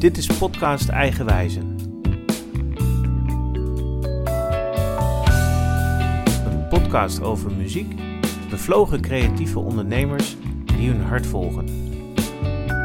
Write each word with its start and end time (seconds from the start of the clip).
Dit 0.00 0.16
is 0.16 0.26
podcast 0.26 0.88
Eigenwijzen. 0.88 1.76
Een 6.44 6.68
podcast 6.68 7.22
over 7.22 7.52
muziek, 7.52 7.94
bevlogen 8.50 9.00
creatieve 9.00 9.58
ondernemers 9.58 10.36
die 10.64 10.88
hun 10.88 11.02
hart 11.02 11.26
volgen. 11.26 11.64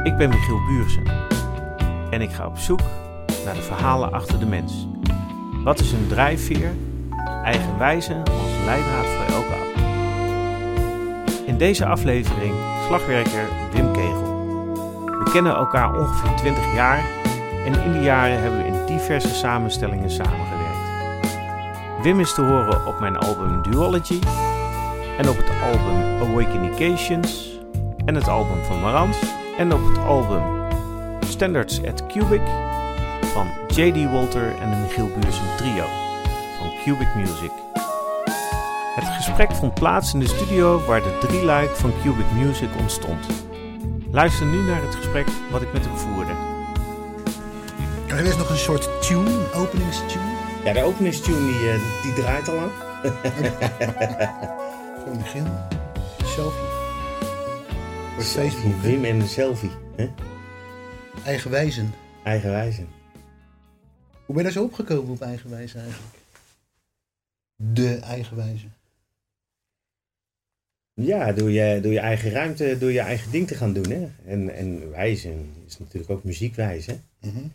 Ik 0.03 0.17
ben 0.17 0.29
Michiel 0.29 0.65
Buursen 0.67 1.03
en 2.09 2.21
ik 2.21 2.29
ga 2.29 2.47
op 2.47 2.57
zoek 2.57 2.81
naar 3.45 3.53
de 3.53 3.61
verhalen 3.61 4.11
achter 4.11 4.39
de 4.39 4.45
mens. 4.45 4.87
Wat 5.63 5.79
is 5.79 5.91
hun 5.91 6.07
drijfveer? 6.07 6.71
Eigenwijze 7.43 8.13
als 8.13 8.65
leidraad 8.65 9.05
voor 9.05 9.35
elke. 9.35 9.55
In 11.45 11.57
deze 11.57 11.85
aflevering 11.85 12.53
slagwerker 12.87 13.47
Wim 13.73 13.94
kennen 15.35 15.55
elkaar 15.55 15.93
ongeveer 15.93 16.35
20 16.35 16.73
jaar 16.73 17.03
en 17.65 17.81
in 17.81 17.91
die 17.91 18.01
jaren 18.01 18.41
hebben 18.41 18.59
we 18.59 18.67
in 18.67 18.85
diverse 18.85 19.35
samenstellingen 19.35 20.09
samengewerkt. 20.09 21.37
Wim 22.01 22.19
is 22.19 22.33
te 22.33 22.41
horen 22.41 22.85
op 22.85 22.99
mijn 22.99 23.17
album 23.17 23.61
Duology 23.61 24.19
en 25.17 25.29
op 25.29 25.37
het 25.37 25.49
album 25.63 26.21
Awakenications 26.21 27.59
en 28.05 28.15
het 28.15 28.27
album 28.27 28.63
van 28.63 28.81
Marans 28.81 29.17
en 29.57 29.73
op 29.73 29.87
het 29.87 29.97
album 29.97 30.43
Standards 31.19 31.83
at 31.83 32.05
Cubic 32.05 32.47
van 33.21 33.47
J.D. 33.67 34.11
Walter 34.11 34.55
en 34.61 34.69
de 34.69 34.75
Michiel 34.75 35.09
Buursen 35.19 35.55
Trio 35.57 35.85
van 36.59 36.71
Cubic 36.83 37.15
Music. 37.15 37.51
Het 38.95 39.07
gesprek 39.07 39.51
vond 39.51 39.73
plaats 39.73 40.13
in 40.13 40.19
de 40.19 40.27
studio 40.27 40.85
waar 40.85 41.01
de 41.01 41.17
drieluik 41.19 41.75
van 41.75 41.91
Cubic 42.03 42.31
Music 42.31 42.69
ontstond. 42.79 43.45
Luister 44.15 44.45
nu 44.45 44.61
naar 44.61 44.81
het 44.81 44.95
gesprek 44.95 45.27
wat 45.51 45.61
ik 45.61 45.73
met 45.73 45.85
hem 45.85 45.97
voerde. 45.97 46.31
Er 48.07 48.25
is 48.25 48.37
nog 48.37 48.49
een 48.49 48.57
soort 48.57 49.01
tune, 49.01 49.29
een 49.29 49.51
openingstune. 49.51 50.23
Ja, 50.63 50.73
de 50.73 50.83
openingstune 50.83 51.37
die, 51.37 51.69
eh, 51.69 52.03
die 52.03 52.13
draait 52.13 52.47
al 52.47 52.55
lang. 52.55 52.71
Zo 55.05 55.15
Michiel, 55.15 55.45
selfie. 56.23 56.69
Voor 58.13 58.23
Facebook? 58.23 58.81
Wim 58.81 59.05
en 59.05 59.19
een 59.19 59.27
selfie. 59.27 59.71
Hè? 59.95 60.11
Eigenwijzen. 61.25 61.93
Eigenwijze. 62.23 62.85
Hoe 64.25 64.35
ben 64.35 64.37
je 64.37 64.43
daar 64.43 64.51
zo 64.51 64.63
opgekomen 64.63 65.11
op 65.11 65.21
eigenwijze 65.21 65.79
eigenlijk? 65.79 66.15
De 67.55 67.99
eigenwijze. 67.99 68.67
Ja, 71.01 71.31
door 71.31 71.51
je, 71.51 71.79
door 71.81 71.91
je 71.91 71.99
eigen 71.99 72.31
ruimte, 72.31 72.77
door 72.77 72.91
je 72.91 72.99
eigen 72.99 73.31
ding 73.31 73.47
te 73.47 73.55
gaan 73.55 73.73
doen. 73.73 73.89
Hè? 73.91 74.07
En, 74.31 74.55
en 74.55 74.89
wijzen 74.89 75.53
is 75.67 75.77
natuurlijk 75.79 76.11
ook 76.11 76.23
muziekwijze. 76.23 76.99
Mhm. 77.21 77.47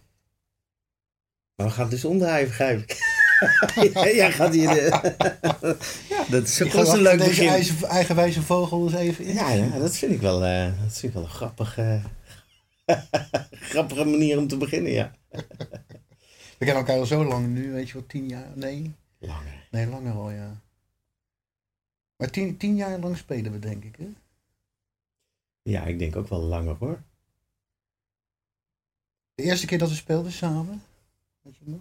Maar 1.57 1.67
we 1.67 1.73
gaan 1.73 1.83
het 1.83 1.91
dus 1.91 2.05
omdraaien, 2.05 2.47
begrijp 2.49 2.81
ik. 2.81 2.99
Jij 4.15 4.33
gaat 4.33 4.55
hier... 4.55 4.69
De... 4.69 4.87
ja, 6.09 6.25
dat 6.31 6.47
is 6.49 6.63
ook 6.63 6.73
een 6.73 7.03
leuk 7.03 7.19
deze 7.19 7.29
begin. 7.31 7.49
eigen- 7.49 7.89
eigenwijze 7.89 8.43
vogel 8.43 8.85
eens 8.85 8.95
even 8.95 9.25
in. 9.25 9.35
Ja, 9.35 9.51
ja, 9.53 9.79
dat 9.79 9.97
vind 9.97 10.13
ik 10.13 10.21
wel, 10.21 10.45
eh, 10.45 10.65
dat 10.83 10.93
vind 10.99 11.03
ik 11.03 11.13
wel 11.13 11.23
een 11.23 11.29
grappige, 11.29 12.01
grappige 13.73 14.05
manier 14.05 14.39
om 14.39 14.47
te 14.49 14.57
beginnen, 14.57 14.93
ja. 14.93 15.13
We 15.31 16.67
kennen 16.67 16.77
elkaar 16.77 16.97
al 16.99 17.07
zo 17.07 17.25
lang 17.25 17.47
nu, 17.49 17.73
weet 17.73 17.87
je 17.89 17.93
wel, 17.95 18.07
tien 18.07 18.29
jaar? 18.29 18.49
Nee, 18.55 18.95
Langer. 19.19 19.67
nee 19.71 19.87
langer 19.87 20.13
al, 20.13 20.31
ja. 20.31 20.61
Maar 22.21 22.31
tien, 22.31 22.57
tien 22.57 22.77
jaar 22.77 22.99
lang 22.99 23.17
spelen 23.17 23.53
we, 23.53 23.59
denk 23.59 23.85
ik, 23.85 23.97
hè? 23.97 24.13
Ja, 25.63 25.85
ik 25.85 25.99
denk 25.99 26.17
ook 26.17 26.29
wel 26.29 26.41
langer 26.41 26.77
hoor. 26.77 27.03
De 29.35 29.43
eerste 29.43 29.67
keer 29.67 29.79
dat 29.79 29.89
we 29.89 29.95
speelden 29.95 30.33
samen, 30.33 30.83
weet 31.43 31.57
je 31.57 31.65
nog? 31.65 31.81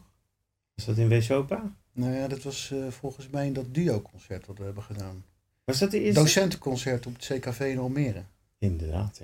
Was 0.76 0.86
dat 0.86 0.98
in 0.98 1.08
Wesopa? 1.08 1.76
Nou 1.92 2.14
ja, 2.14 2.28
dat 2.28 2.44
was 2.44 2.72
eh, 2.72 2.88
volgens 2.88 3.30
mij 3.30 3.46
in 3.46 3.54
dat 3.54 3.74
duo-concert 3.74 4.46
wat 4.46 4.58
we 4.58 4.64
hebben 4.64 4.84
gedaan. 4.84 5.26
Was 5.64 5.80
dat 5.80 5.92
de 5.92 6.02
eerste? 6.02 6.22
Docentenconcert 6.22 7.06
op 7.06 7.14
het 7.14 7.26
CKV 7.26 7.60
in 7.60 7.80
Almere. 7.80 8.24
Inderdaad, 8.58 9.22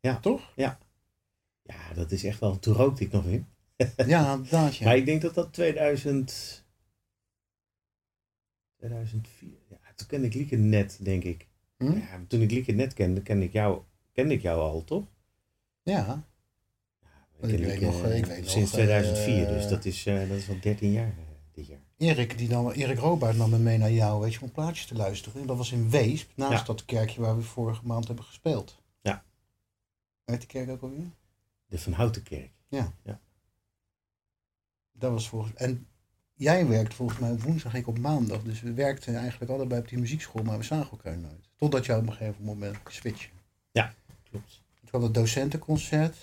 ja. 0.00 0.18
Toch? 0.18 0.52
Ja, 0.54 0.78
dat 1.94 2.12
is 2.12 2.24
echt 2.24 2.40
wel. 2.40 2.58
Toen 2.58 2.74
rookte 2.74 3.04
ik 3.04 3.12
nog 3.12 3.24
in. 3.24 3.46
Ja, 3.76 4.32
inderdaad, 4.32 4.76
ja. 4.76 4.84
Maar 4.86 4.96
ik 4.96 5.06
denk 5.06 5.22
dat 5.22 5.34
dat 5.34 5.52
2000. 5.52 6.64
2004. 8.76 9.59
Ja, 10.00 10.06
toen 10.06 10.20
kende 10.20 10.26
ik 10.26 10.34
Lieke 10.34 10.56
net, 10.56 10.98
denk 11.02 11.24
ik. 11.24 11.48
Hm? 11.78 11.92
Ja, 11.98 12.24
toen 12.28 12.40
ik 12.40 12.50
Lieke 12.50 12.72
net 12.72 12.94
kende, 12.94 13.22
kende 13.22 13.44
ik 13.44 13.52
jou, 13.52 13.82
kende 14.12 14.34
ik 14.34 14.42
jou 14.42 14.60
al, 14.60 14.84
toch? 14.84 15.04
Ja, 15.82 16.24
Ik 17.42 17.50
Ik 17.50 17.56
ken 17.56 17.66
weet 17.66 17.80
nog, 17.80 18.02
eh, 18.04 18.16
ik 18.18 18.26
weet 18.26 18.40
nog, 18.40 18.50
sinds 18.50 18.70
2004, 18.70 19.46
eh, 19.46 19.52
dus 19.52 19.68
dat 19.68 19.84
is, 19.84 20.06
eh, 20.06 20.28
dat 20.28 20.36
is 20.36 20.48
al 20.48 20.60
13 20.60 20.90
jaar 20.92 21.08
eh, 21.08 21.14
dit 21.52 21.66
jaar. 21.66 21.78
Erik, 21.96 22.38
die 22.38 22.48
nam, 22.48 22.70
Erik 22.70 22.98
Robaert 22.98 23.36
nam 23.36 23.50
me 23.50 23.58
mee 23.58 23.78
naar 23.78 23.92
jou, 23.92 24.20
weet 24.20 24.34
je, 24.34 24.40
om 24.40 24.50
plaatjes 24.50 24.86
te 24.86 24.94
luisteren. 24.94 25.40
En 25.40 25.46
dat 25.46 25.56
was 25.56 25.72
in 25.72 25.90
Weesp, 25.90 26.30
naast 26.36 26.58
Ja. 26.58 26.64
dat 26.64 26.84
kerkje 26.84 27.20
waar 27.20 27.36
we 27.36 27.42
vorige 27.42 27.86
maand 27.86 28.06
hebben 28.06 28.24
gespeeld. 28.24 28.82
Ja. 29.02 29.24
Weet 30.24 30.38
die 30.38 30.48
kerk 30.48 30.70
ook 30.70 30.82
alweer? 30.82 31.10
De 31.66 31.78
Van 31.78 31.92
Houtenkerk. 31.92 32.50
Dat 34.92 35.12
was 35.12 35.28
volgens 35.28 35.54
En 35.54 35.86
jij 36.40 36.66
werkt 36.66 36.94
volgens 36.94 37.18
mij 37.18 37.30
op 37.30 37.42
woensdag, 37.42 37.74
ik 37.74 37.86
op 37.86 37.98
maandag. 37.98 38.42
Dus 38.42 38.60
we 38.60 38.72
werkten 38.72 39.16
eigenlijk 39.16 39.50
allebei 39.50 39.80
op 39.80 39.88
die 39.88 39.98
muziekschool, 39.98 40.42
maar 40.42 40.58
we 40.58 40.64
zagen 40.64 40.90
elkaar 40.90 41.18
nooit. 41.18 41.48
Totdat 41.56 41.86
jij 41.86 41.96
op 41.96 42.06
een 42.06 42.12
gegeven 42.12 42.44
moment 42.44 42.76
switchen. 42.88 43.30
Klopt. 44.30 44.62
Het 44.80 44.90
was 44.90 45.02
het 45.02 45.14
docentenconcert. 45.14 46.16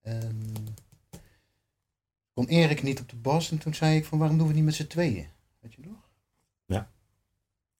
En 0.00 0.52
kon 2.32 2.46
Erik 2.46 2.82
niet 2.82 3.00
op 3.00 3.08
de 3.08 3.16
bas. 3.16 3.50
En 3.50 3.58
toen 3.58 3.74
zei 3.74 3.96
ik 3.96 4.04
van 4.04 4.18
waarom 4.18 4.38
doen 4.38 4.48
we 4.48 4.54
niet 4.54 4.64
met 4.64 4.74
z'n 4.74 4.86
tweeën? 4.86 5.26
Weet 5.60 5.74
je 5.74 5.80
nog? 5.84 6.08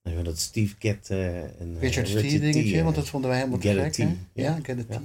En 0.03 0.17
we 0.17 0.23
dat 0.23 0.39
Steve 0.39 0.77
Cat 0.79 1.11
eh, 1.11 1.61
en 1.61 1.75
eh, 1.75 1.81
Richard 1.81 2.07
T. 2.07 2.11
T, 2.11 2.23
dingetje, 2.23 2.77
eh, 2.77 2.83
want 2.83 2.95
dat 2.95 3.09
vonden 3.09 3.31
wij 3.31 3.39
helemaal 3.39 3.61
te 3.61 3.75
gek. 3.75 3.95
Ja. 3.97 4.17
Ja, 4.33 4.59
Get 4.63 4.79
a 4.79 4.85
T. 4.85 4.93
Ja. 4.93 5.03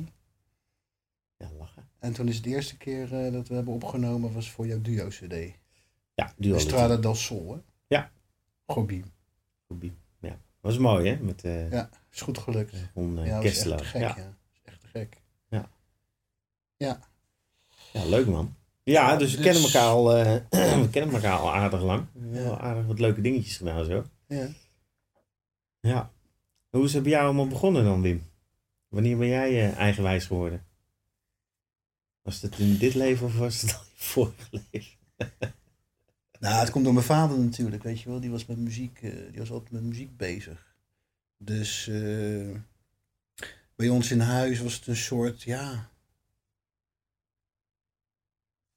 Ja, 1.37 1.51
lachen. 1.57 1.83
En 1.99 2.13
toen 2.13 2.27
is 2.27 2.35
het 2.35 2.43
de 2.43 2.49
eerste 2.49 2.77
keer 2.77 3.25
eh, 3.25 3.31
dat 3.31 3.47
we 3.47 3.55
hebben 3.55 3.73
opgenomen 3.73 4.33
was 4.33 4.51
voor 4.51 4.67
jouw 4.67 4.81
duo-cd. 4.81 5.33
Ja, 6.15 6.33
Duality. 6.37 6.67
Strada 6.67 6.97
del 6.97 7.15
Sol, 7.15 7.53
hè? 7.53 7.59
Ja. 7.87 8.11
Gobi. 8.67 9.03
Goeie. 9.67 9.93
Ja. 10.19 10.39
Was 10.61 10.77
mooi, 10.77 11.09
hè? 11.09 11.15
Met 11.23 11.43
eh 11.43 11.71
Ja, 11.71 11.89
is 12.11 12.21
goed 12.21 12.37
gelukt. 12.37 12.75
Ron 12.93 13.19
eh, 13.19 13.25
Ja, 13.25 13.35
dat 13.35 13.43
is 13.45 13.65
echt 13.65 13.81
gek, 13.81 14.01
ja. 14.01 14.15
ja. 14.17 14.33
is 14.53 14.59
echt 14.63 14.81
te 14.81 14.87
gek. 14.87 15.21
Ja, 17.91 18.05
leuk 18.05 18.27
man. 18.27 18.55
Ja, 18.83 19.15
dus 19.15 19.29
we 19.31 19.35
Dus- 19.37 19.45
kennen 19.45 19.63
elkaar 19.63 19.87
al, 19.89 20.15
eh, 20.15 20.33
we 20.81 20.87
kennen 20.91 21.15
elkaar 21.15 21.37
al 21.37 21.53
aardig 21.53 21.81
lang. 21.81 22.05
Ja. 22.13 22.43
wel 22.43 22.59
aardig 22.59 22.85
wat 22.85 22.99
leuke 22.99 23.21
dingetjes 23.21 23.57
gedaan 23.57 23.85
zo. 23.85 24.05
Ja. 24.27 24.47
Ja. 25.79 26.11
Hoe 26.69 26.83
is 26.83 26.93
het 26.93 27.03
bij 27.03 27.11
jou 27.11 27.23
allemaal 27.25 27.47
begonnen 27.47 27.83
dan, 27.83 28.01
Wim? 28.01 28.23
Wanneer 28.87 29.17
ben 29.17 29.27
jij 29.27 29.49
eh, 29.49 29.77
eigenwijs 29.77 30.25
geworden? 30.25 30.65
Was 32.21 32.41
het 32.41 32.59
in 32.59 32.77
dit 32.77 32.93
leven 32.93 33.25
of 33.25 33.37
was 33.37 33.61
het 33.61 33.73
al 33.73 33.79
in 33.85 33.91
je 33.95 34.03
vorige 34.03 34.47
leven? 34.71 35.53
Nou, 36.45 36.59
het 36.59 36.69
komt 36.69 36.83
door 36.83 36.93
mijn 36.93 37.05
vader 37.05 37.39
natuurlijk, 37.39 37.83
weet 37.83 38.01
je 38.01 38.09
wel. 38.09 38.19
Die 38.19 38.31
was 38.31 38.45
met 38.45 38.57
muziek, 38.57 39.01
eh, 39.01 39.11
die 39.11 39.39
was 39.39 39.51
altijd 39.51 39.71
met 39.71 39.83
muziek 39.83 40.17
bezig. 40.17 40.75
Dus 41.37 41.87
eh, 41.87 42.55
bij 43.75 43.89
ons 43.89 44.11
in 44.11 44.19
huis 44.19 44.59
was 44.59 44.73
het 44.73 44.87
een 44.87 44.95
soort, 44.95 45.41
ja... 45.41 45.89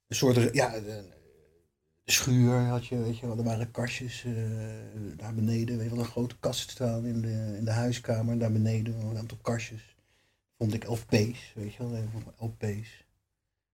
Een 0.07 0.15
soort, 0.15 0.53
ja, 0.53 0.75
een 0.75 1.11
schuur 2.05 2.59
had 2.59 2.87
je, 2.87 2.97
weet 2.97 3.17
je 3.17 3.27
wel. 3.27 3.37
Er 3.37 3.43
waren 3.43 3.71
kastjes 3.71 4.23
eh, 4.23 4.33
daar 5.15 5.35
beneden. 5.35 5.77
Weet 5.77 5.91
je 5.91 5.97
een 5.97 6.05
grote 6.05 6.37
kast 6.39 6.69
staan 6.69 7.05
in 7.05 7.21
de, 7.21 7.55
in 7.57 7.65
de 7.65 7.71
huiskamer. 7.71 8.39
Daar 8.39 8.51
beneden 8.51 8.99
een 8.99 9.17
aantal 9.17 9.37
kastjes. 9.41 9.95
Vond 10.57 10.73
ik 10.73 10.87
LP's, 10.87 11.53
weet 11.55 11.73
je 11.73 11.89
wel. 11.89 12.23
LP's. 12.37 13.05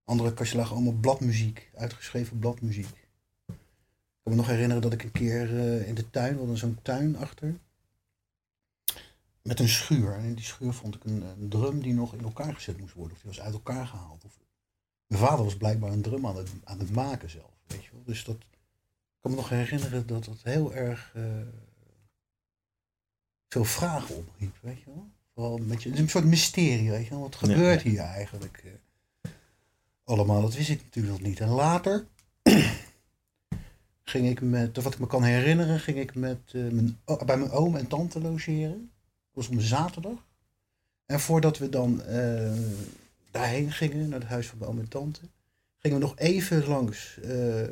Andere 0.04 0.34
kastjes 0.34 0.58
lagen 0.58 0.76
allemaal 0.76 1.00
bladmuziek. 1.00 1.70
Uitgeschreven 1.76 2.40
bladmuziek. 2.40 3.05
Ik 4.26 4.32
kan 4.32 4.40
me 4.40 4.46
nog 4.46 4.56
herinneren 4.56 4.84
dat 4.84 4.94
ik 4.94 5.04
een 5.04 5.12
keer 5.12 5.60
eh, 5.60 5.88
in 5.88 5.96
de 5.96 6.10
tuin, 6.10 6.34
we 6.34 6.38
hadden 6.38 6.58
zo'n 6.58 6.80
tuin 6.82 7.18
achter, 7.18 7.60
met 9.42 9.60
een 9.60 9.70
schuur. 9.70 10.14
En 10.14 10.24
in 10.24 10.34
die 10.36 10.46
schuur 10.46 10.74
vond 10.74 10.96
ik 10.96 11.04
een, 11.04 11.22
een 11.22 11.50
drum 11.50 11.82
die 11.82 11.94
nog 11.94 12.14
in 12.14 12.24
elkaar 12.24 12.54
gezet 12.54 12.80
moest 12.80 12.94
worden. 12.94 13.14
Of 13.16 13.22
die 13.22 13.32
was 13.32 13.42
uit 13.42 13.54
elkaar 13.54 13.88
gehaald. 13.88 14.26
Of, 14.26 14.40
mijn 15.08 15.22
vader 15.22 15.44
was 15.44 15.58
blijkbaar 15.58 15.92
een 15.92 16.02
drum 16.02 16.28
aan 16.28 16.36
het, 16.36 16.50
aan 16.64 16.80
het 16.80 16.92
maken 16.92 17.30
zelf. 17.30 17.52
Weet 17.68 17.84
je 17.84 17.92
wel. 17.92 18.04
Dus 18.06 18.24
dat, 18.24 18.36
ik 18.36 18.58
kan 19.22 19.32
me 19.32 19.38
nog 19.38 19.50
herinneren 19.50 20.08
dat 20.08 20.26
dat 20.26 20.44
heel 20.44 20.74
erg 20.74 21.12
eh, 21.16 21.24
veel 23.48 23.66
vragen 23.66 24.16
opriep. 24.16 24.58
Weet 24.62 24.80
je 24.80 24.86
wel. 24.86 25.10
Vooral 25.34 25.58
een 25.58 25.68
beetje, 25.68 25.90
het 25.90 25.98
is 25.98 26.04
een 26.04 26.10
soort 26.10 26.26
mysterie, 26.26 26.90
weet 26.90 27.04
je 27.06 27.10
wel. 27.10 27.22
Wat 27.22 27.36
gebeurt 27.36 27.82
ja. 27.82 27.90
hier 27.90 28.00
eigenlijk? 28.00 28.64
eh? 28.64 29.32
allemaal, 30.04 30.42
dat 30.42 30.56
wist 30.56 30.70
ik 30.70 30.84
natuurlijk 30.84 31.14
nog 31.14 31.28
niet. 31.28 31.40
En 31.40 31.50
later 31.50 32.08
ging 34.06 34.28
ik 34.30 34.42
met, 34.42 34.82
wat 34.82 34.94
ik 34.94 35.00
me 35.00 35.08
kan 35.08 35.24
herinneren, 35.24 35.80
ging 35.80 35.98
ik 35.98 36.16
met, 36.16 36.40
eh, 36.46 36.62
mijn, 36.62 37.00
bij 37.26 37.38
mijn 37.38 37.52
oom 37.52 37.76
en 37.76 37.88
tante 37.88 38.22
logeren. 38.22 38.92
Dat 39.34 39.46
was 39.46 39.50
een 39.50 39.62
zaterdag. 39.62 40.28
En 41.06 41.20
voordat 41.20 41.58
we 41.58 41.70
dan 41.70 42.02
eh, 42.02 42.54
daarheen 43.32 43.72
gingen, 43.72 44.10
naar 44.10 44.20
het 44.20 44.30
huis 44.30 44.48
van 44.48 44.58
mijn 44.58 44.72
oom 44.72 44.80
en 44.80 44.88
tante, 44.88 45.20
gingen 45.78 46.00
we 46.00 46.04
nog 46.04 46.18
even 46.18 46.68
langs. 46.68 47.20
eh, 47.20 47.70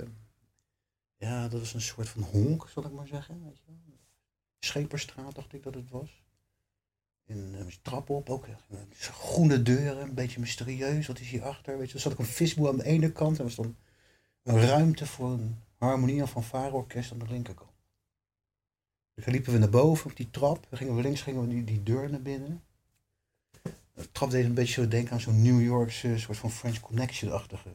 ja, 1.18 1.48
dat 1.48 1.60
was 1.60 1.74
een 1.74 1.82
soort 1.82 2.10
van 2.10 2.22
honk, 2.22 2.70
zal 2.70 2.86
ik 2.86 2.92
maar 2.92 3.08
zeggen. 3.08 3.44
Weet 3.44 3.58
je 3.58 3.64
wel. 3.66 3.98
Scheperstraat 4.60 5.36
dacht 5.36 5.54
ik 5.54 5.64
dat 5.64 5.74
het 5.74 5.90
was. 5.90 6.24
En 7.26 7.54
uh, 7.56 7.66
trap 7.82 8.10
op, 8.10 8.30
ook 8.30 8.46
groene 9.00 9.62
deuren, 9.62 10.02
een 10.02 10.14
beetje 10.14 10.40
mysterieus. 10.40 11.08
Wat 11.08 11.20
is 11.20 11.30
hierachter? 11.30 11.78
Weet 11.78 11.88
je, 11.88 11.94
er 11.94 12.00
zat 12.00 12.12
ook 12.12 12.20
een 12.20 12.26
visboer 12.26 12.70
aan 12.70 12.78
de 12.78 12.84
ene 12.84 13.12
kant. 13.12 13.38
En 13.38 13.44
was 13.44 13.56
dan 13.56 13.76
een 14.44 14.60
ruimte 14.60 15.06
voor 15.06 15.32
een 15.32 15.58
harmonie 15.84 16.26
van 16.26 16.44
Vaarorkest 16.44 17.12
aan 17.12 17.20
de 17.20 17.28
linkerkant. 17.30 17.72
Dus 19.14 19.26
dan 19.26 19.34
liepen 19.34 19.54
we 19.54 19.60
naar 19.60 19.70
boven 19.70 20.10
op 20.10 20.16
die 20.16 20.30
trap. 20.30 20.66
Dan 20.70 20.78
gingen 20.78 20.96
we 20.96 21.02
links 21.02 21.22
gingen 21.22 21.42
we 21.42 21.48
die, 21.48 21.64
die 21.64 21.84
deur 21.84 22.10
naar 22.10 22.22
binnen. 22.22 22.64
De 23.94 24.12
trap 24.12 24.30
deed 24.30 24.46
een 24.46 24.54
beetje 24.54 24.74
zo 24.74 24.88
denken 24.88 25.14
aan 25.14 25.20
zo'n 25.20 25.42
New 25.42 25.62
Yorkse 25.62 26.20
soort 26.20 26.38
van 26.38 26.52
French 26.52 26.80
Connection-achtige. 26.80 27.70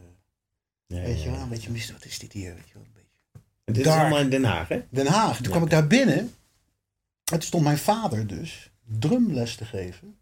Ja, 0.87 1.01
weet 1.01 1.23
je 1.23 1.29
wel, 1.29 1.39
ja. 1.39 1.43
een 1.43 1.49
beetje 1.49 1.71
mystisch. 1.71 1.93
Wat 1.93 2.05
is 2.05 2.19
dit 2.19 2.33
hier? 2.33 2.55
Weet 2.55 2.69
je 2.69 2.75
wel, 2.75 2.83
een 2.83 2.93
beetje. 2.95 3.43
En 3.65 3.73
dit 3.73 3.87
is 3.87 3.93
allemaal 3.93 4.19
in 4.19 4.31
Den 4.31 4.45
Haag, 4.45 4.69
hè? 4.69 4.83
Den 4.91 5.07
Haag. 5.07 5.37
Toen 5.37 5.51
kwam 5.51 5.63
ik 5.63 5.71
daar 5.71 5.87
binnen. 5.87 6.19
En 6.19 6.35
toen 7.25 7.43
stond 7.43 7.65
mijn 7.65 7.79
vader 7.79 8.27
dus 8.27 8.71
drumles 8.85 9.57
te 9.57 9.65
geven 9.65 10.19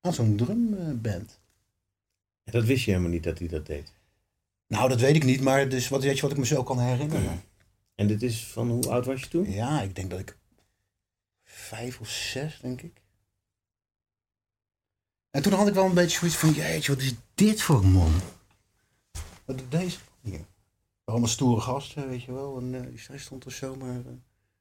aan 0.00 0.14
zo'n 0.14 0.36
drumband. 0.36 1.40
Dat 2.44 2.64
wist 2.64 2.84
je 2.84 2.90
helemaal 2.90 3.12
niet 3.12 3.22
dat 3.22 3.38
hij 3.38 3.48
dat 3.48 3.66
deed. 3.66 3.92
Nou, 4.66 4.88
dat 4.88 5.00
weet 5.00 5.16
ik 5.16 5.24
niet, 5.24 5.40
maar 5.40 5.68
dus 5.68 5.88
wat, 5.88 6.02
weet 6.02 6.16
je 6.16 6.22
wat 6.22 6.30
ik 6.30 6.36
me 6.36 6.46
zo 6.46 6.62
kan 6.62 6.78
herinneren? 6.80 7.42
En 7.94 8.06
dit 8.06 8.22
is 8.22 8.46
van 8.46 8.70
hoe 8.70 8.88
oud 8.88 9.06
was 9.06 9.20
je 9.20 9.28
toen? 9.28 9.50
Ja, 9.50 9.82
ik 9.82 9.94
denk 9.94 10.10
dat 10.10 10.18
ik 10.18 10.38
vijf 11.44 12.00
of 12.00 12.08
zes, 12.08 12.58
denk 12.60 12.82
ik. 12.82 13.02
En 15.30 15.42
toen 15.42 15.52
had 15.52 15.68
ik 15.68 15.74
wel 15.74 15.84
een 15.84 15.94
beetje 15.94 16.18
zoiets 16.18 16.36
van, 16.36 16.50
jeetje, 16.50 16.94
wat 16.94 17.02
is 17.02 17.14
dit 17.34 17.62
voor 17.62 17.82
een 17.82 17.90
man? 17.90 18.12
Wat 19.44 19.58
doet 19.58 19.70
deze 19.70 19.98
hier? 20.20 20.44
Allemaal 21.04 21.28
stoere 21.28 21.60
gasten, 21.60 22.08
weet 22.08 22.22
je 22.22 22.32
wel. 22.32 22.58
En 22.58 22.74
eh, 22.74 22.98
zij 22.98 23.18
stond 23.18 23.44
er 23.44 23.52
zomaar 23.52 23.96
uh, 23.96 24.12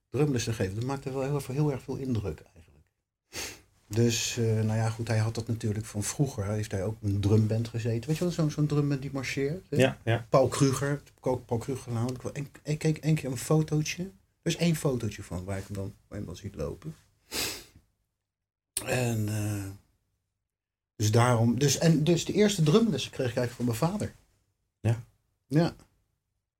drumles 0.10 0.44
te 0.44 0.54
geven. 0.54 0.76
Dat 0.76 0.84
maakte 0.84 1.12
wel 1.12 1.22
heel, 1.22 1.42
heel 1.48 1.72
erg 1.72 1.82
veel 1.82 1.96
indruk 1.96 2.44
eigenlijk. 2.54 2.86
Dus, 3.88 4.38
eh, 4.38 4.46
nou 4.46 4.76
ja, 4.78 4.90
goed, 4.90 5.08
hij 5.08 5.18
had 5.18 5.36
dat 5.36 5.48
natuurlijk 5.48 5.86
van 5.86 6.04
vroeger. 6.04 6.46
Heeft 6.46 6.72
hij 6.72 6.84
ook 6.84 6.98
een 7.02 7.20
drumband 7.20 7.68
gezeten. 7.68 8.08
Weet 8.08 8.18
je 8.18 8.24
wel, 8.24 8.34
zo'n 8.34 8.52
zo'n 8.52 8.66
drumband 8.66 9.02
die 9.02 9.12
marcheert? 9.14 9.66
Ja, 9.70 9.98
ja. 10.04 10.26
Paul 10.30 10.48
Kruger, 10.48 11.02
ook 11.20 11.46
Paul 11.46 11.60
Kruger 11.60 11.92
gehaald. 11.92 12.20
Ik, 12.64 12.78
keek 12.78 12.98
één 12.98 13.16
keer 13.16 13.32
een 13.32 13.38
fotootje. 13.38 14.04
Er 14.42 14.52
is 14.52 14.56
één 14.56 14.76
fotootje 14.76 15.24
van 15.24 15.44
waar 15.44 15.58
ik 15.58 15.66
hem 15.66 15.76
dan, 15.76 15.84
waar 15.84 15.94
je 16.10 16.16
hem 16.16 16.26
dan 16.26 16.36
ziet 16.36 16.56
lopen. 16.56 16.96
En 18.86 19.30
eh, 19.30 19.70
dus 20.96 21.12
daarom, 21.12 21.60
dus, 21.60 21.78
en 21.78 22.04
dus 22.04 22.26
de 22.26 22.34
eerste 22.34 22.64
drumles 22.64 23.10
kreeg 23.10 23.30
ik 23.30 23.38
eigenlijk 23.38 23.52
van 23.52 23.66
mijn 23.66 23.78
vader. 23.78 24.16
Ja. 24.80 25.04
Ja. 25.48 25.76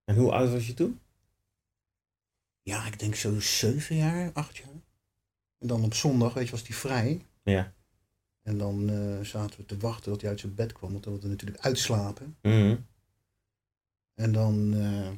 En 0.04 0.16
hoe 0.16 0.32
oud 0.32 0.52
was 0.52 0.68
je 0.68 0.74
toen? 0.74 1.00
Ja, 2.62 2.86
ik 2.86 3.00
denk 3.00 3.16
zo 3.16 3.40
zeven 3.40 3.96
jaar, 3.96 4.32
acht 4.34 4.58
jaar. 4.58 4.84
En 5.58 5.68
dan 5.68 5.84
op 5.84 5.94
zondag, 5.94 6.34
weet 6.34 6.46
je, 6.46 6.52
was 6.52 6.68
hij 6.68 6.76
vrij. 6.76 7.26
Ja. 7.44 7.74
En 8.42 8.58
dan 8.58 8.90
eh, 8.90 9.26
zaten 9.26 9.60
we 9.60 9.66
te 9.66 9.78
wachten 9.78 10.12
dat 10.12 10.22
hij 10.22 10.30
uit 10.30 10.40
zijn 10.40 10.56
bed 10.56 10.74
kwam, 10.74 10.92
want 10.92 11.04
dan 11.04 11.12
wilde 11.12 11.28
hij 11.28 11.36
natuurlijk 11.36 11.66
uitslapen. 11.66 12.38
Mhm. 12.42 12.76
En 14.14 14.32
dan 14.32 14.74
eh, 14.74 15.10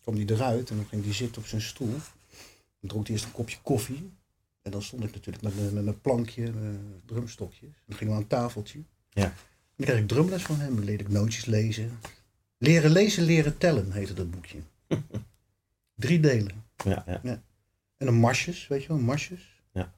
kwam 0.00 0.14
hij 0.14 0.24
eruit 0.24 0.70
en 0.70 0.76
dan 0.76 0.86
ging 0.86 1.04
hij 1.04 1.12
zitten 1.12 1.42
op 1.42 1.48
zijn 1.48 1.60
stoel. 1.60 1.92
Dan 2.80 2.88
dronk 2.88 3.06
hij 3.06 3.14
eerst 3.14 3.26
een 3.26 3.32
kopje 3.32 3.58
koffie. 3.62 4.10
En 4.62 4.70
dan 4.70 4.82
stond 4.82 5.04
ik 5.04 5.14
natuurlijk 5.14 5.44
met, 5.44 5.72
met 5.72 5.84
mijn 5.84 6.00
plankje, 6.00 6.52
mijn 6.52 7.02
drumstokjes. 7.06 7.68
En 7.68 7.84
dan 7.86 7.96
gingen 7.96 8.12
we 8.12 8.18
aan 8.18 8.24
een 8.24 8.28
tafeltje. 8.28 8.82
Ja. 9.10 9.24
En 9.24 9.32
dan 9.76 9.86
kreeg 9.86 9.98
ik 9.98 10.08
drumles 10.08 10.42
van 10.42 10.60
hem. 10.60 10.74
Dan 10.74 10.84
leerde 10.84 11.04
ik 11.04 11.10
nootjes 11.10 11.44
lezen. 11.44 11.98
Leren 12.58 12.90
lezen, 12.90 13.24
leren 13.24 13.58
tellen 13.58 13.92
heette 13.92 14.14
dat 14.14 14.30
boekje. 14.30 14.58
Drie 15.94 16.20
delen. 16.20 16.64
Ja, 16.84 17.20
ja. 17.22 17.42
En 18.00 18.06
dan 18.06 18.14
marsjes, 18.14 18.68
weet 18.68 18.82
je 18.82 18.88
wel, 18.88 18.98
marsjes. 18.98 19.62
Ja. 19.72 19.92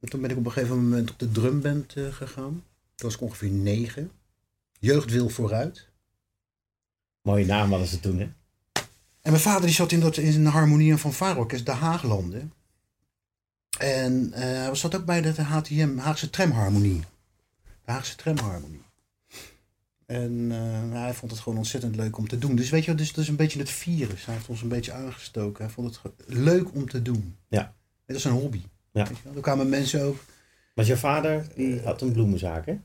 En 0.00 0.08
toen 0.08 0.20
ben 0.20 0.30
ik 0.30 0.36
op 0.36 0.44
een 0.44 0.52
gegeven 0.52 0.76
moment 0.76 1.10
op 1.10 1.18
de 1.18 1.30
drumband 1.30 1.96
eh, 1.96 2.12
gegaan. 2.12 2.64
Toen 2.94 3.08
was 3.08 3.14
ik 3.14 3.20
ongeveer 3.20 3.50
negen. 3.50 4.10
Jeugd 4.78 5.10
wil 5.10 5.28
vooruit. 5.28 5.88
Mooie 7.22 7.46
naam 7.46 7.70
hadden 7.70 7.88
ze 7.88 8.00
toen, 8.00 8.18
hè? 8.18 8.24
En 9.20 9.30
mijn 9.30 9.40
vader 9.40 9.62
die 9.62 9.74
zat 9.74 9.92
in, 9.92 10.00
dat, 10.00 10.16
in 10.16 10.34
een 10.34 10.46
harmonie 10.46 10.96
van 10.96 11.12
Vaarorkest, 11.12 11.66
de 11.66 11.72
Haaglanden. 11.72 12.52
En 13.78 14.32
eh, 14.32 14.42
hij 14.42 14.74
zat 14.74 14.94
ook 14.94 15.04
bij 15.04 15.20
de 15.20 15.42
HTM, 15.42 15.96
Haagse 15.96 16.30
Tramharmonie. 16.30 17.04
De 17.84 17.92
Haagse 17.92 18.16
Tramharmonie. 18.16 18.84
En 20.06 20.52
eh, 20.52 20.90
hij 21.00 21.14
vond 21.14 21.30
het 21.32 21.40
gewoon 21.40 21.58
ontzettend 21.58 21.96
leuk 21.96 22.16
om 22.18 22.28
te 22.28 22.38
doen. 22.38 22.56
Dus 22.56 22.70
weet 22.70 22.84
je, 22.84 22.94
dus, 22.94 23.08
dat 23.12 23.18
is 23.24 23.28
een 23.30 23.36
beetje 23.36 23.58
het 23.58 23.70
virus. 23.70 24.24
Hij 24.24 24.34
heeft 24.34 24.48
ons 24.48 24.62
een 24.62 24.68
beetje 24.68 24.92
aangestoken. 24.92 25.64
Hij 25.64 25.72
vond 25.72 26.00
het 26.02 26.12
leuk 26.26 26.74
om 26.74 26.88
te 26.88 27.02
doen. 27.02 27.36
Ja. 27.48 27.74
Het 28.06 28.16
is 28.16 28.24
een 28.24 28.32
hobby. 28.32 28.62
Ja. 28.92 29.04
Weet 29.08 29.16
je 29.16 29.22
wel? 29.24 29.34
Er 29.34 29.40
kwamen 29.42 29.68
mensen 29.68 30.02
ook. 30.02 30.16
Want 30.74 30.88
je 30.88 30.96
vader, 30.96 31.46
die 31.54 31.80
had 31.80 32.00
een 32.02 32.12
bloemenzaak, 32.12 32.66
hè? 32.66 32.78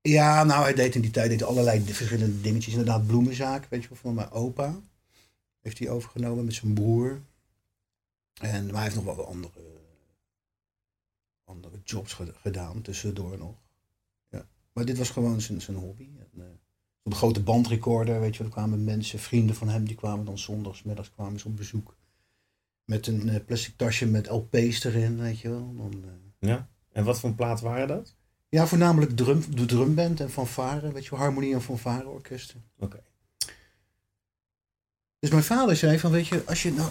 Ja, 0.00 0.44
nou, 0.44 0.62
hij 0.62 0.74
deed 0.74 0.94
in 0.94 1.00
die 1.00 1.10
tijd 1.10 1.28
deed 1.30 1.42
allerlei 1.42 1.80
verschillende 1.80 2.40
dingetjes. 2.40 2.72
Inderdaad, 2.74 3.06
bloemenzaak, 3.06 3.66
weet 3.70 3.82
je 3.82 3.88
wel, 3.88 3.98
van 3.98 4.14
mijn 4.14 4.30
opa. 4.30 4.80
Heeft 5.60 5.78
hij 5.78 5.90
overgenomen 5.90 6.44
met 6.44 6.54
zijn 6.54 6.74
broer. 6.74 7.20
En, 8.40 8.64
maar 8.64 8.74
hij 8.74 8.82
heeft 8.82 8.94
nog 8.94 9.04
wel 9.04 9.16
wat 9.16 9.26
andere, 9.26 9.60
andere 11.44 11.80
jobs 11.84 12.12
ge- 12.12 12.34
gedaan, 12.40 12.82
tussendoor 12.82 13.38
nog. 13.38 13.54
Ja. 14.30 14.46
Maar 14.72 14.84
dit 14.84 14.98
was 14.98 15.10
gewoon 15.10 15.40
zijn, 15.40 15.60
zijn 15.60 15.76
hobby. 15.76 16.08
Eh, 16.18 16.24
op 17.08 17.14
een 17.14 17.20
grote 17.20 17.42
bandrecorder, 17.42 18.20
weet 18.20 18.36
je 18.36 18.38
wel, 18.42 18.46
er 18.46 18.58
kwamen 18.58 18.84
mensen, 18.84 19.18
vrienden 19.18 19.54
van 19.56 19.68
hem, 19.68 19.84
die 19.84 19.96
kwamen 19.96 20.24
dan 20.24 20.38
zondags, 20.38 20.82
middags 20.82 21.10
kwamen 21.10 21.40
ze 21.40 21.46
op 21.46 21.56
bezoek. 21.56 21.96
Met 22.84 23.06
een 23.06 23.28
eh, 23.28 23.44
plastic 23.44 23.76
tasje 23.76 24.06
met 24.06 24.28
LP's 24.28 24.84
erin, 24.84 25.20
weet 25.20 25.40
je 25.40 25.48
wel. 25.48 25.74
Dan, 25.76 26.04
eh, 26.04 26.48
Ja. 26.48 26.68
En 26.92 27.04
wat 27.04 27.20
voor 27.20 27.34
plaat 27.34 27.60
waren 27.60 27.88
dat? 27.88 28.16
ja, 28.48 28.66
voornamelijk 28.66 29.16
drum, 29.16 29.42
de 29.54 29.64
drumband 29.64 30.20
en 30.20 30.30
fanfare, 30.30 30.92
weet 30.92 31.04
je 31.04 31.10
wel, 31.10 31.18
harmonie 31.18 31.54
en 31.54 31.62
fanfare 31.62 32.08
orkesten. 32.08 32.64
Oké. 32.78 33.02
Dus 35.18 35.30
mijn 35.30 35.42
vader 35.42 35.76
zei 35.76 35.98
van, 35.98 36.10
weet 36.10 36.26
je, 36.26 36.42
als 36.46 36.62
je 36.62 36.72
nou 36.72 36.90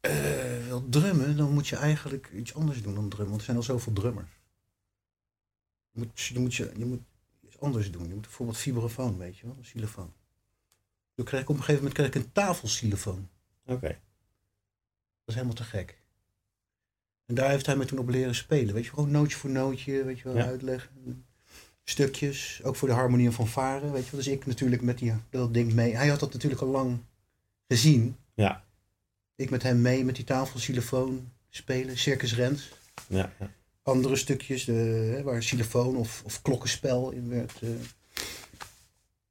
eh, 0.00 0.66
wilt 0.66 0.92
drummen, 0.92 1.36
dan 1.36 1.52
moet 1.52 1.68
je 1.68 1.76
eigenlijk 1.76 2.30
iets 2.34 2.54
anders 2.54 2.82
doen 2.82 2.94
dan 2.94 3.08
drummen, 3.08 3.28
want 3.28 3.38
er 3.40 3.44
zijn 3.44 3.56
al 3.56 3.62
zoveel 3.62 3.92
drummers. 3.92 4.40
Je 5.90 5.98
moet, 5.98 6.20
je 6.20 6.38
moet, 6.38 6.54
je, 6.54 6.72
je 6.76 6.84
moet 6.84 7.02
anders 7.60 7.90
doen. 7.90 8.06
Je 8.08 8.12
moet 8.14 8.22
bijvoorbeeld 8.22 8.58
vibrafoon, 8.58 9.18
weet 9.18 9.38
je 9.38 9.46
wel, 9.46 9.54
een 9.56 9.62
xylofoon. 9.62 10.12
Toen 11.14 11.24
kreeg 11.24 11.40
ik 11.40 11.48
op 11.48 11.56
een 11.56 11.62
gegeven 11.62 11.82
moment 11.84 11.94
kreeg 12.00 12.06
ik 12.08 12.14
een 12.26 12.32
tafelxylofoon. 12.32 13.28
Oké. 13.66 13.88
Dat 13.88 13.98
is 15.26 15.34
helemaal 15.34 15.54
te 15.54 15.64
gek. 15.64 15.98
En 17.26 17.34
daar 17.34 17.50
heeft 17.50 17.66
hij 17.66 17.76
me 17.76 17.84
toen 17.84 17.98
op 17.98 18.08
leren 18.08 18.34
spelen. 18.34 18.74
Weet 18.74 18.84
je, 18.84 18.90
gewoon 18.90 19.10
nootje 19.10 19.36
voor 19.36 19.50
nootje, 19.50 20.04
weet 20.04 20.18
je 20.18 20.24
wel, 20.24 20.36
Ja. 20.36 20.44
uitleggen. 20.44 21.24
Stukjes, 21.84 22.60
ook 22.62 22.76
voor 22.76 22.88
de 22.88 22.94
harmonie 22.94 23.30
van 23.30 23.48
varen, 23.48 23.92
weet 23.92 24.04
je 24.04 24.10
wel. 24.10 24.20
Dus 24.20 24.32
ik 24.32 24.46
natuurlijk 24.46 24.82
met 24.82 24.98
die, 24.98 25.12
dat 25.30 25.54
ding 25.54 25.72
mee. 25.72 25.96
Hij 25.96 26.08
had 26.08 26.20
dat 26.20 26.32
natuurlijk 26.32 26.62
al 26.62 26.68
lang 26.68 26.98
gezien. 27.68 28.16
Ja. 28.34 28.64
Ik 29.34 29.50
met 29.50 29.62
hem 29.62 29.80
mee 29.80 30.04
met 30.04 30.16
die 30.16 30.24
tafelxylofoon 30.24 31.32
spelen, 31.48 31.98
Circus 31.98 32.34
Rent. 32.34 32.68
Ja, 33.08 33.32
ja. 33.38 33.50
Andere 33.90 34.16
stukjes, 34.16 34.64
de, 34.64 34.72
hè, 35.16 35.22
waar 35.22 35.38
xylofoon 35.38 35.96
of, 35.96 36.22
of 36.24 36.42
klokkenspel 36.42 37.10
in 37.10 37.28
werd. 37.28 37.62
eh. 37.62 37.68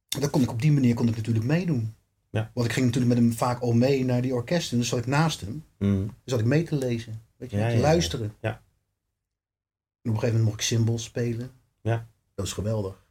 Dan 0.08 0.30
kon 0.30 0.42
ik 0.42 0.50
op 0.50 0.62
die 0.62 0.72
manier 0.72 0.94
kon 0.94 1.08
ik 1.08 1.16
natuurlijk 1.16 1.46
meedoen. 1.46 1.94
Ja. 2.30 2.50
Want 2.54 2.66
ik 2.66 2.72
ging 2.72 2.86
natuurlijk 2.86 3.14
met 3.14 3.22
hem 3.24 3.32
vaak 3.36 3.60
al 3.60 3.72
mee 3.72 4.04
naar 4.04 4.22
die 4.22 4.34
orkesten. 4.34 4.78
Dus 4.78 4.88
zat 4.88 4.98
ik 4.98 5.06
naast 5.06 5.40
hem. 5.40 5.64
Mhm. 5.78 6.00
Dus 6.02 6.12
zat 6.24 6.40
ik 6.40 6.46
mee 6.46 6.62
te 6.62 6.76
lezen. 6.76 7.22
Weet 7.36 7.50
je, 7.50 7.56
Ja, 7.56 7.68
te 7.68 7.74
ja, 7.74 7.80
luisteren. 7.80 8.34
Ja. 8.40 8.50
En 8.50 8.60
op 10.10 10.14
een 10.16 10.20
gegeven 10.20 10.26
moment 10.28 10.44
mocht 10.44 10.60
ik 10.60 10.66
cymbals 10.66 11.04
spelen. 11.04 11.50
Ja. 11.82 12.08
Dat 12.34 12.46
is 12.46 12.52
geweldig. 12.52 13.04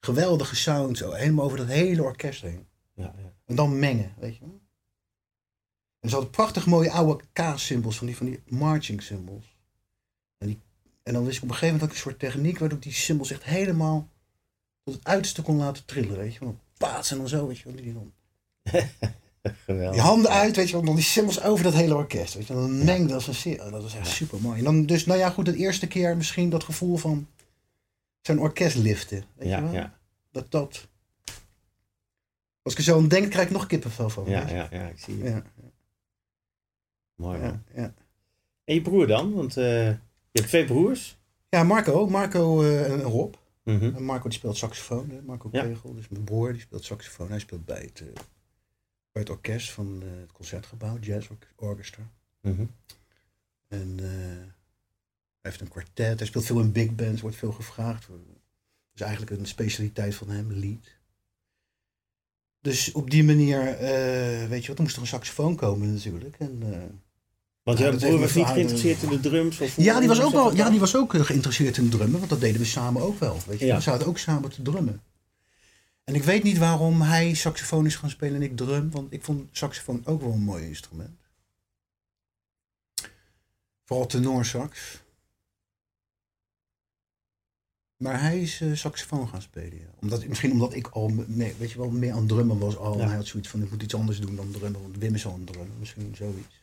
Geweldige 0.00 0.56
sound, 0.56 0.98
zo. 0.98 1.12
Helemaal 1.12 1.44
over 1.44 1.58
dat 1.58 1.66
hele 1.66 2.02
orkest 2.02 2.42
heen. 2.42 2.66
Ja, 2.94 3.14
ja. 3.18 3.32
En 3.46 3.54
dan 3.54 3.78
mengen, 3.78 4.14
weet 4.18 4.36
je. 4.36 4.42
En 6.00 6.08
ze 6.08 6.14
hadden 6.14 6.30
prachtig 6.30 6.66
mooie 6.66 6.90
oude 6.90 7.24
K-symbols, 7.32 7.96
van 7.98 8.06
die, 8.06 8.16
van 8.16 8.26
die 8.26 8.42
marching 8.46 9.02
symbols. 9.02 9.51
En, 11.02 11.12
dan 11.12 11.24
wist 11.24 11.36
ik 11.36 11.42
op 11.42 11.48
een 11.48 11.54
gegeven 11.54 11.74
moment 11.74 11.90
ook 11.90 11.96
een 11.96 12.02
soort 12.02 12.18
techniek 12.18 12.58
waardoor 12.58 12.78
ik 12.78 12.84
die 12.84 12.92
symbols 12.92 13.30
echt 13.30 13.44
helemaal 13.44 14.08
tot 14.84 14.94
het 14.94 15.04
uiterste 15.04 15.42
kon 15.42 15.56
laten 15.56 15.84
trillen, 15.84 16.16
weet 16.16 16.32
je. 16.34 16.38
Dan 16.40 16.58
Paats 16.78 17.10
en 17.10 17.16
dan 17.16 17.28
zo, 17.28 17.46
weet 17.46 17.58
je 17.58 17.64
wel. 17.64 17.82
Die, 17.82 17.92
dan, 17.92 18.12
Geweldig. 19.64 19.92
die 19.92 20.00
handen 20.00 20.30
uit, 20.30 20.56
weet 20.56 20.66
je 20.68 20.72
wel. 20.72 20.84
Dan 20.84 20.94
die 20.94 21.04
symbols 21.04 21.42
over 21.42 21.64
dat 21.64 21.74
hele 21.74 21.94
orkest, 21.94 22.34
weet 22.34 22.46
je. 22.46 22.54
Dan 22.54 22.84
mengde 22.84 23.14
als 23.14 23.26
een 23.26 23.34
serie. 23.34 23.70
Dat 23.70 23.82
was 23.82 23.94
echt 23.94 24.08
super 24.08 24.40
mooi. 24.40 24.58
En 24.58 24.64
dan 24.64 24.86
dus, 24.86 25.06
nou 25.06 25.18
ja, 25.18 25.30
goed, 25.30 25.46
het 25.46 25.56
eerste 25.56 25.86
keer 25.86 26.16
misschien 26.16 26.50
dat 26.50 26.64
gevoel 26.64 26.96
van 26.96 27.28
zo'n 28.20 28.38
orkest 28.38 28.76
liften, 28.76 29.24
weet 29.34 29.48
je 29.48 29.54
Ja, 29.54 29.62
wel. 29.62 29.72
ja. 29.72 29.98
Dat 30.30 30.50
dat... 30.50 30.88
Als 32.62 32.72
ik 32.72 32.78
er 32.78 32.84
zo 32.84 32.96
aan 32.98 33.08
denk, 33.08 33.30
krijg 33.30 33.46
ik 33.46 33.52
nog 33.52 33.66
kippenvel 33.66 34.08
van. 34.10 34.24
Ja, 34.28 34.48
je. 34.48 34.54
ja, 34.54 34.68
ja, 34.70 34.88
ik 34.88 34.98
zie 34.98 35.18
je. 35.18 35.24
Ja, 35.24 35.42
Mooi 37.14 37.40
ja, 37.40 37.62
ja. 37.74 37.94
En 38.64 38.74
je 38.74 38.82
broer 38.82 39.06
dan? 39.06 39.34
Want 39.34 39.56
eh, 39.56 39.90
je 40.32 40.38
hebt 40.40 40.48
twee 40.48 40.64
broers. 40.64 41.18
Ja, 41.48 41.62
Marco, 41.62 42.06
Marco 42.06 42.62
eh, 42.62 42.92
en 42.92 43.02
Rob. 43.02 43.34
Mhm. 43.62 44.02
Marco 44.04 44.28
die 44.28 44.38
speelt 44.38 44.56
saxofoon, 44.56 45.10
hè? 45.10 45.22
Marco 45.22 45.48
Ja. 45.52 45.62
Kegel. 45.62 45.94
Dus 45.94 46.08
mijn 46.08 46.24
broer 46.24 46.52
die 46.52 46.60
speelt 46.60 46.84
saxofoon. 46.84 47.28
Hij 47.28 47.38
speelt 47.38 47.64
bij 47.64 47.80
het, 47.80 48.00
eh, 48.00 48.06
bij 49.12 49.22
het 49.22 49.30
orkest 49.30 49.70
van 49.70 50.02
eh, 50.02 50.20
het 50.20 50.32
Concertgebouw, 50.32 50.98
Jazz 50.98 51.28
Orchestra. 51.56 52.10
Mhm. 52.40 52.64
En 53.68 53.98
hij 53.98 55.50
heeft 55.50 55.60
een 55.60 55.68
kwartet. 55.68 56.18
Hij 56.18 56.26
speelt 56.26 56.44
veel 56.44 56.60
in 56.60 56.72
big 56.72 56.94
bands, 56.94 57.20
wordt 57.20 57.36
veel 57.36 57.52
gevraagd. 57.52 58.06
Dat 58.08 58.18
is 58.94 59.00
eigenlijk 59.00 59.30
een 59.30 59.46
specialiteit 59.46 60.14
van 60.14 60.28
hem, 60.28 60.52
lead. 60.52 60.96
Dus 62.60 62.92
op 62.92 63.10
die 63.10 63.24
manier, 63.24 63.76
weet 64.48 64.62
je 64.62 64.68
wat, 64.68 64.76
er 64.76 64.82
moest 64.82 64.96
er 64.96 65.02
een 65.02 65.06
saxofoon 65.06 65.56
komen 65.56 65.92
natuurlijk. 65.92 66.36
En, 66.38 66.62
Want 67.62 67.78
Ja, 67.78 67.96
broer 67.96 68.20
was 68.20 68.34
niet 68.34 68.46
geïnteresseerd 68.46 69.02
in 69.02 69.08
de 69.08 69.20
drums? 69.20 69.60
Of 69.60 69.76
ja, 69.76 69.98
die 69.98 70.08
was 70.08 70.20
ook 70.22 70.32
wel, 70.32 70.44
dat 70.44 70.56
ja, 70.56 70.70
die 70.70 70.80
was 70.80 70.96
ook 70.96 71.14
eh, 71.14 71.20
geïnteresseerd 71.20 71.76
in 71.76 71.90
drummen, 71.90 72.18
want 72.18 72.30
dat 72.30 72.40
deden 72.40 72.60
we 72.60 72.66
samen 72.66 73.02
ook 73.02 73.18
wel. 73.18 73.38
Weet 73.46 73.58
je. 73.58 73.66
Ja. 73.66 73.76
We 73.76 73.82
zaten 73.82 74.06
ook 74.06 74.18
samen 74.18 74.50
te 74.50 74.62
drummen. 74.62 75.02
En 76.04 76.14
ik 76.14 76.22
weet 76.22 76.42
niet 76.42 76.58
waarom 76.58 77.00
hij 77.00 77.34
saxofoon 77.34 77.86
is 77.86 77.96
gaan 77.96 78.10
spelen 78.10 78.34
en 78.34 78.42
ik 78.42 78.56
drum, 78.56 78.90
want 78.90 79.12
ik 79.12 79.24
vond 79.24 79.48
saxofoon 79.52 80.02
ook 80.04 80.20
wel 80.20 80.32
een 80.32 80.42
mooi 80.42 80.66
instrument. 80.66 81.20
Vooral 83.84 84.06
tenorsax. 84.06 85.00
Maar 87.96 88.20
hij 88.20 88.40
is 88.40 88.60
eh, 88.60 88.72
saxofoon 88.72 89.28
gaan 89.28 89.42
spelen. 89.42 89.78
Ja. 89.78 89.90
Omdat, 90.00 90.26
misschien 90.26 90.52
omdat 90.52 90.74
ik 90.74 90.88
al 90.88 91.08
mee, 91.26 91.54
weet 91.58 91.70
je 91.70 91.78
wel, 91.78 91.90
meer 91.90 92.12
aan 92.12 92.26
drummen 92.26 92.58
was 92.58 92.76
al. 92.76 92.96
Ja. 92.96 93.02
En 93.02 93.06
hij 93.06 93.16
had 93.16 93.26
zoiets 93.26 93.48
van, 93.48 93.62
ik 93.62 93.70
moet 93.70 93.82
iets 93.82 93.94
anders 93.94 94.20
doen 94.20 94.36
dan 94.36 94.50
drummen. 94.50 94.82
Want 94.82 94.96
Wim 94.96 95.14
is 95.14 95.26
al 95.26 95.40
drummen. 95.44 95.78
Misschien 95.78 96.14
zoiets. 96.16 96.61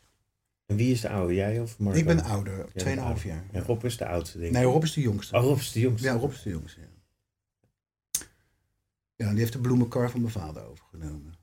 En 0.70 0.76
wie 0.76 0.92
is 0.92 1.00
de 1.00 1.08
oude, 1.08 1.34
jij 1.34 1.60
of 1.60 1.78
Marco? 1.78 1.98
Ik 1.98 2.04
ben 2.04 2.20
ouder, 2.22 2.66
bent 2.72 2.98
2,5 2.98 3.02
ouder. 3.04 3.26
jaar. 3.26 3.44
En 3.52 3.62
Rob 3.62 3.84
is 3.84 3.96
de 3.96 4.06
oudste, 4.06 4.38
denk 4.38 4.50
ik. 4.50 4.56
Nee, 4.56 4.64
Rob 4.66 4.82
is 4.82 4.92
de 4.92 5.00
jongste. 5.00 5.36
Oh, 5.36 5.42
Rob 5.42 5.58
is 5.58 5.72
de 5.72 5.80
jongste. 5.80 6.06
Ja, 6.08 6.14
Rob 6.14 6.32
is 6.32 6.42
de 6.42 6.50
jongste. 6.50 6.80
Ja, 6.80 6.86
ja 9.16 9.30
die 9.30 9.38
heeft 9.38 9.52
de 9.52 9.58
bloemenkar 9.58 10.10
van 10.10 10.20
mijn 10.20 10.32
vader 10.32 10.64
overgenomen. 10.64 11.34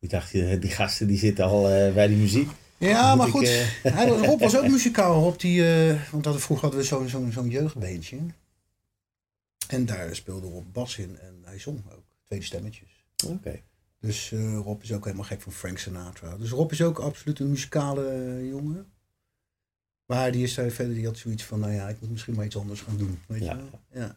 Ik 0.00 0.10
dacht, 0.10 0.34
eh, 0.34 0.60
die 0.60 0.70
gasten 0.70 1.06
die 1.06 1.18
zitten 1.18 1.44
al 1.44 1.70
eh, 1.70 1.94
bij 1.94 2.06
die 2.06 2.16
muziek. 2.16 2.50
Ja, 2.78 3.14
maar 3.14 3.26
ik, 3.26 3.32
goed. 3.32 3.42
eh, 3.82 3.92
Hij, 3.94 4.08
Rob 4.26 4.40
was 4.40 4.56
ook 4.56 4.68
muzikaal. 4.68 5.20
Rob 5.22 5.38
die, 5.38 5.62
want 6.10 6.24
dat, 6.24 6.40
vroeger 6.40 6.64
hadden 6.66 6.80
we 6.80 6.86
zo'n 6.86 7.08
zo'n 7.08 7.32
zo'n 7.32 7.48
jeugdbeentje. 7.48 8.18
En 9.68 9.86
daar 9.86 10.14
speelde 10.16 10.46
Rob 10.46 10.64
bas 10.72 10.98
in 10.98 11.18
en 11.18 11.42
hij 11.44 11.58
zong 11.58 11.82
ook. 11.92 12.04
Tweede 12.26 12.44
stemmetjes. 12.44 13.04
Oké. 13.26 13.62
Dus 14.06 14.32
eh, 14.32 14.54
Rob 14.58 14.82
is 14.82 14.92
ook 14.92 15.04
helemaal 15.04 15.24
gek 15.26 15.40
van 15.40 15.52
Frank 15.52 15.78
Sinatra. 15.78 16.36
Dus 16.36 16.50
Rob 16.50 16.72
is 16.72 16.82
ook 16.82 16.98
absoluut 16.98 17.38
een 17.38 17.48
muzikale 17.48 18.08
eh, 18.08 18.48
jongen. 18.48 18.92
Maar 20.06 20.32
die 20.32 20.42
is 20.42 20.54
daar 20.54 20.70
verder, 20.70 20.94
die 20.94 21.06
had 21.06 21.16
zoiets 21.18 21.44
van, 21.44 21.60
nou 21.60 21.72
ja, 21.72 21.88
ik 21.88 22.00
moet 22.00 22.10
misschien 22.10 22.34
maar 22.34 22.44
iets 22.44 22.56
anders 22.56 22.80
gaan 22.80 22.96
doen. 22.96 23.18
Weet 23.28 23.42
Ja. 23.42 23.52
je 23.56 23.56
wel? 23.70 23.80
Ja. 23.90 24.16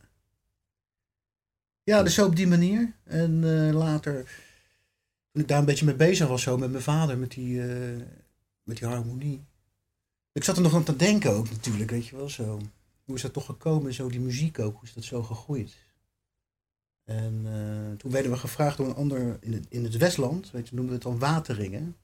Ja, 1.83 2.03
dus 2.03 2.13
zo 2.13 2.25
op 2.25 2.35
die 2.35 2.47
manier. 2.47 2.93
En 3.03 3.43
eh, 3.43 3.73
later, 3.75 4.23
toen 5.31 5.41
ik 5.41 5.47
daar 5.47 5.59
een 5.59 5.65
beetje 5.65 5.85
mee 5.85 5.95
bezig 5.95 6.27
was, 6.27 6.41
zo 6.41 6.57
met 6.57 6.71
mijn 6.71 6.83
vader, 6.83 7.17
met 7.17 7.31
die, 7.31 7.61
eh, 7.61 7.97
met 8.63 8.77
die 8.77 8.87
harmonie. 8.87 9.43
Ik 10.31 10.43
zat 10.43 10.55
er 10.55 10.61
nog 10.61 10.75
aan 10.75 10.83
te 10.83 10.95
denken 10.95 11.31
ook 11.31 11.49
natuurlijk, 11.49 11.89
weet 11.89 12.07
je 12.07 12.15
wel, 12.15 12.29
zo. 12.29 12.59
Hoe 13.05 13.15
is 13.15 13.21
dat 13.21 13.33
toch 13.33 13.45
gekomen, 13.45 13.93
zo 13.93 14.09
die 14.09 14.19
muziek 14.19 14.59
ook, 14.59 14.73
hoe 14.75 14.83
is 14.87 14.93
dat 14.93 15.03
zo 15.03 15.23
gegroeid? 15.23 15.77
En 17.09 17.41
eh, 17.45 17.97
toen 17.97 18.11
werden 18.11 18.31
we 18.31 18.37
gevraagd 18.37 18.77
door 18.77 18.87
een 18.87 18.95
ander 18.95 19.37
in 19.39 19.53
het, 19.53 19.65
in 19.69 19.83
het 19.83 19.97
Westland, 19.97 20.51
weet 20.51 20.69
je, 20.69 20.75
noemden 20.75 20.99
we 20.99 21.01
het 21.03 21.09
dan 21.11 21.19
Wateringen. 21.29 21.95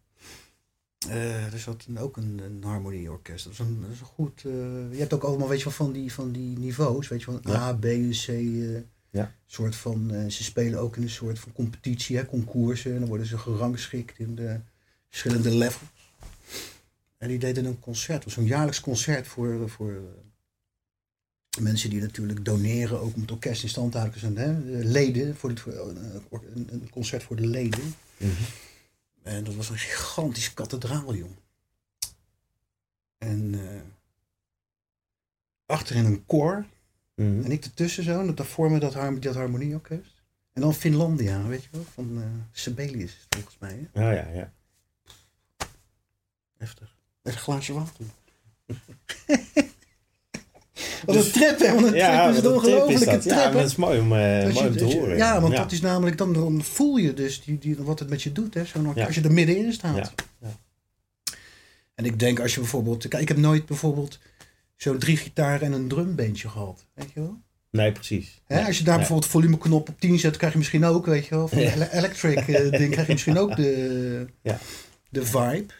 Eh, 1.09 1.53
er 1.53 1.59
zat 1.59 1.85
een- 1.87 1.99
ook 1.99 2.17
een, 2.17 2.39
een 2.43 2.63
harmonieorkest. 2.63 3.43
Dat 3.43 3.53
is 3.53 3.59
een, 3.59 3.81
dat 3.81 3.89
is 3.91 3.99
een 3.99 4.05
goed. 4.05 4.37
eh, 4.45 4.51
je 4.91 4.97
hebt 4.99 5.13
ook 5.13 5.23
allemaal, 5.23 5.47
weet 5.47 5.61
je 5.61 5.69
van 5.69 5.91
die, 5.91 6.13
van 6.13 6.31
die 6.31 6.57
niveaus, 6.59 7.07
weet 7.07 7.23
je 7.23 7.39
Ja. 7.41 7.55
A, 7.55 7.73
B, 7.73 7.81
C. 8.09 8.27
eh, 8.27 8.75
Ja. 9.09 9.35
soort 9.45 9.75
van, 9.75 10.11
ze 10.31 10.43
spelen 10.43 10.79
ook 10.79 10.95
in 10.97 11.03
een 11.03 11.09
soort 11.09 11.39
van 11.39 11.51
competitie, 11.51 12.17
hè, 12.17 12.25
concoursen. 12.25 12.93
En 12.93 12.99
dan 12.99 13.07
worden 13.07 13.27
ze 13.27 13.37
gerangschikt 13.37 14.19
in 14.19 14.35
de 14.35 14.59
verschillende 15.09 15.55
levels. 15.55 15.89
En 17.17 17.27
die 17.27 17.39
deden 17.39 17.65
een 17.65 17.79
concert, 17.79 18.35
een 18.35 18.45
jaarlijks 18.45 18.79
concert 18.81 19.27
voor, 19.27 19.69
voor 19.69 20.01
mensen 21.59 21.89
die 21.89 22.01
natuurlijk 22.01 22.45
doneren, 22.45 23.01
ook 23.01 23.15
om 23.15 23.21
het 23.21 23.31
orkest 23.31 23.63
in 23.63 23.69
stand 23.69 23.91
te 23.91 23.97
houden. 23.97 24.33
Dus 24.33 24.43
hè, 24.43 24.65
de 24.77 24.85
leden, 24.85 25.35
voor 25.35 25.49
het, 25.49 25.63
eh, 25.65 26.39
een, 26.53 26.89
concert 26.91 27.23
voor 27.23 27.35
de 27.35 27.47
leden. 27.47 27.95
Mhm. 28.17 28.31
En 29.23 29.43
dat 29.43 29.55
was 29.55 29.69
een 29.69 29.77
gigantische 29.77 30.53
kathedraal, 30.53 31.15
jong. 31.15 31.35
En 33.17 33.53
eh 33.53 33.81
achterin 35.65 36.05
een 36.05 36.25
koor. 36.25 36.65
Mhm. 37.15 37.43
En 37.43 37.51
ik 37.51 37.63
ertussen 37.63 38.03
zo. 38.03 38.19
En 38.19 38.35
dat 38.35 38.47
vormen 38.47 38.79
dat, 38.79 38.93
harm, 38.93 39.19
dat 39.19 39.35
harmonieorkest. 39.35 40.23
En 40.53 40.61
dan 40.61 40.73
Finlandia, 40.73 41.47
weet 41.47 41.63
je 41.63 41.69
wel. 41.71 41.83
Van 41.93 42.21
eh 42.21 42.27
Sibelius, 42.51 43.27
volgens 43.29 43.57
mij. 43.59 43.89
Hè? 43.91 44.01
Ja, 44.01 44.11
ja, 44.11 44.29
ja. 44.29 44.53
Heftig. 46.57 46.95
Met 47.21 47.33
een 47.33 47.39
glaasje 47.39 47.73
water. 47.73 48.05
Wat 51.05 51.15
een 51.15 51.31
trip, 51.31 51.59
hè? 51.59 51.73
Want 51.73 51.85
een 51.87 51.93
ja, 51.93 52.23
trip 52.31 52.37
is 52.43 52.49
een 52.49 52.53
ongelofelijke 52.55 53.05
dat. 53.05 53.21
trip, 53.21 53.35
Ja, 53.35 53.51
het 53.55 53.67
is 53.67 53.75
mooi 53.75 53.99
om, 53.99 54.07
mooi 54.07 54.45
om 54.67 54.77
te 54.77 54.87
je- 54.87 54.95
horen. 54.97 55.17
Ja, 55.17 55.41
want 55.41 55.55
dat 55.55 55.71
is 55.71 55.81
namelijk, 55.81 56.17
dan, 56.17 56.33
dan 56.33 56.63
voel 56.63 56.97
je 56.97 57.13
dus 57.13 57.43
die, 57.43 57.57
die, 57.57 57.75
wat 57.77 57.99
het 57.99 58.09
met 58.09 58.21
je 58.23 58.31
doet, 58.31 58.53
hè? 58.53 58.61
Ja. 58.95 59.05
als 59.05 59.15
je 59.15 59.21
er 59.21 59.31
middenin 59.33 59.73
staat. 59.73 60.13
En 61.95 62.05
ik 62.05 62.19
denk 62.19 62.39
als 62.39 62.53
je 62.53 62.59
bijvoorbeeld, 62.59 63.07
kijk, 63.07 63.21
ik 63.21 63.27
heb 63.27 63.37
nooit 63.37 63.65
bijvoorbeeld 63.65 64.19
zo'n 64.75 64.97
drie 64.99 65.17
gitaren 65.17 65.61
en 65.61 65.71
een 65.73 65.87
drumbeentje 65.87 66.49
gehad, 66.49 66.85
weet 66.93 67.11
je 67.13 67.19
wel? 67.19 67.39
Nee, 67.71 67.91
precies. 67.91 68.41
Hè, 68.45 68.55
Nee, 68.55 68.65
als 68.65 68.77
je 68.77 68.83
daar 68.83 68.97
bijvoorbeeld 68.97 69.31
volumeknop 69.31 69.89
op 69.89 69.99
10 69.99 70.19
zet, 70.19 70.37
krijg 70.37 70.51
je 70.51 70.57
misschien 70.57 70.85
ook, 70.85 71.05
weet 71.05 71.25
je 71.25 71.35
wel, 71.35 71.47
van 71.47 71.57
de 71.57 71.87
electric 71.91 72.37
eh, 72.47 72.71
ding, 72.79 72.91
krijg 72.91 73.07
je 73.07 73.13
misschien 73.13 73.37
ook 73.37 73.55
de, 73.55 74.27
Ja. 74.41 74.59
de 75.09 75.25
vibe. 75.25 75.73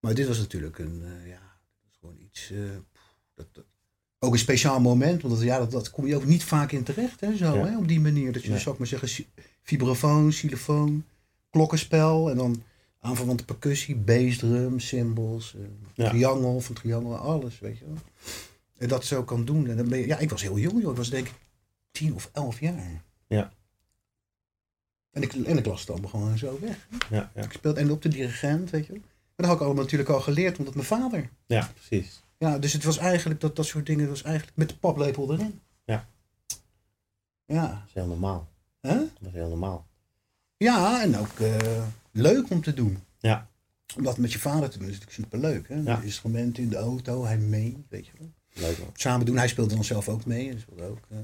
Maar 0.00 0.14
dit 0.14 0.26
was 0.26 0.38
natuurlijk 0.38 0.78
een, 0.78 1.02
eh, 1.04 1.28
ja, 1.30 1.40
dat 1.80 1.90
is 1.90 1.96
gewoon 2.00 2.16
iets, 2.20 2.50
eh, 2.52 2.58
dat, 3.34 3.46
dat- 3.52 3.64
ook 4.18 4.32
een 4.32 4.38
speciaal 4.38 4.80
moment, 4.80 5.22
want 5.22 5.34
dat, 5.34 5.42
ja, 5.42 5.58
dat, 5.58 5.70
dat 5.70 5.90
kom 5.90 6.06
je 6.06 6.16
ook 6.16 6.24
niet 6.24 6.44
vaak 6.44 6.72
in 6.72 6.82
terecht, 6.82 7.20
hè, 7.20 7.36
zo, 7.36 7.54
Ja. 7.54 7.66
hè, 7.66 7.76
op 7.78 7.88
die 7.88 8.00
manier. 8.00 8.32
Dat 8.32 8.42
je, 8.42 8.48
Nee. 8.50 8.58
zou 8.58 8.72
ik 8.72 8.78
maar 8.78 8.88
zeggen, 8.88 9.24
vibrafoon, 9.62 10.28
xylofoon, 10.30 11.04
klokkenspel 11.50 12.30
en 12.30 12.36
dan 12.36 12.62
aanverwante 13.00 13.44
percussie, 13.44 13.96
bassdrum, 13.96 14.80
cymbals, 14.80 15.54
Ja. 15.94 16.08
triangel 16.08 16.60
van 16.60 16.74
triangel, 16.74 17.16
alles, 17.16 17.58
weet 17.58 17.78
je 17.78 17.84
wel. 17.84 17.96
En 18.78 18.88
dat 18.88 19.04
zo 19.04 19.22
kan 19.24 19.44
doen. 19.44 19.68
En 19.68 19.76
dan 19.76 19.88
ben 19.88 19.98
je, 19.98 20.06
ja, 20.06 20.18
ik 20.18 20.30
was 20.30 20.42
heel 20.42 20.58
jong, 20.58 20.80
joh. 20.82 20.90
Ik 20.90 20.96
was 20.96 21.10
denk 21.10 21.26
ik 21.26 21.32
tien 21.90 22.14
of 22.14 22.30
elf 22.32 22.60
jaar. 22.60 23.02
Ja. 23.26 23.52
En 25.12 25.22
ik, 25.22 25.32
en 25.32 25.58
ik 25.58 25.66
las 25.66 25.80
het 25.80 25.90
allemaal 25.90 26.10
gewoon 26.10 26.38
zo 26.38 26.58
weg. 26.60 26.88
Ja, 27.10 27.30
ja. 27.34 27.42
Ik 27.42 27.52
speelde 27.52 27.80
en 27.80 27.90
op 27.90 28.02
de 28.02 28.08
dirigent, 28.08 28.70
weet 28.70 28.86
je 28.86 28.92
wel. 28.92 29.00
Maar 29.00 29.10
dat 29.36 29.46
had 29.46 29.54
ik 29.56 29.62
allemaal 29.62 29.82
natuurlijk 29.82 30.10
al 30.10 30.20
geleerd, 30.20 30.58
omdat 30.58 30.74
mijn 30.74 30.86
vader. 30.86 31.30
ja, 31.46 31.70
precies. 31.74 32.22
Ja, 32.38 32.58
dus 32.58 32.72
het 32.72 32.84
was 32.84 32.98
eigenlijk, 32.98 33.40
dat, 33.40 33.56
dat 33.56 33.66
soort 33.66 33.86
dingen 33.86 34.08
was 34.08 34.22
eigenlijk 34.22 34.56
met 34.56 34.68
de 34.68 34.76
paplepel 34.76 35.32
erin. 35.32 35.60
Ja. 35.84 36.08
Ja. 37.46 37.68
Dat 37.68 37.82
is 37.86 37.94
heel 37.94 38.06
normaal. 38.06 38.48
Hè? 38.80 38.98
Dat 38.98 39.08
is 39.28 39.32
heel 39.32 39.48
normaal. 39.48 39.86
Ja, 40.56 41.02
en 41.02 41.16
ook 41.16 41.38
eh, 41.38 41.86
leuk 42.12 42.50
om 42.50 42.62
te 42.62 42.74
doen. 42.74 42.98
Ja. 43.18 43.48
Om 43.96 44.02
dat 44.02 44.18
met 44.18 44.32
je 44.32 44.38
vader 44.38 44.70
te 44.70 44.78
doen 44.78 44.88
is 44.88 44.98
natuurlijk 44.98 45.20
superleuk. 45.20 45.68
Hè? 45.68 45.80
Ja. 45.80 46.00
Instrumenten 46.00 46.62
in 46.62 46.68
de 46.68 46.76
auto, 46.76 47.24
hij 47.24 47.38
mee, 47.38 47.84
weet 47.88 48.06
je 48.06 48.12
wel. 48.18 48.32
Leuk 48.52 48.78
man. 48.78 48.90
samen 48.94 49.26
doen. 49.26 49.36
Hij 49.36 49.48
speelde 49.48 49.74
dan 49.74 49.84
zelf 49.84 50.08
ook 50.08 50.24
mee. 50.24 50.50
En 50.50 50.60
speelde 50.60 50.82
ook, 50.82 51.06
eh. 51.08 51.18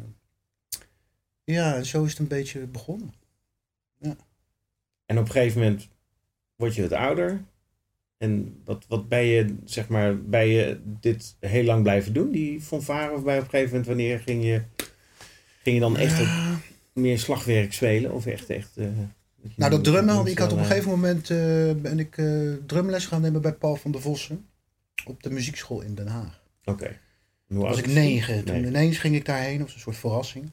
Ja, 1.44 1.74
en 1.74 1.86
zo 1.86 2.04
is 2.04 2.10
het 2.10 2.18
een 2.18 2.28
beetje 2.28 2.66
begonnen. 2.66 3.14
En 5.12 5.18
op 5.18 5.24
een 5.24 5.30
gegeven 5.30 5.60
moment 5.60 5.88
word 6.56 6.74
je 6.74 6.82
wat 6.82 6.92
ouder. 6.92 7.44
En 8.22 8.60
wat, 8.64 8.84
wat 8.88 9.08
ben 9.08 9.24
je, 9.24 9.54
zeg 9.64 9.88
maar, 9.88 10.22
ben 10.22 10.46
je 10.46 10.80
dit 10.84 11.36
heel 11.40 11.64
lang 11.64 11.82
blijven 11.82 12.12
doen, 12.12 12.30
die 12.30 12.60
fanfare? 12.60 13.12
Of 13.12 13.22
bij 13.22 13.36
op 13.38 13.44
een 13.44 13.50
gegeven 13.50 13.68
moment, 13.68 13.86
wanneer 13.86 14.18
ging 14.18 14.44
je, 14.44 14.62
ging 15.62 15.74
je 15.74 15.80
dan 15.80 15.96
echt 15.96 16.18
Ja. 16.18 16.58
meer 16.92 17.18
slagwerk 17.18 17.72
spelen? 17.72 18.12
Of 18.12 18.26
echt, 18.26 18.50
echt... 18.50 18.76
eh, 18.76 18.86
dat 19.42 19.56
nou, 19.56 19.70
dat 19.70 19.84
drummen, 19.84 20.26
ik 20.26 20.38
had 20.38 20.52
op 20.52 20.58
een 20.58 20.64
eh, 20.64 20.70
gegeven 20.70 20.90
moment 20.90 21.30
eh, 21.30 21.72
ben 21.76 21.98
ik 21.98 22.18
eh, 22.18 22.52
drumles 22.66 23.06
gaan 23.06 23.20
nemen 23.20 23.42
bij 23.42 23.52
Paul 23.54 23.76
van 23.76 23.92
der 23.92 24.00
Vossen. 24.00 24.48
Op 25.04 25.22
de 25.22 25.30
muziekschool 25.30 25.80
in 25.80 25.94
Den 25.94 26.06
Haag. 26.08 26.42
Oké. 26.64 26.86
Hoe 27.46 27.58
Toen 27.58 27.58
was 27.58 27.78
ik 27.78 27.86
negen. 27.86 28.44
Toen 28.44 28.64
ineens 28.64 28.98
ging 28.98 29.14
ik 29.14 29.24
daarheen, 29.24 29.60
was 29.60 29.74
een 29.74 29.80
soort 29.80 29.96
verrassing. 29.96 30.50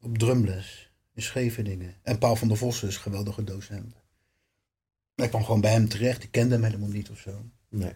Op 0.00 0.18
drumles 0.18 0.90
in 1.14 1.22
Scheveningen. 1.22 1.94
En 2.02 2.18
Paul 2.18 2.36
van 2.36 2.48
der 2.48 2.56
Vossen 2.56 2.88
is 2.88 2.94
een 2.94 3.00
geweldige 3.00 3.44
docent. 3.44 4.04
Ik 5.16 5.28
kwam 5.28 5.44
gewoon 5.44 5.60
bij 5.60 5.72
hem 5.72 5.88
terecht. 5.88 6.22
Ik 6.22 6.30
kende 6.30 6.54
hem 6.54 6.64
helemaal 6.64 6.88
niet 6.88 7.10
of 7.10 7.18
zo. 7.18 7.30
Daar 7.30 7.40
Nee. 7.68 7.92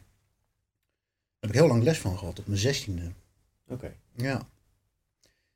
heb 1.41 1.51
ik 1.51 1.57
heel 1.57 1.67
lang 1.67 1.83
les 1.83 1.99
van 1.99 2.19
gehad, 2.19 2.39
op 2.39 2.47
mijn 2.47 2.59
zestiende. 2.59 3.13
Oké. 3.69 3.95
Ja. 4.13 4.49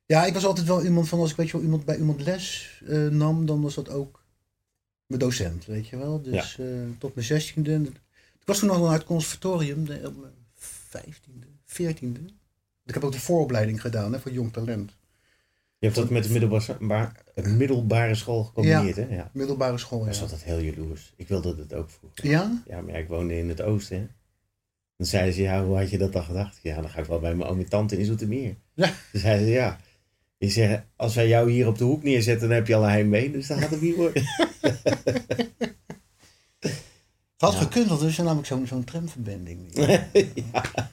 Ja, 0.07 0.25
ik 0.27 0.35
was 0.35 0.45
altijd 0.45 0.67
wel 0.67 0.85
iemand 0.85 1.09
van 1.09 1.19
als 1.19 1.31
ik 1.31 1.37
weet 1.37 1.47
je 1.47 1.53
wel, 1.53 1.63
iemand 1.63 1.85
bij 1.85 1.97
iemand 1.97 2.21
les 2.21 2.81
eh, 2.87 3.07
nam, 3.09 3.47
dan 3.47 3.61
was 3.63 3.75
dat 3.75 3.89
ook 3.89 4.25
mijn 5.07 5.21
docent, 5.21 5.65
weet 5.65 5.89
je 5.89 5.97
wel. 5.97 6.23
Dus 6.23 6.59
eh, 6.59 6.67
tot 6.99 7.15
mijn 7.15 7.27
zestiende. 7.27 7.73
Ik 8.41 8.45
was 8.45 8.59
toen 8.59 8.71
al 8.71 8.89
uit 8.89 8.99
het 8.99 9.07
conservatorium, 9.07 9.85
de, 9.85 10.01
op 10.07 10.17
mijn 10.21 10.33
vijftiende, 10.55 11.47
veertiende. 11.65 12.21
Ik 12.85 12.95
heb 12.95 13.05
ook 13.05 13.13
de 13.13 13.21
vooropleiding 13.21 13.81
gedaan 13.81 14.13
hè, 14.13 14.21
voor 14.21 14.33
jong 14.33 14.53
talent. 14.53 14.97
Je 15.85 15.91
hebt 15.91 16.03
dat 16.03 16.11
met 16.11 16.25
de 16.25 16.31
middelbare, 16.31 17.13
middelbare 17.35 18.15
school 18.15 18.45
gecombineerd, 18.45 18.97
hè? 18.97 19.07
Ja. 19.15 19.31
Middelbare 19.33 19.79
school, 19.79 20.01
Ik 20.01 20.07
was 20.07 20.17
ja. 20.17 20.23
altijd 20.23 20.43
heel 20.45 20.59
jaloers. 20.59 21.13
Ik 21.17 21.29
wilde 21.29 21.57
dat 21.57 21.75
ook 21.75 21.91
vroeger. 21.91 22.27
Ja? 22.27 22.63
Ja, 22.67 22.81
maar 22.81 22.93
ja, 22.93 22.99
ik 22.99 23.09
woonde 23.09 23.39
in 23.39 23.49
het 23.49 23.63
oosten, 23.63 23.97
hè. 23.99 24.07
Dan 24.97 25.07
zeiden 25.07 25.35
ze, 25.35 25.43
ja, 25.43 25.65
hoe 25.65 25.77
had 25.77 25.91
je 25.91 25.99
dat 25.99 26.13
dan 26.13 26.25
gedacht? 26.25 26.59
Ja, 26.63 26.75
dan 26.81 26.91
ga 26.91 26.99
ik 26.99 27.05
wel 27.05 27.19
bij 27.21 27.35
mijn 27.35 27.51
oom 27.51 27.59
en 27.59 27.69
tante 27.69 27.99
in 27.99 28.05
Zoetermeer. 28.05 28.57
Ja. 28.75 28.87
Toen 29.13 29.21
zeiden 29.21 29.47
ze, 29.47 29.53
ja. 29.53 29.79
Die 30.39 30.51
zeggen, 30.51 30.89
als 30.97 31.15
wij 31.15 31.29
jou 31.29 31.51
hier 31.51 31.67
op 31.67 31.79
de 31.79 31.85
hoek 31.85 32.03
neerzetten, 32.03 32.49
dan 32.49 32.57
heb 32.57 32.67
je 32.67 32.75
al 32.75 32.83
een 32.85 32.91
heimwee. 32.91 33.31
Dus 33.31 33.47
dan 33.47 33.59
gaat 33.59 33.71
het 33.71 33.81
niet 33.81 33.97
worden. 33.97 34.23
Het 36.59 36.83
had 37.37 37.53
Ja. 37.53 37.59
gekund, 37.59 37.89
want 37.89 38.01
er 38.01 38.09
is 38.09 38.17
namelijk 38.17 38.47
zo'n 38.47 38.67
zo'n 38.67 38.85
tramverbinding. 38.85 39.61
ja. 40.53 40.91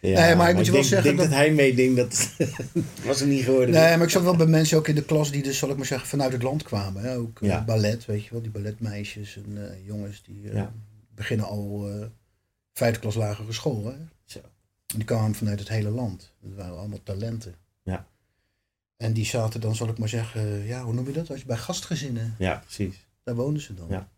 Ja, 0.00 0.20
Nee, 0.26 0.34
maar 0.34 0.48
ik 0.50 0.54
moet 0.56 0.64
je 0.66 0.72
wel 0.72 0.80
denk, 0.80 0.92
zeggen 0.92 1.06
denk 1.16 1.18
dat- 1.20 1.28
dat 1.30 1.38
heimwee 1.38 1.74
ding, 1.74 1.96
dat 1.96 2.30
was 3.06 3.20
er 3.20 3.26
niet 3.26 3.44
geworden. 3.44 3.70
Nee, 3.74 3.96
maar 3.96 4.06
ik 4.06 4.12
zat 4.12 4.22
wel 4.22 4.36
bij 4.36 4.46
mensen 4.46 4.78
ook 4.78 4.88
in 4.88 4.94
de 4.94 5.04
klas 5.04 5.30
die 5.30 5.42
dus, 5.42 5.58
zal 5.58 5.70
ik 5.70 5.76
maar 5.76 5.86
zeggen, 5.86 6.08
vanuit 6.08 6.32
het 6.32 6.42
land 6.42 6.62
kwamen. 6.62 7.02
Hè? 7.02 7.16
Ook 7.16 7.40
eh, 7.40 7.48
Ja. 7.48 7.64
ballet, 7.64 8.06
weet 8.06 8.24
je 8.24 8.30
wel, 8.30 8.42
die 8.42 8.50
balletmeisjes 8.50 9.36
en 9.36 9.70
eh, 9.70 9.86
jongens 9.86 10.22
die 10.22 10.48
eh, 10.48 10.54
Ja. 10.54 10.72
beginnen 11.14 11.46
al 11.46 11.88
vijfde 12.72 13.00
klas 13.00 13.14
lagere 13.14 13.52
school. 13.52 13.84
Hè? 13.84 13.94
Zo. 14.24 14.38
En 14.86 14.96
die 14.96 15.04
kwamen 15.04 15.34
vanuit 15.34 15.58
het 15.58 15.68
hele 15.68 15.90
land. 15.90 16.32
Dat 16.42 16.52
waren 16.56 16.78
allemaal 16.78 17.02
talenten. 17.02 17.54
Ja. 17.82 18.06
En 18.96 19.12
die 19.12 19.24
zaten 19.26 19.60
dan, 19.60 19.74
zal 19.74 19.88
ik 19.88 19.98
maar 19.98 20.08
zeggen, 20.08 20.66
ja, 20.66 20.82
hoe 20.82 20.94
noem 20.94 21.06
je 21.06 21.12
dat? 21.12 21.30
Als 21.30 21.40
je 21.40 21.46
bij 21.46 21.56
gastgezinnen, 21.56 22.34
Ja, 22.38 22.58
precies. 22.64 23.06
daar 23.24 23.34
woonden 23.34 23.62
ze 23.62 23.74
dan. 23.74 23.86
Ja. 23.88 24.08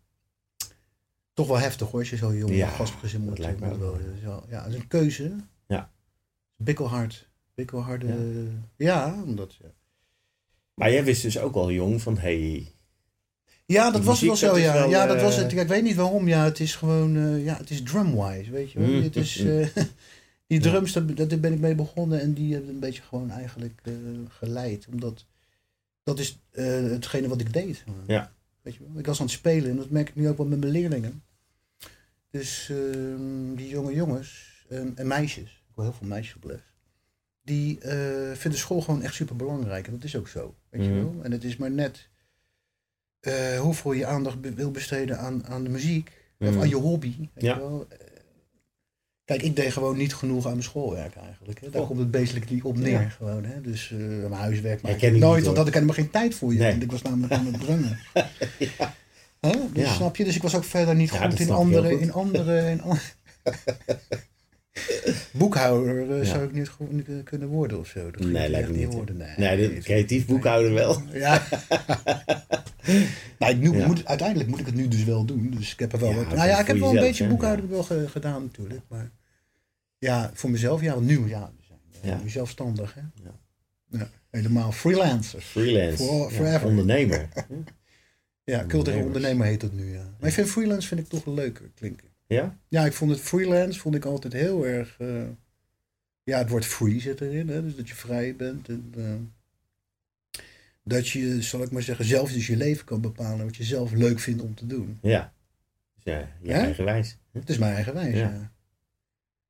Toch 1.33 1.47
wel 1.47 1.59
heftig 1.59 1.89
hoor, 1.91 1.99
als 1.99 2.09
je 2.09 2.17
zo'n 2.17 2.35
jong 2.37 2.55
Ja, 2.55 2.67
gastgezin 2.67 3.19
moet, 3.21 3.29
dat 3.29 3.37
lijkt 3.39 3.59
me 3.59 3.77
wel. 3.77 3.97
dat 4.23 4.43
Ja, 4.49 4.63
het 4.63 4.73
is 4.73 4.79
een 4.79 4.87
keuze. 4.87 5.31
Ja. 6.63 6.71
Bikkelhard. 6.71 7.27
Bikkelharde. 7.55 8.07
Ja. 8.07 8.13
Ja, 8.75 9.23
omdat. 9.25 9.55
Ja. 9.61 9.67
Maar 10.73 10.91
jij 10.91 11.03
wist 11.03 11.21
dus 11.21 11.39
ook 11.39 11.55
al 11.55 11.71
jong 11.71 12.01
van, 12.01 12.17
hey, 12.17 12.67
Ja, 13.65 13.91
dat 13.91 14.03
was 14.03 14.21
wel 14.21 14.35
zo, 14.35 14.57
ja. 14.57 14.73
wel, 14.73 14.89
ja, 14.89 15.05
dat 15.05 15.15
eh, 15.17 15.23
was 15.23 15.35
het. 15.35 15.51
Ja, 15.51 15.61
Ik 15.61 15.67
weet 15.67 15.83
niet 15.83 15.95
waarom. 15.95 16.27
Ja, 16.27 16.43
het 16.43 16.59
is 16.59 16.75
gewoon, 16.75 17.17
eh, 17.17 17.43
ja, 17.45 17.57
het 17.57 17.69
is 17.69 17.81
drumwise, 17.83 18.51
weet 18.51 18.71
je 18.71 18.79
wel. 18.79 18.87
Mm. 18.87 19.01
Het 19.03 19.15
is, 19.15 19.37
eh, 19.39 19.67
die 20.47 20.61
Ja. 20.63 20.69
drums, 20.69 20.91
daar, 20.91 21.13
daar 21.15 21.39
ben 21.39 21.53
ik 21.53 21.59
mee 21.59 21.75
begonnen 21.75 22.21
en 22.21 22.33
die 22.33 22.53
hebben 22.53 22.73
een 22.73 22.79
beetje 22.79 23.01
gewoon 23.01 23.31
eigenlijk 23.31 23.79
eh, 23.83 23.93
geleid. 24.29 24.87
Omdat, 24.91 25.25
dat 26.03 26.19
is 26.19 26.39
eh, 26.51 26.65
hetgene 26.65 27.27
wat 27.27 27.41
ik 27.41 27.53
deed. 27.53 27.83
Ja. 28.07 28.31
Weet 28.61 28.73
je 28.75 28.79
wel. 28.87 28.99
Ik 28.99 29.05
was 29.05 29.19
aan 29.19 29.25
het 29.25 29.35
spelen 29.35 29.69
en 29.69 29.75
dat 29.77 29.89
merk 29.89 30.09
ik 30.09 30.15
nu 30.15 30.29
ook 30.29 30.37
wel 30.37 30.45
met 30.47 30.59
mijn 30.59 30.71
leerlingen. 30.71 31.23
Dus 32.29 32.69
ehm, 32.69 33.55
die 33.55 33.67
jonge 33.67 33.93
jongens 33.93 34.51
en 34.95 35.07
meisjes, 35.07 35.62
wil 35.75 35.83
heel 35.83 35.93
veel 35.93 36.07
meisjes 36.07 36.35
op 36.35 36.43
les, 36.43 36.59
die 37.43 37.79
eh, 37.79 38.35
vinden 38.35 38.59
school 38.59 38.81
gewoon 38.81 39.01
echt 39.01 39.13
super 39.13 39.35
belangrijk. 39.35 39.87
En 39.87 39.93
dat 39.93 40.03
is 40.03 40.15
ook 40.15 40.27
zo, 40.27 40.55
weet 40.69 40.85
je 40.85 40.89
Mhm. 40.91 40.99
wel. 40.99 41.15
En 41.23 41.31
het 41.31 41.43
is 41.43 41.57
maar 41.57 41.71
net 41.71 42.09
eh, 43.19 43.59
hoeveel 43.59 43.91
je 43.91 44.05
aandacht 44.05 44.41
be- 44.41 44.53
wil 44.53 44.71
besteden 44.71 45.19
aan, 45.19 45.45
aan 45.45 45.63
de 45.63 45.69
muziek. 45.69 46.11
Of 46.39 46.49
Mhm. 46.49 46.59
aan 46.59 46.69
je 46.69 46.75
hobby. 46.75 47.15
Weet 47.17 47.43
Ja. 47.43 47.53
je 47.53 47.59
wel. 47.59 47.85
Eh, 47.89 47.97
Kijk, 49.25 49.41
ik 49.41 49.55
deed 49.55 49.71
gewoon 49.73 49.97
niet 49.97 50.15
genoeg 50.15 50.45
aan 50.45 50.51
mijn 50.51 50.63
schoolwerk 50.63 51.15
eigenlijk. 51.15 51.61
Hè. 51.61 51.69
Daar 51.69 51.81
Oh. 51.81 51.87
komt 51.87 51.99
het 51.99 52.11
basically 52.11 52.59
op 52.63 52.77
neer. 52.77 53.01
Ja. 53.01 53.09
Gewoon, 53.09 53.43
hè. 53.45 53.61
Dus 53.61 53.89
mijn 53.89 54.31
huiswerk 54.33 54.81
Herken 54.81 55.13
ik 55.15 55.19
nooit, 55.21 55.35
niet, 55.35 55.45
want 55.45 55.57
had 55.57 55.67
ik 55.67 55.73
helemaal 55.73 55.95
geen 55.95 56.09
tijd 56.09 56.35
voor 56.35 56.53
je. 56.53 56.59
Nee. 56.59 56.69
Want 56.71 56.83
ik 56.83 56.91
was 56.91 57.01
namelijk 57.01 57.33
aan 57.33 57.45
het 57.45 57.59
drummen. 57.59 57.99
ja. 58.77 58.93
Hè? 59.39 59.51
Dus 59.73 59.83
Ja. 59.83 59.93
snap 59.93 60.15
je? 60.15 60.23
Dus 60.23 60.35
ik 60.35 60.41
was 60.41 60.55
ook 60.55 60.63
verder 60.63 60.95
niet 60.95 61.11
goed 61.11 61.39
in 61.39 61.49
andere, 61.51 61.91
goed. 61.91 62.01
in 62.01 62.11
andere, 62.13 62.69
in 62.69 62.81
an- 62.81 62.97
Boekhouder 65.31 66.11
eh, 66.11 66.17
Ja. 66.17 66.23
zou 66.23 66.43
ik 66.43 66.51
niet 66.53 66.69
goed 66.69 66.89
eh, 67.07 67.15
kunnen 67.23 67.47
worden 67.47 67.79
of 67.79 67.87
zo. 67.87 68.11
Dat 68.11 68.21
Nee, 68.25 68.49
lijkt 68.49 68.69
me 68.69 68.77
niet, 68.77 68.93
worden. 68.93 69.17
Nee, 69.17 69.57
Nee, 69.57 69.79
creatief 69.79 70.25
boekhouder 70.25 70.73
wel. 70.73 71.01
Ja. 71.13 71.43
nou, 73.39 73.51
ik 73.53 73.57
nu, 73.57 73.77
Ja. 73.77 73.87
moet, 73.87 74.05
uiteindelijk 74.05 74.49
moet 74.49 74.59
ik 74.59 74.65
het 74.65 74.75
nu 74.75 74.87
dus 74.87 75.03
wel 75.03 75.25
doen. 75.25 75.53
Dus 75.57 75.73
ik 75.73 75.79
heb 75.79 75.93
er 75.93 75.99
wel 75.99 76.09
Ja, 76.09 76.15
wat. 76.15 76.25
voor- 76.25 76.35
Nou 76.35 76.47
ja, 76.47 76.59
ik 76.59 76.67
heb 76.67 76.77
wel 76.77 76.89
een 76.89 76.99
beetje 76.99 77.23
hè? 77.23 77.29
boekhouding 77.29 77.69
wel 77.69 77.83
ge- 77.83 78.07
gedaan 78.09 78.41
natuurlijk. 78.43 78.81
Maar 78.87 79.11
ja, 79.97 80.31
voor 80.33 80.49
mezelf, 80.49 80.81
ja, 80.81 80.93
want 80.93 81.05
nu, 81.05 81.27
ja, 81.27 81.51
we 81.57 81.63
zijn 82.01 82.13
eh, 82.17 82.21
nu 82.23 82.29
zelfstandig, 82.29 82.93
hè? 82.93 83.01
Ja. 83.23 83.39
Ja, 83.99 84.09
helemaal 84.29 84.71
freelancers. 84.71 85.45
Freelance. 85.45 86.03
For- 86.03 86.31
forever. 86.31 86.67
ondernemer. 86.67 87.27
Ja, 88.45 88.65
cultureel 88.67 89.05
ondernemer 89.05 89.45
heet 89.45 89.61
dat 89.61 89.71
nu, 89.73 89.93
ja. 89.93 90.03
Maar 90.19 90.27
ik 90.29 90.35
vind 90.35 90.49
freelance 90.49 90.87
vind 90.87 90.99
ik 91.01 91.07
toch 91.07 91.25
leuker 91.25 91.71
klinken. 91.75 92.07
Ja? 92.33 92.57
Ja, 92.67 92.85
ik 92.85 92.93
vond 92.93 93.11
het 93.11 93.19
freelance 93.19 93.79
vond 93.79 93.95
ik 93.95 94.05
altijd 94.05 94.33
heel 94.33 94.65
erg. 94.67 94.95
eh, 94.99 95.23
ja, 96.23 96.37
het 96.37 96.49
woord 96.49 96.65
free 96.65 96.99
zit 96.99 97.21
erin, 97.21 97.49
hè? 97.49 97.63
dus 97.63 97.75
dat 97.75 97.87
je 97.87 97.95
vrij 97.95 98.35
bent. 98.35 98.69
En, 98.69 98.93
eh, 98.97 99.13
dat 100.83 101.07
je, 101.07 101.41
zal 101.41 101.61
ik 101.63 101.71
maar 101.71 101.81
zeggen, 101.81 102.05
zelf 102.05 102.31
dus 102.31 102.47
je 102.47 102.57
leven 102.57 102.85
kan 102.85 103.01
bepalen 103.01 103.45
wat 103.45 103.55
je 103.55 103.63
zelf 103.63 103.91
leuk 103.91 104.19
vindt 104.19 104.41
om 104.41 104.55
te 104.55 104.67
doen. 104.67 104.97
Ja. 105.01 105.33
Dus 105.95 106.03
ja, 106.13 106.29
je 106.41 106.53
eigen 106.53 106.85
wijs. 106.85 107.17
Het 107.31 107.49
is 107.49 107.57
mijn 107.57 107.73
eigen 107.73 107.93
wijze. 107.93 108.17
Ja. 108.17 108.29
ja. 108.29 108.51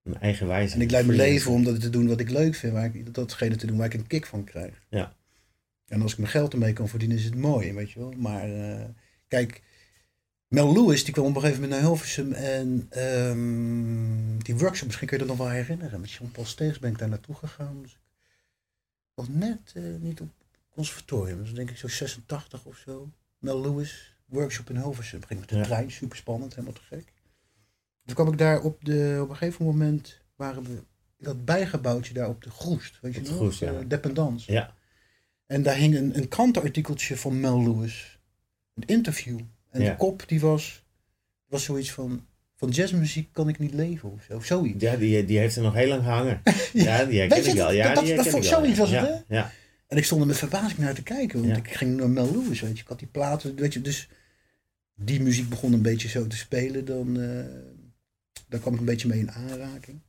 Een 0.04 0.20
eigen 0.20 0.48
wijs. 0.48 0.74
En 0.74 0.82
ik 0.82 0.92
leid 0.92 1.06
mijn 1.06 1.18
leven 1.18 1.52
om 1.52 1.64
dat 1.64 1.82
te 1.82 1.90
doen 1.90 2.08
wat 2.08 2.20
ik 2.20 2.30
leuk 2.30 2.56
vind, 2.56 2.74
waar 2.74 2.96
ik, 2.96 3.14
datgene 3.14 3.56
te 3.56 3.68
doen 3.68 3.78
waar 3.78 3.86
ik 3.86 3.94
een 3.94 4.08
kick 4.08 4.26
van 4.26 4.44
krijg. 4.44 4.82
Ja. 4.90 5.16
En 5.88 6.02
als 6.02 6.12
ik 6.12 6.18
mijn 6.18 6.32
geld 6.32 6.54
ermee 6.54 6.74
kan 6.74 6.88
verdienen, 6.88 7.18
is 7.18 7.24
het 7.24 7.36
mooi, 7.36 7.74
weet 7.74 7.92
je 7.92 8.00
wel. 8.00 8.12
Maar 8.12 8.54
eh, 8.54 8.86
kijk, 9.28 9.62
Mel 10.54 10.74
Lewis, 10.74 11.04
die 11.04 11.14
kwam 11.14 11.26
op 11.26 11.36
een 11.36 11.42
gegeven 11.42 11.62
moment 11.62 11.80
naar 11.82 11.90
Hilversum 11.90 12.32
en 12.34 12.88
ehm, 12.90 14.38
die 14.38 14.56
workshop, 14.56 14.86
misschien 14.88 15.08
kun 15.08 15.18
je 15.20 15.26
dat 15.26 15.38
nog 15.38 15.48
wel 15.48 15.56
herinneren. 15.56 16.02
Met 16.02 16.12
Jean-Paul 16.12 16.46
Steegs 16.46 16.80
ben 16.80 16.92
ik 16.92 16.98
daar 16.98 17.10
naartoe 17.10 17.36
gegaan. 17.36 17.82
Dus 17.82 17.92
ik 17.92 17.98
was 19.14 19.28
net 19.30 19.72
eh, 19.74 19.84
niet 20.00 20.22
op 20.22 20.30
conservatorium, 20.70 21.38
dus 21.38 21.54
denk 21.54 21.70
ik 21.70 21.78
zo 21.78 21.88
86 21.88 22.66
of 22.66 22.78
zo. 22.78 23.10
Mel 23.38 23.62
Lewis, 23.62 24.16
workshop 24.26 24.70
in 24.70 24.76
Hilversum. 24.76 25.24
Ging 25.24 25.40
met 25.40 25.50
de 25.50 25.56
Ja. 25.56 25.64
trein, 25.64 25.92
super 25.92 26.18
spannend, 26.18 26.52
helemaal 26.56 26.74
te 26.74 26.82
gek. 26.82 27.14
Toen 28.06 28.16
kwam 28.16 28.32
ik 28.32 28.38
daar 28.38 28.62
op, 28.62 28.86
de, 28.86 29.20
op 29.22 29.30
een 29.30 29.36
gegeven 29.36 29.66
moment, 29.66 30.20
waren 30.36 30.64
we 30.64 30.84
dat 31.18 31.46
bijgebouwtje 31.46 32.14
daar 32.14 32.30
op 32.30 32.44
de 32.44 32.50
Groest, 32.50 33.00
weet 33.02 33.14
je 33.14 33.22
nog? 33.22 33.30
Groest, 33.30 33.60
ja. 33.60 33.74
Eh, 33.74 33.88
Dependance. 33.88 34.52
Ja. 34.52 34.74
En 35.46 35.64
daar 35.64 35.76
hing 35.76 35.96
een, 35.96 36.18
een 36.18 36.28
krantenartikeltje 36.28 37.18
van 37.18 37.40
Mel 37.40 37.64
Lewis. 37.64 38.20
Een 38.74 38.86
interview. 38.86 39.40
En 39.74 39.82
Ja. 39.82 39.90
de 39.90 39.96
kop 39.98 40.24
die 40.28 40.40
was, 40.40 40.84
was 41.46 41.64
zoiets 41.64 41.92
van... 41.92 42.26
Van 42.56 42.70
jazzmuziek 42.72 43.30
kan 43.32 43.50
ik 43.50 43.60
niet 43.60 43.74
leven 43.74 44.12
of 44.12 44.24
zo. 44.24 44.36
Of 44.36 44.46
zoiets. 44.46 44.84
Ja, 44.84 44.96
die, 44.96 45.26
die 45.26 45.38
heeft 45.38 45.56
er 45.56 45.62
nog 45.62 45.74
heel 45.74 45.88
lang 45.88 46.04
gehangen. 46.04 46.42
Ja, 46.74 47.06
die 47.06 47.20
herken 47.20 47.38
ik 47.38 47.44
wel. 47.54 47.66
dat- 47.66 47.76
Ja, 47.76 47.94
dat- 47.94 48.04
die 48.06 48.16
dat- 48.16 48.24
herken 48.26 48.42
ik 48.42 48.48
zoiets 48.48 48.78
was 48.78 48.90
het, 48.90 49.00
ja. 49.00 49.24
Ja. 49.28 49.52
En 49.88 49.98
ik 49.98 50.04
stond 50.06 50.22
er 50.22 50.28
met 50.28 50.38
verbazing 50.38 50.78
naar 50.80 50.94
te 50.94 51.04
kijken. 51.04 51.42
Want 51.46 51.58
ik 51.58 51.74
ging 51.74 51.98
naar 51.98 52.10
Mel 52.10 52.32
Lewis, 52.32 52.62
weet 52.62 52.76
je. 52.78 52.82
Ik 52.84 52.88
had 52.90 53.00
die 53.00 53.08
platen, 53.08 53.56
weet 53.56 53.74
je. 53.74 53.82
Dus 53.82 54.10
die 54.96 55.22
muziek 55.22 55.50
begon 55.50 55.74
een 55.74 55.82
beetje 55.82 56.08
zo 56.08 56.28
te 56.28 56.38
spelen. 56.38 56.86
Dan, 56.86 57.22
eh 57.22 57.46
daar 58.48 58.60
kwam 58.60 58.74
ik 58.74 58.80
een 58.80 58.86
beetje 58.86 59.08
mee 59.08 59.20
in 59.20 59.32
aanraking. 59.32 60.00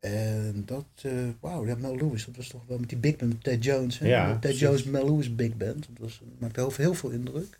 En 0.00 0.62
dat, 0.66 0.86
eh 1.02 1.12
wauw, 1.40 1.66
ja, 1.66 1.74
Mel 1.74 1.96
Lewis, 1.96 2.24
dat 2.24 2.36
was 2.36 2.48
toch 2.48 2.66
wel 2.66 2.78
met 2.78 2.88
die 2.88 2.98
big 2.98 3.16
band, 3.16 3.32
met 3.32 3.42
Ted 3.42 3.64
Jones. 3.64 3.98
Hè? 3.98 4.06
Ja, 4.08 4.30
Ted 4.30 4.40
precies. 4.40 4.60
Jones, 4.60 4.84
Mel 4.84 5.04
Lewis 5.04 5.34
big 5.34 5.56
band. 5.56 5.86
Dat 5.88 5.98
was, 5.98 6.20
maakte 6.38 6.60
heel, 6.60 6.72
heel 6.76 6.94
veel 6.94 7.10
indruk. 7.10 7.58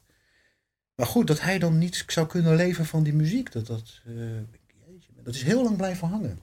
Maar 0.97 1.07
goed, 1.07 1.27
dat 1.27 1.41
hij 1.41 1.59
dan 1.59 1.79
niet 1.79 2.05
zou 2.07 2.27
kunnen 2.27 2.57
leven 2.57 2.87
van 2.87 3.03
die 3.03 3.15
muziek, 3.15 3.53
dat, 3.53 3.67
dat, 3.67 4.01
eh, 4.07 4.13
jeetje, 4.15 5.09
dat 5.23 5.35
is 5.35 5.43
heel 5.43 5.63
lang 5.63 5.77
blijven 5.77 6.09
hangen. 6.09 6.39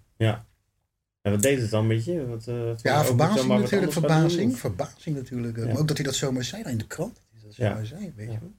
En 1.22 1.32
wat 1.32 1.42
deed 1.42 1.62
het 1.62 1.70
dan 1.70 1.88
met 1.88 2.06
je? 2.06 2.26
Wat, 2.28 2.48
eh, 2.48 2.56
Ja, 2.82 3.06
verbazing 3.06 3.48
natuurlijk, 3.48 3.92
verbazing. 3.92 4.58
Verbazing 4.60 5.16
natuurlijk. 5.16 5.58
ook. 5.58 5.66
Ja. 5.66 5.72
Maar 5.72 5.82
ook 5.82 5.88
dat 5.88 5.98
hij 5.98 6.06
dat 6.06 6.16
zomaar 6.16 6.44
zei 6.44 6.64
in 6.64 6.78
de 6.78 6.88
krant. 6.88 7.14
Dat 7.16 7.24
hij 7.32 7.42
dat 7.44 7.56
Ja. 7.56 7.68
zomaar 7.70 7.86
zei, 7.86 8.14
weet 8.16 8.28
Ja. 8.28 8.34
je 8.34 8.40
wel. 8.40 8.52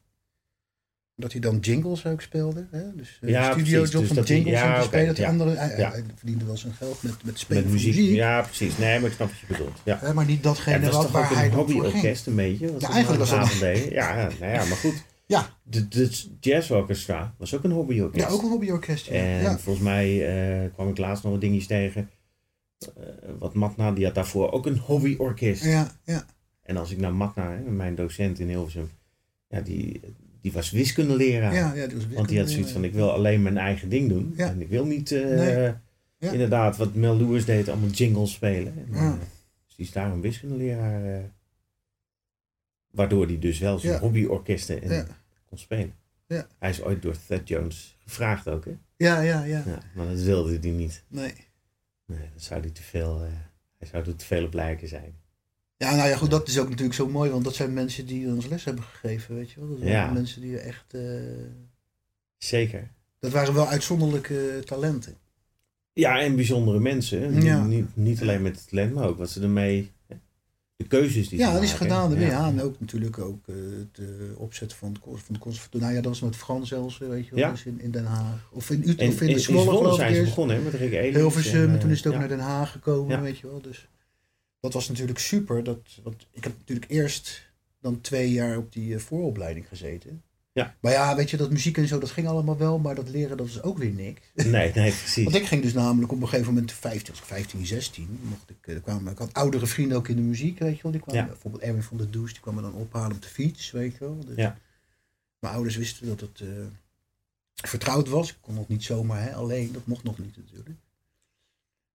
Dat 1.17 1.33
hij 1.33 1.41
dan 1.41 1.59
jingles 1.59 2.07
ook 2.07 2.21
speelde. 2.21 2.67
Hè? 2.71 2.95
Dus 2.97 3.19
uh, 3.21 3.31
Ja, 3.31 3.53
studio 3.53 3.63
precies. 3.77 3.93
job 3.93 4.01
Dus 4.01 4.11
om 4.11 4.17
dat 4.17 4.29
hij- 4.29 4.37
jingles 4.37 4.59
ja, 4.61 4.79
te 4.81 4.87
spelen. 4.87 5.17
Ja. 5.17 5.29
andere, 5.29 5.51
hij, 5.57 5.77
Ja. 5.79 5.91
hij 5.91 6.05
verdiende 6.15 6.45
wel 6.45 6.57
zijn 6.57 6.73
geld 6.73 7.03
met, 7.03 7.25
met 7.25 7.39
spelen 7.39 7.63
Met 7.63 7.73
van 7.73 7.81
muziek. 7.81 7.97
muziek. 8.01 8.15
Ja, 8.15 8.43
precies. 8.43 8.79
Nee, 8.79 9.01
maar 9.01 9.09
ik 9.09 9.15
snap 9.17 9.29
wat 9.31 9.39
je 9.39 9.47
bedoelt. 9.47 9.81
Ja. 9.85 10.13
Maar 10.15 10.25
niet 10.25 10.37
Ja, 10.37 10.43
datgene 10.43 10.81
dat 10.81 10.85
was 10.87 10.95
wat, 10.95 11.03
toch 11.05 11.13
waar 11.13 11.31
ook 11.31 11.37
hij 11.37 11.47
een 11.47 11.53
hobbyorkest 11.53 12.27
een 12.27 12.35
beetje? 12.35 12.73
Ja, 12.79 12.89
eigenlijk 12.89 13.19
was 13.25 13.31
dat-. 13.31 13.59
Ja, 13.61 13.69
ja, 13.91 14.29
nou 14.41 14.53
ja, 14.53 14.65
maar 14.65 14.77
goed. 14.77 15.05
Ja. 15.27 15.49
De, 15.63 15.89
de 15.89 16.11
Jazz 16.41 16.71
Orchestra 16.71 17.35
was 17.39 17.55
ook 17.55 17.65
een 17.65 17.71
hobbyorkest. 17.71 18.27
Ja, 18.27 18.33
ook 18.33 18.43
een 18.43 18.49
hobbyorkest. 18.49 19.07
Ja. 19.07 19.13
En 19.13 19.43
ja. 19.43 19.59
volgens 19.59 19.85
mij 19.85 20.27
eh, 20.65 20.73
kwam 20.73 20.89
ik 20.89 20.99
laatst 20.99 21.23
nog 21.23 21.33
wat 21.33 21.41
dingetjes 21.41 21.67
tegen. 21.67 22.11
Eh, 22.79 22.91
wat 23.39 23.55
Matna, 23.55 23.93
die 23.93 24.05
had 24.05 24.15
daarvoor 24.15 24.53
ook 24.53 24.67
een 24.67 24.79
hobbyorkest. 24.79 25.65
Ja, 25.65 25.91
ja. 26.05 26.25
En 26.63 26.77
als 26.77 26.91
ik 26.91 26.99
naar 26.99 27.15
Matna, 27.15 27.51
hè, 27.51 27.71
mijn 27.71 27.95
docent 27.95 28.39
in 28.39 28.49
Hilversum, 28.49 28.91
ja, 29.49 29.61
die, 29.61 30.01
die 30.41 30.53
was 30.53 30.71
wiskundeleraar. 30.71 31.55
Ja, 31.55 31.75
ja, 31.75 31.87
die 31.87 31.97
was 31.97 32.07
Want 32.09 32.29
die 32.29 32.39
had 32.39 32.51
zoiets 32.51 32.73
van, 32.73 32.85
ik 32.85 32.93
wil 32.93 33.11
alleen 33.11 33.43
mijn 33.43 33.59
eigen 33.59 33.89
ding 33.89 34.09
doen. 34.09 34.35
Ja. 34.37 34.49
En 34.49 34.61
ik 34.61 34.69
wil 34.69 34.85
niet, 34.85 35.13
eh, 35.13 35.25
Nee. 35.25 35.73
Ja. 36.19 36.31
inderdaad, 36.33 36.77
wat 36.77 36.95
Mel 36.95 37.17
Lewis 37.17 37.45
deed, 37.45 37.69
allemaal 37.69 37.89
jingles 37.91 38.33
spelen. 38.33 38.75
En, 38.77 38.95
Ja. 38.95 39.19
dus 39.67 39.75
die 39.77 39.87
is 39.87 39.93
daar 39.93 40.13
een 40.13 40.21
wiskundeleraar. 40.21 41.33
Waardoor 42.95 43.27
hij 43.27 43.39
dus 43.39 43.59
wel 43.59 43.79
zijn 43.79 44.01
hobbyorkesten 44.01 44.83
en 44.83 44.93
Ja. 44.93 45.07
kon 45.49 45.59
spelen. 45.59 45.95
Ja. 46.27 46.47
Hij 46.59 46.71
is 46.71 46.83
ooit 46.83 47.03
door 47.03 47.17
Thad 47.27 47.49
Jones 47.49 47.97
gevraagd 48.05 48.49
ook, 48.49 48.65
hè? 48.65 48.77
Ja, 48.97 49.21
ja, 49.21 49.45
ja. 49.45 49.63
Ja, 49.67 49.79
maar 49.95 50.07
dat 50.07 50.21
wilde 50.21 50.59
hij 50.59 50.71
niet. 50.71 51.03
Nee. 51.09 51.33
Nee, 52.07 52.29
dat 52.33 52.43
zou 52.43 52.61
hij 52.61 52.71
te 52.71 52.83
veel, 52.83 53.23
eh, 53.25 53.29
hij 53.79 53.89
zou 53.89 54.05
er 54.07 54.17
te 54.17 54.25
veel 54.25 54.45
op 54.45 54.55
lijken 54.55 54.89
zijn. 54.89 55.15
Ja, 55.77 55.95
nou 55.97 56.09
ja, 56.09 56.17
goed, 56.17 56.31
dat 56.31 56.49
is 56.49 56.59
ook 56.59 56.69
natuurlijk 56.69 56.95
zo 56.95 57.09
mooi, 57.09 57.31
want 57.31 57.45
dat 57.45 57.55
zijn 57.55 57.73
mensen 57.73 58.07
die 58.07 58.27
ons 58.29 58.47
les 58.47 58.65
hebben 58.65 58.85
gegeven, 58.85 59.35
weet 59.35 59.51
je 59.51 59.61
wel. 59.61 59.69
Dat 59.69 59.79
zijn 59.79 59.91
Ja. 59.91 60.11
mensen 60.13 60.41
die 60.41 60.59
echt... 60.59 60.95
eh, 60.95 61.03
Zeker. 62.39 62.91
dat 63.19 63.33
waren 63.33 63.55
wel 63.55 63.69
uitzonderlijke 63.69 64.63
talenten. 64.65 65.17
Ja, 65.93 66.21
en 66.21 66.35
bijzondere 66.37 66.81
mensen. 66.81 67.43
Ja. 67.43 67.65
Niet, 67.65 67.97
niet 67.97 68.21
alleen 68.21 68.43
met 68.43 68.57
het 68.57 68.69
talent, 68.69 68.95
maar 68.95 69.07
ook 69.09 69.19
wat 69.19 69.31
ze 69.31 69.41
ermee... 69.43 69.93
De 70.77 70.85
keuzes 70.87 71.29
die 71.29 71.39
Ja, 71.39 71.53
dat 71.53 71.63
is 71.63 71.73
gedaan. 71.73 72.21
Ja. 72.21 72.27
Ja. 72.27 72.49
en 72.49 72.63
ook 72.63 72.81
natuurlijk 72.81 73.19
ook 73.19 73.49
eh, 73.49 73.55
het 73.55 73.99
eh, 73.99 74.41
opzetten 74.41 74.79
van 74.79 74.89
het, 74.93 74.99
van 75.03 75.35
het 75.35 75.39
conservatorium. 75.39 75.83
Nou 75.83 75.95
ja, 75.95 76.03
dat 76.03 76.13
was 76.13 76.21
met 76.21 76.37
Frans 76.37 76.69
zelfs, 76.69 77.01
eh, 77.01 77.09
weet 77.09 77.25
je 77.25 77.31
wel, 77.31 77.39
Ja. 77.39 77.51
dus 77.51 77.65
in, 77.65 77.81
in 77.81 77.91
Den 77.91 78.05
Haag. 78.05 78.49
Of 78.53 78.71
in 78.71 78.81
Utrecht, 78.81 78.99
En 79.01 79.09
of 79.09 79.21
in, 79.21 79.29
in, 79.29 79.35
de 79.35 79.39
in 79.39 79.41
Zwolle, 79.41 79.95
zijn 79.95 80.15
ze 80.15 80.23
begonnen 80.23 80.57
hè, 80.57 80.63
met 80.63 80.75
Rick 80.75 80.93
Elings. 80.93 81.17
Hilversum, 81.17 81.63
en, 81.63 81.71
en 81.71 81.79
toen 81.79 81.91
is 81.91 81.97
het 81.97 82.07
ook 82.07 82.13
ja. 82.13 82.19
naar 82.19 82.29
Den 82.29 82.39
Haag 82.39 82.73
gekomen, 82.73 83.23
weet 83.23 83.39
je 83.39 83.47
wel. 83.47 83.61
Dus 83.61 83.89
dat 84.61 84.73
was 84.73 84.89
natuurlijk 84.89 85.19
super. 85.19 85.65
Dat, 85.65 85.79
want 86.03 86.27
ik 86.33 86.45
heb 86.45 86.53
natuurlijk 86.59 86.91
eerst 86.91 87.53
dan 87.81 88.01
twee 88.01 88.33
jaar 88.33 88.57
op 88.57 88.73
die 88.73 88.99
vooropleiding 88.99 89.69
gezeten. 89.69 90.23
Ja. 90.55 90.75
Maar 90.81 90.93
ja, 90.93 91.17
weet 91.17 91.31
je, 91.31 91.37
dat 91.37 91.51
muziek 91.51 91.77
en 91.77 91.89
zo, 91.89 91.99
dat 91.99 92.11
ging 92.11 92.27
allemaal 92.27 92.57
wel, 92.57 92.79
maar 92.79 92.95
dat 92.95 93.09
leren, 93.09 93.37
dat 93.37 93.47
is 93.47 93.63
ook 93.63 93.79
weer 93.79 93.93
niks. 93.93 94.21
Nee, 94.35 94.45
nee, 94.51 94.73
precies. 94.73 95.25
Want 95.25 95.37
ik 95.37 95.47
ging 95.47 95.63
dus 95.63 95.73
namelijk 95.73 96.13
op 96.13 96.21
een 96.21 96.29
gegeven 96.29 96.53
moment, 96.55 96.73
15, 96.73 97.11
als 97.11 97.19
ik 97.19 97.25
15, 97.25 97.67
16, 97.67 98.19
mocht 98.23 98.51
ik, 98.51 98.67
eh, 98.67 98.83
kwamen, 98.83 99.13
ik 99.13 99.19
had 99.19 99.33
oudere 99.33 99.67
vrienden 99.67 99.97
ook 99.97 100.09
in 100.09 100.17
de 100.17 100.23
muziek, 100.23 100.59
weet 100.59 100.77
je 100.77 100.83
wel. 100.83 100.93
Die 100.93 101.01
kwamen, 101.01 101.23
Ja. 101.23 101.29
Bijvoorbeeld 101.29 101.63
Erwin 101.63 101.83
van 101.83 101.97
der 101.97 102.11
Does, 102.11 102.33
die 102.33 102.41
kwam 102.41 102.55
me 102.55 102.61
dan 102.63 102.73
ophalen 102.75 103.17
op 103.17 103.23
de 103.23 103.29
fiets, 103.29 103.71
weet 103.71 103.93
je 103.93 103.99
wel. 103.99 104.25
Dus 104.27 104.37
Ja. 104.37 104.59
Mijn 105.39 105.55
ouders 105.55 105.77
wisten 105.77 106.07
dat 106.07 106.21
het 106.21 106.41
eh, 106.41 106.49
vertrouwd 107.55 108.09
was. 108.09 108.31
Ik 108.31 108.37
kon 108.41 108.55
nog 108.55 108.69
niet 108.69 108.85
zomaar 108.85 109.23
hè, 109.23 109.35
alleen, 109.35 109.73
dat 109.73 109.87
mocht 109.87 110.03
nog 110.05 110.19
niet 110.19 110.37
natuurlijk. 110.37 110.69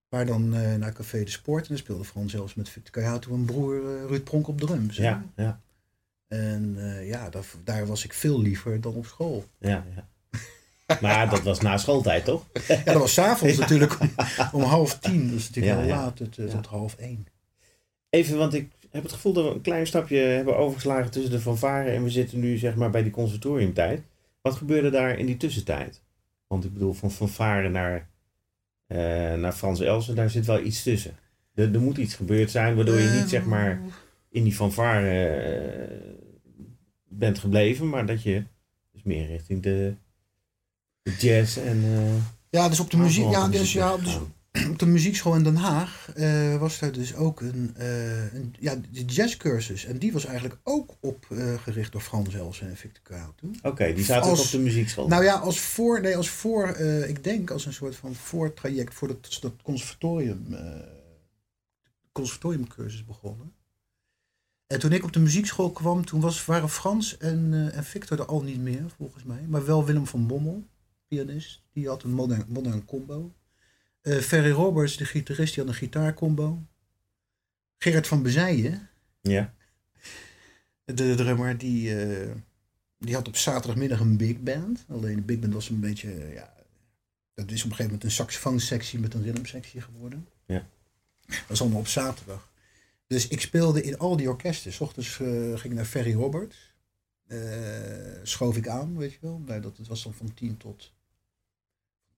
Maar 0.08 0.26
dan 0.26 0.54
eh, 0.54 0.74
naar 0.74 0.92
Café 0.92 1.24
de 1.24 1.30
Sport 1.30 1.62
en 1.62 1.68
dan 1.68 1.78
speelde 1.78 2.04
Frans 2.04 2.32
zelfs 2.32 2.54
met 2.54 2.72
Kajato 2.90 3.34
en 3.34 3.44
broer 3.44 4.06
Ruud 4.06 4.24
Pronk 4.24 4.48
op 4.48 4.60
drums. 4.60 4.96
hè. 4.96 5.02
Ja, 5.02 5.24
ja, 5.36 5.60
En 6.30 6.74
eh, 6.78 7.08
ja, 7.08 7.30
daar, 7.30 7.44
daar 7.64 7.86
was 7.86 8.04
ik 8.04 8.12
veel 8.12 8.40
liever 8.40 8.80
dan 8.80 8.94
op 8.94 9.06
school. 9.06 9.44
ja, 9.58 9.84
ja. 9.94 10.08
Maar 11.00 11.30
dat 11.30 11.42
was 11.42 11.60
na 11.60 11.76
schooltijd, 11.76 12.24
toch? 12.24 12.46
Ja, 12.68 12.82
dat 12.84 12.94
was 12.94 13.12
s'avonds 13.12 13.58
natuurlijk 13.58 14.00
om, 14.00 14.10
om 14.52 14.62
half 14.62 14.98
tien. 14.98 15.34
Is 15.34 15.48
natuurlijk 15.48 15.74
Ja, 15.76 15.80
heel 15.80 15.88
ja. 15.88 15.96
laat, 16.00 16.16
tot, 16.16 16.38
eh, 16.38 16.46
Ja. 16.46 16.52
tot 16.52 16.66
half 16.66 16.94
één. 16.94 17.26
Even, 18.10 18.38
want 18.38 18.54
ik 18.54 18.70
heb 18.90 19.02
het 19.02 19.12
gevoel 19.12 19.32
dat 19.32 19.44
we 19.44 19.50
een 19.50 19.60
klein 19.60 19.86
stapje 19.86 20.16
hebben 20.18 20.56
overgeslagen 20.56 21.10
tussen 21.10 21.30
de 21.32 21.40
fanfare 21.40 21.90
en 21.90 22.02
we 22.04 22.10
zitten 22.10 22.40
nu 22.40 22.56
zeg 22.56 22.74
maar 22.74 22.90
bij 22.90 23.02
die 23.02 23.12
conservatoriumtijd. 23.12 24.02
Wat 24.42 24.54
gebeurde 24.54 24.90
daar 24.90 25.18
in 25.18 25.26
die 25.26 25.36
tussentijd? 25.36 26.02
Want 26.46 26.64
ik 26.64 26.72
bedoel, 26.72 26.92
van 26.92 27.10
fanfare 27.10 27.68
naar, 27.68 28.08
eh, 28.86 28.98
naar 29.34 29.52
Frans 29.52 29.80
Elsen, 29.80 30.14
daar 30.14 30.30
zit 30.30 30.46
wel 30.46 30.60
iets 30.60 30.82
tussen. 30.82 31.16
Er, 31.54 31.74
er 31.74 31.80
moet 31.80 31.96
iets 31.98 32.14
gebeurd 32.14 32.50
zijn 32.50 32.74
waardoor 32.76 32.98
je 33.00 33.08
niet 33.20 33.28
zeg 33.28 33.44
maar 33.44 33.80
in 34.30 34.42
die 34.44 34.54
fanfare 34.54 35.28
eh, 35.28 35.96
bent 37.10 37.38
gebleven, 37.38 37.88
maar 37.88 38.06
dat 38.06 38.22
je 38.22 38.44
dus 38.92 39.02
meer 39.02 39.26
richting 39.26 39.62
de, 39.62 39.94
de 41.02 41.14
jazz 41.18 41.56
en... 41.56 41.82
eh, 41.84 42.14
Ja, 42.50 42.68
dus 42.68 42.80
op 42.80 42.90
de 42.90 42.96
muziek, 42.96 43.22
wel 43.22 43.32
ja, 43.32 43.44
op 43.46 43.52
de 43.52 43.58
dus, 43.58 43.72
ja, 43.72 43.96
dus 43.96 44.18
op 44.70 44.78
de 44.78 44.86
muziekschool 44.86 45.34
in 45.34 45.42
Den 45.42 45.56
Haag 45.56 46.12
eh, 46.14 46.56
was 46.56 46.78
daar 46.78 46.92
dus 46.92 47.14
ook 47.14 47.40
een, 47.40 47.74
eh, 47.76 48.34
een 48.34 48.54
ja, 48.58 48.74
de 48.90 49.04
jazzcursus. 49.04 49.84
En 49.84 49.98
die 49.98 50.12
was 50.12 50.24
eigenlijk 50.24 50.58
ook 50.62 50.94
opgericht 51.00 51.92
door 51.92 52.00
Frans 52.00 52.34
Elsen 52.34 52.68
en 52.68 52.76
Victor 52.76 53.02
Kajato. 53.02 53.50
Oké, 53.62 53.92
die 53.92 54.04
zaten 54.04 54.30
ook 54.30 54.38
op 54.38 54.50
de 54.50 54.58
muziekschool. 54.58 55.08
Nou 55.08 55.24
ja, 55.24 55.34
als 55.34 55.60
voor, 55.60 56.00
nee, 56.00 56.16
als 56.16 56.28
voor, 56.28 56.76
ik 57.08 57.24
denk 57.24 57.50
als 57.50 57.66
een 57.66 57.72
soort 57.72 57.96
van 57.96 58.14
voortraject 58.14 58.94
voor 58.94 59.08
dat, 59.08 59.38
dat 59.40 59.52
conservatorium, 59.62 60.56
conservatoriumcursus 62.12 63.04
begonnen. 63.04 63.52
En 64.70 64.78
toen 64.78 64.92
ik 64.92 65.04
op 65.04 65.12
de 65.12 65.20
muziekschool 65.20 65.70
kwam, 65.70 66.04
toen 66.04 66.20
was, 66.20 66.44
waren 66.44 66.68
Frans 66.68 67.16
en, 67.18 67.48
eh, 67.52 67.76
en 67.76 67.84
Victor 67.84 68.18
er 68.18 68.26
al 68.26 68.42
niet 68.42 68.60
meer, 68.60 68.84
volgens 68.96 69.24
mij. 69.24 69.44
Maar 69.48 69.64
wel 69.64 69.84
Willem 69.84 70.06
van 70.06 70.26
Bommel, 70.26 70.66
pianist, 71.08 71.62
die 71.72 71.88
had 71.88 72.02
een 72.02 72.10
modern, 72.10 72.44
modern 72.48 72.84
combo. 72.84 73.34
Eh 74.00 74.18
Ferry 74.18 74.50
Roberts, 74.50 74.96
de 74.96 75.04
gitarist, 75.04 75.54
die 75.54 75.64
had 75.64 75.72
een 75.72 75.78
gitaarcombo. 75.78 76.62
Gerard 77.78 78.06
van 78.06 78.22
Bezijden, 78.22 78.88
ja, 79.20 79.54
de 80.84 81.14
drummer, 81.14 81.58
die, 81.58 82.04
eh, 82.04 82.30
die 82.98 83.14
had 83.14 83.28
op 83.28 83.36
zaterdagmiddag 83.36 84.00
een 84.00 84.16
big 84.16 84.40
band. 84.40 84.84
Alleen 84.88 85.16
de 85.16 85.22
big 85.22 85.38
band 85.38 85.54
was 85.54 85.68
een 85.68 85.80
beetje, 85.80 86.30
ja, 86.34 86.54
dat 87.34 87.50
is 87.50 87.64
op 87.64 87.70
een 87.70 87.76
gegeven 87.76 87.84
moment 87.84 88.04
een 88.04 88.10
saxofoonsectie 88.10 88.98
met 88.98 89.14
een 89.14 89.22
rhythmsectie 89.22 89.80
geworden. 89.80 90.28
Ja. 90.46 90.66
Dat 91.26 91.44
was 91.48 91.60
allemaal 91.60 91.80
op 91.80 91.86
zaterdag. 91.86 92.49
Dus 93.10 93.28
ik 93.28 93.40
speelde 93.40 93.82
in 93.82 93.98
al 93.98 94.16
die 94.16 94.28
orkesten. 94.28 94.72
's 94.72 94.80
ochtends 94.80 95.20
eh, 95.20 95.26
ging 95.28 95.64
ik 95.64 95.72
naar 95.72 95.84
Ferry 95.84 96.14
Roberts. 96.14 96.74
Eh, 97.26 97.38
schoof 98.22 98.56
ik 98.56 98.68
aan, 98.68 98.96
weet 98.96 99.12
je 99.12 99.18
wel. 99.20 99.38
Nou, 99.38 99.60
dat, 99.60 99.76
het 99.76 99.86
was 99.88 100.02
dan 100.02 100.14
van 100.14 100.34
10 100.34 100.56
tot, 100.56 100.92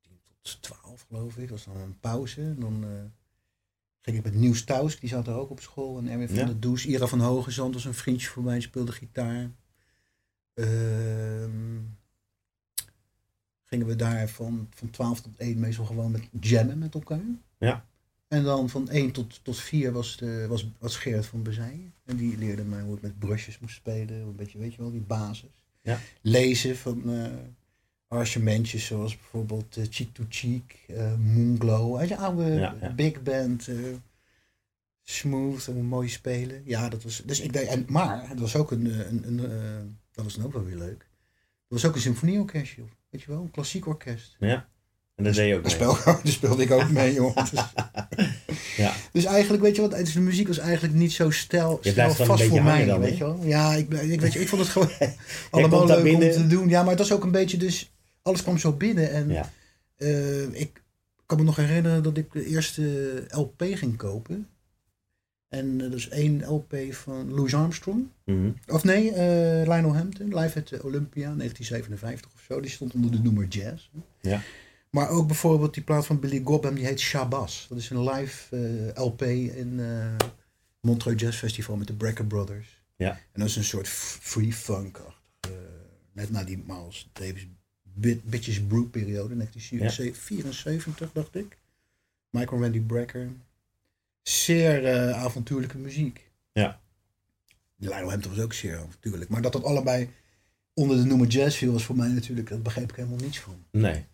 10 0.01 0.19
tot 0.43 0.63
12, 0.63 1.05
geloof 1.09 1.37
ik. 1.37 1.49
Dat 1.49 1.65
was 1.65 1.75
dan 1.75 1.83
een 1.83 2.01
pauze. 2.01 2.41
En 2.41 2.61
dan 2.61 2.85
eh, 2.85 2.91
ging 4.01 4.17
ik 4.17 4.25
met 4.25 4.35
Nieuws 4.35 4.65
Taus, 4.65 5.01
die 5.01 5.09
zat 5.09 5.27
er 5.27 5.35
ook 5.35 5.51
op 5.51 5.61
school. 5.61 5.99
En 5.99 6.09
Erwin 6.09 6.29
van 6.29 6.37
Ja. 6.37 6.45
der 6.45 6.61
Does, 6.61 6.87
Ira 6.87 7.07
van 7.07 7.21
Hogezand 7.21 7.75
was 7.75 7.85
een 7.85 7.95
vriendje 7.95 8.29
voor 8.29 8.43
mij, 8.43 8.61
speelde 8.61 8.93
gitaar. 8.93 9.51
Ehm, 10.55 11.81
gingen 13.65 13.87
we 13.87 13.97
daar 13.97 14.29
van, 14.29 14.69
van 14.75 14.91
12 14.91 15.21
tot 15.21 15.37
1 15.37 15.59
meestal 15.59 15.85
gewoon 15.85 16.11
met 16.11 16.29
jammen 16.41 16.79
met 16.79 16.95
elkaar. 16.95 17.25
Ja. 17.59 17.87
En 18.33 18.43
dan 18.43 18.69
van 18.69 18.89
1 18.89 19.11
tot, 19.11 19.41
tot 19.43 19.59
4 19.59 19.93
was, 19.93 20.17
de, 20.17 20.47
was, 20.49 20.69
was 20.79 20.97
Gerrit 20.97 21.27
van 21.27 21.43
Bezijn. 21.43 21.95
En 22.05 22.17
die 22.17 22.39
leerde 22.39 22.65
mij 22.65 22.83
hoe 22.83 22.97
ik 22.97 23.03
met 23.03 23.19
brushes 23.19 23.59
moest 23.59 23.75
spelen. 23.75 24.21
Een 24.21 24.37
beetje, 24.37 24.59
weet 24.59 24.75
je 24.75 24.81
wel, 24.81 24.91
die 24.91 25.01
basis. 25.01 25.65
Ja. 25.83 25.99
Lezen 26.21 26.77
van 26.77 27.11
eh 27.11 27.33
arrangementjes 28.09 28.87
zoals 28.87 29.17
bijvoorbeeld 29.17 29.77
eh, 29.77 29.85
Cheek 29.91 30.15
to 30.15 30.25
Cheek, 30.29 30.85
eh 30.87 31.15
Moonglow. 31.17 31.99
Weet 31.99 32.09
je, 32.09 32.17
oude 32.17 32.45
Ja, 32.45 32.77
ja. 32.81 32.93
big 32.93 33.23
band, 33.23 33.69
smooth 35.03 35.69
en 35.69 35.85
mooi 35.85 36.09
spelen. 36.09 36.63
Ja, 36.65 36.89
dat 36.89 37.03
was, 37.03 37.23
dus 37.25 37.41
ik 37.41 37.53
deed, 37.53 37.67
en, 37.67 37.85
maar 37.89 38.29
het 38.29 38.41
was 38.41 38.57
ook 38.57 38.71
een, 38.71 39.09
een, 39.09 39.29
een 39.29 39.99
dat 40.13 40.25
was 40.25 40.35
dan 40.35 40.45
ook 40.45 40.53
wel 40.53 40.65
weer 40.65 40.77
leuk. 40.77 41.01
Er 41.69 41.79
was 41.79 41.85
ook 41.85 41.95
een 41.95 42.01
symfonieorkestje, 42.01 42.83
weet 43.11 43.23
je 43.23 43.31
wel, 43.31 43.43
een 43.43 43.51
klassiek 43.51 43.87
orkest. 43.87 44.37
ja. 44.39 44.69
En 45.15 45.25
dat 45.25 45.35
deed 45.35 45.49
je 45.49 45.55
ook 45.55 45.63
mee. 45.63 45.71
speel, 45.73 45.97
daar 46.05 46.21
speelde 46.25 46.63
ik 46.63 46.71
ook 46.71 46.91
mee, 46.91 47.15
jongen. 47.15 47.35
Dus, 47.51 47.61
Ja. 48.77 48.93
dus 49.13 49.25
eigenlijk, 49.25 49.63
weet 49.63 49.77
je 49.77 49.83
wat, 49.83 49.91
dus 49.91 50.13
de 50.13 50.21
muziek 50.21 50.47
was 50.47 50.59
eigenlijk 50.59 50.95
niet 50.95 51.13
zo 51.13 51.31
stel, 51.31 51.79
stel 51.83 52.11
vast 52.15 52.45
voor 52.45 52.63
mij, 52.63 52.85
dan, 52.85 53.01
weet 53.01 53.17
je 53.17 53.25
wel. 53.25 53.41
Ja, 53.45 53.75
ik, 53.75 53.93
ik, 53.93 54.21
weet 54.21 54.33
je, 54.33 54.41
ik 54.41 54.49
vond 54.49 54.63
het 54.63 54.71
gewoon 54.71 54.89
allemaal 55.51 55.87
leuk 55.87 56.15
om 56.15 56.21
te 56.21 56.47
doen. 56.47 56.69
Ja, 56.69 56.81
maar 56.81 56.91
het 56.91 56.99
was 56.99 57.13
ook 57.13 57.25
een 57.25 57.31
beetje 57.31 57.57
dus, 57.57 57.93
alles 58.23 58.43
kwam 58.43 58.59
zo 58.59 58.73
binnen. 58.73 59.11
En 59.11 59.29
Ja. 59.29 59.51
eh, 59.97 60.43
ik 60.61 60.83
kan 61.27 61.39
me 61.39 61.45
nog 61.45 61.57
herinneren 61.57 62.03
dat 62.03 62.17
ik 62.17 62.33
de 62.33 62.47
eerste 62.47 63.25
LP 63.29 63.63
ging 63.67 63.97
kopen. 63.97 64.47
En 65.49 65.81
eh, 65.81 65.91
dat 65.91 65.99
is 65.99 66.09
één 66.09 66.45
LP 66.47 66.75
van 66.91 67.35
Louis 67.35 67.55
Armstrong. 67.55 68.07
Mhm. 68.25 68.51
Of 68.69 68.85
nee, 68.85 69.11
eh, 69.13 69.69
Lionel 69.69 69.97
Hampton, 69.97 70.39
live 70.39 70.59
at 70.59 70.81
Olympia, 70.83 71.35
1957 71.35 72.31
of 72.35 72.41
zo. 72.49 72.61
Die 72.61 72.71
stond 72.71 72.95
onder 72.95 73.11
de 73.11 73.19
noemer 73.23 73.47
jazz. 73.49 73.89
Ja. 74.21 74.43
Maar 74.93 75.09
ook 75.09 75.27
bijvoorbeeld 75.27 75.75
die 75.75 75.83
plaat 75.83 76.07
van 76.07 76.21
Billy 76.21 76.43
Cobham, 76.43 76.75
die 76.75 76.85
heet 76.87 77.01
Shabazz. 77.01 77.69
Dat 77.69 77.79
is 77.79 77.91
een 77.91 78.03
live 78.11 78.57
eh, 78.95 79.03
LP 79.05 79.23
in 79.23 79.81
eh 79.81 80.17
Montreux 80.81 81.21
Jazz 81.23 81.39
Festival 81.39 81.77
met 81.77 81.87
de 81.87 81.93
Brecker 81.95 82.25
Brothers. 82.27 82.83
Ja. 82.97 83.11
En 83.11 83.41
dat 83.41 83.49
is 83.49 83.57
een 83.57 83.65
soort 83.65 83.89
free 83.89 84.53
funk 84.53 84.97
eh, 85.41 85.51
Net 86.13 86.31
na 86.31 86.45
die 86.45 86.63
Miles 86.67 87.11
Davis 87.13 87.47
Bit- 87.83 88.25
Bitches 88.25 88.63
Brew 88.63 88.91
periode, 88.91 89.35
1974 89.37 91.13
dacht 91.13 91.35
ik. 91.37 91.59
Michael 92.31 92.61
Randy 92.63 92.81
Brecker. 92.81 93.29
Zeer 94.23 95.13
avontuurlijke 95.15 95.79
muziek. 95.79 96.31
Ja. 96.53 96.81
Lionel 97.77 98.11
Hampton 98.11 98.35
was 98.35 98.45
ook 98.45 98.53
zeer 98.53 98.77
avontuurlijk. 98.79 99.31
Maar 99.31 99.43
dat 99.43 99.53
dat 99.53 99.65
allebei 99.65 100.09
onder 100.75 100.97
de 100.97 101.05
noemer 101.05 101.27
jazz 101.27 101.57
viel, 101.59 101.73
was 101.73 101.85
voor 101.85 101.97
mij 101.97 102.09
natuurlijk, 102.09 102.49
dat 102.49 102.63
begreep 102.63 102.91
ik 102.91 102.97
helemaal 102.97 103.19
niets 103.19 103.39
van. 103.39 103.65
Nee. 103.71 104.05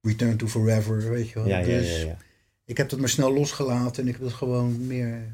Return 0.00 0.36
to 0.36 0.46
Forever, 0.46 1.10
weet 1.10 1.28
je 1.28 1.34
wel. 1.34 1.48
Ja, 1.48 1.62
dus 1.62 2.00
ja, 2.00 2.06
ja. 2.06 2.16
ik 2.64 2.76
heb 2.76 2.88
dat 2.88 2.98
maar 2.98 3.08
snel 3.08 3.32
losgelaten 3.32 4.02
en 4.02 4.08
ik 4.08 4.16
was 4.16 4.32
gewoon 4.32 4.86
meer... 4.86 5.32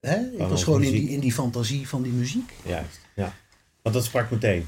Hè? 0.00 0.30
Ik 0.32 0.38
was 0.38 0.64
gewoon 0.64 0.82
in 0.82 0.92
die, 0.92 1.08
in 1.08 1.20
die 1.20 1.32
fantasie 1.32 1.88
van 1.88 2.02
die 2.02 2.12
muziek. 2.12 2.52
Juist. 2.64 3.00
Ja. 3.14 3.34
Want 3.82 3.94
dat 3.94 4.04
sprak 4.04 4.30
meteen. 4.30 4.66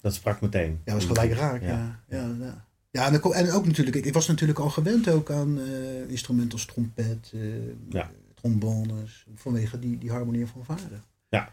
Dat 0.00 0.14
sprak 0.14 0.40
meteen. 0.40 0.80
Ja, 0.84 0.92
dat 0.92 0.94
was 0.94 1.04
gelijk 1.04 1.32
raak. 1.32 1.62
Ja. 1.62 2.00
Ja. 2.08 2.36
Ja, 2.40 2.66
ja. 2.90 3.06
en, 3.06 3.22
ook, 3.22 3.34
en 3.34 3.50
ook 3.50 3.66
natuurlijk, 3.66 3.96
ik, 3.96 4.04
ik 4.04 4.12
was 4.12 4.26
natuurlijk 4.26 4.58
al 4.58 4.70
gewend 4.70 5.08
ook 5.08 5.30
aan 5.30 5.60
eh, 5.60 6.08
instrumenten 6.10 6.52
als 6.52 6.64
trompet, 6.66 7.30
eh, 7.34 7.40
Ja. 7.88 8.10
trombones, 8.34 9.26
vanwege 9.34 9.78
die, 9.78 9.98
die 9.98 10.10
harmonie 10.10 10.46
van 10.46 10.64
vader. 10.64 11.02
Ja. 11.28 11.52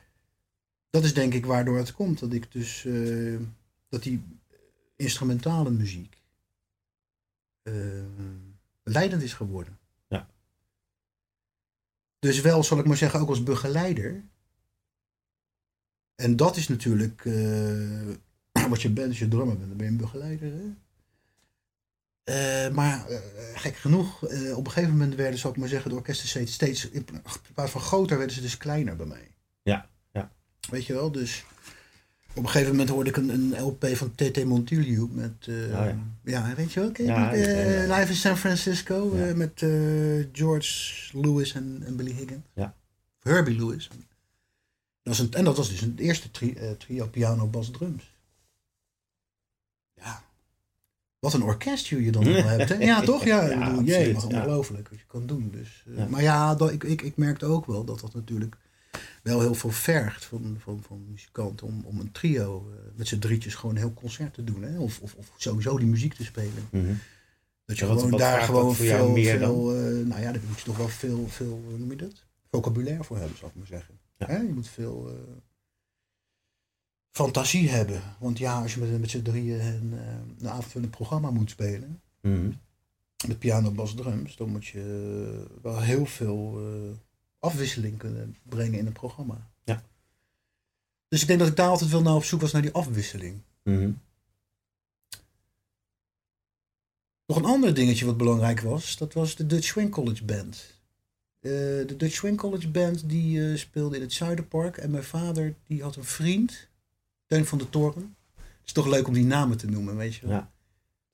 Dat 0.89 1.04
is 1.04 1.13
denk 1.13 1.34
ik 1.34 1.45
waardoor 1.45 1.78
het 1.78 1.93
komt, 1.93 2.19
dat 2.19 2.34
ik 2.34 2.52
dus, 2.52 2.86
eh, 2.86 2.93
dat 3.89 4.04
die 4.04 4.24
instrumentale 4.95 5.69
muziek, 5.69 6.19
eh, 7.62 7.74
leidend 8.84 9.22
is 9.22 9.34
geworden. 9.34 9.80
Ja. 10.08 10.30
Dus 12.19 12.41
wel, 12.41 12.63
zal 12.63 12.80
ik 12.80 12.86
maar 12.86 12.98
zeggen, 12.98 13.19
ook 13.19 13.30
als 13.30 13.43
begeleider. 13.43 14.24
En 16.15 16.36
dat 16.36 16.56
is 16.56 16.67
natuurlijk 16.67 17.26
eh, 17.26 18.63
wat 18.69 18.82
je 18.82 18.89
bent 18.89 19.08
als 19.08 19.19
je 19.19 19.28
drummer 19.28 19.58
bent. 19.58 19.67
Dan 19.67 19.78
ben 19.78 19.86
je 19.86 19.91
een 19.91 19.98
begeleider. 19.98 20.52
Hè? 20.52 20.74
Eh, 22.24 22.74
maar 22.74 23.08
eh, 23.08 23.19
gek 23.54 23.76
genoeg, 23.76 24.24
op 24.56 24.65
een 24.65 24.72
gegeven 24.72 24.91
moment 24.91 25.15
werden, 25.15 25.39
zal 25.39 25.52
ik 25.52 25.58
maar 25.58 25.67
zeggen, 25.67 25.89
de 25.89 25.95
orkesten 25.95 26.28
steeds, 26.28 26.54
steeds 26.54 26.89
in 26.89 27.06
plaats 27.54 27.72
van 27.72 27.82
groter, 27.82 28.17
werden 28.17 28.36
ze 28.36 28.41
dus 28.41 28.58
kleiner 28.58 28.95
bij 28.95 29.06
mij. 29.06 29.32
Ja, 29.62 29.89
ja. 30.12 30.32
Weet 30.69 30.86
je 30.86 30.93
wel, 30.93 31.12
dus 31.12 31.45
op 32.36 32.44
een 32.44 32.50
gegeven 32.50 32.72
moment 32.72 32.89
hoorde 32.89 33.10
ik 33.10 33.18
een, 33.18 33.30
een 33.30 33.62
LP 33.62 33.86
van 33.94 34.15
T.T. 34.15 34.44
Montillo 34.46 35.08
met, 35.12 35.34
eh, 35.48 35.70
ja. 35.70 35.96
ja. 36.24 36.56
weet 36.56 36.74
je 36.74 36.80
wel, 36.80 36.92
Ja, 37.06 37.34
eh. 37.34 37.98
Live 37.98 38.10
in 38.10 38.15
San 38.15 38.38
Francisco 38.38 39.15
Ja. 39.18 39.28
eh, 39.28 39.36
met 39.36 39.65
George 40.32 40.94
Lewis 41.18 41.54
en, 41.54 41.82
en 41.86 41.96
Billy 41.96 42.12
Higgins. 42.13 42.46
Ja. 42.54 42.76
Herbie 43.20 43.58
Lewis. 43.65 43.88
Dat 43.88 45.18
was 45.18 45.20
een, 45.20 45.34
en 45.34 45.44
dat 45.44 45.58
was 45.58 45.70
dus 45.70 45.80
het 45.80 46.00
eerste 46.00 46.32
tri- 46.32 46.58
trio 46.78 47.08
piano, 47.08 47.48
bas, 47.48 47.70
drums. 47.72 48.18
Ja. 49.94 50.24
Wat 51.20 51.34
een 51.34 51.44
orkest 51.44 51.88
je 51.88 52.12
dan 52.12 52.24
wel 52.24 52.44
hebt. 52.58 52.70
Hè? 52.70 52.76
Ja, 52.76 53.02
toch? 53.02 53.24
Ja, 53.26 53.46
Ja, 53.50 53.70
bedoel, 53.70 53.84
jee, 53.84 54.08
ja. 54.13 54.22
ongelooflijk 54.22 54.89
wat 54.89 55.00
je 55.00 55.06
kan 55.08 55.26
doen. 55.28 55.50
Dus. 55.52 55.86
Maar 56.10 56.22
ja, 56.22 56.56
dat, 56.56 56.72
ik, 56.72 56.84
ik, 56.84 57.02
ik 57.02 57.18
merkte 57.18 57.46
ook 57.46 57.65
wel 57.65 57.84
dat 57.84 58.00
dat 58.00 58.13
natuurlijk 58.13 58.58
wel 59.23 59.39
heel 59.39 59.54
veel 59.54 59.69
vergt 59.71 60.25
van, 60.25 60.58
van, 60.60 60.84
van 60.84 61.06
muzikanten 61.10 61.67
om, 61.67 61.82
om 61.86 61.99
een 61.99 62.12
trio 62.12 62.71
eh, 62.71 62.78
met 62.95 63.08
z'n 63.08 63.19
drietjes 63.19 63.56
gewoon 63.56 63.75
een 63.75 63.82
heel 63.82 63.93
concert 63.93 64.34
te 64.34 64.43
doen. 64.43 64.62
Hè? 64.63 64.80
Of, 64.80 64.99
of, 64.99 65.13
of 65.15 65.32
sowieso 65.38 65.78
die 65.78 65.88
muziek 65.88 66.13
te 66.13 66.23
spelen. 66.23 66.67
Mhm. 66.71 66.93
Dat 67.65 67.78
je 67.78 67.86
Ja, 67.86 67.91
gewoon 67.93 68.10
wat 68.10 68.19
daar 68.19 68.41
gewoon 68.41 68.75
veel, 68.75 69.12
meer 69.12 69.38
veel 69.38 69.75
eh, 69.75 69.82
nou 70.06 70.21
ja, 70.21 70.32
daar 70.32 70.41
moet 70.47 70.60
je 70.60 70.65
toch 70.65 70.78
wel 70.78 70.88
veel, 70.88 71.28
veel, 71.28 71.62
hoe 71.69 71.78
noem 71.78 71.89
je 71.89 71.95
dat? 71.95 72.25
Vocabulaire 72.52 73.04
voor 73.04 73.17
hebben, 73.17 73.38
zou 73.38 73.52
ik 73.52 73.58
maar 73.58 73.67
zeggen. 73.67 73.99
Ja. 74.17 74.25
Hè? 74.28 74.38
Je 74.38 74.54
moet 74.54 74.67
veel 74.69 75.10
eh, 75.10 75.13
fantasie 77.12 77.69
hebben. 77.69 78.02
Want 78.19 78.38
ja, 78.38 78.62
als 78.62 78.73
je 78.73 78.80
met, 78.80 78.99
met 78.99 79.10
z'n 79.10 79.21
drieën 79.21 79.60
een, 79.62 79.93
eh, 79.93 80.13
een 80.39 80.49
avondvullend 80.49 80.91
programma 80.91 81.32
moet 81.32 81.49
spelen, 81.49 82.02
Mhm. 82.21 82.52
met 83.28 83.39
piano, 83.39 83.71
bas, 83.71 83.95
drums, 83.95 84.36
dan 84.36 84.49
moet 84.49 84.65
je 84.67 84.80
eh, 85.49 85.62
wel 85.62 85.80
heel 85.82 86.06
veel 86.06 86.60
eh, 86.60 86.97
afwisseling 87.39 87.97
kunnen 87.97 88.36
brengen 88.43 88.80
in 88.80 88.86
een 88.86 88.91
programma. 88.93 89.49
Ja. 89.63 89.84
Dus 91.08 91.21
ik 91.21 91.28
denk 91.28 91.39
dat 91.39 91.47
ik 91.47 91.56
daar 91.56 91.69
altijd 91.69 91.89
wel 91.89 92.02
naar 92.02 92.15
op 92.15 92.23
zoek 92.23 92.41
was 92.41 92.52
naar 92.52 92.62
die 92.62 92.71
afwisseling. 92.73 93.41
Mhm. 93.63 93.91
Nog 97.25 97.38
een 97.38 97.45
ander 97.45 97.73
dingetje 97.73 98.06
wat 98.06 98.17
belangrijk 98.17 98.60
was, 98.60 98.97
dat 98.97 99.13
was 99.13 99.36
de 99.36 99.45
Dutch 99.45 99.67
Swing 99.67 99.91
College 99.91 100.25
Band. 100.25 100.78
Eh, 101.39 101.52
de 101.52 101.93
Dutch 101.97 102.13
Swing 102.15 102.38
College 102.38 102.69
Band 102.69 103.10
die 103.10 103.52
eh, 103.52 103.58
speelde 103.58 103.95
in 103.95 104.02
het 104.02 104.13
Zuiderpark 104.13 104.78
en 104.78 104.91
mijn 104.91 105.04
vader 105.04 105.56
die 105.67 105.82
had 105.84 105.95
een 105.95 106.04
vriend, 106.04 106.67
Teun 107.25 107.45
van 107.45 107.58
de 107.58 107.69
Toren. 107.69 108.15
Het 108.36 108.65
is 108.65 108.71
toch 108.73 108.88
leuk 108.88 109.08
om 109.08 109.13
die 109.13 109.25
namen 109.25 109.58
te 109.58 109.67
noemen, 109.67 109.95
weet 109.95 110.15
je 110.15 110.28
wel. 110.28 110.36
Ja. 110.36 110.39
Dat 110.41 110.49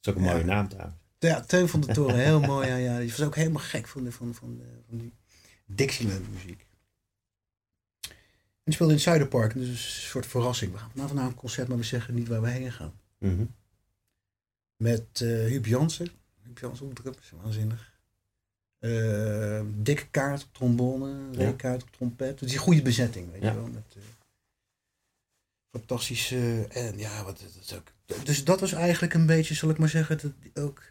is 0.01 0.09
ook 0.09 0.15
een 0.15 0.23
Ja. 0.23 0.31
mooie 0.31 0.43
naam 0.45 0.67
trouwens. 0.67 0.97
Ja, 1.19 1.41
Teun 1.41 1.67
van 1.67 1.81
de 1.81 1.88
Toren, 1.93 2.15
heel 2.19 2.39
mooi. 2.39 2.67
Ja, 2.67 2.75
ja. 2.75 2.99
Die 2.99 3.09
was 3.09 3.21
ook 3.21 3.35
helemaal 3.35 3.61
gek 3.61 3.88
van, 3.88 4.03
de, 4.03 4.11
van, 4.11 4.33
van, 4.33 4.57
de- 4.57 4.79
van 4.89 4.97
die 4.97 5.13
Dixieland 5.65 6.32
muziek. 6.34 6.65
En 8.63 8.73
speelde 8.73 8.91
in 8.91 8.97
het 8.97 9.08
Zuiderpark, 9.08 9.54
dus 9.54 9.67
een 9.69 9.78
soort 10.10 10.25
verrassing. 10.25 10.71
We 10.71 10.78
gaan 10.78 10.89
vanavond 10.91 11.19
naar 11.19 11.28
een 11.28 11.36
concert, 11.36 11.67
maar 11.67 11.78
we 11.78 11.84
zeggen 11.84 12.13
niet 12.13 12.28
waar 12.28 12.41
we 12.41 12.49
heen 12.49 12.71
gaan. 12.71 12.93
Mhm. 13.17 13.45
Met 14.75 15.21
eh 15.21 15.28
Huub 15.28 15.65
Jansen. 15.65 16.10
Huub 16.43 16.58
Jansen 16.60 16.86
op 16.86 16.95
drums, 16.95 17.32
waanzinnig. 17.41 17.93
Eh 18.80 19.62
dikke 19.75 20.08
kaart 20.08 20.43
op 20.43 20.49
trombone, 20.54 21.32
Ja. 21.32 21.38
reekaart 21.38 21.82
op 21.84 21.91
trompet. 21.91 22.39
Het 22.39 22.49
is 22.49 22.54
een 22.56 22.60
goede 22.62 22.82
bezetting, 22.82 23.32
weet 23.32 23.41
Ja. 23.41 23.49
je 23.51 23.56
wel. 23.56 23.67
Met, 23.67 23.95
eh, 23.95 24.01
fantastische, 25.71 26.67
en 26.69 26.97
ja, 26.97 27.23
wat 27.23 27.39
dat 27.39 27.73
ook. 27.80 28.23
Dus 28.25 28.43
dat 28.43 28.60
was 28.60 28.71
eigenlijk 28.71 29.13
een 29.13 29.25
beetje, 29.25 29.54
zal 29.54 29.69
ik 29.69 29.78
maar 29.78 29.89
zeggen, 29.89 30.17
dat 30.21 30.63
ook. 30.63 30.84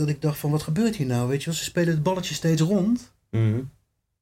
Dat 0.00 0.08
ik 0.08 0.22
dacht 0.22 0.38
van, 0.38 0.50
wat 0.50 0.62
gebeurt 0.62 0.96
hier 0.96 1.06
nou, 1.06 1.28
weet 1.28 1.40
je 1.42 1.50
wel. 1.50 1.58
Ze 1.58 1.64
spelen 1.64 1.94
het 1.94 2.02
balletje 2.02 2.34
steeds 2.34 2.62
rond. 2.62 3.12
Mhm. 3.30 3.60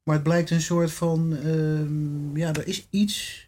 Maar 0.02 0.14
het 0.14 0.22
blijkt 0.24 0.50
een 0.50 0.60
soort 0.60 0.92
van, 0.92 1.36
ehm, 1.36 2.36
ja, 2.36 2.52
er 2.52 2.66
is 2.66 2.86
iets 2.90 3.46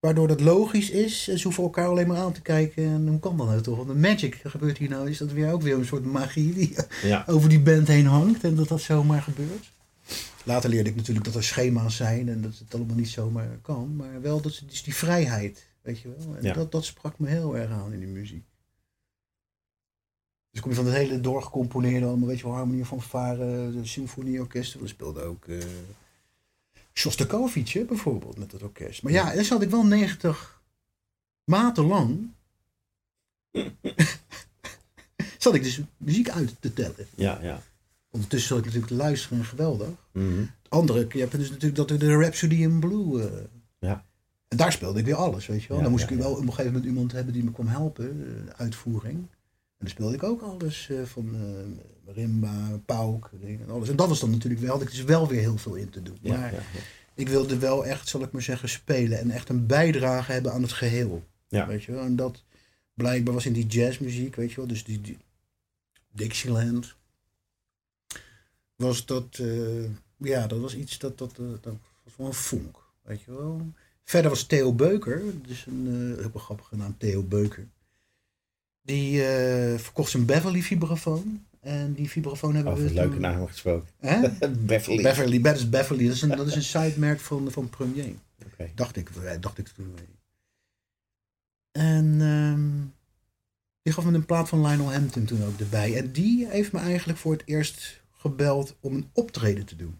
waardoor 0.00 0.28
dat 0.28 0.40
logisch 0.40 0.90
is. 0.90 1.28
En 1.28 1.38
ze 1.38 1.44
hoeven 1.44 1.62
elkaar 1.62 1.86
alleen 1.88 2.06
maar 2.06 2.16
aan 2.16 2.32
te 2.32 2.40
kijken. 2.42 2.84
En 2.84 3.08
hoe 3.08 3.18
kan 3.18 3.36
dat 3.36 3.46
nou 3.46 3.60
toch? 3.60 3.76
Want 3.76 3.88
de 3.88 3.94
magic 3.94 4.40
gebeurt 4.44 4.78
hier 4.78 4.88
nou, 4.88 5.10
is 5.10 5.18
dat 5.18 5.32
weer 5.32 5.52
ook 5.52 5.62
weer 5.62 5.74
een 5.74 5.84
soort 5.86 6.04
magie 6.04 6.52
die 6.54 6.74
Ja. 7.02 7.24
over 7.26 7.48
die 7.48 7.60
band 7.60 7.88
heen 7.88 8.06
hangt. 8.06 8.44
En 8.44 8.54
dat 8.54 8.68
dat 8.68 8.80
zomaar 8.80 9.22
gebeurt. 9.22 9.72
Later 10.44 10.70
leerde 10.70 10.90
ik 10.90 10.96
natuurlijk 10.96 11.24
dat 11.26 11.34
er 11.34 11.44
schema's 11.44 11.96
zijn 11.96 12.28
en 12.28 12.42
dat 12.42 12.58
het 12.58 12.74
allemaal 12.74 12.96
niet 12.96 13.08
zomaar 13.08 13.48
kan. 13.62 13.96
Maar 13.96 14.20
wel 14.22 14.40
dat 14.40 14.62
is 14.70 14.82
die 14.82 14.94
vrijheid, 14.94 15.66
weet 15.82 16.00
je 16.00 16.08
wel. 16.18 16.36
En 16.36 16.42
Ja. 16.42 16.52
dat, 16.52 16.72
dat 16.72 16.84
sprak 16.84 17.18
me 17.18 17.28
heel 17.28 17.56
erg 17.56 17.70
aan 17.70 17.92
in 17.92 17.98
die 17.98 18.08
muziek. 18.08 18.44
Dus 20.56 20.64
kom 20.64 20.74
je 20.74 20.82
van 20.82 20.86
het 20.92 20.96
hele 20.96 21.20
doorgecomponeerde, 21.20 22.06
allemaal, 22.06 22.28
weet 22.28 22.38
je 22.38 22.44
wel, 22.44 22.54
harmonie 22.54 22.84
van 22.84 23.02
varen, 23.02 23.72
de 23.72 23.86
symfonieorkesten. 23.86 24.80
We 24.80 24.86
speelden 24.88 25.24
ook 25.24 25.44
eh 25.46 25.58
Shostakovich, 26.92 27.72
hè, 27.72 27.84
bijvoorbeeld, 27.84 28.38
met 28.38 28.50
dat 28.50 28.62
orkest. 28.62 29.02
Maar 29.02 29.12
ja, 29.12 29.34
daar 29.34 29.44
zat 29.44 29.62
ik 29.62 29.70
wel 29.70 29.86
90 29.86 30.62
maten 31.44 31.84
lang. 31.84 32.30
zat 35.38 35.54
ik 35.54 35.62
dus 35.62 35.80
muziek 35.96 36.30
uit 36.30 36.54
te 36.60 36.72
tellen. 36.72 37.06
Ja, 37.14 37.38
ja. 37.42 37.62
Ondertussen 38.10 38.48
zat 38.48 38.58
ik 38.58 38.64
natuurlijk 38.64 38.92
te 38.92 38.98
luisteren 38.98 39.38
en 39.38 39.44
geweldig. 39.44 39.88
Mhm. 40.12 40.38
Het 40.38 40.50
andere, 40.68 41.06
je 41.08 41.18
hebt 41.18 41.32
dus 41.32 41.50
natuurlijk 41.50 41.88
dat 41.88 42.00
de 42.00 42.16
Rhapsody 42.16 42.54
in 42.54 42.80
Blue. 42.80 43.22
eh, 43.22 43.44
Ja. 43.78 44.04
En 44.48 44.56
daar 44.56 44.72
speelde 44.72 44.98
ik 44.98 45.04
weer 45.04 45.14
alles, 45.14 45.46
weet 45.46 45.62
je 45.62 45.68
wel. 45.68 45.76
Ja, 45.76 45.82
dan 45.82 45.92
moest 45.92 46.08
ja, 46.08 46.10
ik 46.14 46.18
wel 46.18 46.30
ja. 46.30 46.36
op 46.36 46.42
een 46.42 46.48
gegeven 46.48 46.72
moment 46.72 46.84
iemand 46.90 47.12
hebben 47.12 47.32
die 47.32 47.44
me 47.44 47.50
kwam 47.50 47.66
helpen, 47.66 48.26
eh, 48.26 48.60
uitvoering. 48.60 49.26
En 49.78 49.84
dan 49.84 49.88
speelde 49.88 50.14
ik 50.14 50.22
ook 50.22 50.42
alles 50.42 50.88
eh, 50.90 51.02
van 51.02 51.34
eh 51.34 52.14
Rimba, 52.14 52.80
Pauk 52.84 53.30
en 53.42 53.70
alles. 53.70 53.88
En 53.88 53.96
dat 53.96 54.08
was 54.08 54.20
dan 54.20 54.30
natuurlijk 54.30 54.62
wel, 54.62 54.72
had 54.72 54.82
ik 54.82 54.90
dus 54.90 55.04
wel 55.04 55.28
weer 55.28 55.40
heel 55.40 55.58
veel 55.58 55.74
in 55.74 55.90
te 55.90 56.02
doen. 56.02 56.18
Ja, 56.20 56.36
maar 56.36 56.52
ja, 56.52 56.58
ja. 56.58 56.80
ik 57.14 57.28
wilde 57.28 57.58
wel 57.58 57.86
echt, 57.86 58.08
zal 58.08 58.22
ik 58.22 58.32
maar 58.32 58.42
zeggen, 58.42 58.68
spelen 58.68 59.18
en 59.18 59.30
echt 59.30 59.48
een 59.48 59.66
bijdrage 59.66 60.32
hebben 60.32 60.52
aan 60.52 60.62
het 60.62 60.72
geheel. 60.72 61.24
Weet 61.48 61.84
je 61.84 61.92
wel? 61.92 62.02
En 62.02 62.16
dat 62.16 62.44
blijkbaar 62.94 63.34
was 63.34 63.46
in 63.46 63.52
die 63.52 63.66
jazzmuziek, 63.66 64.34
weet 64.34 64.50
je 64.50 64.56
wel, 64.56 64.66
dus 64.66 64.84
die, 64.84 65.00
die 65.00 65.18
Dixieland. 66.12 66.94
Was 68.76 69.06
dat, 69.06 69.38
eh, 69.38 69.84
ja, 70.16 70.46
dat 70.46 70.58
was 70.58 70.76
iets 70.76 70.98
dat, 70.98 71.18
dat, 71.18 71.36
dat 71.36 71.76
was 72.04 72.16
wel 72.16 72.26
een 72.26 72.34
vonk, 72.34 72.78
weet 73.02 73.22
je 73.22 73.32
wel. 73.32 73.72
Verder 74.04 74.30
was 74.30 74.44
Theo 74.44 74.72
Beuker, 74.72 75.22
dus 75.46 75.66
een 75.66 76.16
heel 76.18 76.40
grappige 76.40 76.76
naam, 76.76 76.98
Theo 76.98 77.22
Beuker. 77.22 77.68
Die 78.86 79.26
eh, 79.26 79.78
verkocht 79.78 80.10
zijn 80.10 80.24
Beverly 80.24 80.62
vibrafoon. 80.62 81.44
En 81.60 81.92
die 81.94 82.08
vibrafoon 82.10 82.54
hebben 82.54 82.72
Over 82.72 82.84
we 82.84 82.92
leuke 82.94 83.10
toen- 83.12 83.20
namen 83.20 83.48
gesproken. 83.48 83.88
Hè? 83.98 84.20
Beverly. 84.50 85.02
Beverly, 85.02 85.40
dat 85.40 85.56
is 85.56 85.68
Beverly. 85.68 86.06
Dat 86.06 86.14
is 86.14 86.22
een, 86.22 86.28
dat 86.28 86.46
is 86.46 86.54
een 86.54 86.62
sidemerk 86.62 87.20
van, 87.20 87.50
van 87.50 87.68
Premier. 87.70 88.14
Dacht 88.74 88.96
ik, 88.96 89.10
eh, 89.10 89.40
dacht 89.40 89.58
ik 89.58 89.68
toen. 89.68 89.94
En 91.72 92.16
ehm, 92.20 92.70
die 93.82 93.92
gaf 93.92 94.04
me 94.04 94.12
een 94.12 94.26
plaat 94.26 94.48
van 94.48 94.66
Lionel 94.66 94.92
Hampton 94.92 95.24
toen 95.24 95.44
ook 95.44 95.60
erbij. 95.60 95.96
En 95.96 96.12
die 96.12 96.46
heeft 96.48 96.72
me 96.72 96.78
eigenlijk 96.78 97.18
voor 97.18 97.32
het 97.32 97.42
eerst 97.44 98.00
gebeld 98.12 98.76
om 98.80 98.94
een 98.94 99.10
optreden 99.12 99.64
te 99.66 99.76
doen. 99.76 99.98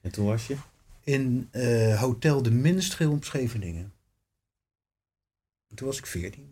En 0.00 0.10
toen 0.10 0.26
was 0.26 0.46
je? 0.46 0.56
In 1.04 1.48
eh, 1.50 2.00
Hotel 2.00 2.42
de 2.42 2.50
Minstreel 2.50 3.12
op 3.12 3.24
Scheveningen. 3.24 3.92
En 5.68 5.76
toen 5.76 5.86
was 5.86 5.98
ik 5.98 6.06
14, 6.06 6.32
denk 6.32 6.51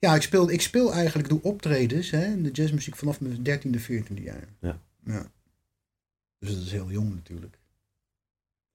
Ja. 0.00 0.14
Ik 0.14 0.22
speel, 0.22 0.50
ik 0.50 0.60
speel 0.60 0.92
eigenlijk, 0.92 1.28
doe 1.28 1.42
optredens 1.42 2.10
hè, 2.10 2.24
in 2.24 2.42
de 2.42 2.50
jazzmuziek 2.50 2.96
vanaf 2.96 3.20
mijn 3.20 3.38
13e, 3.38 3.80
14e 3.80 4.22
jaar. 4.22 4.48
Ja. 4.60 4.80
ja. 5.04 5.30
Dus 6.38 6.54
dat 6.54 6.62
is 6.64 6.70
heel 6.70 6.90
jong 6.90 7.14
natuurlijk. 7.14 7.58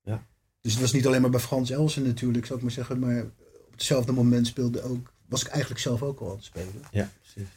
Ja. 0.02 0.26
Dus 0.62 0.72
het 0.72 0.82
was 0.82 0.94
niet 0.94 1.06
alleen 1.08 1.22
maar 1.22 1.30
bij 1.30 1.40
Frans 1.40 1.70
Elsen 1.70 2.04
natuurlijk, 2.04 2.46
zou 2.46 2.58
ik 2.58 2.64
maar 2.66 2.74
zeggen. 2.74 3.00
Maar 3.00 3.22
op 3.66 3.72
hetzelfde 3.72 4.12
moment 4.12 4.48
speelde 4.48 4.82
ook, 4.82 5.14
was 5.26 5.42
ik 5.42 5.48
eigenlijk 5.48 5.82
zelf 5.82 6.04
ook 6.04 6.20
al 6.20 6.30
aan 6.30 6.36
het 6.36 6.44
spelen. 6.46 6.74
Ja, 6.92 7.12
precies. 7.22 7.50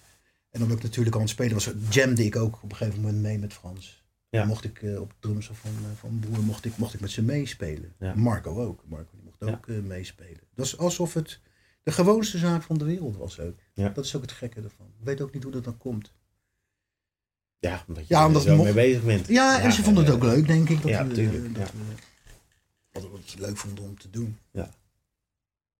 En 0.50 0.62
omdat 0.62 0.76
ik 0.76 0.83
natuurlijk 0.83 1.14
al 1.14 1.20
aan 1.20 1.26
het 1.26 1.35
spelen 1.35 1.54
was, 1.54 1.70
jamde 1.90 2.24
ik 2.24 2.37
ook 2.37 2.62
op 2.62 2.70
een 2.70 2.76
gegeven 2.76 3.00
moment 3.00 3.22
mee 3.22 3.38
met 3.38 3.52
Frans. 3.52 4.02
Ja. 4.31 4.38
Dan 4.38 4.48
mocht 4.48 4.64
ik 4.64 4.83
eh, 4.83 5.00
op 5.00 5.14
drums 5.18 5.50
van, 5.52 5.70
eh, 5.70 5.90
van 5.98 6.20
Boer 6.20 6.42
mocht 6.42 6.64
ik, 6.64 6.76
mocht 6.76 6.94
ik 6.94 7.00
met 7.00 7.11
ze 7.11 7.22
meespelen. 7.22 7.94
Ja. 7.98 8.14
Marco 8.14 8.62
ook. 8.62 8.83
Marco 8.87 9.11
die 9.12 9.22
mocht 9.24 9.37
Ja. 9.40 9.46
ook 9.48 9.66
eh, 9.68 9.78
meespelen. 9.78 10.40
Dat 10.54 10.66
is 10.66 10.78
alsof 10.78 11.14
het 11.14 11.40
de 11.88 11.94
gewoonste 11.94 12.38
zaak 12.38 12.62
van 12.62 12.79
de 12.79 12.85
wereld 12.85 13.16
was 13.16 13.40
ook. 13.40 13.55
Ja. 13.72 13.88
Dat 13.88 14.05
is 14.05 14.16
ook 14.16 14.22
het 14.22 14.33
gekke 14.33 14.61
ervan. 14.61 14.87
Ik 14.98 15.05
weet 15.05 15.20
ook 15.20 15.33
niet 15.35 15.42
hoe 15.42 15.53
dat 15.53 15.64
dan 15.64 15.77
komt. 15.79 16.12
Ja, 17.59 17.85
omdat 17.88 18.09
je 18.09 18.14
Ja, 18.14 18.20
er 18.20 18.27
omdat 18.27 18.42
zo 18.42 18.51
mocht- 18.57 18.64
mee 18.74 18.87
bezig 18.87 19.05
bent. 19.05 19.29
Ja, 19.29 19.61
en 19.61 19.72
ze 19.72 19.83
vonden 19.83 20.05
het 20.05 20.14
ook 20.14 20.22
leuk, 20.22 20.46
denk 20.46 20.68
ik. 20.68 20.83
Dat 20.83 20.90
ja, 20.90 21.07
we, 21.07 21.14
tuurlijk, 21.14 21.55
dat 21.55 21.68
ja. 21.68 21.74
wat 22.92 23.03
we 23.03 23.16
het 23.16 23.35
leuk 23.38 23.57
vonden 23.57 23.85
om 23.85 23.98
te 23.98 24.11
doen. 24.11 24.38
Ja. 24.51 24.70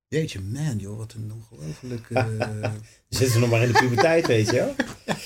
Jeetje, 0.09 0.41
man, 0.41 0.77
joh, 0.79 0.97
wat 0.97 1.13
een 1.17 1.33
ongelooflijk... 1.33 2.11
eh, 2.11 2.25
Zitten 3.09 3.31
ze 3.33 3.39
nog 3.39 3.51
maar 3.51 3.63
in 3.63 3.73
de 3.73 3.79
puberteit, 3.79 4.27
weet 4.27 4.47
je 4.51 4.53
wel? 4.57 4.75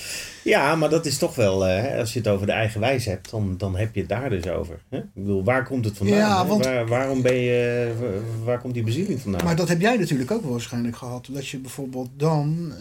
Ja, 0.43 0.75
maar 0.75 0.89
dat 0.89 1.05
is 1.05 1.17
toch 1.17 1.35
wel, 1.35 1.65
eh, 1.67 1.81
hè, 1.81 1.99
als 1.99 2.13
je 2.13 2.19
het 2.19 2.27
over 2.27 2.45
de 2.45 2.51
eigen 2.51 2.79
wijs 2.79 3.05
hebt, 3.05 3.29
dan, 3.29 3.57
dan 3.57 3.75
heb 3.77 3.93
je 3.93 3.99
het 3.99 4.09
daar 4.09 4.29
dus 4.29 4.47
over. 4.47 4.79
Hè? 4.89 4.97
Ik 4.97 5.13
bedoel, 5.13 5.43
waar 5.43 5.65
komt 5.65 5.85
het 5.85 5.97
vandaan? 5.97 6.17
Ja, 6.17 6.41
hè? 6.41 6.47
want- 6.47 6.65
Waar, 6.65 6.87
waarom 6.87 7.21
ben 7.21 7.35
je, 7.35 7.91
waar, 7.99 8.43
waar 8.43 8.59
komt 8.61 8.73
die 8.73 8.83
bezieling 8.83 9.21
vandaan? 9.21 9.43
Maar 9.45 9.55
dat 9.55 9.67
heb 9.67 9.81
jij 9.81 9.97
natuurlijk 9.97 10.31
ook 10.31 10.41
wel 10.41 10.51
waarschijnlijk 10.51 10.95
gehad. 10.95 11.27
Dat 11.31 11.47
je 11.47 11.57
bijvoorbeeld 11.57 12.09
dan. 12.17 12.73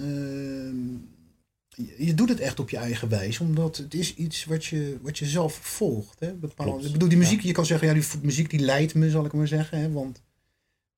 je, 1.99 2.15
doet 2.15 2.29
het 2.29 2.41
echt 2.41 2.61
op 2.61 2.71
je 2.71 2.77
eigen 2.77 3.09
wijze, 3.09 3.43
omdat 3.43 3.77
het 3.77 3.95
is 3.95 4.15
iets 4.15 4.45
wat 4.45 4.65
je, 4.65 4.97
wat 5.03 5.19
je 5.19 5.27
zelf 5.27 5.55
volgt. 5.55 6.21
Hè? 6.21 6.33
Bepaald, 6.33 6.69
Klopt. 6.69 6.85
ik 6.87 6.93
bedoel, 6.93 7.09
die 7.09 7.19
muziek, 7.19 7.41
je 7.41 7.53
kan 7.53 7.67
zeggen, 7.67 7.89
ja, 7.89 7.95
die 7.95 8.05
muziek 8.23 8.51
die 8.51 8.61
leidt 8.61 8.95
me, 8.95 9.11
zal 9.11 9.25
ik 9.25 9.33
maar 9.33 9.49
zeggen. 9.49 9.79
Hè? 9.79 9.91
Want 9.93 10.23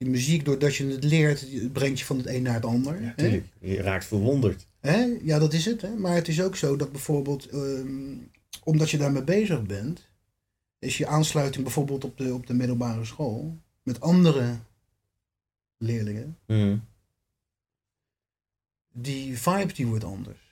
die 0.04 0.12
muziek, 0.12 0.44
doordat 0.44 0.76
je 0.76 0.86
het 0.86 1.04
leert, 1.04 1.72
brengt 1.72 1.98
je 1.98 2.04
van 2.04 2.16
het 2.16 2.26
een 2.26 2.42
naar 2.42 2.54
het 2.54 2.64
ander. 2.64 3.02
ja, 3.02 3.12
hè? 3.16 3.42
Je 3.60 3.82
raakt 3.82 4.04
verwonderd. 4.04 4.66
Hè? 4.80 5.16
Ja, 5.22 5.38
dat 5.38 5.52
is 5.52 5.64
het. 5.64 5.80
Hè? 5.82 5.94
Maar 5.94 6.14
het 6.14 6.28
is 6.28 6.42
ook 6.42 6.56
zo 6.56 6.76
dat 6.76 6.92
bijvoorbeeld, 6.92 7.48
ehm, 7.48 8.16
omdat 8.64 8.90
je 8.90 8.98
daarmee 8.98 9.22
bezig 9.24 9.62
bent, 9.62 10.08
is 10.78 10.98
je 10.98 11.06
aansluiting 11.06 11.64
bijvoorbeeld 11.64 12.04
op 12.04 12.18
de, 12.18 12.34
op 12.34 12.46
de 12.46 12.54
middelbare 12.54 13.04
school 13.04 13.58
met 13.82 14.00
andere 14.00 14.58
leerlingen, 15.78 16.38
Mhm. 16.46 16.76
die 18.92 19.38
vibe 19.38 19.72
die 19.72 19.86
wordt 19.86 20.04
anders. 20.04 20.43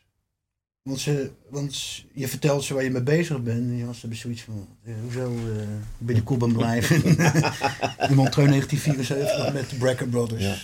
Want, 0.82 1.00
ze, 1.00 1.30
want 1.48 2.04
je 2.12 2.28
vertelt 2.28 2.64
ze 2.64 2.74
waar 2.74 2.84
je 2.84 2.90
mee 2.90 3.02
bezig 3.02 3.42
bent 3.42 3.58
en 3.58 3.70
die 3.70 3.84
hebben 3.84 4.16
zoiets 4.16 4.42
van, 4.42 4.68
eh, 4.84 4.94
hoezo 5.02 5.26
eh 5.26 5.66
ben 5.98 6.14
je 6.14 6.22
cool 6.22 6.38
ben 6.38 6.52
blijven? 6.52 6.96
in 8.08 8.14
Montreux 8.14 8.48
1974 8.48 9.52
met 9.52 9.70
de 9.70 9.76
Brecker 9.76 10.08
Brothers. 10.08 10.42
Ja. 10.42 10.56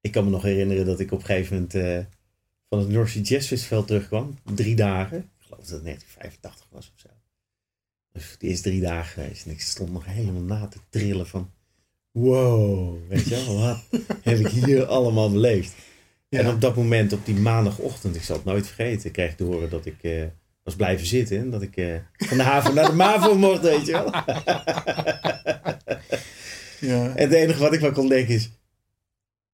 Ik 0.00 0.12
kan 0.12 0.24
me 0.24 0.30
nog 0.30 0.42
herinneren 0.42 0.86
dat 0.86 1.00
ik 1.00 1.12
op 1.12 1.18
een 1.18 1.24
gegeven 1.24 1.54
moment 1.54 1.74
eh, 1.74 1.98
van 2.68 2.78
het 2.78 2.88
North 2.88 3.08
Sea 3.08 3.22
Jazz 3.22 3.46
Festival 3.46 3.84
terugkwam. 3.84 4.38
Drie 4.54 4.76
dagen. 4.76 5.18
Ik 5.18 5.44
geloof 5.44 5.60
dat 5.60 5.70
het 5.70 5.84
1985 5.84 6.66
was 6.70 6.92
of 6.94 7.00
zo. 7.00 7.08
Dus 8.12 8.30
het 8.30 8.42
eerst 8.42 8.62
drie 8.62 8.80
dagen 8.80 9.12
geweest. 9.12 9.44
En 9.46 9.50
ik 9.50 9.60
stond 9.60 9.92
nog 9.92 10.04
helemaal 10.04 10.42
na 10.42 10.66
te 10.66 10.78
trillen 10.88 11.26
van... 11.26 11.50
Wow, 12.10 12.98
weet 13.08 13.24
je 13.24 13.44
wel, 13.44 13.58
wat 13.58 13.84
heb 14.22 14.38
ik 14.38 14.48
hier 14.48 14.84
allemaal 14.86 15.32
beleefd. 15.32 15.74
Ja. 16.28 16.38
En 16.38 16.48
op 16.48 16.60
dat 16.60 16.76
moment, 16.76 17.12
op 17.12 17.26
die 17.26 17.34
maandagochtend, 17.34 18.16
ik 18.16 18.22
zal 18.22 18.36
het 18.36 18.44
nooit 18.44 18.66
vergeten, 18.66 19.10
kreeg 19.10 19.30
ik 19.30 19.36
te 19.36 19.44
horen 19.44 19.70
dat 19.70 19.86
ik 19.86 20.02
eh, 20.02 20.24
was 20.62 20.76
blijven 20.76 21.06
zitten. 21.06 21.38
En 21.38 21.50
dat 21.50 21.62
ik 21.62 21.76
eh, 21.76 21.94
van 22.16 22.36
de 22.36 22.42
haven 22.42 22.74
naar 22.74 22.86
de 22.86 22.92
MAVO 23.02 23.34
mocht, 23.34 23.60
weet 23.60 23.86
je 23.86 23.92
wel. 23.92 24.12
Ja. 26.80 27.14
En 27.14 27.28
het 27.28 27.32
enige 27.32 27.60
wat 27.60 27.72
ik 27.72 27.80
van 27.80 27.92
kon 27.92 28.08
denken 28.08 28.34
is... 28.34 28.50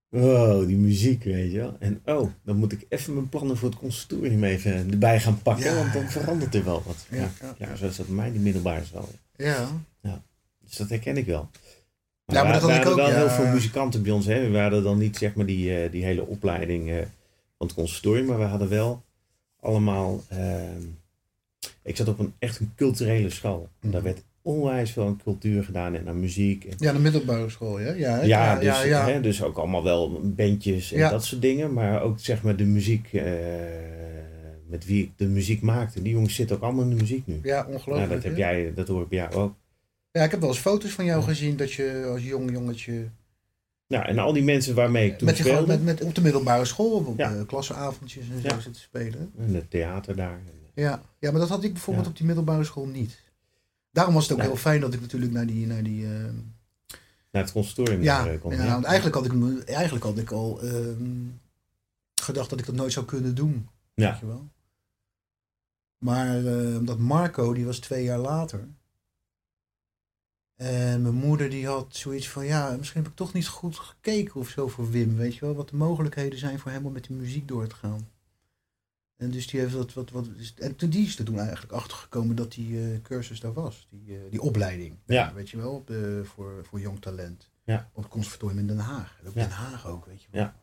Wow, 0.09 0.67
die 0.67 0.77
muziek, 0.77 1.25
weet 1.25 1.53
je 1.53 1.59
wel. 1.59 1.77
En 1.79 2.03
oh, 2.05 2.31
dan 2.45 2.57
moet 2.57 2.73
ik 2.73 2.87
even 2.89 3.15
mijn 3.15 3.29
plannen 3.29 3.57
voor 3.57 3.69
het 3.69 3.79
conservatorium 3.79 4.45
even 4.45 4.91
erbij 4.91 5.21
gaan 5.21 5.43
pakken. 5.43 5.65
Ja. 5.65 5.77
Want 5.77 5.93
dan 5.93 6.11
verandert 6.11 6.55
er 6.55 6.65
wel 6.65 6.83
wat. 6.87 7.07
Ja, 7.11 7.31
ja. 7.41 7.55
ja 7.59 7.77
zo 7.77 7.87
is 7.87 7.97
dat 7.97 8.07
bij 8.07 8.15
mij 8.15 8.31
die 8.31 8.41
middelbare 8.41 8.85
school. 8.85 9.09
ja. 9.37 9.69
Dus 10.65 10.77
dat 10.77 10.89
herken 10.89 11.17
ik 11.17 11.27
wel. 11.27 11.51
Ja, 12.27 12.43
maar 12.43 12.53
dat 12.53 12.63
had 12.63 12.71
ik 12.71 12.77
hadden 12.77 12.93
ook, 12.93 12.99
wel 12.99 13.09
ja. 13.09 13.15
heel 13.17 13.29
veel 13.45 13.53
muzikanten 13.53 14.03
bij 14.03 14.13
ons. 14.13 14.27
Hè. 14.27 14.51
We 14.51 14.59
hadden 14.59 14.83
dan 14.83 14.99
niet 14.99 15.17
zeg 15.17 15.35
maar 15.35 15.47
die, 15.47 15.83
eh, 15.83 15.91
die 15.91 16.05
hele 16.05 16.27
opleiding 16.27 16.91
eh, 16.91 16.97
van 17.59 17.67
het 17.67 17.75
conservatorium. 17.75 18.27
Maar 18.27 18.39
we 18.39 18.45
hadden 18.45 18.69
wel 18.69 19.03
allemaal... 19.61 20.23
ehm, 20.29 20.83
ik 21.83 21.97
zat 21.97 22.09
op 22.09 22.19
een 22.19 22.33
echt 22.39 22.61
een 22.61 22.73
culturele 22.77 23.31
school. 23.31 23.69
Mhm. 23.81 23.93
Daar 23.93 24.03
werd 24.03 24.23
onwijs 24.43 24.91
veel 24.91 25.07
aan 25.07 25.21
cultuur 25.25 25.65
gedaan 25.65 25.95
en 25.95 26.09
aan 26.09 26.21
muziek. 26.21 26.65
En 26.65 26.75
Ja, 26.79 26.93
de 26.93 26.99
middelbare 26.99 27.49
school, 27.51 27.81
ja. 27.81 27.93
Ja, 27.93 28.11
hè? 28.15 28.21
Ja, 28.21 28.25
ja, 28.27 28.55
dus, 28.55 28.65
ja, 28.65 28.83
ja. 28.85 29.09
Hè, 29.09 29.21
dus 29.21 29.43
ook 29.43 29.57
allemaal 29.59 29.83
wel 29.85 30.21
bandjes 30.23 30.93
en 30.93 30.99
Ja. 30.99 31.11
dat 31.11 31.25
soort 31.25 31.43
dingen. 31.43 31.73
Maar 31.73 32.03
ook 32.03 32.19
zeg 32.21 32.43
maar 32.43 32.57
de 32.57 32.65
muziek 32.65 33.09
eh, 33.13 33.23
met 34.69 34.85
wie 34.87 35.03
ik 35.03 35.11
de 35.17 35.27
muziek 35.27 35.63
maakte. 35.63 36.03
Die 36.03 36.13
jongens 36.13 36.35
zitten 36.35 36.57
ook 36.57 36.63
allemaal 36.63 36.83
in 36.85 36.91
de 36.91 36.97
muziek 36.97 37.27
nu. 37.27 37.39
Ja, 37.43 37.61
Nou, 37.63 37.73
ongelooflijk. 37.75 38.11
dat 38.11 38.23
heb 38.23 38.33
hè? 38.33 38.39
jij, 38.39 38.73
dat 38.75 38.89
hoor 38.89 39.03
ik 39.03 39.09
bij 39.09 39.19
jou 39.19 39.33
ook. 39.35 39.55
Ja, 40.19 40.23
ik 40.25 40.31
heb 40.31 40.41
wel 40.41 40.49
eens 40.49 40.59
foto's 40.59 40.91
van 40.93 41.05
jou 41.05 41.23
gezien 41.23 41.57
dat 41.57 41.73
je 41.73 42.07
als 42.13 42.23
jong 42.23 42.51
jongetje... 42.51 43.09
Nou, 43.89 44.05
en 44.07 44.19
al 44.19 44.33
die 44.33 44.43
mensen 44.43 44.75
waarmee 44.75 45.11
ik 45.11 45.19
toen 45.19 45.27
Met, 45.27 45.37
speelde. 45.37 45.67
met, 45.67 45.85
met, 45.85 46.01
op 46.03 46.15
de 46.15 46.21
middelbare 46.21 46.65
school, 46.65 46.91
op 47.05 47.19
Ja. 47.19 47.35
eh, 47.35 47.47
klassenavondjes 47.47 48.29
en 48.31 48.41
zo 48.41 48.49
Ja. 48.49 48.61
zitten 48.61 48.83
spelen. 48.83 49.33
En 49.39 49.55
het 49.55 49.71
theater 49.71 50.17
daar. 50.17 50.41
Ja. 50.75 51.03
ja, 51.19 51.31
maar 51.31 51.41
dat 51.41 51.49
had 51.49 51.65
ik 51.65 51.73
bijvoorbeeld 51.73 52.05
Ja. 52.07 52.11
op 52.13 52.17
die 52.17 52.27
middelbare 52.27 52.65
school 52.65 52.87
niet. 52.87 53.23
Daarom 53.91 54.15
was 54.15 54.29
het 54.29 54.33
ook 54.39 54.45
heel 54.45 54.57
fijn 54.57 54.81
dat 54.81 54.95
ik 54.95 55.01
natuurlijk 55.01 55.33
naar 55.33 55.47
die... 55.47 55.67
Naar 55.67 55.83
die 55.83 56.05
eh, 56.05 56.11
Naar 57.31 57.43
het 57.43 57.53
conservatorium 57.53 58.03
ja, 58.03 58.27
eh, 58.27 58.41
kon. 58.41 58.53
ja, 58.57 58.67
want 58.67 58.85
eigenlijk 58.85 59.15
had 59.17 59.25
ik, 59.27 59.65
eigenlijk 59.69 60.05
had 60.05 60.19
ik 60.19 60.31
al 60.31 60.61
ehm, 60.63 61.11
gedacht 62.15 62.51
dat 62.51 62.59
ik 62.61 62.67
dat 62.67 62.75
nooit 62.75 62.93
zou 62.93 63.07
kunnen 63.07 63.35
doen. 63.35 63.69
Ja. 63.95 64.11
Weet 64.11 64.21
je 64.21 64.27
wel. 64.27 64.49
Maar 65.99 66.47
eh, 66.47 66.77
omdat 66.79 66.99
Marco, 66.99 67.53
die 67.53 67.65
was 67.65 67.79
twee 67.79 68.05
jaar 68.05 68.19
later. 68.19 68.69
En 70.57 71.03
mijn 71.03 71.15
moeder 71.15 71.51
die 71.51 71.67
had 71.67 71.97
zoiets 71.97 72.29
van, 72.29 72.47
ja, 72.47 72.77
misschien 72.77 73.03
heb 73.03 73.11
ik 73.11 73.17
toch 73.17 73.33
niet 73.33 73.47
goed 73.49 73.77
gekeken 73.79 74.41
of 74.41 74.49
zo 74.49 74.69
voor 74.69 74.91
Wim, 74.91 75.17
weet 75.17 75.35
je 75.35 75.41
wel. 75.41 75.55
Wat 75.55 75.69
de 75.69 75.77
mogelijkheden 75.77 76.39
zijn 76.39 76.59
voor 76.59 76.71
hem 76.71 76.87
om 76.87 76.93
met 76.93 77.05
die 77.07 77.17
muziek 77.17 77.49
door 77.49 77.67
te 77.67 77.75
gaan. 77.75 78.09
En 79.17 79.31
dus 79.31 79.47
die 79.47 79.61
heeft 79.61 79.73
dat, 79.73 79.93
wat, 79.93 80.11
wat, 80.11 80.27
en 80.59 80.77
toen 80.77 80.91
die 80.91 81.07
is 81.07 81.19
er 81.19 81.25
toen 81.25 81.39
eigenlijk 81.39 81.73
achtergekomen 81.73 82.37
dat 82.37 82.53
die 82.53 82.81
eh, 82.81 83.03
cursus 83.03 83.41
daar 83.41 83.53
was. 83.53 83.87
Die, 83.91 84.15
eh, 84.17 84.21
die 84.31 84.41
opleiding, 84.41 84.97
Ja. 85.07 85.33
weet 85.35 85.51
je 85.51 85.57
wel, 85.57 85.73
op 85.73 85.87
de, 85.87 86.21
voor, 86.25 86.65
voor 86.69 86.81
jong 86.81 87.01
talent. 87.01 87.51
Ja. 87.65 87.91
Op 87.93 88.03
het 88.03 88.13
conservatorium 88.13 88.59
in 88.59 88.67
Den 88.67 88.79
Haag. 88.79 89.19
Ja. 89.25 89.31
Den 89.31 89.51
Haag 89.51 89.87
ook, 89.87 90.07
weet 90.07 90.23
je 90.23 90.29
wel. 90.31 90.41
Ja. 90.43 90.57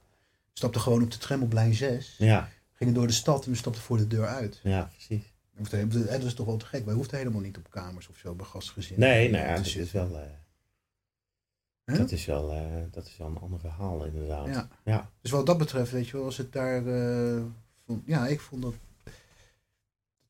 Stapte 0.53 0.79
gewoon 0.79 1.03
op 1.03 1.11
de 1.11 1.17
tram 1.17 1.41
op 1.43 1.53
lijn 1.53 1.73
6. 1.73 2.15
Ja, 2.17 2.49
Gingen 2.73 2.93
door 2.93 3.07
de 3.07 3.13
stad 3.13 3.45
en 3.45 3.51
we 3.51 3.57
stapten 3.57 3.81
voor 3.81 3.97
de 3.97 4.07
deur 4.07 4.25
uit. 4.27 4.59
ja, 4.63 4.83
precies. 4.91 5.30
En 5.69 5.89
dat 6.19 6.23
is 6.23 6.33
toch 6.33 6.45
wel 6.45 6.57
te 6.57 6.65
gek. 6.65 6.85
Wij 6.85 6.93
hoefden 6.93 7.17
helemaal 7.17 7.41
niet 7.41 7.57
op 7.57 7.69
kamers 7.69 8.07
of 8.07 8.17
zo 8.17 8.33
bij 8.33 8.45
gastgezinnen. 8.45 9.09
Nee, 9.09 9.29
nou 9.29 9.45
ja, 9.45 9.55
dat 9.55 9.65
zitten. 9.65 9.81
is 9.81 9.91
wel... 9.91 10.19
eh, 10.19 11.97
dat, 11.97 12.11
is 12.11 12.25
wel 12.25 12.51
eh, 12.51 12.83
dat 12.91 13.05
is 13.05 13.17
wel 13.17 13.27
een 13.27 13.37
ander 13.37 13.59
verhaal 13.59 14.05
inderdaad. 14.05 14.47
Ja. 14.47 14.67
Ja. 14.83 15.09
Dus 15.21 15.31
wat 15.31 15.45
dat 15.45 15.57
betreft, 15.57 15.91
weet 15.91 16.07
je 16.07 16.17
wel, 16.17 16.25
als 16.25 16.37
het 16.37 16.51
daar... 16.53 16.87
eh, 16.87 17.43
vond, 17.85 18.03
ja, 18.05 18.27
ik 18.27 18.39
vond 18.39 18.61
dat... 18.61 18.73
dat 19.03 19.13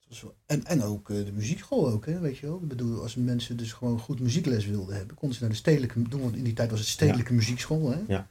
was 0.07 0.21
wel, 0.21 0.35
en, 0.45 0.65
en 0.65 0.83
ook 0.83 1.07
de 1.07 1.31
muziekschool 1.33 1.89
ook, 1.89 2.05
hè, 2.05 2.19
weet 2.19 2.37
je 2.37 2.45
wel. 2.47 2.59
Ik 2.61 2.67
bedoel, 2.67 3.01
als 3.01 3.15
mensen 3.15 3.57
dus 3.57 3.73
gewoon 3.73 3.99
goed 3.99 4.19
muziekles 4.19 4.65
wilden 4.65 4.95
hebben, 4.95 5.15
konden 5.15 5.37
ze 5.37 5.43
naar 5.43 5.51
de 5.51 5.57
stedelijke... 5.59 6.01
Doen, 6.01 6.21
want 6.21 6.35
in 6.35 6.43
die 6.43 6.53
tijd 6.53 6.69
was 6.69 6.79
het 6.79 6.89
stedelijke 6.89 7.33
muziekschool, 7.33 7.89
hè. 7.91 7.99
Ja. 8.07 8.27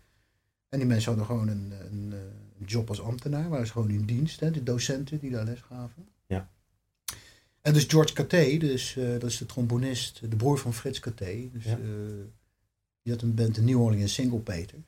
En 0.68 0.78
die 0.78 0.88
mensen 0.88 1.08
hadden 1.08 1.26
gewoon 1.26 1.48
een, 1.48 1.72
een, 1.90 2.12
een 2.58 2.66
job 2.66 2.88
als 2.88 3.00
ambtenaar, 3.00 3.48
waren 3.48 3.66
ze 3.66 3.72
gewoon 3.72 3.90
in 3.90 4.04
dienst, 4.04 4.40
hè, 4.40 4.50
de 4.50 4.62
docenten 4.62 5.18
die 5.18 5.30
daar 5.30 5.44
les 5.44 5.60
gaven. 5.60 6.08
En 7.60 7.72
dus 7.72 7.84
George 7.84 8.12
Caté, 8.14 8.56
dus, 8.56 8.96
eh, 8.96 9.10
dat 9.10 9.22
is 9.24 9.38
de 9.38 9.46
trombonist, 9.46 10.20
de 10.30 10.36
broer 10.36 10.58
van 10.58 10.74
Frits 10.74 10.98
Caté. 11.00 11.48
Dus, 11.52 11.64
Ja. 11.64 11.70
eh, 11.72 11.78
die 13.02 13.12
had 13.12 13.22
een 13.22 13.34
band, 13.34 13.54
de 13.54 13.62
New 13.62 13.80
Orleans 13.80 14.14
Single 14.14 14.38
Peters. 14.38 14.82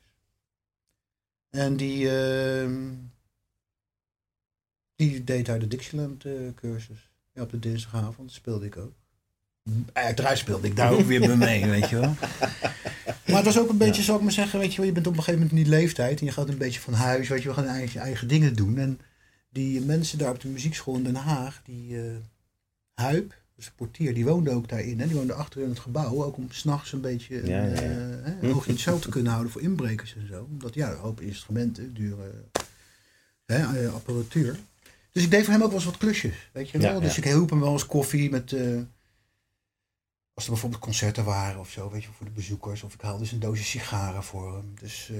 En 1.49 1.75
die, 1.77 2.09
ehm, 2.09 2.91
die 4.95 5.23
deed 5.23 5.45
daar 5.45 5.59
de 5.59 5.67
Dixieland 5.67 6.25
eh, 6.25 6.33
cursus. 6.55 7.09
Ja, 7.33 7.41
op 7.41 7.49
de 7.49 7.59
dinsdagavond 7.59 8.31
speelde 8.31 8.65
ik 8.65 8.77
ook. 8.77 8.93
Uiteraard 9.93 10.37
speelde 10.37 10.67
ik 10.67 10.75
daar 10.75 10.91
ook 10.93 10.99
weer 11.05 11.19
bij 11.19 11.37
mee, 11.37 11.65
weet 11.65 11.89
je 11.89 11.99
wel. 11.99 12.13
Maar 13.27 13.35
het 13.43 13.53
was 13.53 13.59
ook 13.59 13.69
een 13.69 13.77
beetje, 13.77 13.99
Ja. 13.99 14.05
zou 14.05 14.17
ik 14.17 14.23
maar 14.23 14.33
zeggen, 14.33 14.59
weet 14.59 14.71
je 14.71 14.77
wel, 14.77 14.85
je 14.85 14.91
bent 14.91 15.07
op 15.07 15.13
een 15.17 15.19
gegeven 15.23 15.39
moment 15.41 15.57
in 15.57 15.63
die 15.63 15.73
leeftijd 15.73 16.19
en 16.19 16.25
je 16.25 16.31
gaat 16.31 16.49
een 16.49 16.57
beetje 16.57 16.79
van 16.79 16.93
huis, 16.93 17.27
weet 17.27 17.41
je, 17.41 17.47
we 17.49 17.53
gaan 17.55 17.65
eigen, 17.65 18.01
eigen 18.01 18.27
dingen 18.27 18.55
doen. 18.55 18.77
En 18.77 18.99
die 19.49 19.81
mensen 19.81 20.17
daar 20.17 20.29
op 20.31 20.39
de 20.39 20.47
muziekschool 20.47 20.95
in 20.95 21.03
Den 21.03 21.15
Haag, 21.15 21.61
die 21.65 21.97
Huip, 22.93 23.41
dus 23.55 23.65
de 23.65 23.71
portier, 23.75 24.13
die 24.13 24.25
woonde 24.25 24.51
ook 24.51 24.67
daarin. 24.67 24.99
Hè? 24.99 25.07
Die 25.07 25.15
woonde 25.15 25.33
achter 25.33 25.61
in 25.61 25.69
het 25.69 25.79
gebouw, 25.79 26.23
ook 26.23 26.37
om 26.37 26.51
s'nachts 26.51 26.91
een 26.91 27.01
beetje 27.01 27.47
Ja, 27.47 27.63
ja, 27.63 27.65
ja. 27.65 27.71
eh, 27.73 27.81
hè, 28.23 28.41
een 28.41 28.53
oogje 28.53 28.67
in 28.67 28.73
het 28.73 28.83
zeil 28.83 28.99
te 28.99 29.09
kunnen 29.09 29.31
houden 29.31 29.51
voor 29.51 29.61
inbrekers 29.61 30.15
en 30.15 30.27
zo. 30.27 30.47
Omdat 30.51 30.73
ja, 30.73 30.91
een 30.91 30.97
hoop 30.97 31.21
instrumenten, 31.21 31.93
dure 31.93 32.31
hè, 33.45 33.85
eh, 33.85 33.93
apparatuur. 33.93 34.59
Dus 35.11 35.23
ik 35.23 35.31
deed 35.31 35.43
voor 35.43 35.53
hem 35.53 35.61
ook 35.61 35.67
wel 35.67 35.77
eens 35.77 35.85
wat 35.85 35.97
klusjes, 35.97 36.49
weet 36.53 36.69
je 36.69 36.77
wel. 36.77 36.99
Dus 36.99 37.17
ik 37.17 37.23
hielp 37.23 37.49
hem 37.49 37.59
wel 37.59 37.71
eens 37.73 37.85
koffie 37.85 38.29
met... 38.29 38.53
eh, 38.53 38.79
als 40.33 40.43
er 40.45 40.51
bijvoorbeeld 40.51 40.81
concerten 40.81 41.23
waren 41.23 41.59
of 41.59 41.69
zo, 41.69 41.89
weet 41.89 42.03
je, 42.03 42.09
voor 42.11 42.25
de 42.25 42.31
bezoekers. 42.31 42.83
Of 42.83 42.93
ik 42.93 43.01
haalde 43.01 43.19
eens 43.19 43.31
een 43.31 43.39
doosje 43.39 43.63
sigaren 43.63 44.23
voor 44.23 44.55
hem. 44.55 44.73
Dus, 44.79 45.11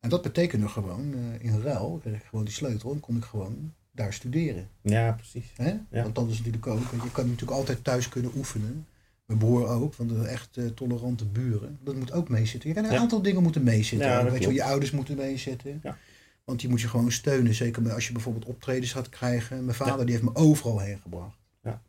en 0.00 0.08
dat 0.08 0.22
betekende 0.22 0.68
gewoon, 0.68 1.14
eh, 1.14 1.44
in 1.44 1.60
ruil, 1.60 1.98
kreeg 2.02 2.14
ik 2.14 2.24
gewoon 2.24 2.44
die 2.44 2.54
sleutel 2.54 2.92
en 2.92 3.00
kon 3.00 3.16
ik 3.16 3.24
gewoon 3.24 3.74
daar 3.94 4.12
studeren. 4.12 4.68
ja, 4.82 5.12
precies. 5.12 5.52
Hè? 5.56 5.68
Ja. 5.90 6.02
Want 6.02 6.14
dat 6.14 6.28
is 6.30 6.36
natuurlijk 6.38 6.66
ook, 6.66 6.78
want 6.90 7.02
je 7.02 7.10
kan 7.10 7.24
natuurlijk 7.24 7.58
altijd 7.58 7.84
thuis 7.84 8.08
kunnen 8.08 8.30
oefenen. 8.36 8.86
Mijn 9.26 9.38
broer 9.38 9.66
ook, 9.68 9.94
want 9.94 10.10
de 10.10 10.24
echt 10.26 10.56
eh, 10.56 10.66
tolerante 10.66 11.24
buren. 11.24 11.78
Dat 11.84 11.94
moet 11.96 12.12
ook 12.12 12.28
meezitten. 12.28 12.68
Je 12.68 12.74
kan 12.74 12.84
een 12.84 12.92
Ja. 12.92 12.98
aantal 12.98 13.22
dingen 13.22 13.42
moeten 13.42 13.62
meezitten. 13.62 14.08
Ja, 14.08 14.30
weet 14.30 14.42
je 14.44 14.52
je 14.52 14.64
ouders 14.64 14.90
moeten 14.90 15.16
meezitten. 15.16 15.80
Ja. 15.82 15.96
Want 16.44 16.60
die 16.60 16.68
moet 16.68 16.80
je 16.80 16.88
gewoon 16.88 17.12
steunen. 17.12 17.54
Zeker 17.54 17.92
als 17.92 18.06
je 18.06 18.12
bijvoorbeeld 18.12 18.44
optredens 18.44 18.92
gaat 18.92 19.08
krijgen. 19.08 19.64
Mijn 19.64 19.76
vader 19.76 20.06
die 20.06 20.14
heeft 20.14 20.26
me 20.26 20.34
overal 20.34 20.78
heen 20.78 20.98
gebracht. 21.02 21.36
Ja. 21.62 21.82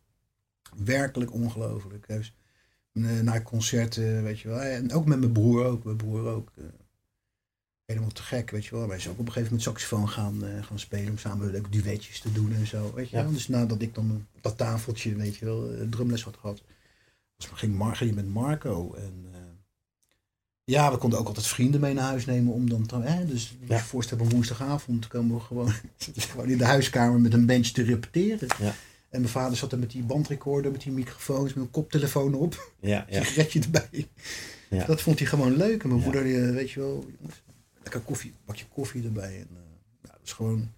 Werkelijk 0.77 1.33
ongelooflijk. 1.33 2.07
Dus, 2.07 2.35
eh, 2.93 3.01
naar 3.21 3.43
concerten, 3.43 4.23
weet 4.23 4.39
je 4.39 4.47
wel. 4.47 4.61
En 4.61 4.93
ook 4.93 5.05
met 5.05 5.19
mijn 5.19 5.31
broer 5.31 5.65
ook. 5.65 5.83
Mijn 5.83 5.97
broer 5.97 6.27
ook. 6.27 6.51
Helemaal 7.85 8.09
te 8.11 8.21
gek, 8.23 8.49
weet 8.51 8.65
je 8.65 8.75
wel. 8.75 8.87
Wij 8.87 8.99
zijn 8.99 9.13
ook 9.13 9.19
op 9.19 9.25
een 9.25 9.31
gegeven 9.33 9.55
moment 9.55 9.69
saxofoon 9.69 10.09
gaan, 10.09 10.43
eh, 10.45 10.63
gaan 10.63 10.79
spelen 10.79 11.09
om 11.09 11.17
samen 11.17 11.51
leuke 11.51 11.69
duetjes 11.69 12.19
te 12.19 12.31
doen 12.31 12.53
en 12.53 12.67
zo, 12.67 12.91
weet 12.95 13.09
je 13.09 13.15
Ja. 13.17 13.23
wel. 13.23 13.31
Dus 13.31 13.47
nadat 13.47 13.81
ik 13.81 13.93
dan 13.95 14.11
op 14.35 14.41
dat 14.43 14.57
tafeltje, 14.57 15.15
weet 15.15 15.35
je 15.35 15.45
wel, 15.45 15.71
eh, 15.73 15.87
drumles 15.89 16.23
had 16.23 16.37
gehad, 16.39 16.61
was, 17.37 17.49
ging, 17.53 17.75
Mar 17.75 17.95
ging 17.95 18.15
met 18.15 18.27
Marco 18.27 18.93
en 18.93 19.25
eh, 19.33 19.39
ja, 20.63 20.91
we 20.91 20.97
konden 20.97 21.19
ook 21.19 21.27
altijd 21.27 21.47
vrienden 21.47 21.81
mee 21.81 21.93
naar 21.93 22.03
huis 22.03 22.25
nemen 22.25 22.53
om 22.53 22.69
dan 22.69 22.85
te, 22.85 22.99
hè, 23.01 23.25
dus 23.25 23.57
Ja. 23.67 23.75
je 23.75 23.81
voorstellen 23.83 24.23
op 24.23 24.29
een 24.29 24.35
woensdagavond 24.35 25.07
komen 25.07 25.35
we 25.35 25.41
gewoon, 25.41 25.71
gewoon 26.31 26.49
in 26.49 26.57
de 26.57 26.65
huiskamer 26.65 27.19
met 27.19 27.33
een 27.33 27.45
bench 27.45 27.67
te 27.67 27.83
repeteren. 27.83 28.47
Ja. 28.59 28.73
En 29.09 29.21
mijn 29.21 29.33
vader 29.33 29.57
zat 29.57 29.71
er 29.71 29.79
met 29.79 29.91
die 29.91 30.03
bandrecorder, 30.03 30.71
met 30.71 30.81
die 30.81 30.91
microfoons, 30.91 31.53
met 31.53 31.63
een 31.63 31.71
koptelefoon 31.71 32.33
op 32.33 32.71
Ja, 32.79 33.05
ja. 33.09 33.23
sigaretje 33.23 33.59
erbij. 33.59 34.07
Ja. 34.69 34.85
Dat 34.85 35.01
vond 35.01 35.19
hij 35.19 35.27
gewoon 35.27 35.55
leuk. 35.57 35.83
En 35.83 35.89
mijn 35.89 36.01
moeder, 36.01 36.23
weet 36.53 36.71
je 36.71 36.79
wel, 36.79 37.05
jongens, 37.19 37.41
lekker 37.85 38.01
koffie, 38.01 38.33
bakje 38.45 38.65
koffie 38.67 39.03
erbij. 39.03 39.39
En, 39.39 39.47
eh, 39.51 40.11
dat 40.11 40.19
is 40.23 40.33
gewoon, 40.33 40.73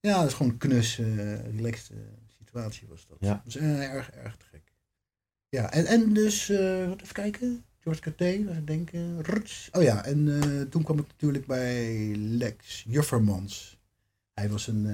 ja, 0.00 0.18
dat 0.18 0.28
is 0.28 0.34
gewoon 0.34 0.52
een 0.52 0.58
knus, 0.58 0.98
eh 0.98 1.44
relaxed 1.44 1.90
situatie 2.38 2.88
was 2.88 3.06
dat. 3.06 3.16
Ja. 3.20 3.42
Eh, 3.54 3.82
erg, 3.82 4.10
erg 4.10 4.36
te 4.36 4.44
gek. 4.50 4.72
Ja, 5.48 5.72
en, 5.72 5.86
en 5.86 6.12
dus, 6.12 6.48
wat 6.88 7.02
even 7.02 7.12
kijken, 7.12 7.64
George 7.78 8.00
Carté, 8.00 8.44
was 8.44 8.56
ik 8.56 8.66
denken. 8.66 9.22
Ruts. 9.22 9.68
Oh 9.72 9.82
ja, 9.82 10.04
en 10.04 10.68
toen 10.70 10.82
kwam 10.82 10.98
ik 10.98 11.06
natuurlijk 11.06 11.46
bij 11.46 12.14
Lex 12.16 12.84
Juffermans. 12.88 13.78
Hij 14.32 14.48
was 14.48 14.66
een, 14.66 14.84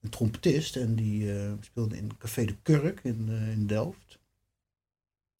een 0.00 0.10
trompetist 0.10 0.76
en 0.76 0.94
die 0.94 1.32
speelde 1.60 1.96
in 1.96 2.16
Café 2.18 2.44
de 2.44 2.56
Kurk 2.62 3.00
in, 3.02 3.28
in 3.28 3.66
Delft. 3.66 4.18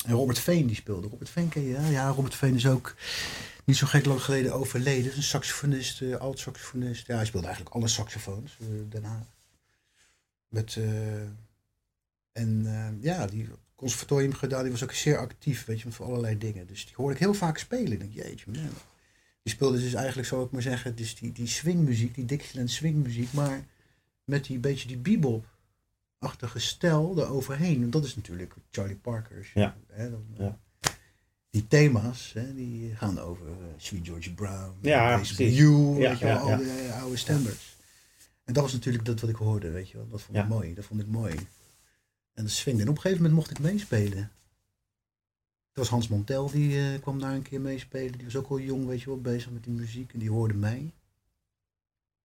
Robert 0.07 0.39
Veen 0.39 0.67
die 0.67 0.77
speelde. 0.77 1.09
Robert 1.09 1.31
Veen 1.31 1.49
ken 1.49 1.63
je? 1.63 1.75
hè? 1.75 1.91
Ja, 1.91 2.09
Robert 2.09 2.35
Veen 2.35 2.55
is 2.55 2.67
ook 2.67 2.95
niet 3.65 3.77
zo 3.77 3.87
gek 3.87 4.05
lang 4.05 4.23
geleden 4.23 4.55
overleden. 4.55 5.17
Een 5.17 5.23
saxofonist, 5.23 6.03
eh 6.03 6.17
oud-saxofonist. 6.17 7.07
Ja, 7.07 7.17
hij 7.17 7.27
speelde 7.27 7.47
eigenlijk 7.47 7.77
alle 7.77 7.89
saxofoons, 7.89 8.57
eh 8.93 9.03
Haag. 9.03 9.27
Met, 10.49 10.77
eh, 10.77 11.23
en 12.33 12.99
ja, 13.01 13.27
die 13.27 13.49
conservatorium 13.75 14.35
gedaan, 14.35 14.63
die 14.63 14.73
was 14.73 14.83
ook 14.83 14.93
zeer 14.93 15.19
actief, 15.19 15.65
weet 15.65 15.81
je, 15.81 15.91
voor 15.91 16.07
allerlei 16.07 16.39
dingen. 16.39 16.67
Dus 16.67 16.85
die 16.85 16.95
hoorde 16.97 17.15
ik 17.15 17.21
heel 17.21 17.35
vaak 17.35 17.59
spelen. 17.59 17.99
Denk, 17.99 18.13
jeetje. 18.13 18.51
Die 19.43 19.53
speelde 19.53 19.81
dus 19.81 19.95
eigenlijk, 19.95 20.29
zou 20.29 20.45
ik 20.45 20.51
maar 20.51 20.63
zeggen, 20.63 20.97
dus 20.97 21.15
die, 21.15 21.33
die 21.33 21.47
swingmuziek, 21.47 22.15
die 22.15 22.25
Dixieland 22.25 22.71
swingmuziek, 22.71 23.33
maar 23.33 23.65
met 24.25 24.45
die 24.45 24.59
beetje 24.59 24.89
die 24.89 24.97
bebop-achtige 26.25 26.59
stijl 26.59 27.15
eroverheen. 27.19 27.83
En 27.83 27.91
dat 27.91 28.05
is 28.05 28.17
natuurlijk 28.17 28.55
Charlie 28.71 28.97
Parker. 28.97 29.37
als 29.39 29.53
je- 29.53 29.61
Ja. 29.61 29.77
Hè, 29.93 30.11
dan, 30.11 30.25
Ja. 30.39 30.59
Die 31.51 31.67
thema's, 31.69 32.33
hè, 32.33 32.55
die 32.55 32.95
gaan 32.97 33.19
over 33.19 33.47
eh, 33.47 33.53
Sweet 33.77 34.07
George 34.07 34.33
Brown, 34.35 34.75
Ja, 34.81 35.21
You, 35.37 36.01
Ja, 36.01 36.09
weet 36.09 36.19
je 36.19 36.25
wel, 36.25 36.35
ja, 36.35 36.41
al 36.41 36.49
ja. 36.49 36.57
die 36.57 36.71
eh, 36.71 37.01
oude 37.03 37.17
standards. 37.17 37.77
En 38.45 38.53
dat 38.55 38.63
was 38.63 38.73
natuurlijk 38.73 39.05
dat 39.05 39.21
wat 39.21 39.31
ik 39.31 39.37
hoorde, 39.37 39.71
weet 39.71 39.91
je 39.91 39.97
wel. 39.97 40.09
Dat 40.09 40.23
vond 40.23 40.39
ik 40.39 40.49
mooi, 40.49 40.75
dat 40.75 40.85
vond 40.85 41.01
ik 41.01 41.07
mooi. 41.07 41.35
En 42.35 42.43
dat 42.43 42.51
swingde. 42.51 42.83
En 42.83 42.89
op 42.89 42.95
een 42.95 43.01
gegeven 43.01 43.23
moment 43.23 43.41
mocht 43.41 43.51
ik 43.59 43.65
meespelen. 43.65 44.19
Het 45.69 45.83
was 45.83 45.89
Hans 45.89 46.09
Montel, 46.09 46.51
die 46.51 46.79
eh, 46.93 47.01
kwam 47.01 47.19
daar 47.21 47.35
een 47.35 47.43
keer 47.43 47.61
meespelen. 47.61 48.13
Die 48.13 48.25
was 48.25 48.37
ook 48.37 48.49
al 48.51 48.59
jong, 48.59 48.87
weet 48.87 49.01
je 49.01 49.07
wel, 49.07 49.21
bezig 49.21 49.51
met 49.51 49.65
die 49.65 49.73
muziek. 49.73 50.13
En 50.13 50.19
die 50.19 50.31
hoorde 50.31 50.55
mij. 50.55 50.93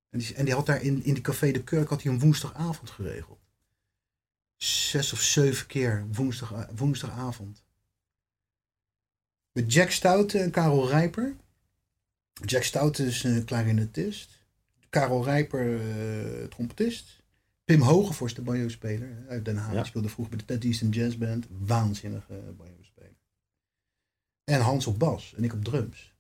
En 0.10 0.20
die, 0.20 0.34
en 0.36 0.46
die 0.46 0.54
had 0.54 0.66
daar 0.66 0.82
in, 0.82 1.04
in 1.04 1.14
die 1.14 1.24
café 1.24 1.52
De 1.52 1.64
Kurk 1.64 1.90
had 1.90 2.04
hij 2.04 2.12
een 2.12 2.20
woensdagavond 2.20 2.90
geregeld. 2.90 3.40
Zes 4.64 5.14
of 5.14 5.22
zeven 5.22 5.68
keer 5.68 6.08
woensdag, 6.12 6.68
woensdagavond. 6.76 7.64
Met 9.52 9.74
Jack 9.74 9.90
Stoute 9.92 10.40
en 10.40 10.52
Karel 10.52 10.88
Rijper. 10.90 11.36
Jack 12.46 12.64
Stoute 12.64 13.06
is 13.06 13.24
een 13.24 13.46
klarinetist. 13.46 14.40
Karel 14.90 15.24
Rijper, 15.24 15.80
eh, 15.82 16.48
trompetist. 16.48 17.18
Pim 17.66 17.82
Hogevorst, 17.82 18.36
de 18.36 18.42
banjo-speler 18.42 19.08
hè, 19.10 19.28
uit 19.30 19.46
Den 19.46 19.58
Haag. 19.58 19.72
Ja. 19.74 19.78
Die 19.78 19.86
speelde 19.86 20.10
vroeger 20.10 20.36
bij 20.36 20.46
de 20.46 20.54
Ted 20.54 20.64
Easton 20.64 20.90
Jazz 20.90 21.18
Band. 21.18 21.48
Waanzinnige 21.50 22.54
banjo-speler. 22.58 23.16
En 24.44 24.62
Hans 24.62 24.88
op 24.88 25.00
bas 25.00 25.34
en 25.36 25.44
ik 25.44 25.54
op 25.54 25.64
drums. 25.64 26.14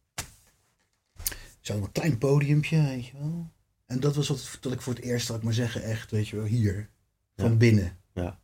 Zo 1.59 1.75
een 1.77 1.91
klein 1.91 2.17
podiumpje, 2.17 2.81
weet 2.81 3.05
je 3.05 3.17
wel. 3.17 3.51
En 3.85 3.99
dat 3.99 4.15
was 4.15 4.27
wat, 4.27 4.57
dat 4.61 4.71
ik 4.73 4.81
voor 4.81 4.93
het 4.93 5.03
eerst, 5.03 5.29
ik 5.29 5.43
maar 5.43 5.53
zeggen, 5.53 5.83
echt, 5.83 6.11
weet 6.11 6.27
je 6.27 6.35
wel, 6.35 6.45
hier. 6.45 6.89
Van 7.35 7.51
Ja. 7.51 7.57
binnen. 7.57 7.97
Ja. 8.13 8.39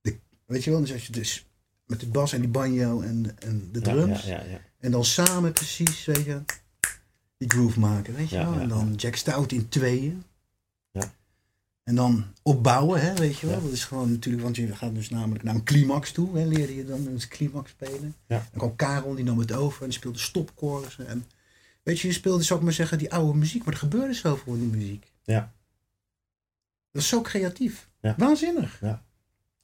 De, 0.00 0.18
weet 0.46 0.64
je 0.64 0.70
wel, 0.70 0.80
dus 0.80 0.92
als 0.92 1.06
je 1.06 1.12
dus 1.12 1.46
met 1.86 2.00
de 2.00 2.06
bas 2.06 2.32
en 2.32 2.40
die 2.40 2.50
banjo 2.50 3.00
en, 3.00 3.36
en 3.38 3.68
de 3.72 3.80
drums. 3.80 4.22
Ja, 4.22 4.40
ja, 4.40 4.50
ja. 4.50 4.60
En 4.78 4.90
dan 4.90 5.04
samen 5.04 5.52
precies, 5.52 6.04
weet 6.04 6.24
je, 6.24 6.42
die 7.38 7.50
groove 7.50 7.80
maken, 7.80 8.14
weet 8.14 8.30
je 8.30 8.36
wel. 8.36 8.60
en 8.60 8.68
dan 8.68 8.94
Jack 8.94 9.16
Stout 9.16 9.52
in 9.52 9.68
tweeën. 9.68 10.24
Ja. 10.90 11.12
En 11.82 11.94
dan 11.94 12.24
opbouwen, 12.42 13.00
hè, 13.00 13.14
weet 13.14 13.38
je 13.38 13.46
wel. 13.46 13.62
Dat 13.62 13.72
is 13.72 13.84
gewoon 13.84 14.10
natuurlijk, 14.10 14.44
want 14.44 14.56
je 14.56 14.76
gaat 14.76 14.94
dus 14.94 15.10
namelijk 15.10 15.44
naar 15.44 15.54
een 15.54 15.64
climax 15.64 16.12
toe, 16.12 16.38
hè, 16.38 16.44
leerde 16.44 16.76
je 16.76 16.84
dan 16.84 17.06
een 17.06 17.20
climax 17.28 17.70
spelen. 17.70 18.14
Ja. 18.26 18.46
Dan 18.50 18.58
kwam 18.58 18.76
Karel, 18.76 19.14
die 19.14 19.24
nam 19.24 19.38
het 19.38 19.52
over 19.52 19.82
en 19.82 19.88
die 19.88 19.98
speelde 19.98 20.18
stopchorussen. 20.18 21.06
En 21.08 21.24
weet 21.82 22.00
je, 22.00 22.08
je 22.08 22.14
speelde, 22.14 22.42
zou 22.42 22.58
ik 22.58 22.64
maar 22.64 22.74
zeggen, 22.74 22.98
die 22.98 23.12
oude 23.12 23.38
muziek, 23.38 23.64
maar 23.64 23.72
er 23.72 23.80
gebeurde 23.80 24.14
zoveel 24.14 24.54
in 24.54 24.60
die 24.60 24.78
muziek. 24.78 25.12
Ja. 25.24 25.54
Dat 26.96 27.04
is 27.04 27.10
zo 27.10 27.20
creatief. 27.20 27.88
Ja. 28.00 28.14
Waanzinnig. 28.18 28.80
Ja. 28.80 29.04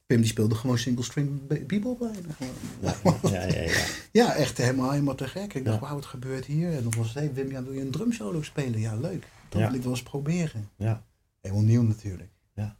Pim 0.05 0.17
die 0.21 0.29
speelde 0.29 0.55
gewoon 0.55 0.77
single 0.77 1.03
string 1.03 1.47
be- 1.47 1.63
bebop 1.67 1.99
bijna. 1.99 2.33
gewoon. 2.33 3.19
Ja, 3.33 3.41
ja, 3.47 3.61
ja, 3.61 3.85
ja. 4.21 4.33
Echt 4.33 4.57
helemaal, 4.57 4.91
helemaal 4.91 5.15
te 5.15 5.27
gek. 5.27 5.53
Ik 5.53 5.65
dacht, 5.65 5.79
wauw, 5.79 5.95
wat 5.95 6.05
gebeurt 6.05 6.45
hier? 6.45 6.73
En 6.73 6.83
dan 6.83 6.93
was 6.97 7.05
het, 7.07 7.15
hey, 7.15 7.33
Wim, 7.33 7.51
ja, 7.51 7.63
wil 7.63 7.73
je 7.73 7.81
een 7.81 7.91
drumsolo 7.91 8.41
spelen? 8.41 8.79
Ja, 8.79 8.95
leuk. 8.95 9.27
Dat 9.49 9.61
wil 9.61 9.73
ik 9.73 9.81
wel 9.81 9.91
eens 9.91 10.03
proberen. 10.03 10.69
Ja. 10.75 11.03
Helemaal 11.41 11.63
nieuw 11.63 11.81
natuurlijk. 11.81 12.29
Ja. 12.55 12.77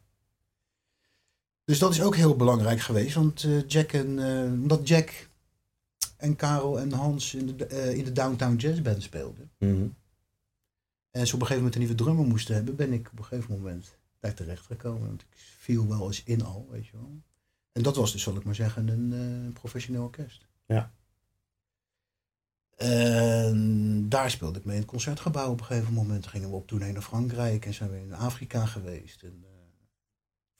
Dus 1.65 1.79
dat 1.79 1.91
is 1.91 2.01
ook 2.01 2.15
heel 2.15 2.35
belangrijk 2.35 2.79
geweest. 2.79 3.15
Want 3.15 3.43
eh, 3.43 3.67
Jack 3.67 3.91
en, 3.91 4.19
eh, 4.27 4.51
omdat 4.51 4.87
Jack 4.87 5.27
en 6.17 6.35
Karel 6.35 6.79
en 6.79 6.91
Hans 6.91 7.33
in 7.33 7.57
de, 7.57 7.65
eh, 7.65 7.97
in 7.97 8.03
de 8.03 8.11
Downtown 8.11 8.55
Jazz 8.55 8.81
Band 8.81 9.03
speelden. 9.03 9.51
Mhm. 9.59 9.85
En 11.11 11.27
ze 11.27 11.33
op 11.35 11.41
een 11.41 11.47
gegeven 11.47 11.55
moment 11.55 11.73
een 11.75 11.79
nieuwe 11.79 11.95
drummer 11.95 12.25
moesten 12.25 12.55
hebben, 12.55 12.75
ben 12.75 12.93
ik 12.93 13.09
op 13.11 13.17
een 13.17 13.25
gegeven 13.25 13.51
moment 13.57 13.97
daar 14.23 14.33
terecht 14.33 14.65
gekomen. 14.65 15.07
Want 15.07 15.21
ik 15.21 15.27
viel 15.37 15.87
wel 15.87 16.07
eens 16.07 16.23
in 16.23 16.43
al, 16.43 16.67
weet 16.71 16.85
je 16.85 16.91
wel. 16.91 17.21
En 17.71 17.81
dat 17.81 17.95
was 17.95 18.11
dus, 18.11 18.21
zal 18.21 18.35
ik 18.35 18.43
maar 18.43 18.55
zeggen, 18.55 18.87
een 18.87 19.13
eh, 19.13 19.53
professioneel 19.53 20.03
orkest. 20.03 20.47
Ja. 20.65 20.91
En 22.75 24.05
daar 24.09 24.31
speelde 24.31 24.59
ik 24.59 24.65
mee 24.65 24.75
in 24.75 24.81
het 24.81 24.89
concertgebouw 24.89 25.51
op 25.51 25.59
een 25.59 25.65
gegeven 25.65 25.93
moment. 25.93 26.27
Gingen 26.27 26.49
we 26.49 26.55
op 26.55 26.67
tournee 26.67 26.91
naar 26.91 27.01
Frankrijk 27.01 27.65
en 27.65 27.73
zijn 27.73 27.89
we 27.89 27.97
in 27.97 28.13
Afrika 28.13 28.65
geweest. 28.65 29.23
En 29.23 29.43
eh 29.43 29.49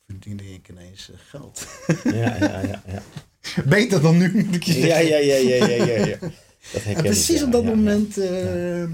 verdiende 0.05 0.53
ik 0.53 0.70
ineens 0.70 1.11
eh, 1.11 1.18
geld. 1.20 1.68
Ja, 2.03 2.36
ja, 2.36 2.59
ja, 2.59 2.84
ja. 2.88 3.01
Beter 3.76 4.01
dan 4.01 4.18
nu, 4.18 4.45
moet 4.45 4.55
ik 4.55 4.64
je 4.64 4.74
zeggen. 4.74 5.05
ja, 5.05 5.18
ja, 5.18 5.36
ja, 5.36 5.66
ja, 5.66 5.86
ja, 5.86 6.05
ja. 6.05 6.18
Dat 6.74 6.82
En 6.84 6.93
precies 6.93 7.39
ja, 7.39 7.45
op 7.45 7.51
dat 7.51 7.64
ja, 7.64 7.70
moment 7.70 8.18
eh, 8.18 8.82
eh, 8.82 8.89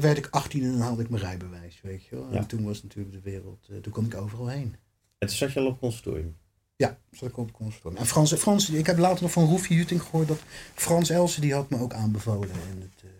werd 0.00 0.18
ik 0.18 0.26
18 0.30 0.62
en 0.62 0.70
dan 0.70 0.80
haalde 0.80 1.02
ik 1.02 1.08
mijn 1.10 1.22
rijbewijs, 1.22 1.80
weet 1.82 2.04
je 2.04 2.16
wel. 2.16 2.30
Ja. 2.32 2.36
En 2.38 2.46
toen 2.46 2.64
was 2.64 2.82
natuurlijk 2.82 3.14
de 3.14 3.30
wereld, 3.30 3.66
eh, 3.70 3.76
toen 3.76 3.92
kon 3.92 4.04
ik 4.04 4.14
overal 4.14 4.48
heen. 4.48 4.76
En 5.18 5.26
toen 5.28 5.36
zat 5.36 5.52
je 5.52 5.58
al 5.60 5.64
op 5.66 5.70
het 5.70 5.80
conservatorium. 5.80 6.36
Ja, 6.76 6.98
zat 7.10 7.28
ik 7.28 7.36
op 7.36 7.46
het 7.46 7.54
conservatorium. 7.56 8.00
En 8.00 8.06
Frans, 8.06 8.34
Frans, 8.34 8.70
ik 8.70 8.86
heb 8.86 8.98
later 8.98 9.22
nog 9.22 9.32
van 9.32 9.44
Roefje 9.44 9.74
Juting 9.74 10.02
gehoord 10.02 10.28
dat 10.28 10.40
Frans 10.74 11.10
Elsen 11.10 11.40
die 11.40 11.54
had 11.54 11.70
me 11.70 11.78
ook 11.80 11.92
aanbevolen 11.92 12.48
in 12.48 12.80
het, 12.80 13.02
eh, 13.02 13.10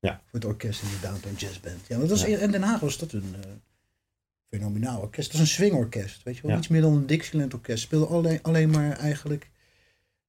Ja. 0.00 0.14
voor 0.24 0.40
het 0.40 0.44
orkest 0.44 0.82
in 0.82 0.88
de 0.88 1.00
Downtown 1.00 1.34
Jazz 1.36 1.60
Band. 1.60 1.86
Ja, 1.86 1.98
dat 1.98 2.08
was, 2.08 2.20
Ja. 2.24 2.38
in 2.38 2.50
Den 2.50 2.62
Haag 2.62 2.80
was 2.80 2.98
dat 2.98 3.12
een 3.12 3.34
eh, 3.42 3.50
fenomenaal 4.50 5.00
orkest. 5.00 5.26
Dat 5.26 5.34
is 5.34 5.40
een 5.40 5.54
swingorkest, 5.54 6.22
weet 6.22 6.36
je 6.36 6.42
wel. 6.42 6.50
Ja. 6.50 6.56
Iets 6.58 6.68
meer 6.68 6.80
dan 6.80 6.92
een 6.92 7.06
Dixieland 7.06 7.54
orkest. 7.54 7.82
Speelde 7.82 8.06
alleen, 8.06 8.42
alleen 8.42 8.70
maar 8.70 8.90
eigenlijk, 8.98 9.50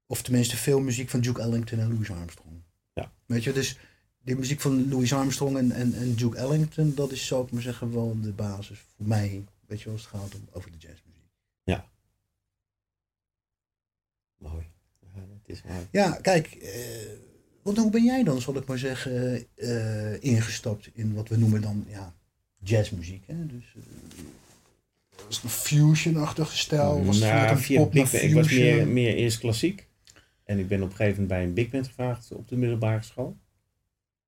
of 0.07 0.21
tenminste 0.21 0.57
veel 0.57 0.79
muziek 0.79 1.09
van 1.09 1.19
Duke 1.21 1.41
Ellington 1.41 1.79
en 1.79 1.87
Louis 1.93 2.11
Armstrong. 2.11 2.63
Ja. 2.93 3.11
Weet 3.25 3.43
je, 3.43 3.51
dus 3.53 3.77
de 4.25 4.35
muziek 4.35 4.61
van 4.61 4.89
Louis 4.89 5.13
Armstrong 5.13 5.57
en, 5.57 5.71
en, 5.71 5.93
en 5.93 6.15
Duke 6.15 6.37
Ellington, 6.37 6.95
dat 6.95 7.11
is, 7.11 7.27
zou 7.27 7.45
ik 7.45 7.51
maar 7.51 7.61
zeggen, 7.61 7.93
wel 7.93 8.17
de 8.21 8.31
basis 8.31 8.79
voor 8.95 9.07
mij. 9.07 9.43
Weet 9.65 9.79
je 9.79 9.85
wel, 9.85 9.93
als 9.93 10.01
het 10.01 10.11
gaat 10.11 10.35
om, 10.35 10.47
over 10.51 10.71
de 10.71 10.77
jazzmuziek. 10.77 11.05
Mooi. 14.37 14.65
Ja, 14.99 15.21
het 15.43 15.49
is 15.49 15.61
mooi. 15.63 15.87
Ja, 15.91 16.17
kijk, 16.21 16.47
eh, 16.47 16.71
want 17.61 17.77
hoe 17.77 17.91
ben 17.91 18.03
jij 18.03 18.23
dan, 18.23 18.41
zal 18.41 18.55
ik 18.55 18.65
maar 18.65 18.77
zeggen, 18.77 19.45
eh, 19.55 20.23
ingestapt 20.23 20.89
in 20.93 21.13
wat 21.13 21.29
we 21.29 21.37
noemen 21.37 21.61
dan 21.61 21.85
ja, 21.89 22.15
jazzmuziek? 22.59 23.23
Hè? 23.27 23.45
Dus, 23.45 23.75
eh, 23.75 23.81
was 25.25 25.35
het 25.35 25.43
een 25.43 25.49
fusion-achtige 25.49 26.57
stijl? 26.57 27.05
Was 27.05 27.19
het 27.19 27.31
nou, 27.31 27.57
via 27.57 27.79
naar 27.79 27.89
big 27.89 28.11
band. 28.11 28.23
Ik 28.23 28.33
was 28.33 28.49
meer, 28.49 28.87
meer 28.87 29.15
eerst 29.15 29.39
klassiek. 29.39 29.87
En 30.43 30.59
ik 30.59 30.67
ben 30.67 30.81
op 30.81 30.89
een 30.89 30.95
gegeven 30.95 31.21
moment 31.21 31.27
bij 31.27 31.43
een 31.43 31.53
big 31.53 31.69
band 31.69 31.87
gevraagd 31.87 32.31
op 32.31 32.47
de 32.47 32.55
middelbare 32.55 33.03
school. 33.03 33.37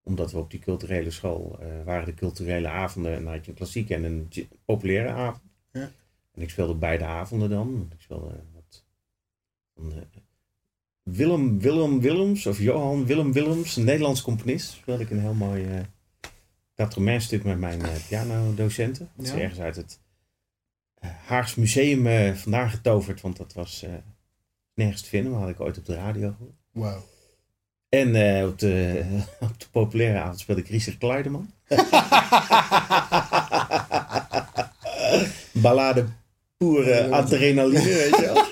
Omdat 0.08 0.32
we 0.32 0.38
op 0.38 0.52
die 0.52 0.60
culturele 0.60 1.12
school 1.12 1.60
eh, 1.60 1.68
waren 1.86 2.06
de 2.06 2.14
culturele 2.14 2.68
avonden. 2.68 3.14
En 3.16 3.24
dan 3.24 3.34
had 3.34 3.46
je 3.46 3.52
een 3.52 3.58
klassieke 3.58 3.94
en 3.94 4.04
een 4.04 4.30
populaire 4.66 5.10
avond. 5.10 5.44
Ja. 5.72 5.92
En 6.34 6.42
ik 6.42 6.50
speelde 6.50 6.76
beide 6.76 7.06
avonden 7.06 7.50
dan. 7.50 7.90
Ik 7.94 8.02
speelde 8.02 8.44
wat 8.54 8.84
van 9.76 9.90
de 9.90 10.08
Willem 11.04 11.60
Willem 11.60 12.00
Willems, 12.00 12.46
of 12.46 12.60
Johan 12.60 13.06
Willem 13.06 13.34
Willems, 13.34 13.76
een 13.76 13.84
Nederlands 13.84 14.22
componist. 14.22 14.72
Speelde 14.72 15.04
ik 15.04 15.10
een 15.10 15.20
heel 15.20 15.34
mooi 15.34 15.76
uh, 15.78 15.80
quatre 16.74 17.20
stuk 17.20 17.44
met 17.44 17.60
mijn 17.60 17.80
uh, 17.80 18.08
pianodocenten. 18.08 19.10
Dat 19.16 19.26
is 19.26 19.32
Ja. 19.32 19.38
ergens 19.40 19.60
uit 19.60 19.76
het 19.76 20.00
Haags 21.00 21.56
Museum 21.56 22.36
vandaan 22.36 22.70
getoverd, 22.70 23.22
want 23.22 23.38
dat 23.38 23.54
was 23.54 23.86
nergens 24.74 25.02
te 25.02 25.10
vinden, 25.10 25.32
maar 25.32 25.42
had 25.42 25.50
ik 25.50 25.60
ooit 25.60 25.78
op 25.78 25.86
de 25.86 25.96
radio 25.96 26.32
gehoord. 26.32 26.56
Wauw. 26.72 27.04
En 27.90 28.16
uh, 28.16 28.48
op, 28.48 28.60
de, 28.60 29.06
op 29.40 29.60
de 29.60 29.66
populaire 29.72 30.20
avond 30.20 30.40
speelde 30.40 30.62
ik 30.62 30.68
Richard 30.68 30.98
Kleiderman. 30.98 31.54
Ballade 35.62 36.06
pure 36.58 37.10
adrenaline, 37.10 37.84
weet 37.84 38.16
je 38.16 38.22
wel. 38.22 38.46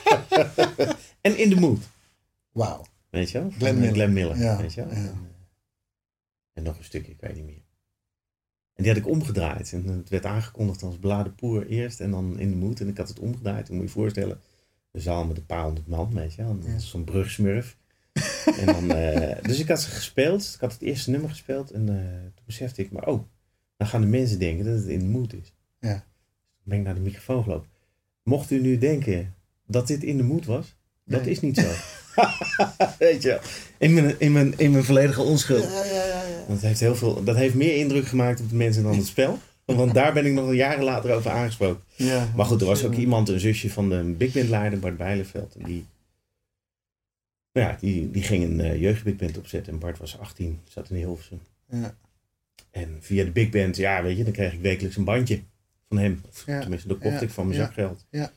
en 1.21 1.37
in 1.37 1.49
de 1.49 1.55
mood. 1.55 1.79
Wauw. 2.51 2.85
Weet 3.09 3.31
je 3.31 3.39
wel? 3.39 3.51
Glenn 3.57 3.79
Miller. 3.79 3.93
Glenn 3.93 4.13
Miller 4.13 4.37
Ja, 4.37 4.57
weet 4.57 4.73
je 4.73 4.85
wel? 4.85 4.93
ja. 4.93 4.97
En, 4.99 5.05
eh, 5.05 5.11
en 6.53 6.63
nog 6.63 6.77
een 6.77 6.83
stukje, 6.83 7.11
ik 7.11 7.19
weet 7.19 7.35
niet 7.35 7.45
meer. 7.45 7.63
En 8.73 8.83
die 8.83 8.87
had 8.87 9.01
ik 9.01 9.07
omgedraaid. 9.07 9.73
En 9.73 9.87
het 9.87 10.09
werd 10.09 10.25
aangekondigd 10.25 10.83
als 10.83 10.97
Poer 11.35 11.67
eerst 11.67 11.99
en 11.99 12.11
dan 12.11 12.39
in 12.39 12.49
de 12.49 12.55
moed. 12.55 12.79
En 12.79 12.87
ik 12.87 12.97
had 12.97 13.07
het 13.07 13.19
omgedraaid. 13.19 13.67
Dan 13.67 13.75
moet 13.75 13.85
je 13.85 13.91
je 13.93 13.99
voorstellen, 13.99 14.39
een 14.91 15.01
zaal 15.01 15.25
met 15.25 15.37
een 15.37 15.45
paar 15.45 15.63
honderd 15.63 15.87
man, 15.87 16.13
weet 16.13 16.33
je 16.33 16.43
wel. 16.43 16.57
En. 16.65 16.81
Zo'n 16.81 17.03
brugsmurf. 17.03 17.77
en 18.59 18.65
dan, 18.65 18.91
eh, 18.91 19.35
dus 19.43 19.59
ik 19.59 19.67
had 19.67 19.81
ze 19.81 19.89
gespeeld. 19.89 20.51
Ik 20.55 20.59
had 20.59 20.71
het 20.73 20.81
eerste 20.81 21.09
nummer 21.09 21.29
gespeeld. 21.29 21.71
En 21.71 21.89
eh, 21.89 21.95
toen 22.35 22.43
besefte 22.45 22.81
ik, 22.81 22.91
maar 22.91 23.07
oh, 23.07 23.23
dan 23.77 23.87
gaan 23.87 24.01
de 24.01 24.07
mensen 24.07 24.39
denken 24.39 24.65
dat 24.65 24.75
het 24.77 24.87
in 24.87 24.99
de 24.99 25.05
moed 25.05 25.33
is. 25.33 25.53
Ja. 25.79 25.93
Toen 25.93 26.63
ben 26.63 26.77
ik 26.77 26.83
naar 26.83 26.93
de 26.95 26.99
microfoon 27.01 27.43
gelopen. 27.43 27.69
Mocht 28.23 28.51
u 28.51 28.61
nu 28.61 28.77
denken 28.77 29.33
dat 29.67 29.87
dit 29.87 30.03
in 30.03 30.17
de 30.17 30.23
moed 30.23 30.45
was, 30.45 30.75
dat 31.05 31.21
Nee. 31.21 31.31
is 31.31 31.41
niet 31.41 31.57
zo. 31.57 31.67
Weet 32.99 33.21
je, 33.21 33.27
wel. 33.27 33.39
in 33.77 33.93
mijn, 33.93 34.15
in 34.19 34.31
mijn, 34.31 34.53
in 34.57 34.71
mijn 34.71 34.83
volledige 34.83 35.21
onschuld. 35.21 35.63
Ja, 35.63 35.83
ja, 35.83 35.93
ja, 36.05 36.23
ja. 36.23 36.43
Dat 36.47 36.61
heeft, 36.61 36.79
heel 36.79 36.95
veel, 36.95 37.23
dat 37.23 37.35
heeft 37.35 37.55
meer 37.55 37.75
indruk 37.77 38.07
gemaakt 38.07 38.39
op 38.39 38.49
de 38.49 38.55
mensen 38.55 38.83
dan 38.83 38.95
het 38.95 39.05
spel. 39.05 39.39
Want 39.65 39.93
daar 39.93 40.13
ben 40.13 40.25
ik 40.25 40.33
nog 40.33 40.53
jaren 40.53 40.83
later 40.83 41.13
over 41.15 41.31
aangesproken. 41.31 41.83
ja. 41.95 42.27
Maar 42.35 42.45
goed, 42.45 42.61
er 42.61 42.67
was 42.67 42.83
ook 42.85 42.93
iemand, 42.95 43.29
een 43.29 43.39
zusje 43.39 43.69
van 43.69 43.89
de 43.89 43.95
Big 44.17 44.33
Band 44.33 44.49
leider, 44.49 44.79
Bart 44.79 44.97
Bijleveld. 44.97 45.55
Die, 45.65 45.85
nou 47.55 47.67
ja, 47.67 47.77
die, 47.79 48.11
die 48.11 48.23
ging 48.23 48.43
een 48.43 48.59
uh, 48.59 48.81
jeugdbig 48.81 49.15
band 49.15 49.37
opzetten. 49.37 49.73
En 49.73 49.79
Bart 49.79 49.97
was 49.97 50.17
18, 50.19 50.59
zat 50.63 50.89
in 50.89 50.95
Hilversum. 50.95 51.39
Ja. 51.69 51.95
En 52.71 52.97
via 52.99 53.23
de 53.23 53.31
Big 53.31 53.49
Band, 53.49 53.75
ja, 53.75 54.03
weet 54.03 54.17
je, 54.17 54.23
dan 54.23 54.33
kreeg 54.33 54.53
ik 54.53 54.59
wekelijks 54.61 54.97
een 54.97 55.03
bandje 55.03 55.41
van 55.87 55.97
hem. 55.97 56.21
Ja. 56.45 56.59
tenminste, 56.59 56.87
dat 56.87 56.97
kocht 56.97 57.21
ik 57.21 57.29
van 57.29 57.47
mijn 57.47 57.59
zakgeld. 57.59 58.05
Ja. 58.09 58.31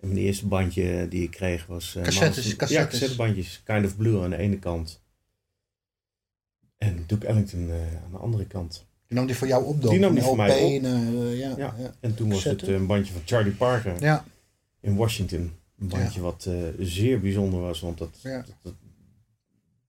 En 0.00 0.08
mijn 0.08 0.20
eerste 0.20 0.46
bandje 0.46 1.06
die 1.08 1.22
ik 1.22 1.30
kreeg 1.30 1.66
was... 1.66 1.94
eh, 1.96 2.02
Cassettes, 2.02 2.56
Manson- 2.56 2.76
Ja, 2.76 2.86
cassettebandjes. 2.86 3.60
Kind 3.64 3.84
of 3.86 3.96
Blue 3.96 4.22
aan 4.22 4.30
de 4.30 4.36
ene 4.36 4.58
kant. 4.58 5.00
En 6.78 7.04
Duke 7.06 7.26
Ellington 7.26 7.70
eh, 7.70 7.74
aan 8.04 8.10
de 8.10 8.16
andere 8.18 8.46
kant. 8.46 8.86
Die 9.06 9.16
nam 9.16 9.26
die 9.26 9.36
voor 9.36 9.46
jou 9.48 9.64
op 9.64 9.82
dan? 9.82 9.90
Die 9.90 10.00
nam 10.00 10.14
die 10.14 10.22
voor 10.22 10.36
mij 10.36 10.62
op. 10.62 10.82
eh, 10.84 11.38
ja, 11.38 11.54
Ja. 11.56 11.94
En 12.00 12.14
toen 12.14 12.28
was 12.28 12.44
het 12.44 12.52
Cassette. 12.52 12.66
eh, 12.74 12.80
een 12.80 12.86
bandje 12.86 13.12
van 13.12 13.22
Charlie 13.24 13.52
Parker 13.52 14.00
Ja. 14.02 14.24
in 14.80 14.96
Washington. 14.96 15.52
Een 15.82 15.88
bandje 15.88 16.20
wat 16.20 16.46
eh, 16.48 16.54
zeer 16.78 17.20
bijzonder 17.20 17.60
was, 17.60 17.80
want 17.80 17.98
dat, 17.98 18.18
Ja. 18.22 18.36
dat, 18.36 18.54
dat- 18.62 18.72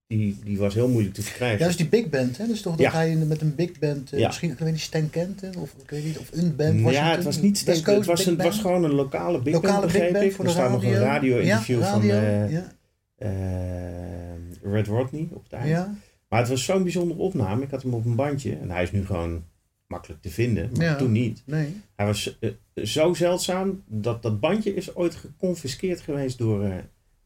die, 0.07 0.37
die 0.43 0.57
was 0.57 0.73
heel 0.73 0.87
moeilijk 0.89 1.15
te 1.15 1.21
verkrijgen. 1.21 1.57
Ja, 1.57 1.63
dat 1.63 1.69
is 1.69 1.77
die 1.77 1.87
big 2.01 2.09
band, 2.09 2.37
hè? 2.37 2.45
Is 2.45 2.61
toch 2.61 2.75
dat 2.75 2.91
hij 2.91 3.15
met 3.15 3.41
een 3.41 3.55
big 3.55 3.79
band, 3.79 4.11
eh, 4.13 4.25
misschien, 4.25 4.51
ik 4.51 4.57
weet 4.59 4.71
niet, 4.71 4.81
Stan 4.81 5.09
Kenton, 5.09 5.55
of 5.55 5.73
ik 5.83 5.89
weet 5.89 6.03
niet, 6.03 6.17
of 6.19 6.29
een 6.31 6.55
band, 6.55 6.79
ja, 6.79 7.11
het 7.15 7.23
was 7.23 7.41
niet 7.41 7.57
steeds. 7.57 7.85
Het 7.85 8.05
was, 8.05 8.17
Big 8.23 8.27
een, 8.27 8.37
was 8.37 8.59
gewoon 8.59 8.83
een 8.83 8.93
lokale 8.93 9.41
big 9.41 9.53
lokale 9.53 9.73
band, 9.79 9.81
big 9.85 9.93
begreep 9.93 10.13
band 10.13 10.25
ik. 10.25 10.33
voor 10.35 10.45
er 10.45 10.51
staat 10.51 10.69
radio. 10.71 10.89
nog 10.89 10.97
een 10.97 11.03
radio-interview 11.03 11.79
ja, 11.79 11.91
van 11.91 12.01
radio, 12.09 12.61
eh, 13.15 14.71
Red 14.71 14.87
Rodney 14.87 15.27
op 15.31 15.43
het 15.43 15.53
eind. 15.53 15.67
ja, 15.69 15.95
Maar 16.29 16.39
het 16.39 16.49
was 16.49 16.63
zo'n 16.65 16.83
bijzondere 16.83 17.19
opname. 17.19 17.63
Ik 17.63 17.69
had 17.71 17.81
hem 17.81 17.93
op 17.93 18.05
een 18.05 18.15
bandje. 18.15 18.55
En 18.61 18.69
hij 18.69 18.83
is 18.83 18.91
nu 18.91 19.05
gewoon 19.05 19.43
makkelijk 19.93 20.21
te 20.21 20.29
vinden. 20.29 20.69
Maar 20.75 20.85
Ja. 20.85 20.95
toen 20.95 21.11
niet. 21.11 21.43
nee. 21.45 21.81
Hij 21.95 22.05
was 22.05 22.37
eh, 22.39 22.49
zo 22.83 23.13
zeldzaam 23.13 23.83
dat 23.87 24.21
dat 24.21 24.39
bandje 24.39 24.73
is 24.75 24.95
ooit 24.95 25.15
geconfiskeerd 25.15 26.01
geweest 26.01 26.37
door 26.37 26.63
eh, 26.63 26.75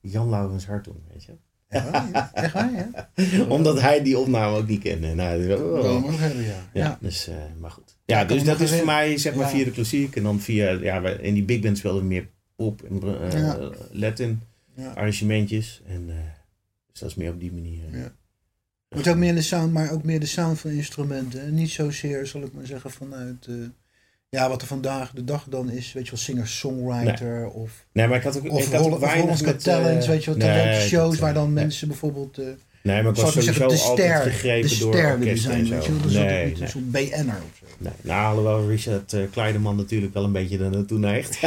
Jan 0.01 0.29
Laurens 0.29 0.65
Hartong. 0.65 0.97
Weet 1.11 1.23
je? 1.23 1.31
Echt 1.67 1.89
waar? 1.89 2.31
Echt 2.33 2.53
waar, 2.53 2.71
ja? 2.73 3.09
Omdat 3.55 3.81
hij 3.81 4.03
die 4.03 4.17
opname 4.17 4.57
ook 4.57 4.67
niet 4.67 4.81
kende. 4.81 5.13
Nou, 5.13 5.53
oh. 5.53 6.19
Wel, 6.19 6.39
ja. 6.39 6.69
Ja. 6.73 6.97
Dus, 7.01 7.27
eh, 7.27 7.35
maar 7.59 7.71
goed. 7.71 7.97
Ja, 8.05 8.25
dus 8.25 8.43
dat 8.43 8.59
is 8.59 8.71
voor 8.75 8.85
mij 8.85 9.17
zeg 9.17 9.35
maar 9.35 9.45
Ja. 9.45 9.51
via 9.55 9.63
de 9.65 9.71
klassiek. 9.71 10.15
En 10.15 10.23
dan 10.23 10.39
via, 10.39 10.69
ja, 10.71 11.07
in 11.09 11.33
die 11.33 11.43
big 11.43 11.59
band 11.59 11.77
speelden 11.77 12.01
we 12.01 12.07
meer 12.07 12.27
pop 12.55 12.81
en 12.83 13.01
eh. 13.31 13.67
Latin 13.91 14.41
arrangementjes. 14.95 15.81
En, 15.85 16.05
eh, 16.09 16.15
dus 16.91 16.99
dat 16.99 17.09
is 17.09 17.15
meer 17.15 17.31
op 17.31 17.39
die 17.39 17.53
manier. 17.53 17.83
eh, 17.91 17.99
Ja. 17.99 18.11
Het 18.89 19.07
ook 19.07 19.15
meer 19.15 19.35
de 19.35 19.41
sound, 19.41 19.73
maar 19.73 19.91
ook 19.91 20.03
meer 20.03 20.19
de 20.19 20.25
sound 20.25 20.59
van 20.59 20.71
instrumenten. 20.71 21.41
En 21.41 21.53
niet 21.53 21.69
zozeer, 21.69 22.27
zal 22.27 22.41
ik 22.41 22.53
maar 22.53 22.65
zeggen, 22.65 22.91
vanuit 22.91 23.45
eh, 23.47 23.55
ja, 24.29 24.49
wat 24.49 24.61
er 24.61 24.67
vandaag 24.67 25.11
de 25.11 25.23
dag 25.23 25.45
dan 25.49 25.69
is. 25.69 25.93
Weet 25.93 26.05
je 26.05 26.11
wel, 26.11 26.19
singer-songwriter 26.19 27.47
of, 27.49 27.85
Nee, 27.91 28.07
maar 28.07 28.17
ik 28.17 28.23
had 28.23 28.37
ook, 28.37 28.51
of, 28.51 28.65
ik 28.65 28.73
had 28.73 28.85
ook 28.85 28.99
weinig 28.99 29.41
met, 29.41 29.63
Talent, 29.63 30.03
eh, 30.03 30.09
weet 30.09 30.23
je 30.23 30.29
wel, 30.29 30.39
nee, 30.39 30.57
talentshows 30.57 31.11
dat, 31.11 31.19
waar 31.19 31.33
dan 31.33 31.47
eh, 31.47 31.53
mensen 31.53 31.87
bijvoorbeeld, 31.87 32.37
eh 32.37 32.45
Nee, 32.81 33.01
maar 33.01 33.11
ik 33.11 33.17
was 33.17 33.33
sowieso 33.33 33.53
zeggen, 33.53 33.77
de 33.77 33.83
altijd 33.83 34.09
ster, 34.09 34.31
gegrepen 34.31 34.69
de 34.69 34.77
door 34.77 34.93
ster 34.93 35.11
orkesten 35.11 35.37
zijn, 35.37 35.59
en 35.59 35.65
zo. 35.67 35.73
weet 35.73 35.85
je 35.85 35.91
wel. 35.91 36.01
Dat 36.01 36.11
nee, 36.11 36.43
ook 36.43 36.49
niet 36.49 36.61
een 36.61 36.67
soort 36.67 36.91
BN'er 36.91 37.41
of 37.49 37.57
zo. 37.59 37.65
nee. 37.77 37.93
Nou, 38.01 38.25
alhoewel 38.25 38.69
Richard 38.69 39.15
Kleiderman 39.31 39.75
natuurlijk 39.75 40.13
wel 40.13 40.23
een 40.23 40.31
beetje 40.31 40.57
er 40.57 40.69
naartoe 40.69 40.99
neigt. 40.99 41.39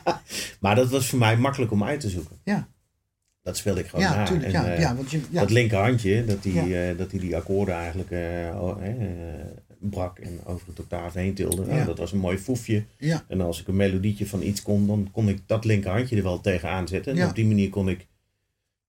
maar 0.60 0.74
dat 0.74 0.90
was 0.90 1.08
voor 1.08 1.18
mij 1.18 1.36
makkelijk 1.36 1.72
om 1.72 1.84
uit 1.84 2.00
te 2.00 2.08
zoeken. 2.08 2.36
Ja. 2.44 2.68
Dat 3.42 3.56
speelde 3.56 3.80
ik 3.80 3.86
gewoon 3.86 4.04
Ja, 4.04 4.14
na. 4.16 4.24
tuurlijk, 4.26 4.52
En, 4.52 4.62
ja, 4.62 4.72
eh, 4.74 4.80
ja, 4.80 4.94
want 4.96 5.10
je, 5.10 5.20
ja, 5.30 5.40
Dat 5.40 5.50
linkerhandje, 5.50 6.24
dat 6.24 6.44
hij 6.44 6.52
Ja. 6.52 6.90
eh, 6.90 6.98
dat 6.98 7.10
die, 7.10 7.20
die 7.20 7.36
akkoorden 7.36 7.74
eigenlijk 7.74 8.10
eh, 8.10 8.54
brak 9.78 10.18
en 10.18 10.40
over 10.44 10.66
het 10.68 10.80
octaaf 10.80 11.14
heen 11.14 11.34
tilde. 11.34 11.66
Nou, 11.66 11.84
dat 11.84 11.98
was 11.98 12.12
een 12.12 12.18
mooi 12.18 12.38
foefje. 12.38 12.84
ja, 12.98 13.24
En 13.28 13.40
als 13.40 13.60
ik 13.60 13.68
een 13.68 13.76
melodietje 13.76 14.26
van 14.26 14.42
iets 14.42 14.62
kon, 14.62 14.86
dan 14.86 15.08
kon 15.12 15.28
ik 15.28 15.38
dat 15.46 15.64
linkerhandje 15.64 16.16
er 16.16 16.22
wel 16.22 16.40
tegenaan 16.40 16.88
zetten. 16.88 17.16
En 17.18 17.28
op 17.28 17.34
die 17.34 17.46
manier 17.46 17.68
kon 17.68 17.88
ik, 17.88 18.06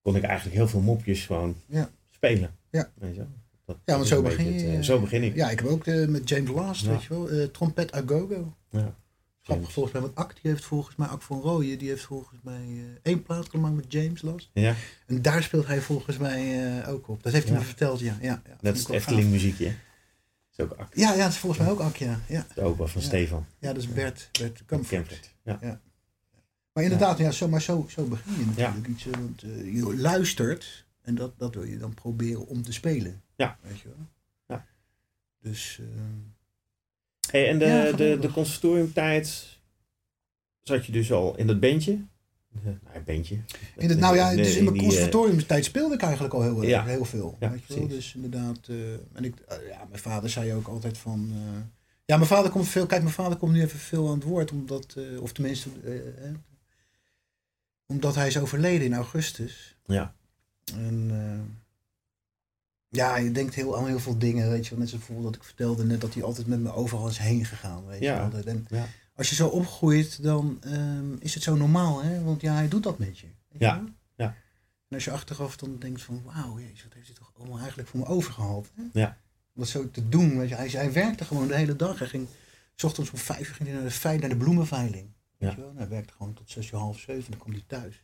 kon 0.02 0.16
ik 0.16 0.24
eigenlijk 0.24 0.56
heel 0.56 0.68
veel 0.68 0.82
mopjes 0.82 1.26
gewoon 1.26 1.56
Ja. 1.66 1.90
spelen. 2.10 2.50
Ja. 2.72 2.90
Weet 2.96 3.16
je? 3.16 3.24
ja, 3.86 3.96
want 3.96 4.08
zo 4.08 4.22
begin 4.22 4.54
het, 4.72 4.86
zo 4.86 5.00
begin 5.00 5.24
ik. 5.24 5.36
Ja, 5.36 5.50
ik 5.50 5.60
heb 5.60 5.68
ook 5.68 5.86
met 5.86 6.30
James 6.30 6.50
Last, 6.52 6.86
Ja. 6.86 6.92
weet 6.92 7.04
je 7.04 7.10
wel, 7.10 7.30
eh, 7.30 7.44
trompet 7.46 7.96
a 7.96 8.02
go-go. 8.06 8.54
Ja. 8.70 8.96
Grappig 9.44 9.72
volgens 9.72 9.94
mij, 9.94 10.02
want 10.04 10.16
Ak, 10.16 10.34
die 10.42 10.52
heeft 10.52 10.66
volgens 10.66 10.96
mij, 10.96 11.08
Ak 11.08 11.22
van 11.22 11.42
Rooyen, 11.42 11.78
die 11.78 11.90
heeft 11.90 12.04
volgens 12.04 12.40
mij 12.44 12.62
eh, 12.62 12.84
één 13.02 13.24
plaat 13.24 13.50
gemaakt 13.50 13.76
met 13.76 13.92
James 13.92 14.22
Last. 14.22 14.50
Ja, 14.54 14.76
En 15.06 15.22
daar 15.22 15.44
speelt 15.44 15.68
hij 15.68 15.82
volgens 15.82 16.18
mij 16.18 16.78
eh, 16.82 16.90
ook 16.90 17.08
op. 17.08 17.24
Dat 17.24 17.34
heeft 17.34 17.46
hij 17.46 17.54
Ja. 17.54 17.60
me 17.60 17.66
verteld, 17.66 18.00
ja. 18.00 18.18
ja, 18.22 18.42
ja 18.48 18.58
dat 18.62 18.76
is 18.76 18.88
Efteling 18.88 19.30
muziekje. 19.30 19.66
hè? 19.66 19.72
Dat 20.56 20.68
is 20.68 20.74
ook 20.74 20.80
act- 20.80 20.98
Ja, 21.00 21.12
ja, 21.14 21.18
dat 21.24 21.32
is 21.32 21.38
volgens 21.38 21.62
mij 21.62 21.72
ook 21.72 21.80
Ak, 21.80 21.96
ja. 21.96 22.20
ja. 22.28 22.48
de 22.56 22.62
opa 22.62 22.86
van. 22.86 23.02
Stefan 23.02 23.46
Ja, 23.60 23.74
dat 23.74 23.82
is 23.84 23.94
Bert, 23.94 24.30
Bert 24.40 24.66
Comfort. 24.66 25.34
Ja. 25.44 25.80
Maar 26.74 26.84
inderdaad, 26.84 27.18
ja. 27.18 27.32
zo, 27.32 27.48
maar 27.48 27.62
zo, 27.62 27.86
zo 27.90 28.04
begin 28.06 28.34
je 28.38 28.46
natuurlijk. 28.46 28.88
Iets, 28.88 29.06
want 29.06 29.44
eh, 29.44 29.74
je 29.76 29.96
luistert 29.98 30.86
en 31.02 31.16
dat, 31.16 31.40
dat 31.40 31.54
wil 31.56 31.64
je 31.64 31.78
dan 31.78 31.94
proberen 31.94 32.48
om 32.48 32.62
te 32.64 32.74
spelen. 32.74 33.22
Ja. 33.36 33.58
Weet 33.62 33.80
je 33.80 33.88
wel? 33.88 34.08
Ja. 34.48 34.66
Dus, 35.42 35.82
Hey, 37.32 37.50
en 37.50 37.60
de, 37.60 37.66
Ja, 37.66 37.92
de, 37.92 38.18
de 38.20 38.32
conservatoriumtijd 38.32 39.58
zat 40.62 40.86
je 40.86 40.92
dus 40.92 41.12
al 41.12 41.38
in 41.38 41.48
dat 41.48 41.60
bandje? 41.60 42.00
Ja, 42.64 42.78
nou, 42.94 43.04
bandje. 43.06 43.38
in 43.78 43.90
het, 43.90 44.00
nou 44.00 44.16
ja, 44.16 44.36
dus 44.36 44.56
in 44.56 44.64
mijn 44.64 44.76
eh, 44.76 44.82
conservatoriumtijd 44.84 45.66
speelde 45.66 45.94
ik 45.96 46.02
eigenlijk 46.02 46.34
al 46.34 46.42
heel, 46.42 46.62
Ja. 46.64 46.86
heel 46.86 47.06
veel. 47.06 47.38
Ja, 47.40 47.50
weet 47.52 47.60
je 47.68 47.74
wel? 47.74 47.78
precies. 47.88 47.96
Dus 47.96 48.16
inderdaad, 48.16 48.68
eh, 48.68 48.94
en 48.94 49.24
ik, 49.24 49.40
eh, 49.40 49.68
ja, 49.70 49.86
mijn 49.90 50.02
vader 50.02 50.30
zei 50.30 50.54
ook 50.54 50.68
altijd 50.68 50.98
van... 50.98 51.30
eh, 51.32 51.62
ja, 52.06 52.16
mijn 52.18 52.28
vader 52.30 52.52
komt 52.52 52.68
veel, 52.68 52.86
kijk, 52.86 53.02
mijn 53.02 53.14
vader 53.14 53.38
komt 53.38 53.54
nu 53.54 53.62
even 53.62 53.80
veel 53.80 54.08
aan 54.08 54.14
het 54.14 54.24
woord, 54.24 54.52
omdat, 54.52 54.96
eh, 54.98 55.22
of 55.22 55.32
tenminste, 55.32 55.70
eh, 55.86 55.96
eh, 56.28 56.34
omdat 57.86 58.16
hij 58.16 58.28
is 58.28 58.38
overleden 58.38 58.86
in 58.86 58.94
augustus. 58.94 59.78
Ja. 59.86 60.14
En 60.76 61.08
eh, 61.12 61.61
ja, 62.92 63.18
je 63.18 63.32
denkt 63.32 63.56
heel, 63.56 63.78
aan 63.78 63.88
heel 63.88 64.00
veel 64.00 64.18
dingen, 64.18 64.50
weet 64.50 64.64
je 64.64 64.70
wel. 64.70 64.80
Net 64.80 64.90
zoals 64.90 65.06
bijvoorbeeld 65.06 65.34
dat 65.34 65.42
ik 65.44 65.48
vertelde 65.48 65.86
net 65.86 66.02
dat 66.02 66.14
hij 66.14 66.24
altijd 66.24 66.48
met 66.48 66.60
me 66.60 66.74
overal 66.74 67.08
is 67.08 67.18
heen 67.18 67.46
gegaan, 67.46 67.86
weet 67.86 68.02
Ja. 68.02 68.26
je 68.26 68.32
wel. 68.32 68.44
En 68.44 68.66
Ja. 68.70 68.86
als 69.16 69.30
je 69.30 69.36
zo 69.36 69.48
opgroeit, 69.48 70.24
dan 70.24 70.58
ehm, 70.62 71.14
is 71.20 71.34
het 71.34 71.44
zo 71.44 71.56
normaal, 71.56 72.04
hè. 72.04 72.24
Want 72.24 72.42
ja, 72.42 72.54
hij 72.54 72.68
doet 72.68 72.84
dat 72.84 73.00
met 73.00 73.20
je. 73.20 73.28
Ja. 73.58 73.84
Ja. 74.16 74.36
En 74.88 74.96
als 74.96 75.06
je 75.06 75.12
achteraf 75.12 75.58
dan 75.58 75.78
denkt 75.80 76.02
van, 76.02 76.22
wauw, 76.26 76.60
jezus, 76.60 76.84
wat 76.84 76.94
heeft 76.94 77.08
hij 77.08 77.16
toch 77.16 77.32
allemaal 77.38 77.58
eigenlijk 77.60 77.88
voor 77.90 78.00
me 78.00 78.06
overgehaald, 78.06 78.72
hè. 78.76 78.84
Ja. 79.00 79.18
Wat 79.54 79.68
zo 79.68 79.92
te 79.92 80.10
doen, 80.10 80.38
weet 80.38 80.50
je. 80.50 80.56
Hij, 80.56 80.68
hij 80.68 80.92
werkte 80.94 81.26
gewoon 81.26 81.48
de 81.48 81.56
hele 81.56 81.76
dag. 81.76 82.00
Hij 82.00 82.08
ging, 82.08 82.28
s 82.76 82.84
ochtends 82.84 83.12
om 83.12 83.18
vijf 83.18 83.48
uur 83.50 83.56
ging 83.56 83.70
hij 83.70 83.78
naar 83.82 83.90
de, 84.12 84.18
naar 84.20 84.30
de 84.30 84.38
bloemenveiling. 84.38 85.10
Weet 85.38 85.50
Ja. 85.50 85.56
je 85.56 85.62
wel? 85.62 85.70
En 85.70 85.78
hij 85.78 85.88
werkte 85.88 86.14
gewoon 86.18 86.34
tot 86.34 86.50
zes 86.50 86.72
uur, 86.72 86.78
half 86.80 87.00
zeven. 87.00 87.32
Dan 87.32 87.40
kwam 87.40 87.52
hij 87.54 87.64
thuis. 87.68 88.04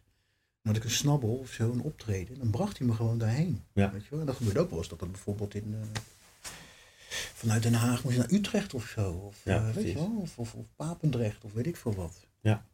Dan 0.67 0.75
had 0.75 0.85
ik 0.85 0.89
een 0.91 0.95
snabbel 0.97 1.35
of 1.35 1.51
zo, 1.51 1.71
een 1.71 1.81
optreden. 1.81 2.37
Dan 2.39 2.49
bracht 2.49 2.77
hij 2.77 2.87
me 2.87 2.93
gewoon 2.93 3.17
daarheen. 3.17 3.63
Ja. 3.73 3.91
Weet 3.91 4.03
je 4.03 4.09
wel? 4.09 4.19
En 4.19 4.25
dat 4.25 4.35
gebeurde 4.35 4.59
ook 4.59 4.69
wel 4.69 4.79
eens. 4.79 4.87
Dat 4.87 4.99
dat 4.99 5.11
bijvoorbeeld 5.11 5.53
in... 5.55 5.75
eh, 5.81 5.87
vanuit 7.33 7.63
Den 7.63 7.73
Haag 7.73 8.03
moest 8.03 8.15
je 8.15 8.21
naar 8.21 8.31
Utrecht 8.31 8.73
of 8.73 8.85
zo. 8.87 9.11
Of, 9.11 9.41
Ja, 9.43 9.67
eh, 9.67 9.73
weet 9.73 9.87
je 9.87 9.93
wel? 9.93 10.17
Of, 10.21 10.37
of, 10.39 10.53
of 10.53 10.65
Papendrecht 10.75 11.43
of 11.43 11.53
weet 11.53 11.67
ik 11.67 11.75
veel 11.77 11.93
wat. 11.95 12.27
Ja. 12.39 12.65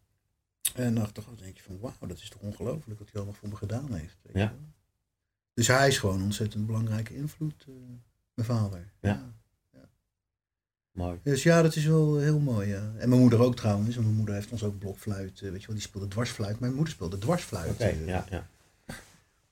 En 0.75 0.83
dan 0.83 0.93
dacht 1.13 1.17
ik, 1.17 1.37
denk 1.39 1.57
je 1.57 1.63
van, 1.63 1.79
wauw, 1.79 1.93
dat 2.07 2.17
is 2.17 2.29
toch 2.29 2.41
ongelooflijk 2.41 2.99
wat 2.99 3.07
hij 3.11 3.21
allemaal 3.21 3.39
voor 3.39 3.49
me 3.49 3.55
gedaan 3.55 3.93
heeft. 3.93 4.17
Weet 4.21 4.35
Ja. 4.35 4.41
je 4.41 4.47
wel. 4.49 4.67
Dus 5.53 5.67
hij 5.67 5.87
is 5.87 5.97
gewoon 5.97 6.15
een 6.17 6.23
ontzettend 6.23 6.65
belangrijke 6.65 7.15
invloed, 7.15 7.65
eh, 7.67 7.73
mijn 8.33 8.47
vader. 8.47 8.91
Ja. 8.99 9.33
Mooi. 10.93 11.19
Dus 11.23 11.43
ja, 11.43 11.61
dat 11.61 11.75
is 11.75 11.85
wel 11.85 12.17
heel 12.17 12.39
mooi, 12.39 12.67
ja. 12.67 12.91
En 12.97 13.09
mijn 13.09 13.21
moeder 13.21 13.39
ook 13.39 13.55
trouwens. 13.55 13.95
En 13.95 14.03
mijn 14.03 14.15
moeder 14.15 14.35
heeft 14.35 14.51
ons 14.51 14.63
ook 14.63 14.79
blokfluit, 14.79 15.41
eh, 15.41 15.49
weet 15.51 15.61
je 15.61 15.67
wel, 15.67 15.75
die 15.75 15.85
speelde 15.85 16.07
dwarsfluit. 16.07 16.59
Mijn 16.59 16.73
moeder 16.73 16.93
speelde 16.93 17.17
dwarsfluit. 17.17 17.77
Eh. 17.79 18.07
ja, 18.07 18.25
ja. 18.29 18.47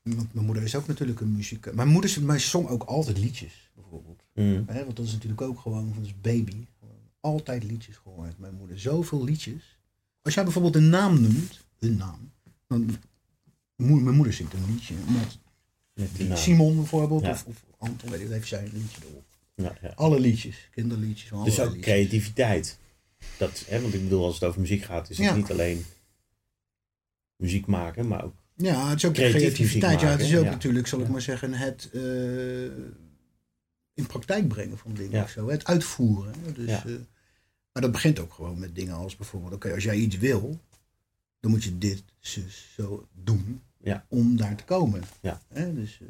Want 0.04 0.34
Mijn 0.34 0.46
moeder 0.46 0.64
is 0.64 0.76
ook 0.76 0.88
natuurlijk 0.88 1.20
een 1.20 1.36
muziek. 1.36 1.74
Mijn 1.74 1.88
moeder 1.88 2.18
mijn 2.22 2.40
zong 2.40 2.68
ook 2.68 2.84
altijd 2.84 3.18
liedjes, 3.18 3.72
bijvoorbeeld. 3.76 4.24
Hè, 4.74 4.84
want 4.86 4.96
dat 4.96 5.06
is 5.06 5.12
natuurlijk 5.12 5.42
ook 5.42 5.60
gewoon 5.60 5.94
van 5.94 6.04
zijn 6.06 6.18
baby. 6.22 6.66
Altijd 7.20 7.64
liedjes 7.64 7.96
gehoord, 7.98 8.40
mijn 8.40 8.54
moeder. 8.54 8.80
Zoveel 8.80 9.24
liedjes. 9.24 9.78
Als 10.22 10.34
jij 10.34 10.44
bijvoorbeeld 10.44 10.76
een 10.76 10.90
naam 10.90 11.22
noemt, 11.22 11.66
een 11.80 11.98
naam. 11.98 12.32
Dan, 12.68 12.98
mijn 13.76 14.16
moeder 14.16 14.34
zingt 14.34 14.54
een 14.54 14.66
liedje. 14.68 14.94
Met 15.94 16.28
Met. 16.30 16.38
Simon 16.38 16.76
bijvoorbeeld, 16.76 17.22
Ja. 17.22 17.32
of, 17.32 17.46
of 17.46 17.64
Anton, 17.78 18.10
weet 18.10 18.22
ik, 18.22 18.30
heeft 18.30 18.48
zij 18.48 18.64
een 18.66 18.72
liedje 18.74 19.02
erop. 19.10 19.24
Ja, 19.62 19.78
ja. 19.82 19.92
Alle 19.96 20.20
liedjes, 20.20 20.68
kinderliedjes. 20.72 21.30
Dus 21.30 21.60
ook 21.60 21.66
liedjes. 21.74 21.84
creativiteit. 21.84 22.78
Dat, 23.38 23.64
hè, 23.68 23.82
want 23.82 23.94
ik 23.94 24.04
bedoel, 24.04 24.26
als 24.26 24.34
het 24.34 24.44
over 24.44 24.62
muziek 24.62 24.84
gaat, 24.84 25.10
is 25.10 25.18
het 25.18 25.26
Ja. 25.28 25.36
niet 25.36 25.52
alleen 25.52 25.86
muziek 27.36 27.66
maken, 27.66 28.08
maar 28.08 28.24
ook. 28.24 28.34
Ja, 28.56 28.90
het 28.90 28.98
is 28.98 29.06
ook 29.06 29.14
creativiteit. 29.14 30.02
Ja, 30.02 30.08
het 30.08 30.20
is 30.22 30.36
ook 30.38 30.46
natuurlijk, 30.46 30.88
zal 30.88 31.00
ik 31.00 31.08
maar 31.08 31.22
zeggen, 31.22 31.54
het 31.54 31.90
eh, 31.94 32.02
in 33.94 34.06
praktijk 34.08 34.48
brengen 34.48 34.78
van 34.78 34.94
dingen 34.94 35.24
of 35.24 35.30
zo. 35.30 35.50
Het 35.50 35.66
uitvoeren. 35.66 36.34
Dus, 36.54 36.70
eh, 36.70 36.84
maar 37.72 37.82
dat 37.82 37.92
begint 37.92 38.20
ook 38.20 38.34
gewoon 38.34 38.60
met 38.60 38.76
dingen 38.76 38.96
als 38.96 39.16
bijvoorbeeld, 39.16 39.54
oké, 39.54 39.74
als 39.74 39.84
jij 39.84 39.96
iets 39.96 40.18
wil, 40.18 40.60
dan 41.40 41.52
moet 41.52 41.64
je 41.64 41.78
dit 41.78 42.04
zo 42.76 43.08
doen 43.14 43.62
Ja. 43.84 44.06
om 44.10 44.38
daar 44.38 44.56
te 44.56 44.64
komen. 44.64 45.04
Ja. 45.22 45.42
Hè, 45.48 45.74
dus, 45.74 46.00
eh, 46.02 46.08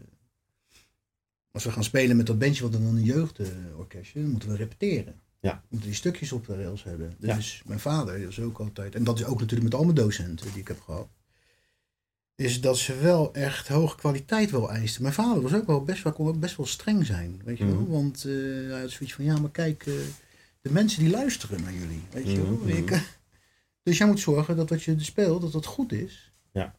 als 1.52 1.64
we 1.64 1.72
gaan 1.72 1.84
spelen 1.84 2.18
met 2.18 2.26
dat 2.26 2.40
bandje 2.40 2.64
wat 2.64 2.72
dan 2.72 2.86
een 2.86 3.04
jeugdorkestje, 3.04 4.22
dan 4.22 4.30
moeten 4.30 4.50
we 4.50 4.56
repeteren. 4.56 5.22
Ja. 5.40 5.54
We 5.54 5.68
moeten 5.70 5.90
die 5.90 5.98
stukjes 5.98 6.32
op 6.32 6.46
de 6.46 6.56
rails 6.56 6.84
hebben. 6.84 7.14
Ja. 7.20 7.36
Dus 7.36 7.62
mijn 7.66 7.80
vader 7.80 8.18
is 8.18 8.40
ook 8.40 8.60
altijd, 8.60 8.96
en 8.96 9.04
dat 9.04 9.20
is 9.20 9.26
ook 9.26 9.40
natuurlijk 9.40 9.64
met 9.72 9.80
al 9.80 9.84
mijn 9.84 9.96
docenten 9.96 10.52
die 10.52 10.62
ik 10.62 10.68
heb 10.68 10.82
gehad, 10.82 11.08
is 12.36 12.62
dat 12.62 12.78
ze 12.78 12.96
wel 12.96 13.34
echt 13.34 13.68
hoge 13.68 13.96
kwaliteit 13.96 14.52
wel 14.52 14.72
eisten. 14.72 15.02
Mijn 15.02 15.14
vader 15.14 15.42
was 15.42 15.54
ook 15.54 15.66
wel 15.68 15.84
best 15.84 16.04
wel, 16.04 16.14
kon 16.14 16.28
ook 16.28 16.40
best 16.40 16.58
wel 16.58 16.66
streng 16.66 17.06
zijn, 17.06 17.42
weet 17.44 17.58
je 17.58 17.66
wel. 17.66 17.76
Mhm. 17.76 17.92
Want 17.92 18.26
eh, 18.26 18.34
hij 18.70 18.80
had 18.82 18.92
zoiets 18.92 19.16
van, 19.16 19.26
ja, 19.26 19.40
maar 19.40 19.52
kijk, 19.52 19.86
eh, 19.86 19.94
de 20.62 20.72
mensen 20.72 21.04
die 21.04 21.12
luisteren 21.12 21.62
naar 21.62 21.74
jullie, 21.74 22.02
weet 22.12 22.32
je 22.32 22.42
wel. 22.42 22.52
Mhm, 22.52 22.70
Ik, 22.70 22.92
eh, 22.92 23.02
dus 23.84 23.98
jij 23.98 24.08
moet 24.08 24.20
zorgen 24.20 24.56
dat 24.56 24.70
wat 24.70 24.84
je 24.84 24.96
speelt, 25.00 25.42
dat 25.42 25.52
dat 25.52 25.66
goed 25.66 25.92
is. 25.92 26.32
Ja. 26.52 26.76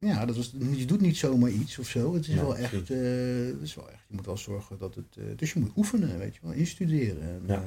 Ja, 0.00 0.24
dat 0.26 0.36
was, 0.36 0.54
je 0.76 0.84
doet 0.84 1.00
niet 1.00 1.16
zomaar 1.16 1.50
iets 1.50 1.78
of 1.78 1.88
zo. 1.88 2.14
Het 2.14 2.28
is 2.28 2.34
Ja, 2.34 2.40
wel 2.40 2.56
echt, 2.56 2.70
precies. 2.70 2.90
eh, 2.90 3.52
het 3.54 3.60
is 3.62 3.74
wel 3.74 3.90
echt, 3.90 4.04
je 4.08 4.14
moet 4.14 4.26
wel 4.26 4.36
zorgen 4.36 4.78
dat 4.78 4.94
het, 4.94 5.16
eh, 5.16 5.24
dus 5.36 5.52
je 5.52 5.60
moet 5.60 5.70
oefenen, 5.76 6.18
weet 6.18 6.34
je 6.34 6.40
wel, 6.42 6.52
instuderen. 6.52 7.22
En, 7.22 7.42
Ja. 7.46 7.54
eh, 7.54 7.66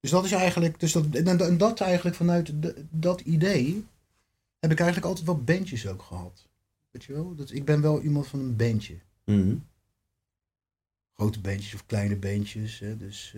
dus 0.00 0.10
dat 0.10 0.24
is 0.24 0.32
eigenlijk, 0.32 0.80
dus 0.80 0.92
dat, 0.92 1.06
en, 1.12 1.40
en 1.40 1.58
dat 1.58 1.80
eigenlijk 1.80 2.16
vanuit 2.16 2.62
de- 2.62 2.84
dat 2.90 3.20
idee 3.20 3.84
heb 4.58 4.70
ik 4.70 4.78
eigenlijk 4.78 5.08
altijd 5.08 5.26
wel 5.26 5.42
bandjes 5.42 5.86
ook 5.86 6.02
gehad. 6.02 6.46
Weet 6.90 7.04
je 7.04 7.12
wel? 7.12 7.34
Dat, 7.34 7.50
ik 7.52 7.64
ben 7.64 7.80
wel 7.80 8.00
iemand 8.02 8.26
van 8.26 8.40
een 8.40 8.56
bandje. 8.56 8.94
Mhm. 9.24 9.54
Grote 11.12 11.40
bandjes 11.40 11.74
of 11.74 11.86
kleine 11.86 12.16
bandjes. 12.16 12.78
Hè. 12.78 12.96
Dus, 12.96 13.34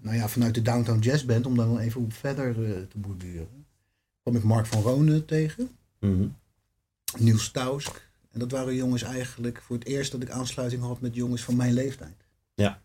nou 0.00 0.16
ja, 0.16 0.28
vanuit 0.28 0.54
de 0.54 0.62
Downtown 0.62 0.98
Jazz 0.98 1.24
Band, 1.24 1.46
om 1.46 1.56
dan 1.56 1.78
even 1.78 2.00
op 2.00 2.12
verder 2.12 2.54
te 2.88 2.98
borduren, 2.98 3.66
kwam 4.22 4.36
ik 4.36 4.42
Mark 4.42 4.66
van 4.66 4.82
Roonen 4.82 5.24
tegen. 5.26 5.70
Mhm. 6.00 6.26
Niels 7.18 7.44
Stausk. 7.44 8.10
En 8.30 8.38
dat 8.38 8.50
waren 8.50 8.74
jongens 8.74 9.02
eigenlijk 9.02 9.62
voor 9.62 9.76
het 9.76 9.86
eerst 9.86 10.12
dat 10.12 10.22
ik 10.22 10.30
aansluiting 10.30 10.82
had 10.82 11.00
met 11.00 11.14
jongens 11.14 11.42
van 11.42 11.56
mijn 11.56 11.72
leeftijd. 11.72 12.24
Ja. 12.54 12.82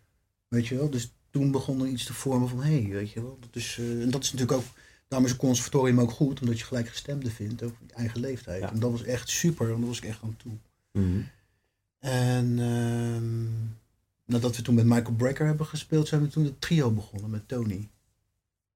Weet 0.48 0.66
je 0.66 0.76
wel? 0.76 0.90
Dus 0.90 1.12
toen 1.30 1.50
begon 1.50 1.80
er 1.80 1.86
iets 1.86 2.04
te 2.04 2.14
vormen 2.14 2.48
van, 2.48 2.62
hé, 2.62 2.82
hey, 2.82 2.92
weet 2.92 3.10
je 3.10 3.22
wel. 3.22 3.38
Dat 3.40 3.56
is, 3.56 3.76
eh, 3.80 4.02
en 4.02 4.10
dat 4.10 4.22
is 4.22 4.32
natuurlijk 4.32 4.58
ook, 4.58 4.66
daarom 5.08 5.28
is 5.28 5.34
een 5.34 5.40
conservatorium 5.40 6.00
ook 6.00 6.10
goed, 6.10 6.40
omdat 6.40 6.58
je 6.58 6.64
gelijk 6.64 6.88
gestemde 6.88 7.30
vindt 7.30 7.62
over 7.62 7.76
je 7.86 7.94
eigen 7.94 8.20
leeftijd. 8.20 8.60
Ja. 8.60 8.72
En 8.72 8.78
dat 8.78 8.90
was 8.90 9.02
echt 9.02 9.28
super, 9.28 9.72
en 9.72 9.78
daar 9.78 9.86
was 9.86 9.98
ik 9.98 10.04
echt 10.04 10.22
aan 10.22 10.36
toe. 10.36 10.52
Mhm. 10.92 11.20
En 11.98 12.58
ehm, 12.58 13.46
nadat 14.24 14.56
we 14.56 14.62
toen 14.62 14.74
met 14.74 14.86
Michael 14.86 15.14
Brecker 15.14 15.46
hebben 15.46 15.66
gespeeld, 15.66 16.08
zijn 16.08 16.22
we 16.22 16.28
toen 16.28 16.44
het 16.44 16.60
trio 16.60 16.90
begonnen 16.90 17.30
met 17.30 17.48
Tony. 17.48 17.90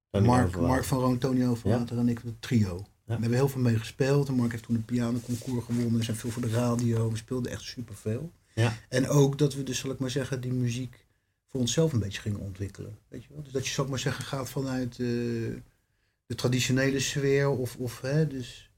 Tony 0.09 0.25
Mark. 0.25 0.55
Mark 0.55 0.83
van 0.83 0.99
Roon, 0.99 1.17
Tony 1.17 1.45
Overwater 1.45 1.97
en 1.97 2.09
ik 2.09 2.19
het 2.23 2.41
trio. 2.41 2.85
We 3.03 3.11
hebben 3.11 3.33
heel 3.33 3.49
veel 3.49 3.61
mee 3.61 3.77
gespeeld. 3.79 4.27
En 4.27 4.33
Mark 4.33 4.51
heeft 4.51 4.63
toen 4.63 4.75
een 4.75 4.85
pianoconcours 4.85 5.65
gewonnen. 5.65 5.97
We 5.97 6.03
zijn 6.03 6.17
veel 6.17 6.29
voor 6.29 6.41
de 6.41 6.49
radio. 6.49 7.11
We 7.11 7.17
speelden 7.17 7.51
echt 7.51 7.61
superveel. 7.61 8.31
Ja. 8.53 8.77
En 8.89 9.07
ook 9.07 9.37
dat 9.37 9.53
we 9.53 9.63
dus, 9.63 9.79
zal 9.79 9.91
ik 9.91 9.99
maar 9.99 10.09
zeggen, 10.09 10.41
die 10.41 10.53
muziek 10.53 11.05
voor 11.47 11.59
onszelf 11.59 11.93
een 11.93 11.99
beetje 11.99 12.21
gingen 12.21 12.39
ontwikkelen. 12.39 12.97
Weet 13.07 13.23
je 13.23 13.29
wel? 13.33 13.43
Dus 13.43 13.51
dat 13.51 13.67
je, 13.67 13.73
zal 13.73 13.83
ik 13.83 13.89
maar 13.89 13.99
zeggen, 13.99 14.23
gaat 14.25 14.49
vanuit 14.49 14.91
eh, 14.91 14.97
de 16.25 16.35
traditionele 16.35 16.99
sfeer. 16.99 17.49
Of, 17.49 17.75
of 17.75 18.01
hè, 18.01 18.27
dus 18.27 18.71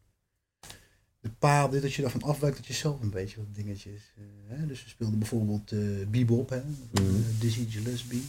de 1.20 1.30
paden, 1.40 1.82
dat 1.82 1.94
je 1.94 2.02
daarvan 2.02 2.24
afwijkt 2.24 2.58
dat 2.58 2.66
je 2.66 2.74
zelf 2.74 3.02
een 3.02 3.10
beetje 3.10 3.38
wat 3.38 3.56
dingetjes... 3.56 4.14
eh, 4.16 4.24
hè? 4.58 4.66
Dus 4.66 4.84
we 4.84 4.90
speelden 4.90 5.20
bijvoorbeeld 5.20 5.72
eh 5.72 5.80
bebop, 6.08 6.50
hè? 6.50 6.62
Mhm. 6.92 7.40
Dizzy 7.40 7.70
Gillespie. 7.70 8.26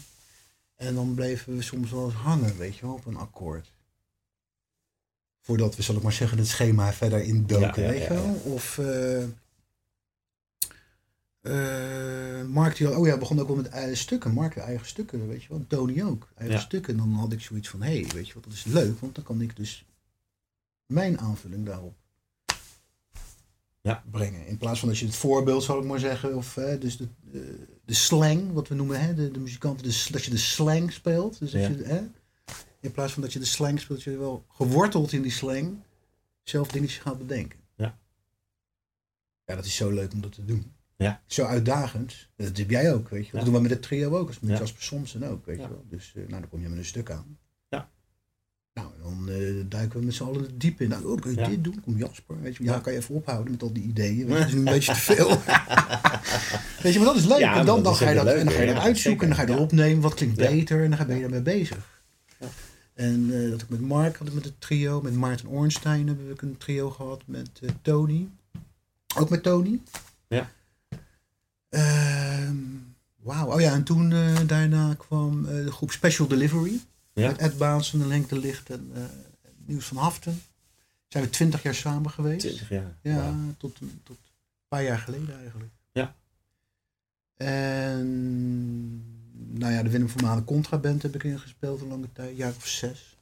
En 0.74 0.94
dan 0.94 1.14
bleven 1.14 1.57
we 1.57 1.62
soms 1.62 1.90
wel 1.90 2.05
eens 2.05 2.14
hangen, 2.14 2.57
weet 2.57 2.76
je 2.76 2.86
wel, 2.86 2.94
op 2.94 3.07
een 3.07 3.16
akkoord. 3.16 3.72
Voordat 5.47 5.76
we, 5.76 5.82
zal 5.82 5.97
ik 5.97 6.03
maar 6.03 6.12
zeggen, 6.12 6.38
het 6.38 6.47
schema 6.47 6.92
verder 6.92 7.22
indoken, 7.22 7.82
Ja, 7.82 7.88
ja, 7.88 7.99
weet 7.99 8.03
je 8.07 8.14
wel. 8.14 8.34
Of 8.44 8.78
eh 8.78 9.22
eh, 11.40 12.44
Mark 12.47 12.76
die, 12.76 12.97
oh 12.99 13.07
ja, 13.07 13.18
begon 13.18 13.40
ook 13.40 13.47
wel 13.47 13.57
met 13.57 13.68
eigen 13.68 13.97
stukken. 13.97 14.32
Mark 14.32 14.57
eigen 14.57 14.86
stukken, 14.86 15.28
weet 15.28 15.42
je 15.42 15.49
wel. 15.49 15.64
Tony 15.68 16.03
ook, 16.03 16.28
eigen 16.34 16.61
stukken. 16.61 16.92
En 16.92 16.99
dan 16.99 17.12
had 17.12 17.32
ik 17.32 17.40
zoiets 17.40 17.68
van, 17.68 17.82
hé, 17.82 18.01
hey, 18.01 18.11
weet 18.14 18.28
je 18.28 18.34
wat, 18.34 18.44
dat 18.44 18.53
is 18.53 18.64
leuk. 18.64 19.01
Want 19.01 19.14
dan 19.14 19.24
kan 19.24 19.40
ik 19.40 19.57
dus 19.57 19.84
mijn 20.86 21.18
aanvulling 21.18 21.66
daarop 21.66 21.94
Ja. 23.80 24.03
brengen. 24.11 24.47
In 24.47 24.57
plaats 24.57 24.80
van 24.80 24.88
dat 24.88 24.99
je 24.99 25.07
het 25.07 25.14
voorbeeld, 25.16 25.62
zal 25.62 25.78
ik 25.78 25.84
maar 25.84 25.99
zeggen, 25.99 26.36
of 26.36 26.55
hè, 26.55 26.78
dus 26.78 26.97
de, 26.97 27.09
eh, 27.32 27.40
de 27.84 27.94
slang, 27.94 28.53
wat 28.53 28.68
we 28.68 28.74
noemen, 28.74 29.01
hè, 29.01 29.14
de, 29.14 29.30
de 29.30 29.38
muzikanten, 29.38 29.88
de, 29.88 30.07
dat 30.11 30.24
je 30.24 30.30
de 30.30 30.36
slang 30.36 30.92
speelt. 30.92 31.38
Dus 31.38 31.51
dat 31.51 31.61
Ja. 31.61 31.68
je, 31.68 31.82
hè, 31.84 32.01
in 32.87 32.93
plaats 32.93 33.12
van 33.12 33.22
dat 33.22 33.32
je 33.32 33.39
de 33.39 33.45
slang 33.45 33.80
speelt, 33.80 34.03
je 34.03 34.16
wel 34.18 34.45
geworteld 34.49 35.12
in 35.12 35.22
die 35.22 35.30
slang 35.30 35.76
zelf 36.43 36.68
dingetjes 36.68 36.99
gaat 36.99 37.18
bedenken. 37.18 37.59
Ja. 37.76 37.99
Ja, 39.45 39.55
dat 39.55 39.64
is 39.64 39.76
zo 39.76 39.91
leuk 39.91 40.12
om 40.12 40.20
dat 40.20 40.32
te 40.32 40.45
doen. 40.45 40.72
Ja. 40.97 41.22
Zo 41.26 41.45
uitdagend. 41.45 42.28
Dat 42.37 42.57
heb 42.57 42.70
jij 42.70 42.93
ook, 42.95 43.09
weet 43.09 43.26
je. 43.26 43.32
wel. 43.32 43.41
Dat 43.41 43.41
Ja. 43.41 43.45
doen 43.45 43.55
we 43.55 43.61
met 43.68 43.70
het 43.70 43.82
trio 43.82 44.16
ook, 44.16 44.26
als 44.28 44.41
met 44.41 44.51
Ja. 44.51 44.59
Jasper 44.59 44.82
Somsen 44.82 45.22
ook, 45.22 45.47
weet 45.47 45.57
Ja. 45.57 45.62
je 45.62 45.68
wel. 45.68 45.84
Dus 45.89 46.12
eh, 46.16 46.22
nou, 46.28 46.41
dan 46.41 46.49
kom 46.49 46.61
je 46.61 46.68
met 46.68 46.78
een 46.78 46.84
stuk 46.84 47.11
aan. 47.11 47.39
Ja. 47.68 47.89
Nou, 48.74 48.89
en 48.95 49.01
dan 49.03 49.28
eh, 49.34 49.64
duiken 49.68 49.99
we 49.99 50.05
met 50.05 50.14
z'n 50.14 50.22
allen 50.24 50.59
diep 50.59 50.80
in. 50.80 50.89
Nou, 50.89 51.05
oh, 51.05 51.20
kun 51.20 51.30
je 51.34 51.41
Ja. 51.41 51.49
dit 51.49 51.64
doen? 51.64 51.80
Kom 51.80 51.97
Jasper. 51.97 52.41
Weet 52.41 52.57
je, 52.57 52.64
ja, 52.64 52.72
Ja. 52.72 52.78
kan 52.80 52.93
je 52.93 52.99
even 52.99 53.14
ophouden 53.14 53.51
met 53.53 53.62
al 53.62 53.72
die 53.72 53.82
ideeën. 53.82 54.16
Weet 54.26 54.28
je, 54.28 54.39
dat 54.39 54.47
is 54.47 54.53
nu 54.53 54.59
een 54.59 54.64
beetje 54.64 54.93
te 54.93 54.99
veel. 55.01 55.28
weet 56.82 56.93
je, 56.93 56.99
maar 56.99 57.09
dat 57.09 57.16
is 57.16 57.24
leuk. 57.24 57.39
Ja, 57.39 57.59
en 57.59 57.66
dan, 57.66 57.74
dat 57.76 57.84
dan 57.84 57.95
ga 57.95 58.09
je 58.09 58.14
dat, 58.14 58.24
leuk, 58.24 58.39
en 58.39 58.45
dan 58.45 58.55
ga 58.55 58.61
je 58.61 58.66
ja, 58.66 58.74
dat 58.74 58.82
uitzoeken 58.82 59.22
en 59.22 59.28
dan 59.28 59.37
ga 59.37 59.43
je 59.43 59.49
dat 59.53 59.59
opnemen. 59.59 60.03
Wat 60.03 60.14
klinkt 60.14 60.37
Ja. 60.41 60.51
beter? 60.51 60.84
En 60.84 60.91
dan 60.91 61.07
ben 61.07 61.14
je 61.16 61.20
daarmee 61.22 61.43
bezig. 61.43 61.95
En 62.97 63.42
eh, 63.42 63.51
dat 63.51 63.62
ik 63.62 63.68
met 63.68 63.80
Mark 63.80 64.16
had 64.16 64.28
ik 64.28 64.34
met 64.34 64.44
het 64.44 64.61
trio. 64.61 65.03
Met 65.03 65.14
Maarten 65.14 65.49
Ornstein 65.49 66.07
hebben 66.07 66.26
we 66.26 66.36
een 66.42 66.57
trio 66.57 66.90
gehad. 66.90 67.22
Met 67.26 67.51
eh, 67.62 67.70
Tony. 67.82 68.28
Ook 69.16 69.30
met 69.30 69.42
Tony. 69.42 69.80
Ja. 70.28 70.51
Ehm, 71.68 72.57
Wauw. 73.16 73.53
Oh 73.53 73.61
ja, 73.61 73.72
en 73.72 73.84
toen 73.84 74.12
eh, 74.12 74.40
daarna 74.47 74.94
kwam 74.94 75.42
de 75.42 75.72
groep 75.72 75.90
Special 75.90 76.26
Delivery. 76.26 76.80
Ja. 77.12 77.26
Met 77.26 77.38
Ed 77.38 77.59
Baansen 77.59 78.03
en 78.03 78.11
Henk 78.11 78.28
de 78.28 78.38
Licht 78.38 78.70
en 78.70 78.92
Nieuws 79.64 79.86
van 79.86 79.97
Haften. 79.97 80.42
Zijn 81.09 81.24
we 81.24 81.30
twintig 81.30 81.62
jaar 81.62 81.74
samen 81.74 82.11
geweest. 82.11 82.40
20 82.40 82.68
jaar. 82.68 82.97
Ja, 83.03 83.34
tot, 83.59 83.76
tot 84.03 84.16
een 84.16 84.68
paar 84.68 84.82
jaar 84.82 84.99
geleden 84.99 85.38
eigenlijk. 85.40 85.70
Ja. 85.92 86.14
En 87.36 89.15
nou 89.37 89.72
ja, 89.72 89.82
de 89.82 89.91
Willem 89.91 90.09
van 90.09 90.24
Manen 90.24 90.45
Contraband 90.45 91.03
heb 91.03 91.14
ik 91.14 91.24
ingespeeld 91.24 91.80
een 91.80 91.89
lange 91.89 92.12
tijd, 92.12 92.30
een 92.30 92.37
jaar 92.37 92.55
of 92.57 92.66
zes. 92.66 93.18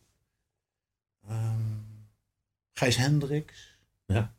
Ehm, 1.29 1.59
Gijs 2.73 2.97
Hendricks. 2.97 3.79
Ja. 4.07 4.35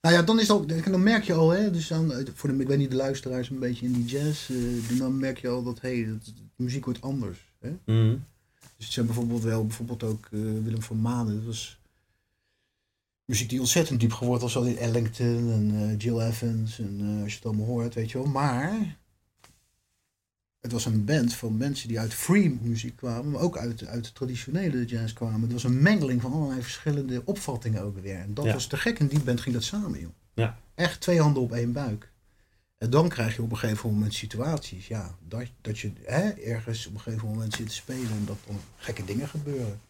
Nou 0.00 0.16
ja, 0.16 0.22
dan, 0.22 0.40
is 0.40 0.46
dat, 0.46 0.68
dan 0.68 1.02
merk 1.02 1.24
je 1.24 1.32
al, 1.32 1.50
hè, 1.50 1.70
dus 1.70 1.92
aan, 1.92 2.12
voor 2.34 2.48
de, 2.48 2.62
ik 2.62 2.66
weet 2.66 2.78
niet, 2.78 2.90
de 2.90 2.96
luisteraars 2.96 3.50
een 3.50 3.58
beetje 3.58 3.86
in 3.86 3.92
die 3.92 4.04
jazz, 4.04 4.50
eh, 4.50 4.98
dan 4.98 5.18
merk 5.18 5.38
je 5.38 5.48
al 5.48 5.62
dat 5.62 5.80
hey, 5.80 6.06
dat, 6.06 6.24
de 6.24 6.62
muziek 6.62 6.84
wordt 6.84 7.00
anders. 7.00 7.52
Hè? 7.60 7.70
Mhm. 7.84 8.16
Dus 8.76 8.84
het 8.84 8.94
zijn 8.94 9.06
bijvoorbeeld 9.06 9.42
wel, 9.42 9.66
bijvoorbeeld 9.66 10.02
ook 10.02 10.28
eh, 10.30 10.40
Willem 10.40 10.82
van 10.82 11.00
Manen. 11.00 11.34
Dat 11.34 11.44
was 11.44 11.78
muziek 13.24 13.48
die 13.48 13.60
ontzettend 13.60 14.00
diep 14.00 14.12
geworteld 14.12 14.52
was, 14.52 14.62
al 14.62 14.68
in 14.68 14.76
Ellington 14.76 15.52
en 15.52 15.70
eh, 15.74 15.98
Jill 15.98 16.20
Evans. 16.20 16.78
En 16.78 17.00
eh, 17.00 17.22
als 17.22 17.30
je 17.30 17.36
het 17.36 17.46
allemaal 17.46 17.66
hoort, 17.66 17.94
weet 17.94 18.10
je 18.10 18.18
wel. 18.18 18.26
Maar 18.26 18.96
het 20.64 20.72
was 20.72 20.84
een 20.84 21.04
band 21.04 21.34
van 21.34 21.56
mensen 21.56 21.88
die 21.88 22.00
uit 22.00 22.14
free 22.14 22.58
muziek 22.62 22.96
kwamen, 22.96 23.30
maar 23.30 23.40
ook 23.40 23.56
uit, 23.58 23.86
uit 23.86 24.04
de 24.04 24.12
traditionele 24.12 24.84
jazz 24.84 25.12
kwamen. 25.12 25.40
Het 25.40 25.52
was 25.52 25.64
een 25.64 25.82
mengeling 25.82 26.20
van 26.20 26.32
allerlei 26.32 26.62
verschillende 26.62 27.22
opvattingen 27.24 27.82
ook 27.82 27.98
weer. 28.00 28.16
En 28.18 28.34
dat 28.34 28.44
Ja. 28.44 28.52
was 28.52 28.66
te 28.66 28.76
gek. 28.76 28.98
En 28.98 29.06
die 29.06 29.20
band 29.22 29.40
ging 29.40 29.54
dat 29.54 29.64
samen, 29.64 30.00
joh. 30.00 30.10
Ja. 30.34 30.58
Echt 30.74 31.00
twee 31.00 31.20
handen 31.20 31.42
op 31.42 31.52
één 31.52 31.72
buik. 31.72 32.12
En 32.78 32.90
dan 32.90 33.08
krijg 33.08 33.36
je 33.36 33.42
op 33.42 33.50
een 33.50 33.56
gegeven 33.56 33.90
moment 33.90 34.14
situaties, 34.14 34.86
ja, 34.86 35.16
dat, 35.28 35.42
dat 35.60 35.78
je 35.78 35.92
hè, 36.02 36.28
ergens 36.30 36.86
op 36.86 36.94
een 36.94 37.00
gegeven 37.00 37.28
moment 37.28 37.54
zit 37.54 37.68
te 37.68 37.74
spelen 37.74 38.10
en 38.10 38.24
dat 38.26 38.38
dan 38.46 38.60
gekke 38.76 39.04
dingen 39.04 39.28
gebeuren. 39.28 39.80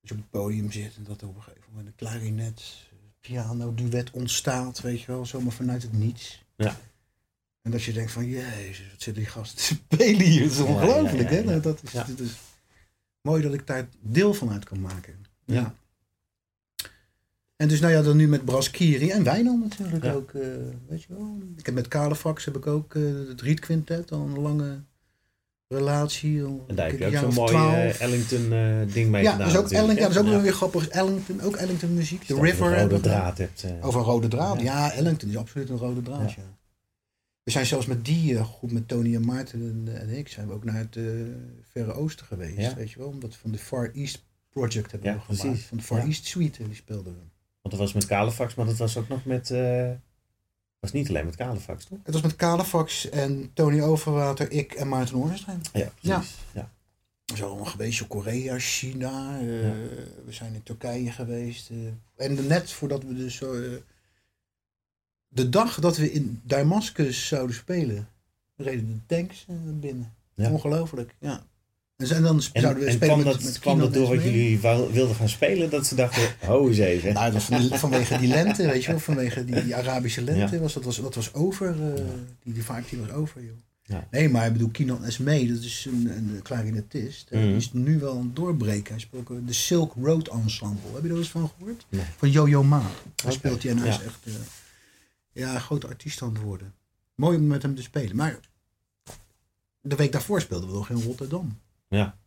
Dat 0.00 0.08
je 0.08 0.14
op 0.14 0.20
het 0.20 0.30
podium 0.30 0.72
zit 0.72 0.96
en 0.96 1.04
dat 1.04 1.20
er 1.20 1.28
op 1.28 1.36
een 1.36 1.42
gegeven 1.42 1.68
moment 1.70 1.86
een 1.88 1.94
klarinet, 1.96 2.62
piano, 3.20 3.74
duet 3.74 4.10
ontstaat, 4.10 4.80
weet 4.80 5.00
je 5.00 5.06
wel, 5.06 5.26
zomaar 5.26 5.52
vanuit 5.52 5.82
het 5.82 5.92
niets. 5.92 6.44
Ja. 6.56 6.76
En 7.62 7.70
dat 7.70 7.82
je 7.82 7.92
denkt 7.92 8.12
van, 8.12 8.26
jezus, 8.26 8.90
wat 8.90 9.02
zitten 9.02 9.22
die 9.22 9.32
gasten 9.32 9.56
te 9.56 9.62
spelen 9.62 10.26
hier? 10.26 10.42
Dat 10.42 10.50
is 10.50 10.58
ongelooflijk, 10.58 11.30
ja, 11.30 11.36
ja, 11.36 11.42
ja. 11.42 11.48
hè? 11.48 11.60
Dat 11.60 11.82
is, 12.20 12.38
mooi 13.22 13.42
dat 13.42 13.54
ik 13.54 13.66
daar 13.66 13.88
deel 14.00 14.34
van 14.34 14.50
uit 14.50 14.64
kan 14.64 14.80
maken. 14.80 15.14
Ja. 15.44 15.74
En 17.56 17.68
dus 17.68 17.80
nou 17.80 17.92
ja, 17.92 18.02
dan 18.02 18.16
nu 18.16 18.28
met 18.28 18.44
Braskiri 18.44 19.10
en 19.10 19.22
Wijnand 19.22 19.68
natuurlijk 19.68 20.04
ook, 20.04 20.30
eh, 20.34 20.42
weet 20.88 21.02
je 21.02 21.14
wel. 21.14 21.38
Ik 21.56 21.66
heb 21.66 21.74
met 21.74 21.88
Kalefax 21.88 22.44
heb 22.44 22.56
ik 22.56 22.66
ook 22.66 22.94
eh, 22.94 23.02
het 23.28 23.40
Riet 23.40 23.60
Quintet, 23.60 24.12
al 24.12 24.20
een 24.20 24.40
lange 24.40 24.82
relatie. 25.68 26.42
al 26.44 26.64
En 26.66 26.74
daar 26.74 26.90
heb 26.90 27.00
een 27.00 27.10
je 27.10 27.16
ook 27.16 27.22
zo'n 27.22 27.34
mooi 27.34 27.50
12. 27.50 27.74
eh, 27.74 28.00
Ellington 28.00 28.52
eh, 28.52 28.94
ding 28.94 29.10
mee 29.10 29.22
ja, 29.22 29.32
gedaan. 29.32 29.48
is 29.48 29.56
ook 29.56 29.70
Ellington, 29.70 30.08
ja, 30.08 30.12
dat 30.12 30.24
is 30.24 30.32
ook 30.32 30.42
weer 30.42 30.52
grappig. 30.52 30.88
Ellington, 30.88 31.40
ook 31.40 31.56
Ellington 31.56 31.94
muziek. 31.94 32.22
Je 32.22 32.34
River. 32.40 32.76
hebben 32.76 32.88
rode 32.88 33.00
draad 33.00 33.38
hebt. 33.38 33.64
Over 33.80 34.00
een 34.00 34.06
rode 34.06 34.28
draad. 34.28 34.60
Ja. 34.60 34.62
Ja, 34.62 34.92
Ellington 34.92 35.28
is 35.28 35.36
absoluut 35.36 35.68
een 35.68 35.76
rode 35.76 36.02
draad. 36.02 36.32
Ja. 36.32 36.42
We 37.42 37.50
zijn 37.50 37.66
zelfs 37.66 37.86
met 37.86 38.04
die 38.04 38.36
eh, 38.38 38.44
groep, 38.52 38.70
met 38.70 38.88
Tony 38.88 39.14
en 39.14 39.24
Maarten 39.24 39.60
en, 39.86 40.00
en 40.00 40.08
ik, 40.08 40.28
zijn 40.28 40.46
we 40.46 40.52
ook 40.52 40.64
naar 40.64 40.74
het 40.78 40.96
eh, 40.96 41.04
Verre 41.62 41.92
Oosten 41.92 42.26
geweest. 42.26 42.56
Ja. 42.58 42.74
Weet 42.74 42.90
je 42.90 42.98
wel, 42.98 43.08
omdat 43.08 43.30
we 43.32 43.38
van 43.38 43.50
de 43.52 43.58
Far 43.58 43.90
East 43.94 44.24
Project 44.50 44.90
hebben 44.90 45.10
Ja, 45.10 45.16
we 45.16 45.22
gemaakt. 45.22 45.42
precies. 45.42 45.66
Van 45.66 45.76
de 45.78 45.82
Far 45.84 45.98
Ja. 45.98 46.04
East 46.04 46.26
Suite, 46.26 46.64
die 46.64 46.74
speelden 46.74 47.12
we. 47.12 47.18
Want 47.62 47.74
dat 47.74 47.78
was 47.78 47.92
met 47.92 48.06
Kalefax, 48.06 48.54
maar 48.54 48.66
dat 48.66 48.76
was 48.76 48.96
ook 48.96 49.08
nog 49.08 49.24
met... 49.24 49.50
eh 49.50 49.90
was 50.80 50.92
niet 50.92 51.08
alleen 51.08 51.24
met 51.24 51.36
Kalefax, 51.36 51.84
toch? 51.84 51.98
Het 52.04 52.12
was 52.14 52.22
met 52.22 52.36
Kalefax 52.36 53.08
en 53.08 53.50
Tony 53.54 53.80
Overwater, 53.80 54.50
ik 54.50 54.72
en 54.72 54.88
Maarten 54.88 55.16
Oornstein. 55.16 55.60
Ja, 55.72 55.92
precies. 56.00 56.34
Ja. 56.52 56.70
We 57.24 57.36
zijn 57.36 57.48
allemaal 57.48 57.64
geweest 57.66 58.00
in 58.00 58.06
Korea, 58.06 58.58
China. 58.58 59.38
eh, 59.38 59.44
We 60.24 60.26
zijn 60.28 60.54
in 60.54 60.62
Turkije 60.62 61.10
geweest. 61.10 61.70
eh. 61.70 62.26
en 62.26 62.46
net 62.46 62.72
voordat 62.72 63.02
we 63.04 63.14
dus 63.14 63.34
zo... 63.36 63.54
eh, 65.30 65.36
de 65.36 65.48
dag 65.48 65.80
dat 65.80 65.96
we 65.96 66.12
in 66.12 66.40
Damascus 66.44 67.26
zouden 67.28 67.56
spelen, 67.56 68.08
reden 68.56 68.86
de 69.06 69.14
tanks 69.16 69.44
eh, 69.48 69.54
binnen. 69.80 70.12
Ja. 70.34 70.50
Ongelooflijk, 70.50 71.14
ja. 71.20 71.42
En, 71.96 72.22
dan 72.22 72.36
En, 72.52 72.60
zouden 72.60 72.82
we 72.82 72.88
en 72.88 72.92
spelen 72.94 73.14
kwam, 73.14 73.18
met, 73.18 73.26
dat, 73.26 73.42
met 73.44 73.58
kwam 73.58 73.78
dat 73.78 73.94
door 73.94 74.08
wat 74.14 74.22
jullie 74.22 74.58
wilden 74.92 75.14
gaan 75.14 75.28
spelen? 75.28 75.70
Dat 75.70 75.86
ze 75.86 75.94
dachten, 75.94 76.22
ho 76.46 76.68
eens 76.68 76.78
even. 76.78 77.12
Nou, 77.14 77.32
dat 77.32 77.48
was 77.48 77.66
van- 77.68 77.78
vanwege 77.78 78.18
die 78.18 78.28
lente, 78.28 78.66
weet 78.66 78.84
je 78.84 78.90
wel. 78.90 79.00
Vanwege 79.00 79.44
die, 79.44 79.64
die 79.64 79.76
Arabische 79.76 80.22
lente. 80.22 80.54
Ja. 80.54 80.60
Was, 80.60 80.72
dat, 80.72 80.84
was, 80.84 80.96
dat 81.00 81.14
was 81.14 81.34
over. 81.34 81.66
eh, 81.70 81.96
Ja. 81.96 82.02
die, 82.42 82.52
die 82.54 82.64
vibe 82.64 82.82
die 82.90 82.98
was 82.98 83.10
over, 83.10 83.42
joh. 83.44 83.52
Ja. 83.82 84.06
Nee, 84.10 84.28
maar 84.28 84.46
ik 84.46 84.52
bedoel, 84.52 84.68
Kinan 84.68 85.04
Esmee, 85.04 85.52
dat 85.52 85.62
is 85.62 85.86
een, 85.88 86.10
een 86.16 86.40
klarinetist. 86.42 87.30
Mhm. 87.30 87.42
Die 87.42 87.56
is 87.56 87.72
nu 87.72 87.98
wel 87.98 88.18
het 88.18 88.36
doorbreken. 88.36 88.90
Hij 88.92 89.00
speelt 89.00 89.30
ook 89.30 89.46
de 89.46 89.52
Silk 89.52 89.94
Road 90.02 90.28
Ensemble. 90.28 90.90
Heb 90.94 91.02
je 91.02 91.08
er 91.08 91.16
eens 91.16 91.30
van 91.30 91.50
gehoord? 91.58 91.86
Nee. 91.88 92.02
Van 92.16 92.30
Yo-Yo 92.30 92.62
Ma. 92.62 92.78
Daar 92.80 92.90
Oké, 93.24 93.32
speelt 93.32 93.62
hij 93.62 93.72
en 93.72 93.78
hij 93.78 93.88
is 93.88 93.94
echt 94.04 94.18
eh, 94.24 94.32
ja, 95.32 95.54
een 95.54 95.60
grote 95.60 95.86
artiest 95.86 96.22
aan 96.22 96.32
het 96.34 96.42
worden. 96.42 96.74
Mooi 97.14 97.36
om 97.38 97.46
met 97.46 97.62
hem 97.62 97.74
te 97.74 97.82
spelen. 97.82 98.16
Maar 98.16 98.40
de 99.80 99.96
week 99.96 100.12
daarvoor 100.12 100.40
speelden 100.40 100.68
we 100.68 100.74
nog 100.74 100.90
in 100.90 101.02
Rotterdam. 101.02 101.58
Ja. 101.88 102.18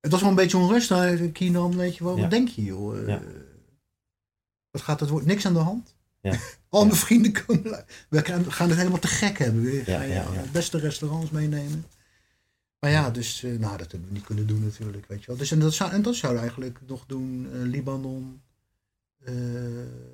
Het 0.00 0.10
was 0.10 0.20
wel 0.20 0.30
een 0.30 0.36
beetje 0.36 0.56
onrustig, 0.56 1.32
Kinan, 1.32 1.76
weet 1.76 1.96
je 1.96 2.04
wel. 2.04 2.14
Ja. 2.16 2.20
Wat 2.20 2.30
denk 2.30 2.48
je, 2.48 2.62
joh? 2.64 2.98
Eh, 3.00 3.06
Ja. 3.06 3.22
Wat 4.70 4.82
gaat 4.82 5.00
het 5.00 5.08
worden? 5.08 5.28
Niks 5.28 5.46
aan 5.46 5.52
de 5.52 5.58
hand? 5.58 5.94
Ja. 6.20 6.38
Al 6.68 6.84
mijn 6.84 6.96
vrienden 6.96 7.32
komen. 7.44 7.84
We 8.08 8.24
gaan 8.50 8.68
het 8.68 8.78
helemaal 8.78 8.98
te 8.98 9.06
gek 9.08 9.38
hebben. 9.38 9.62
We 9.62 9.84
gaan 9.84 10.08
ja, 10.08 10.32
ja. 10.32 10.42
de 10.42 10.48
beste 10.52 10.78
restaurants 10.78 11.30
meenemen. 11.30 11.84
Maar 12.78 12.90
ja, 12.90 13.10
dus 13.10 13.42
eh, 13.42 13.50
nou, 13.58 13.76
dat 13.78 13.90
hebben 13.90 14.08
we 14.08 14.14
niet 14.14 14.24
kunnen 14.24 14.46
doen 14.46 14.64
natuurlijk, 14.64 15.06
weet 15.06 15.20
je 15.20 15.26
wel. 15.26 15.36
Dus, 15.36 15.50
en, 15.50 15.58
dat 15.58 15.74
zou, 15.74 15.90
en 15.92 16.02
dat 16.02 16.14
zouden 16.14 16.42
we 16.42 16.48
eigenlijk 16.48 16.80
nog 16.86 17.04
doen. 17.06 17.48
eh, 17.52 17.60
Libanon, 17.60 18.42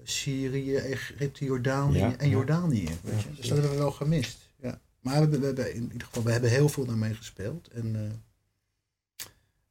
Syrië, 0.03 0.75
Egypte, 0.77 1.45
Jordanië 1.45 1.99
Ja, 1.99 2.17
en 2.17 2.27
ja. 2.27 2.33
Jordanië. 2.33 2.89
Weet 3.03 3.23
je? 3.23 3.29
Dus 3.35 3.49
dat 3.49 3.59
hebben 3.59 3.71
we 3.71 3.77
wel 3.77 3.91
gemist. 3.91 4.39
Ja. 4.61 4.81
Maar 5.01 5.31
we, 5.31 5.45
hebben- 5.47 5.75
in 5.75 5.83
ieder 5.93 6.07
geval, 6.07 6.23
we 6.23 6.33
hebben 6.33 6.51
heel 6.51 6.69
veel 6.69 6.85
daarmee 6.87 7.15
gespeeld. 7.15 7.69
En 7.69 7.97
eh, 8.05 8.11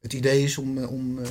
het 0.00 0.12
idee 0.12 0.42
is 0.42 0.58
om, 0.58 0.78
eh, 0.78 0.90
om 0.92 1.18
eh, 1.18 1.30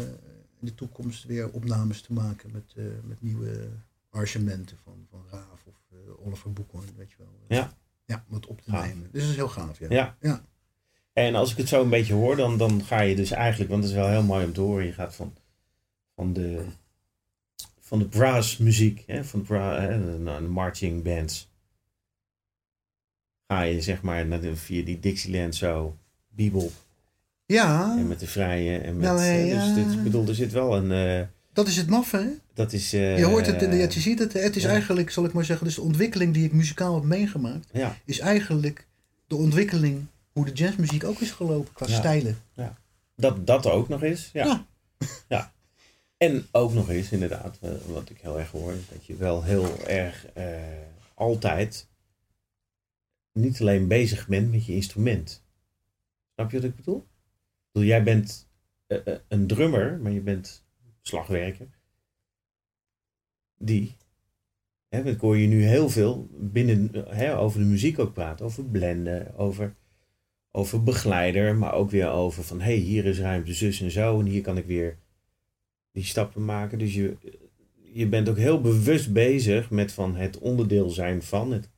in 0.60 0.66
de 0.70 0.76
toekomst 0.76 1.24
weer 1.24 1.50
opnames 1.52 2.02
te 2.02 2.14
maken 2.14 2.52
met, 2.52 2.74
eh, 2.76 2.84
met 3.04 3.22
nieuwe 3.22 3.70
arrangementen 4.10 4.78
van, 4.84 5.08
van 5.10 5.24
Raaf 5.32 5.64
of 5.66 5.76
eh, 5.92 6.26
Oliver 6.28 6.54
Boekhoorn, 6.54 6.88
weet 6.98 7.10
je 7.10 7.16
wel. 7.18 7.28
Ja. 7.48 7.74
Ja, 8.06 8.26
om 8.30 8.36
het 8.36 8.46
op 8.48 8.62
te 8.62 8.70
Gaaf. 8.72 8.86
nemen. 8.88 9.10
Dus 9.12 9.22
dat 9.22 9.30
is 9.32 9.36
heel 9.36 9.48
gaaf, 9.50 9.80
ja. 9.80 9.88
Ja. 9.90 10.18
Ja. 10.22 10.46
En 11.14 11.36
als 11.36 11.52
ik 11.52 11.58
het 11.58 11.68
zo 11.68 11.82
een 11.84 11.90
beetje 11.90 12.14
hoor, 12.14 12.36
dan, 12.36 12.58
dan 12.58 12.84
ga 12.84 13.02
je 13.02 13.16
dus 13.16 13.32
eigenlijk, 13.32 13.70
want 13.72 13.84
het 13.84 13.92
is 13.92 13.98
wel 13.98 14.10
heel 14.10 14.24
mooi 14.24 14.46
om 14.46 14.54
te 14.54 14.62
horen, 14.62 14.86
je 14.86 14.94
gaat 14.94 15.16
van, 15.16 15.34
van 16.16 16.34
de, 16.34 16.66
van 17.94 18.02
de 18.02 18.08
brass 18.08 18.58
muziek, 18.58 19.04
hè, 19.08 19.24
van 19.24 19.40
de, 19.40 19.46
bra, 19.46 19.82
hè, 19.82 20.00
de, 20.06 20.24
de 20.24 20.48
marching 20.48 21.04
bands, 21.04 21.50
ga 23.48 23.62
je 23.62 23.82
zeg 23.82 24.02
maar 24.02 24.26
naar 24.26 24.42
de, 24.42 24.56
via 24.56 24.84
die 24.86 25.00
Dixieland 25.00 25.56
zo, 25.56 25.98
bebop, 26.30 26.72
Ja, 27.46 27.96
en 27.98 28.08
met 28.08 28.20
de 28.20 28.28
vrije, 28.28 28.78
en 28.78 28.98
met, 28.98 29.06
Nou, 29.06 29.18
eh, 29.20 29.24
hey, 29.26 29.44
dus 29.50 29.68
ja. 29.68 29.74
dit, 29.74 29.92
ik 29.94 30.04
bedoel, 30.04 30.28
er 30.28 30.36
zit 30.36 30.52
wel 30.52 30.76
een, 30.78 30.92
eh, 30.92 31.28
dat 31.54 31.68
is 31.68 31.78
het 31.78 31.90
maffe, 31.90 32.18
hè? 32.18 32.30
dat 32.54 32.74
is... 32.74 32.94
eh, 32.94 33.18
Je 33.18 33.26
hoort 33.26 33.46
het, 33.46 33.62
ja, 33.62 33.72
je 33.72 33.90
ziet 33.92 34.20
het. 34.20 34.34
Het 34.34 34.56
is 34.56 34.64
ja. 34.64 34.70
eigenlijk, 34.70 35.12
zal 35.12 35.26
ik 35.26 35.34
maar 35.34 35.46
zeggen, 35.46 35.66
dus 35.66 35.76
de 35.76 35.82
ontwikkeling 35.82 36.34
die 36.34 36.46
ik 36.46 36.54
muzikaal 36.54 36.96
heb 36.96 37.04
meegemaakt, 37.04 37.70
Ja, 37.72 37.98
is 38.06 38.20
eigenlijk 38.20 38.88
de 39.28 39.36
ontwikkeling 39.36 40.06
hoe 40.32 40.46
de 40.46 40.52
jazzmuziek 40.52 41.04
ook 41.04 41.20
is 41.20 41.32
gelopen 41.32 41.74
qua 41.74 41.88
Ja. 41.90 41.96
stijlen. 41.96 42.38
dat, 43.16 43.48
dat 43.48 43.66
ook 43.66 43.90
nog 43.90 44.04
eens, 44.04 44.30
ja. 44.34 44.66
Ja. 45.28 45.52
En 46.24 46.46
ook 46.52 46.74
nog 46.74 46.90
eens, 46.90 47.12
inderdaad, 47.12 47.58
eh, 47.62 47.72
wat 47.88 48.10
ik 48.10 48.18
heel 48.18 48.40
erg 48.40 48.52
hoor, 48.52 48.74
dat 48.92 49.06
je 49.06 49.16
wel 49.16 49.44
heel 49.44 49.86
erg 49.88 50.26
eh, 50.26 50.62
altijd 51.14 51.90
niet 53.32 53.62
alleen 53.62 53.88
bezig 53.88 54.28
bent 54.28 54.52
met 54.52 54.66
je 54.66 54.74
instrument. 54.74 55.46
Snap 56.34 56.52
je 56.52 56.58
wat 56.58 56.70
ik 56.70 56.76
bedoel? 56.76 56.98
Ik 56.98 57.72
bedoel, 57.72 57.88
jij 57.88 58.04
bent 58.04 58.50
eh, 58.88 58.98
een 59.28 59.48
drummer, 59.48 60.00
maar 60.00 60.12
je 60.12 60.22
bent 60.22 60.66
slagwerker. 61.02 61.68
Die, 63.58 63.98
hè, 64.88 65.04
ik 65.04 65.20
hoor 65.20 65.38
je 65.38 65.48
nu 65.48 65.64
heel 65.64 65.90
veel 65.90 66.28
binnen, 66.32 66.92
hè, 67.08 67.38
over 67.38 67.60
de 67.60 67.66
muziek 67.66 68.00
ook 68.00 68.14
praten, 68.14 68.46
over 68.46 68.66
blenden, 68.66 69.36
over, 69.36 69.76
over 70.52 70.84
begeleider, 70.84 71.56
maar 71.56 71.74
ook 71.74 71.90
weer 71.90 72.10
over 72.10 72.44
van, 72.44 72.60
hé, 72.60 72.66
hey, 72.66 72.76
hier 72.76 73.06
is 73.06 73.20
ruimte 73.20 73.54
zus 73.54 73.82
en 73.82 73.92
zo, 73.92 74.20
en 74.20 74.26
hier 74.26 74.42
kan 74.42 74.58
ik 74.58 74.66
weer 74.66 75.02
die 75.94 76.04
stappen 76.04 76.46
maken. 76.46 76.80
Dus 76.80 76.94
je, 76.94 77.16
je 77.94 78.08
bent 78.08 78.30
ook 78.30 78.38
heel 78.38 78.62
bewust 78.62 79.14
bezig 79.14 79.70
met 79.70 79.92
van 79.92 80.16
het 80.16 80.38
onderdeel 80.38 80.90
zijn 80.90 81.22
van, 81.24 81.52
het 81.52 81.70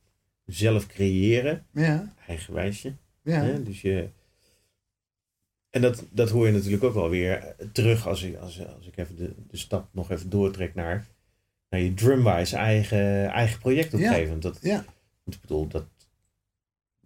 zelf 0.46 0.86
creëren, 0.86 1.66
Ja, 1.72 2.14
eigenwijsje. 2.26 2.92
ja. 3.22 3.42
Hè? 3.42 3.62
Dus 3.62 3.80
je, 3.80 4.08
en 5.70 5.82
dat, 5.82 6.04
dat 6.10 6.30
hoor 6.30 6.46
je 6.46 6.52
natuurlijk 6.52 6.84
ook 6.84 6.94
wel 6.94 7.08
weer 7.10 7.54
terug 7.72 8.06
als 8.06 8.22
ik, 8.22 8.36
als, 8.36 8.66
als 8.76 8.86
ik 8.86 8.96
even 8.96 9.16
de, 9.16 9.34
de 9.50 9.56
stap 9.56 9.88
nog 9.92 10.10
even 10.10 10.30
doortrek 10.30 10.74
naar, 10.74 11.06
naar 11.70 11.80
je 11.80 11.94
Drumwise 11.94 12.56
eigen, 12.56 13.26
eigen 13.30 13.58
project 13.58 13.86
op 13.86 13.92
een 13.92 14.00
Ja. 14.00 14.08
gegeven 14.08 14.34
moment. 14.34 14.42
Dat, 14.54 14.58
Ja. 14.62 14.84
Ik 15.26 15.40
bedoel, 15.40 15.66
dat, 15.68 15.84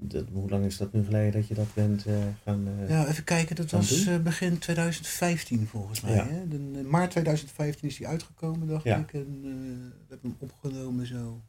dat, 0.00 0.24
hoe 0.32 0.50
lang 0.50 0.64
is 0.64 0.76
dat 0.76 0.92
nu 0.92 1.04
geleden 1.04 1.32
dat 1.32 1.48
je 1.48 1.54
dat 1.54 1.74
bent 1.74 2.06
eh, 2.06 2.14
gaan... 2.44 2.68
eh, 2.82 2.88
Ja, 2.88 3.06
even 3.08 3.24
kijken. 3.24 3.56
Dat 3.56 3.70
was 3.70 4.06
eh, 4.06 4.18
begin 4.18 4.58
2015 4.58 5.66
volgens 5.66 6.00
mij. 6.00 6.14
Ja. 6.14 6.26
Hè? 6.28 6.48
De, 6.48 6.82
maart 6.84 7.10
2015 7.10 7.88
is 7.88 7.96
die 7.96 8.06
uitgekomen, 8.06 8.68
dacht 8.68 8.84
Ja. 8.84 8.96
ik. 8.96 9.12
En 9.12 9.40
we 9.42 10.04
hebben 10.08 10.30
hem 10.38 10.48
opgenomen 10.50 11.06
zo. 11.06 11.42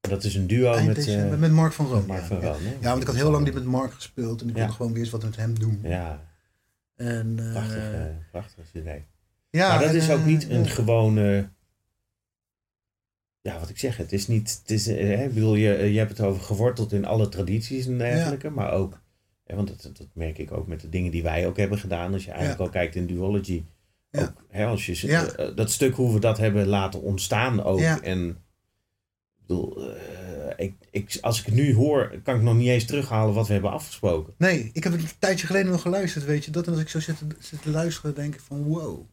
Dat 0.00 0.24
is 0.24 0.34
een 0.34 0.46
duo 0.46 0.72
Eind 0.72 1.06
met, 1.30 1.38
met 1.38 1.50
Mark 1.52 1.72
van 1.72 1.86
Roon. 1.86 2.06
Mark 2.06 2.20
ja. 2.20 2.26
van 2.26 2.40
ja. 2.40 2.46
Roon. 2.52 2.62
hè? 2.62 2.72
Ja, 2.80 2.88
want 2.90 3.00
ik 3.00 3.06
had 3.06 3.16
heel 3.16 3.30
lang 3.30 3.44
niet 3.44 3.54
met 3.54 3.64
Mark 3.64 3.92
gespeeld 3.92 4.42
en 4.42 4.48
ik 4.48 4.54
wilde 4.54 4.72
gewoon 4.72 4.92
weer 4.92 5.00
eens 5.02 5.10
wat 5.10 5.22
met 5.22 5.36
hem 5.36 5.58
doen. 5.58 5.78
Ja, 5.82 6.22
En, 6.96 7.34
prachtig, 7.52 7.82
prachtig 8.30 8.64
idee. 8.74 9.04
ja, 9.50 9.68
maar 9.68 9.78
dat 9.78 9.90
en, 9.90 9.96
is 9.96 10.10
ook 10.10 10.24
niet 10.24 10.48
een 10.50 10.66
gewone. 10.68 11.48
Ja, 13.40 13.58
wat 13.58 13.68
ik 13.68 13.78
zeg, 13.78 13.96
het 13.96 14.12
is 14.12 14.26
niet. 14.26 14.58
Het 14.60 14.70
is, 14.70 14.86
eh, 14.86 14.96
hè, 15.16 15.24
ik 15.24 15.34
bedoel, 15.34 15.54
je, 15.54 15.68
je 15.92 15.98
hebt 15.98 16.10
het 16.10 16.20
over 16.20 16.42
geworteld 16.42 16.92
in 16.92 17.04
alle 17.04 17.28
tradities 17.28 17.86
en 17.86 17.98
dergelijke, 17.98 18.50
maar 18.50 18.72
ook. 18.72 19.00
Hè, 19.44 19.56
want 19.56 19.68
dat, 19.68 19.96
dat 19.96 20.08
merk 20.12 20.38
ik 20.38 20.52
ook 20.52 20.66
met 20.66 20.80
de 20.80 20.88
dingen 20.88 21.10
die 21.10 21.22
wij 21.22 21.46
ook 21.46 21.56
hebben 21.56 21.78
gedaan. 21.78 22.12
Als 22.12 22.24
je 22.24 22.30
eigenlijk 22.30 22.58
Ja. 22.60 22.64
al 22.66 22.70
kijkt 22.72 22.94
in 22.94 23.06
duology. 23.06 23.64
Ja. 24.10 24.22
Ook, 24.22 24.44
hè, 24.48 24.66
als 24.66 24.86
je, 24.86 25.12
eh, 25.12 25.56
dat 25.56 25.70
stuk 25.70 25.94
hoe 25.94 26.12
we 26.14 26.20
dat 26.20 26.38
hebben 26.38 26.66
laten 26.66 27.02
ontstaan 27.02 27.62
ook. 27.62 27.80
En 27.80 28.28
ik 28.28 28.36
bedoel, 29.46 29.92
eh, 29.94 30.66
ik, 30.66 30.74
ik, 30.90 31.18
als 31.20 31.38
ik 31.40 31.46
het 31.46 31.54
nu 31.54 31.74
hoor, 31.74 32.20
kan 32.22 32.36
ik 32.36 32.42
nog 32.42 32.54
niet 32.56 32.68
eens 32.68 32.84
terughalen 32.84 33.34
wat 33.34 33.46
we 33.46 33.52
hebben 33.52 33.70
afgesproken. 33.70 34.34
Nee, 34.38 34.70
ik 34.72 34.84
heb 34.84 34.92
het 34.92 35.02
een 35.02 35.08
tijdje 35.18 35.46
geleden 35.46 35.70
nog 35.72 35.82
geluisterd, 35.82 36.24
weet 36.24 36.44
je. 36.44 36.50
Dat 36.50 36.66
en 36.66 36.72
als 36.72 36.80
ik 36.82 36.88
zo 36.88 37.00
zit, 37.00 37.18
te- 37.18 37.26
zit 37.38 37.62
te 37.62 37.70
luisteren, 37.70 38.14
denk 38.14 38.34
ik 38.34 38.40
van 38.40 38.62
wow. 38.62 39.04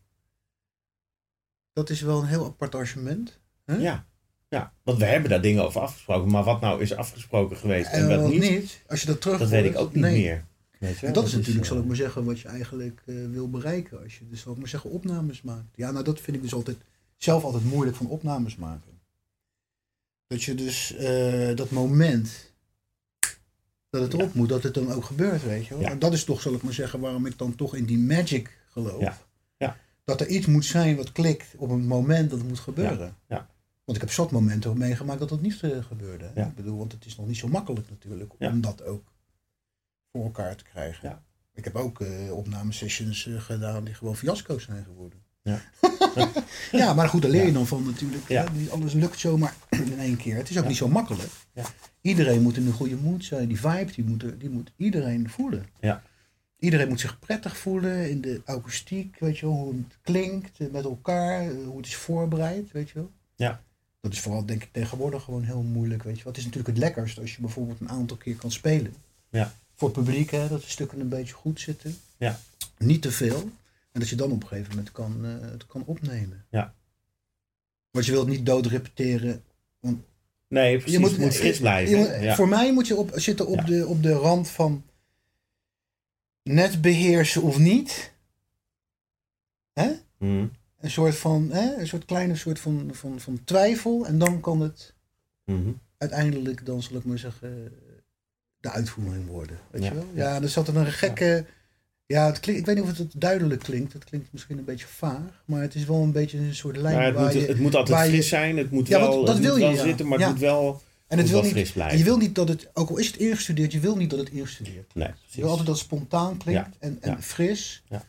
Dat 1.74 1.90
is 1.90 2.02
wel 2.02 2.20
een 2.22 2.28
heel 2.28 2.46
apart 2.46 2.76
argument. 2.76 3.40
Huh? 3.66 3.82
Ja. 3.82 4.06
Ja, 4.56 4.74
want 4.84 4.98
we 4.98 5.06
hebben 5.06 5.30
daar 5.30 5.42
dingen 5.42 5.64
over 5.64 5.82
afgesproken. 5.82 6.32
Maar 6.32 6.44
wat 6.44 6.62
nou 6.62 6.82
is 6.82 6.96
afgesproken 6.96 7.58
geweest 7.58 7.92
en, 7.92 8.02
En 8.02 8.08
wat 8.08 8.20
wat 8.20 8.30
niet, 8.32 8.42
niet, 8.42 8.82
als 8.88 9.02
je 9.02 9.08
dat 9.08 9.22
terug 9.22 9.40
dat 9.40 9.50
weet 9.50 9.66
ik 9.66 9.78
ook 9.78 9.94
niet 9.94 10.04
nee. 10.04 10.22
meer. 10.22 10.46
Weet 10.80 10.94
je 10.94 11.00
wel? 11.00 11.10
En 11.10 11.14
dat 11.14 11.26
is 11.26 11.34
natuurlijk, 11.34 11.66
eh, 11.66 11.72
zal 11.72 11.80
ik 11.80 11.86
maar 11.86 11.96
zeggen, 11.96 12.26
wat 12.26 12.40
je 12.40 12.48
eigenlijk 12.48 13.02
eh, 13.06 13.16
wil 13.32 13.50
bereiken. 13.50 14.04
Als 14.04 14.18
je 14.18 14.28
dus, 14.28 14.42
zal 14.42 14.52
ik 14.52 14.58
maar 14.58 14.68
zeggen, 14.68 14.90
opnames 14.90 15.42
maakt. 15.42 15.76
Ja, 15.76 15.92
nou 15.92 16.04
dat 16.04 16.22
vind 16.22 16.38
ik 16.38 16.44
dus 16.44 16.54
altijd, 16.54 16.78
zelf 17.18 17.44
altijd 17.44 17.64
moeilijk 17.64 17.98
van 17.98 18.08
opnames 18.08 18.56
maken. 18.56 19.00
Dat 20.28 20.44
je 20.44 20.56
dus 20.56 20.96
eh, 20.96 21.56
dat 21.56 21.70
moment 21.70 22.54
dat 23.90 24.02
het 24.02 24.14
erop 24.14 24.34
moet, 24.34 24.50
dat 24.50 24.64
het 24.64 24.74
dan 24.74 24.92
ook 24.92 25.06
gebeurt, 25.06 25.44
weet 25.44 25.66
je 25.66 25.74
wel. 25.74 25.84
Ja. 25.84 25.90
En 25.90 26.00
dat 26.00 26.14
is 26.14 26.24
toch, 26.24 26.42
zal 26.42 26.54
ik 26.54 26.64
maar 26.64 26.74
zeggen, 26.74 27.00
waarom 27.00 27.26
ik 27.26 27.38
dan 27.38 27.56
toch 27.56 27.76
in 27.76 27.86
die 27.86 27.98
magic 27.98 28.58
geloof. 28.70 29.02
Ja. 29.02 29.18
Ja. 29.58 29.78
Dat 30.04 30.22
er 30.22 30.28
iets 30.28 30.46
moet 30.46 30.66
zijn 30.66 30.96
wat 30.96 31.12
klikt 31.12 31.46
op 31.58 31.70
een 31.70 31.88
moment 31.88 32.30
dat 32.30 32.40
het 32.40 32.48
moet 32.48 32.60
gebeuren. 32.60 33.16
Ja. 33.28 33.50
Want 33.86 33.98
ik 33.98 34.04
heb 34.04 34.12
zat 34.14 34.32
momenten 34.32 34.70
ook 34.70 34.78
meegemaakt 34.78 35.20
dat 35.20 35.30
dat 35.30 35.42
niet 35.42 35.60
eh, 35.62 35.84
gebeurde. 35.84 36.32
Ja. 36.36 36.46
Ik 36.46 36.56
bedoel, 36.56 36.78
want 36.78 36.92
het 36.92 37.06
is 37.06 37.16
nog 37.16 37.28
niet 37.28 37.38
zo 37.38 37.48
makkelijk 37.48 37.90
natuurlijk 37.90 38.34
Ja. 38.40 38.50
om 38.50 38.62
dat 38.62 38.84
ook 38.84 39.14
voor 40.12 40.24
elkaar 40.24 40.56
te 40.56 40.64
krijgen. 40.64 41.10
Ja. 41.10 41.24
Ik 41.54 41.64
heb 41.64 41.76
ook 41.76 42.02
eh 42.02 42.32
opnamesessions 42.32 43.28
eh, 43.28 43.42
gedaan 43.42 43.84
die 43.84 43.94
gewoon 43.94 44.16
fiasco's 44.16 44.64
zijn 44.64 44.84
geworden. 44.84 45.20
Ja. 45.42 45.62
ja, 46.72 46.94
maar 46.94 47.10
goed, 47.10 47.22
daar 47.22 47.32
leer 47.32 47.46
je 47.46 47.52
dan 47.52 47.68
van 47.68 47.84
natuurlijk. 47.84 48.28
Ja. 48.28 48.44
hè. 48.44 48.58
Niet 48.60 48.70
alles 48.70 48.94
lukt 48.94 49.20
zomaar 49.20 49.56
in 49.70 50.00
één 50.00 50.18
keer. 50.18 50.36
Het 50.36 50.50
is 50.50 50.58
ook 50.60 50.68
niet 50.68 50.78
zo 50.78 50.88
makkelijk. 50.88 51.30
Ja. 51.54 51.66
Iedereen 52.02 52.42
moet 52.42 52.58
in 52.58 52.68
een 52.68 52.74
goede 52.74 52.96
mood 52.96 53.24
zijn. 53.24 53.48
Die 53.48 53.60
vibe, 53.60 53.92
die 53.92 54.06
moet, 54.06 54.40
die 54.40 54.50
moet 54.50 54.72
iedereen 54.76 55.30
voelen. 55.30 55.66
Ja. 55.80 56.04
Iedereen 56.60 56.88
moet 56.88 57.00
zich 57.00 57.20
prettig 57.20 57.58
voelen 57.58 58.10
in 58.10 58.22
de 58.22 58.42
akoestiek, 58.46 59.20
weet 59.20 59.38
je 59.38 59.46
wel, 59.46 59.56
hoe 59.56 59.74
het 59.74 59.98
klinkt 60.02 60.72
met 60.72 60.84
elkaar, 60.84 61.50
hoe 61.54 61.78
het 61.78 61.86
is 61.86 61.96
voorbereid, 61.96 62.72
weet 62.72 62.90
je 62.90 62.94
wel. 63.00 63.12
Ja. 63.36 63.64
Dat 64.06 64.14
is 64.14 64.20
vooral, 64.20 64.46
denk 64.46 64.64
ik, 64.64 64.70
tegenwoordig 64.72 65.24
gewoon 65.24 65.44
heel 65.44 65.62
moeilijk, 65.62 66.04
weet 66.04 66.20
je. 66.20 66.28
Het 66.28 66.38
is 66.38 66.44
natuurlijk 66.44 66.70
het 66.70 66.78
lekkerst 66.84 67.20
als 67.20 67.36
je 67.36 67.42
bijvoorbeeld 67.42 67.80
een 67.80 67.90
aantal 67.90 68.18
keer 68.18 68.36
kan 68.36 68.52
spelen. 68.52 68.94
Ja. 69.30 69.56
Voor 69.76 69.88
het 69.90 69.98
publiek, 69.98 70.32
hè, 70.32 70.48
dat 70.48 70.62
de 70.62 70.70
stukken 70.70 71.00
een 71.00 71.10
beetje 71.10 71.34
goed 71.34 71.60
zitten. 71.60 71.98
Ja. 72.18 72.40
Niet 72.78 73.02
te 73.02 73.12
veel. 73.12 73.50
En 73.92 74.00
dat 74.00 74.10
je 74.10 74.16
dan 74.16 74.32
op 74.32 74.42
een 74.42 74.48
gegeven 74.48 74.70
moment 74.70 74.92
kan, 74.92 75.26
eh, 75.26 75.52
het 75.52 75.66
kan 75.66 75.84
opnemen. 75.86 76.46
Ja. 76.50 76.74
Want 77.92 78.06
je 78.06 78.12
wilt 78.12 78.28
niet 78.28 78.46
dood 78.46 78.66
repeteren. 78.66 79.44
Nee, 80.48 80.76
precies. 80.78 80.92
Je 80.94 81.00
moet, 81.00 81.18
moet 81.18 81.36
fris 81.36 81.60
blijven. 81.60 81.98
moet- 81.98 82.08
ja. 82.22 82.36
Voor 82.36 82.48
mij 82.48 82.74
moet 82.74 82.88
je 82.88 82.96
op, 82.96 83.12
zitten 83.14 83.48
op, 83.48 83.58
Ja. 83.60 83.64
de, 83.66 83.86
op 83.88 84.04
de 84.04 84.14
rand 84.14 84.50
van 84.50 84.84
net 86.44 86.82
beheersen 86.82 87.42
of 87.42 87.58
niet. 87.58 88.12
Hè? 89.74 89.92
Mhm. 90.18 90.48
Een 90.86 90.92
soort 90.92 91.16
van, 91.16 91.50
hè? 91.52 91.76
een 91.80 91.88
soort 91.88 92.06
kleine 92.06 92.36
soort 92.36 92.60
van, 92.60 92.90
van, 92.94 93.20
van 93.20 93.40
twijfel. 93.44 94.06
En 94.06 94.18
dan 94.18 94.40
kan 94.42 94.62
het 94.62 94.94
Mhm. 95.46 95.70
uiteindelijk, 95.98 96.66
dan 96.66 96.82
zal 96.84 96.98
ik 96.98 97.06
maar 97.06 97.18
zeggen, 97.18 97.72
de 98.60 98.72
uitvoering 98.72 99.28
worden. 99.28 99.58
Weet 99.72 99.84
Ja. 99.84 99.90
je 99.90 99.96
wel? 99.96 100.06
Ja, 100.14 100.42
er 100.42 100.50
zat 100.50 100.68
er 100.68 100.76
een 100.78 100.86
gekke... 100.92 101.46
Ja, 102.06 102.26
het 102.26 102.40
klinkt, 102.40 102.60
ik 102.62 102.66
weet 102.68 102.76
niet 102.76 102.92
of 102.92 102.98
het 102.98 103.12
duidelijk 103.18 103.62
klinkt. 103.62 103.94
Het 103.94 104.04
klinkt 104.04 104.28
misschien 104.32 104.58
een 104.58 104.64
beetje 104.66 104.86
vaag. 104.88 105.44
Maar 105.46 105.62
het 105.62 105.76
is 105.76 105.86
wel 105.86 106.02
een 106.02 106.12
beetje 106.12 106.38
een 106.38 106.56
soort 106.56 106.78
lijn 106.78 106.96
Maar 106.96 107.06
het 107.06 107.14
waar 107.16 107.24
moet, 107.24 107.34
je... 107.34 107.48
het 107.48 107.60
moet 107.60 107.76
altijd 107.76 108.06
je- 108.06 108.12
fris 108.14 108.28
zijn. 108.28 108.58
Het 108.58 108.72
moet 108.72 108.88
Ja, 108.88 109.00
wel, 109.00 109.26
dat 109.26 109.36
het 109.36 109.44
wil 109.44 109.52
moet 109.52 109.60
je, 109.62 109.66
wel 109.68 109.76
ja. 109.76 109.84
zitten, 109.84 110.08
maar 110.08 110.20
het 110.20 110.28
moet 110.30 110.40
wel, 110.40 110.82
en 111.08 111.18
het 111.18 111.30
wil 111.30 111.42
niet, 111.42 111.52
fris 111.52 111.68
en 111.68 111.74
blijven. 111.74 111.98
je 111.98 112.04
wil 112.04 112.18
niet 112.18 112.36
dat 112.36 112.48
het, 112.48 112.70
ook 112.74 112.90
al 112.90 112.98
is 112.98 113.08
het 113.08 113.18
ingestudeerd, 113.18 113.72
je 113.72 113.80
wil 113.80 113.96
niet 113.96 114.10
dat 114.10 114.20
het 114.20 114.30
ingestudeerd. 114.30 114.96
Nee, 114.96 115.08
Je 115.08 115.14
precies. 115.14 115.36
wil 115.36 115.50
altijd 115.50 115.68
dat 115.68 115.76
het 115.76 115.86
spontaan 115.86 116.38
klinkt 116.38 116.78
en, 116.80 116.98
en 117.02 117.12
Ja. 117.12 117.22
fris. 117.22 117.84
Ja. 117.90 118.04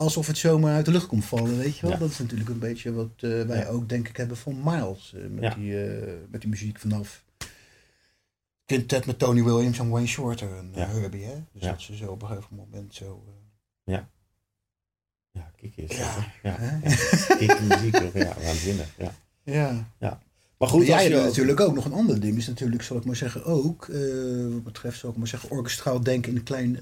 Alsof 0.00 0.26
het 0.26 0.38
zomaar 0.38 0.74
uit 0.74 0.84
de 0.84 0.90
lucht 0.90 1.06
komt 1.06 1.24
vallen, 1.24 1.58
weet 1.58 1.74
je 1.76 1.82
wel. 1.82 1.90
Ja. 1.90 1.96
Dat 1.96 2.10
is 2.10 2.18
natuurlijk 2.18 2.50
een 2.50 2.58
beetje 2.58 2.92
wat 2.92 3.10
eh, 3.16 3.42
wij 3.42 3.58
Ja. 3.58 3.66
ook 3.66 3.88
denk 3.88 4.08
ik 4.08 4.16
hebben 4.16 4.36
van 4.36 4.60
Miles. 4.64 5.14
eh, 5.14 5.22
met, 5.30 5.42
Ja. 5.42 5.54
die, 5.54 5.84
eh, 5.84 6.12
met 6.30 6.40
die 6.40 6.50
muziek 6.50 6.78
vanaf 6.78 7.24
Quintet 8.64 9.06
met 9.06 9.18
Tony 9.18 9.42
Williams 9.44 9.78
en 9.78 9.88
Wayne 9.88 10.06
Shorter 10.06 10.56
en 10.56 10.70
Ja. 10.74 10.86
Herbie. 10.88 11.24
Hè? 11.24 11.34
Dus 11.52 11.62
Ja. 11.62 11.70
dat 11.70 11.80
ze 11.80 11.96
zo 11.96 12.10
op 12.10 12.22
een 12.22 12.28
gegeven 12.28 12.56
moment 12.56 12.94
zo... 12.94 13.24
eh, 13.84 13.94
Ja, 15.32 15.50
kijk 15.56 15.72
eens. 15.76 15.96
Ja. 15.96 16.32
Ja, 16.42 16.56
ja. 16.60 16.78
Kijk, 17.36 17.60
muziek, 17.60 18.12
ja, 18.14 18.34
waanzinnig. 18.42 18.94
Ja. 19.42 19.86
ja. 19.98 20.22
Maar 20.58 20.68
goed, 20.68 20.86
Jij 20.86 20.94
als 20.94 21.02
je 21.04 21.08
hebt 21.10 21.20
ook- 21.20 21.28
natuurlijk 21.28 21.60
ook 21.60 21.74
nog 21.74 21.84
een 21.84 21.92
ander 21.92 22.20
ding. 22.20 22.36
Is 22.36 22.46
natuurlijk, 22.46 22.82
zal 22.82 22.96
ik 22.96 23.04
maar 23.04 23.16
zeggen, 23.16 23.44
ook 23.44 23.86
wat 24.52 24.62
betreft, 24.62 24.98
zal 24.98 25.10
ik 25.10 25.16
maar 25.16 25.26
zeggen, 25.26 25.50
orkestraal 25.50 26.00
denken 26.02 26.30
in 26.30 26.36
een 26.36 26.42
klein 26.42 26.78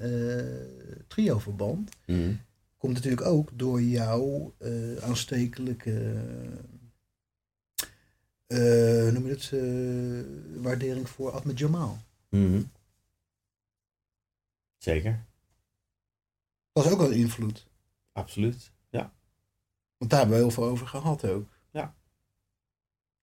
trio-verband. 1.07 1.89
Mhm. 2.05 2.33
Komt 2.79 2.93
natuurlijk 2.93 3.21
ook 3.27 3.49
door 3.53 3.81
jouw 3.81 4.53
eh, 4.57 4.95
aanstekelijke, 4.95 6.23
eh, 8.47 9.07
noem 9.13 9.25
je 9.27 9.31
het, 9.33 9.51
eh, 9.53 10.61
waardering 10.63 11.09
voor 11.09 11.31
Ahmed 11.31 11.59
Jamal. 11.59 11.97
Mhm. 12.29 12.61
Zeker, 14.77 15.25
Dat 16.71 16.85
is 16.85 16.91
ook 16.91 16.97
wel 16.99 17.11
een 17.11 17.17
invloed. 17.17 17.67
absoluut. 18.11 18.71
Ja, 18.89 19.13
Want 19.97 20.11
daar 20.11 20.19
hebben 20.19 20.37
we 20.37 20.43
heel 20.43 20.51
veel 20.53 20.63
over 20.63 20.87
gehad 20.87 21.25
ook. 21.25 21.47
Ja. 21.71 21.95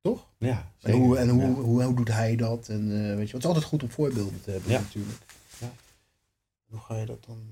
Toch? 0.01 0.29
ja 0.39 0.73
En, 0.81 0.93
hoe, 0.93 1.19
en 1.19 1.29
hoe, 1.29 1.43
Ja. 1.43 1.53
hoe, 1.53 1.83
hoe 1.85 1.95
doet 1.95 2.09
hij 2.09 2.37
dat? 2.37 2.69
En 2.69 2.89
weet 2.89 2.99
je, 3.07 3.15
want 3.17 3.31
het 3.33 3.37
is 3.43 3.45
altijd 3.47 3.65
goed 3.65 3.83
om 3.83 3.91
voorbeelden 3.91 4.41
te 4.43 4.51
hebben 4.51 4.71
Ja. 4.71 4.81
natuurlijk. 4.81 5.19
Ja. 5.61 5.73
Hoe 6.67 6.81
ga 6.81 6.97
je 6.97 7.07
dat 7.07 7.25
dan... 7.25 7.49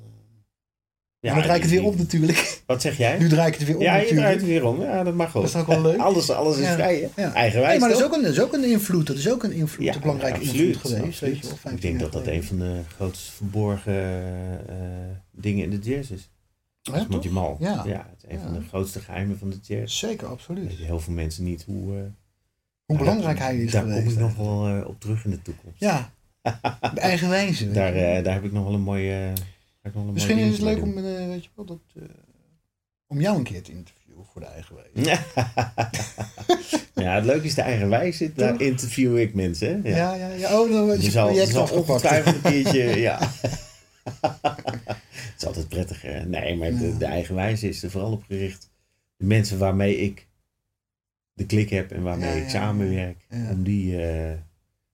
Ja, 1.25 1.31
maar 1.35 1.39
dan 1.39 1.43
draai 1.43 1.57
ik 1.65 1.71
het 1.71 1.81
weer 1.81 1.91
om 1.91 1.97
natuurlijk. 1.97 2.63
Wat 2.67 2.81
zeg 2.83 2.97
jij? 2.97 3.19
Nu 3.19 3.29
draai 3.29 3.49
ik 3.53 3.55
het 3.59 3.67
weer 3.67 3.77
om 3.77 3.83
ja, 3.83 3.97
je 3.97 4.15
draait 4.15 4.37
het 4.41 4.47
weer 4.49 4.65
om. 4.65 4.81
Ja, 4.81 5.03
dat 5.03 5.15
mag 5.15 5.33
wel. 5.33 5.43
Dat 5.43 5.51
is 5.55 5.61
ook 5.61 5.67
wel 5.67 5.81
leuk? 5.83 5.99
alles, 5.99 6.31
alles 6.31 6.59
is 6.59 6.69
vrij? 6.69 7.11
Ja. 7.17 7.33
Eigenwijs, 7.35 7.71
Nee, 7.71 7.79
maar 7.81 7.89
dat 7.89 7.99
is, 7.99 8.05
ook 8.05 8.15
een, 8.15 8.23
dat 8.23 8.33
is 8.33 8.41
ook 8.41 8.53
een 8.53 8.65
invloed. 8.65 9.07
Dat 9.07 9.17
is 9.17 9.31
ook 9.31 9.43
een 9.43 9.53
invloed, 9.53 9.85
Ja, 9.85 9.95
een 9.95 10.01
belangrijke 10.01 10.41
invloed 10.41 10.77
geweest. 10.77 11.21
Weet 11.21 11.37
je 11.37 11.43
wel, 11.43 11.53
Ik 11.53 11.59
15 11.59 11.81
denk 11.91 12.01
dat 12.01 12.13
dat 12.13 12.27
een 12.27 12.45
van 12.45 12.59
de 12.59 12.81
grootste 12.97 13.33
verborgen 13.33 14.23
eh, 14.69 14.77
dingen 15.31 15.65
in 15.65 15.71
de 15.71 15.79
jazz 15.91 16.11
is. 16.11 16.31
Dat 16.83 16.95
is 16.97 17.07
Monty 17.07 17.27
toch? 17.27 17.33
Mal. 17.37 17.57
Ja. 17.61 17.83
Ja. 17.87 18.07
het 18.11 18.25
is 18.29 18.35
een 18.37 18.41
van 18.41 18.53
de 18.53 18.61
grootste 18.69 19.01
geheimen 19.01 19.39
van 19.39 19.51
de 19.51 19.59
jazz. 19.63 19.99
Zeker, 19.99 20.27
absoluut. 20.27 20.71
Heel 20.73 21.01
veel 21.01 21.13
mensen 21.13 21.45
niet 21.45 21.63
hoe... 21.67 21.93
eh, 21.95 22.01
Hoe 22.85 22.97
daar- 22.97 22.99
belangrijk 22.99 23.39
hij 23.39 23.57
is 23.57 23.71
Daar 23.73 23.83
geweest. 23.83 24.03
kom 24.05 24.13
ik 24.13 24.19
nog 24.19 24.37
wel 24.37 24.67
eh, 24.69 24.89
op 24.89 25.01
terug 25.01 25.25
in 25.25 25.31
de 25.31 25.43
toekomst. 25.43 25.81
Ja, 25.81 26.11
op 26.81 26.95
eigen 26.97 27.29
wijze. 27.29 27.65
weet 27.65 27.75
Daar, 27.75 28.23
daar 28.23 28.35
heb 28.35 28.45
ik 28.45 28.53
nog 28.53 28.65
wel 28.65 28.75
een 28.75 28.81
mooie... 28.81 29.33
Misschien 29.93 30.39
is 30.39 30.53
het 30.53 30.61
leuk 30.61 30.83
om, 30.83 30.99
eh, 30.99 31.03
weet 31.05 31.45
je 31.45 31.51
wel, 31.55 31.65
dat, 31.65 31.81
eh, 31.97 32.03
om 33.07 33.21
jou 33.21 33.37
een 33.37 33.43
keer 33.43 33.63
te 33.63 33.73
interviewen 33.73 34.25
voor 34.33 34.41
de 34.41 34.47
eigen 34.47 34.75
wijze. 34.77 35.11
ja, 37.05 37.15
het 37.15 37.25
leuke 37.25 37.47
is 37.47 37.55
de 37.55 37.63
eigen 37.63 38.15
zit. 38.15 38.37
Daar 38.37 38.61
interview 38.61 39.19
ik 39.19 39.35
mensen. 39.35 39.83
hè? 39.83 39.89
Ja. 39.89 39.97
Ja, 39.97 40.15
ja, 40.15 40.35
ja. 40.35 40.61
Oh, 40.61 40.71
dan 40.73 41.01
Je 41.01 41.11
zal, 41.11 41.27
je 41.29 41.33
project 41.35 41.53
zal 41.53 41.69
ongetwijfeld 41.79 42.35
een 42.35 42.41
keertje, 42.53 42.83
ja. 43.01 43.19
het 44.03 45.35
is 45.39 45.47
altijd 45.47 45.69
prettig. 45.69 46.03
hè? 46.03 46.25
Nee, 46.27 46.57
maar 46.57 46.71
de, 46.71 46.87
Ja. 46.89 46.99
de 46.99 47.05
eigen 47.05 47.35
wijze 47.35 47.69
is 47.69 47.83
er 47.83 47.91
vooral 47.91 48.13
op 48.13 48.23
gericht. 48.25 48.71
De 49.17 49.25
mensen 49.25 49.59
waarmee 49.59 49.97
ik 49.99 50.29
de 51.33 51.47
klik 51.47 51.71
heb 51.71 51.91
en 51.93 52.03
waarmee 52.03 52.43
ik 52.43 52.49
samenwerk. 52.49 53.27
Om 53.51 53.63
die 53.63 54.03
eh, 54.07 54.31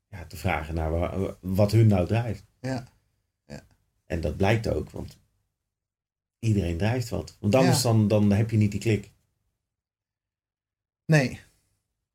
ja, 0.08 0.24
te 0.28 0.36
vragen 0.36 0.74
naar 0.74 0.90
wa- 0.90 1.36
wat 1.40 1.72
hun 1.72 1.86
nou 1.86 2.06
drijft. 2.06 2.44
Ja. 2.60 2.84
Ja. 4.10 4.16
En 4.16 4.20
dat 4.20 4.36
blijkt 4.36 4.68
ook, 4.68 4.90
want 4.90 5.18
iedereen 6.38 6.76
drijft 6.78 7.08
wat. 7.08 7.36
Want 7.40 7.52
Ja. 7.52 7.58
anders 7.60 7.82
dan, 7.82 8.08
dan 8.08 8.32
heb 8.32 8.50
je 8.50 8.56
niet 8.56 8.70
die 8.70 8.80
klik. 8.80 9.10
Nee, 11.06 11.40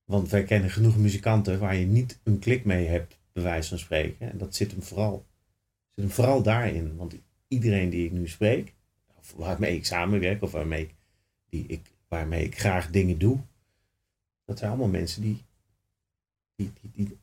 Want 0.06 0.30
wij 0.30 0.43
kennen 0.43 0.70
genoeg 0.70 0.98
muzikanten 0.98 1.60
waar 1.60 1.76
je 1.76 1.86
niet 1.86 2.20
een 2.24 2.39
klik 2.39 2.66
mee 2.66 2.88
hebt, 2.88 3.18
bij 3.34 3.43
wijze 3.43 3.70
van 3.70 3.80
spreken. 3.80 4.32
En 4.32 4.38
dat 4.38 4.56
zit 4.56 4.72
hem 4.72 4.84
vooral, 4.84 5.26
zit 5.96 6.04
hem 6.06 6.14
vooral 6.14 6.41
daarin. 6.43 6.96
Want 6.96 7.16
iedereen 7.48 7.89
die 7.89 8.06
ik 8.06 8.12
nu 8.12 8.28
spreek, 8.28 8.74
of 9.16 9.34
waarmee 9.34 9.76
ik 9.76 9.86
samenwerk, 9.86 10.41
of 10.41 10.52
waarmee 10.52 10.82
ik, 10.84 10.93
die 11.50 11.66
ik, 11.68 11.82
waarmee 12.08 12.43
ik 12.46 12.60
graag 12.60 12.89
dingen 12.89 13.18
doe, 13.20 13.38
dat 14.46 14.58
zijn 14.58 14.70
allemaal 14.70 14.88
mensen 14.89 15.22
die, 15.22 15.43
die, 16.56 16.72
die, 16.82 16.91
die, 16.93 17.18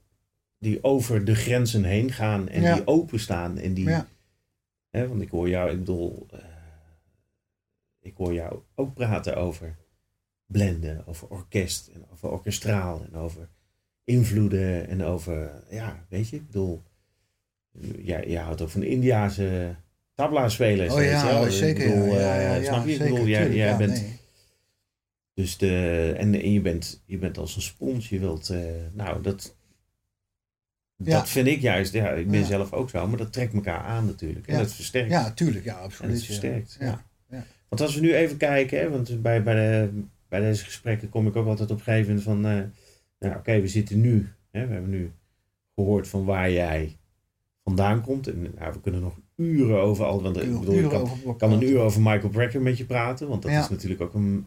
die 0.59 0.85
over 0.85 1.25
de 1.25 1.35
grenzen 1.35 1.85
heen 1.85 2.12
gaan 2.12 2.49
en 2.49 2.62
Ja. 2.62 2.75
die 2.75 2.87
openstaan. 2.87 3.59
En 3.59 3.75
die, 3.75 3.85
Ja. 3.89 4.07
Want 4.93 5.22
ik 5.22 5.30
hoor 5.30 5.49
jou, 5.49 5.70
ik 5.70 5.78
bedoel, 5.78 6.26
eh, 6.30 6.38
ik 8.01 8.16
hoor 8.16 8.34
jou 8.34 8.61
ook 8.74 8.95
praten 8.95 9.36
over 9.36 9.76
blenden, 10.47 11.07
over 11.07 11.28
orkest 11.28 11.88
en 11.88 12.07
over 12.12 12.30
orkestraal 12.30 13.05
en 13.05 13.16
over 13.16 13.49
invloeden 14.05 14.88
en 14.88 15.03
over, 15.03 15.62
ja, 15.70 16.07
weet 16.09 16.28
je, 16.28 16.36
ik 16.36 16.47
bedoel, 16.47 16.82
jij, 18.03 18.28
jij 18.28 18.43
houdt 18.43 18.62
ook 18.62 18.68
van 18.68 18.80
de 18.80 18.88
Indiaanse 18.88 19.74
tabla 20.14 20.49
spelers. 20.49 20.95
oh 20.95 21.03
ja, 21.03 21.51
zeker. 21.51 21.84
Ik 21.84 21.90
bedoel, 21.90 22.14
ja, 22.14 22.20
ja, 22.20 22.40
ja, 22.40 22.55
eh, 22.55 22.62
ja, 22.62 22.72
snap 22.72 22.86
je? 22.86 22.93
Ik 22.93 22.99
bedoel, 22.99 23.26
jij, 23.26 23.38
tuurlijk, 23.38 23.55
jij 23.55 23.68
ja, 23.68 23.76
bent, 23.76 24.01
nee. 24.01 24.20
dus 25.34 25.59
de, 25.59 26.14
en, 26.16 26.34
en 26.34 26.53
je 26.53 26.61
bent, 26.61 27.03
je 27.07 27.18
bent 27.18 27.38
als 27.38 27.57
een 27.57 27.62
spons, 27.62 28.09
je 28.09 28.18
wilt, 28.18 28.51
eh, 28.51 28.61
nou, 28.93 29.22
dat, 29.22 29.57
Ja. 31.05 31.19
Dat 31.19 31.29
vind 31.29 31.47
ik 31.47 31.61
juist, 31.61 31.93
ja, 31.93 32.11
ik 32.11 32.31
ben 32.31 32.41
Ja. 32.41 32.47
zelf 32.47 32.73
ook 32.73 32.91
zo, 32.91 33.07
maar 33.09 33.19
dat 33.19 33.33
trekt 33.33 33.55
elkaar 33.55 33.81
aan 33.81 34.07
natuurlijk. 34.07 34.47
En 34.47 34.59
dat 34.59 34.73
versterkt. 34.73 35.11
Ja, 35.11 35.31
tuurlijk, 35.31 35.65
ja, 35.65 35.77
en 35.79 35.83
absoluut. 35.83 36.15
het 36.15 36.25
versterkt. 36.25 36.77
Ja. 36.81 37.03
Want 37.69 37.81
als 37.85 37.95
we 37.95 38.01
nu 38.01 38.15
even 38.15 38.37
kijken, 38.37 38.79
hè, 38.79 38.91
want 38.91 39.23
bij, 39.23 39.43
bij, 39.43 39.55
de, 39.55 39.91
bij 40.29 40.41
deze 40.41 40.65
gesprekken 40.65 41.09
kom 41.09 41.27
ik 41.27 41.37
ook 41.37 41.47
altijd 41.47 41.71
op 41.71 41.77
een 41.79 41.83
gegeven 41.83 42.07
moment 42.07 42.25
van, 42.25 42.47
eh, 42.47 42.63
nou 43.19 43.37
oké, 43.39 43.61
we 43.61 43.69
zitten 43.69 44.01
nu, 44.01 44.29
hè, 44.51 44.67
we 44.67 44.73
hebben 44.73 44.91
nu 44.91 45.11
gehoord 45.75 46.09
van 46.09 46.25
waar 46.25 46.51
jij 46.51 46.97
vandaan 47.65 48.01
komt. 48.03 48.29
En 48.29 48.55
nou, 48.59 48.73
we 48.73 48.81
kunnen 48.81 49.01
nog 49.01 49.15
uren 49.37 49.81
over 49.81 50.05
al, 50.05 50.23
want 50.23 50.37
ik 50.37 50.43
Uren- 50.43 50.61
bedoel, 50.61 50.79
ik 50.79 50.89
kan, 50.89 51.11
ik 51.33 51.39
kan 51.39 51.53
een 51.53 51.63
uur 51.63 51.79
over 51.79 52.01
Michael 52.03 52.29
Brecker 52.29 52.63
met 52.63 52.79
je 52.79 52.85
praten, 52.85 53.29
want 53.29 53.43
dat 53.43 53.51
is 53.51 53.69
natuurlijk 53.69 54.01
ook 54.01 54.15
een 54.15 54.47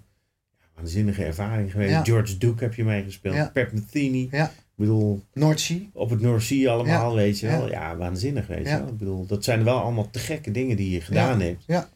waanzinnige 0.76 1.24
ervaring 1.24 1.72
geweest. 1.72 1.91
Ja. 1.91 2.03
George 2.03 2.38
Duke 2.38 2.64
heb 2.64 2.74
je 2.74 2.84
meegespeeld, 2.84 3.36
Ja. 3.36 3.49
Pat 3.53 3.72
Metheny. 3.72 4.28
Ja. 4.32 4.51
Ik 4.78 4.82
bedoel, 4.82 5.21
Noordzee. 5.34 5.89
op 5.93 6.09
het 6.09 6.41
Sea 6.41 6.71
allemaal, 6.71 7.15
weet 7.15 7.39
je 7.39 7.47
wel. 7.47 7.69
Ja. 7.69 7.89
Ja, 7.89 7.97
waanzinnig, 7.97 8.47
weet 8.47 8.65
Ja. 8.65 8.71
je 8.73 8.80
wel. 8.80 8.88
Ik 8.88 8.97
bedoel, 8.97 9.26
dat 9.26 9.43
zijn 9.43 9.63
wel 9.63 9.80
allemaal 9.80 10.09
te 10.09 10.19
gekke 10.19 10.51
dingen 10.51 10.78
die 10.78 10.89
je 10.89 11.01
gedaan 11.01 11.41
hebt. 11.41 11.63
Ja. 11.67 11.89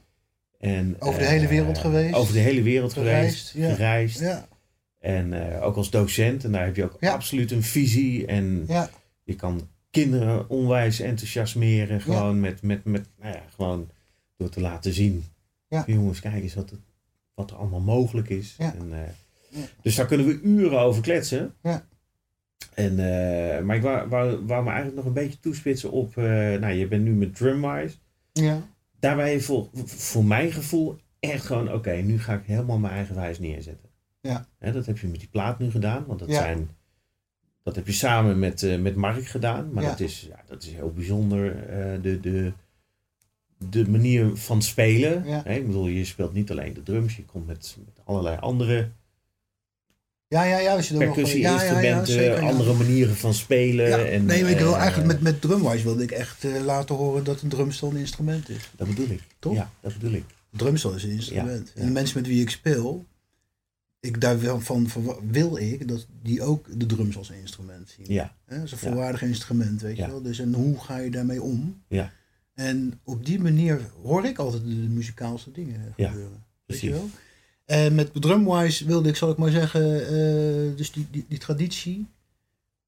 En, 0.60 0.96
Over 1.00 1.20
de 1.20 1.26
eh, 1.26 1.32
hele 1.32 1.48
wereld 1.48 1.78
geweest. 1.78 2.14
Over 2.14 2.34
de 2.34 2.40
hele 2.40 2.62
wereld 2.62 2.94
Gereisd, 2.94 3.50
geweest, 3.50 3.76
gereisd. 3.76 4.20
Ja, 4.20 4.48
En 5.00 5.54
eh, 5.56 5.64
ook 5.66 5.76
als 5.76 5.90
docent, 5.90 6.44
en 6.44 6.52
daar 6.52 6.66
heb 6.66 6.76
je 6.76 6.84
ook 6.84 7.04
absoluut 7.04 7.52
een 7.52 7.64
visie. 7.64 8.26
En 8.26 8.68
je 9.24 9.36
kan 9.36 9.68
kinderen 9.92 10.50
onwijs 10.50 11.00
enthousiasmeren. 11.00 12.02
Gewoon 12.02 12.40
met, 12.40 12.62
met, 12.62 12.84
met, 12.86 13.06
nou 13.20 13.34
ja, 13.34 13.44
gewoon 13.56 13.90
door 14.38 14.50
te 14.50 14.62
laten 14.62 14.94
zien. 14.94 15.26
Ja. 15.68 15.84
Jongens, 15.88 16.20
kijk 16.20 16.44
eens 16.44 16.54
wat, 16.56 16.70
het, 16.70 16.80
wat 17.34 17.52
er 17.52 17.58
allemaal 17.58 17.80
mogelijk 17.80 18.30
is. 18.30 18.56
En, 18.58 18.88
eh, 18.92 19.00
Ja. 19.50 19.66
Dus 19.82 19.96
daar 19.96 20.06
kunnen 20.06 20.26
we 20.28 20.40
uren 20.42 20.80
over 20.80 21.02
kletsen. 21.02 21.54
Ja. 21.64 21.88
En, 22.74 22.92
eh, 23.00 23.62
maar 23.64 23.76
ik 23.76 23.82
wou, 23.82 24.10
wou, 24.10 24.46
wou 24.46 24.64
me 24.64 24.68
eigenlijk 24.70 24.96
nog 24.98 25.06
een 25.06 25.14
beetje 25.24 25.40
toespitsen 25.40 25.92
op... 25.92 26.18
eh, 26.18 26.24
nou, 26.60 26.70
je 26.74 26.88
bent 26.88 27.04
nu 27.04 27.12
met 27.14 27.36
Drumwise. 27.36 27.96
ja. 28.34 28.62
Daar 29.00 29.16
ben 29.16 29.30
je 29.30 29.42
voor, 29.42 29.70
voor 29.86 30.26
mijn 30.26 30.52
gevoel 30.52 30.98
echt 31.20 31.46
gewoon... 31.46 31.74
Oké, 31.74 31.92
nu 31.92 32.20
ga 32.20 32.34
ik 32.34 32.46
helemaal 32.46 32.78
mijn 32.80 32.94
eigen 32.94 33.16
wijs 33.16 33.40
neerzetten. 33.40 33.90
Ja. 34.22 34.46
Hè, 34.58 34.72
dat 34.72 34.86
heb 34.86 34.98
je 34.98 35.08
met 35.08 35.20
die 35.20 35.30
plaat 35.30 35.60
nu 35.60 35.72
gedaan. 35.72 36.06
Want 36.08 36.20
dat 36.20 36.30
Ja. 36.30 36.36
zijn... 36.36 36.70
Dat 37.64 37.76
heb 37.76 37.88
je 37.88 37.94
samen 37.94 38.40
met, 38.40 38.64
eh, 38.64 38.80
met 38.80 38.96
Mark 38.96 39.26
gedaan. 39.26 39.74
Maar 39.74 39.84
Ja. 39.84 39.90
dat, 39.90 40.00
is, 40.00 40.26
ja, 40.30 40.40
dat 40.48 40.64
is 40.64 40.70
heel 40.74 40.92
bijzonder. 40.92 41.56
de, 42.02 42.20
de, 42.20 42.54
de 43.70 43.90
manier 43.90 44.36
van 44.38 44.62
spelen. 44.62 45.24
Ja. 45.26 45.42
Hè, 45.44 45.54
ik 45.54 45.66
bedoel, 45.66 45.88
je 45.88 46.06
speelt 46.06 46.34
niet 46.34 46.52
alleen 46.52 46.74
de 46.74 46.84
drums. 46.84 47.16
Je 47.16 47.26
komt 47.26 47.48
met, 47.48 47.78
met 47.86 48.06
allerlei 48.06 48.38
andere 48.38 48.90
Ja, 50.30 50.44
ja, 50.44 50.58
ja. 50.60 50.76
Als 50.76 50.88
je 50.88 50.94
er 50.94 51.06
nog- 51.06 51.14
percussie-instrumenten. 51.14 52.14
ja, 52.14 52.22
ja, 52.22 52.40
andere 52.40 52.74
manieren 52.74 53.16
van 53.16 53.34
spelen. 53.34 54.12
En, 54.12 54.26
nee, 54.26 54.42
maar 54.42 54.52
ik 54.52 54.58
wil 54.58 54.74
eh, 54.74 54.80
eigenlijk 54.80 55.12
met, 55.12 55.22
met 55.22 55.42
Drumwise 55.42 55.84
wilde 55.84 56.04
ik 56.04 56.12
echt 56.12 56.44
eh, 56.44 56.64
laten 56.66 56.96
horen 56.96 57.24
dat 57.24 57.42
een 57.42 57.50
drumstel 57.50 57.90
een 57.90 57.98
instrument 57.98 58.50
is. 58.50 58.70
Dat 58.76 58.88
bedoel 58.88 59.10
ik. 59.10 59.22
Toch? 59.40 59.54
Ja, 59.54 59.72
dat 59.82 59.94
bedoel 59.94 60.12
ik. 60.14 60.24
Drumstel 60.52 60.94
is 60.94 61.04
een 61.04 61.10
instrument. 61.10 61.72
En 61.76 61.86
de 61.86 61.92
mensen 61.92 62.18
met 62.18 62.28
wie 62.28 62.42
ik 62.42 62.50
speel, 62.50 63.06
ik 64.00 64.22
daar 64.22 64.42
wel 64.42 64.60
van, 64.60 64.88
van 64.90 65.16
wil 65.32 65.58
ik 65.58 65.88
dat 65.88 66.08
die 66.24 66.42
ook 66.42 66.80
de 66.80 66.86
drums 66.86 67.18
als 67.18 67.30
een 67.30 67.40
instrument 67.40 67.90
zien. 67.98 68.14
Ja, 68.14 68.36
Dat 68.48 68.64
is 68.64 68.72
een 68.72 68.78
volwaardig 68.78 69.22
instrument, 69.22 69.82
weet 69.82 69.98
je 69.98 70.08
wel. 70.08 70.22
Dus 70.22 70.40
en 70.40 70.54
hoe 70.54 70.80
ga 70.80 70.98
je 70.98 71.12
daarmee 71.12 71.42
om? 71.42 71.84
Ja. 71.88 72.12
En 72.54 73.00
op 73.04 73.26
die 73.26 73.40
manier 73.40 73.82
hoor 74.04 74.26
ik 74.26 74.38
altijd 74.38 74.64
de, 74.64 74.70
muzikaalse 74.70 75.52
dingen 75.52 75.94
gebeuren. 75.96 76.20
Weet 76.66 76.80
je 76.80 76.90
precies. 76.90 76.90
wel? 76.90 77.10
En 77.70 77.96
met 77.96 78.22
Drumwise 78.22 78.86
wilde 78.86 79.10
ik, 79.10 79.16
zal 79.16 79.32
ik 79.32 79.38
maar 79.38 79.52
zeggen, 79.52 80.08
eh, 80.08 80.78
dus 80.78 80.92
die, 80.92 81.08
die, 81.12 81.26
die 81.28 81.38
traditie. 81.38 82.08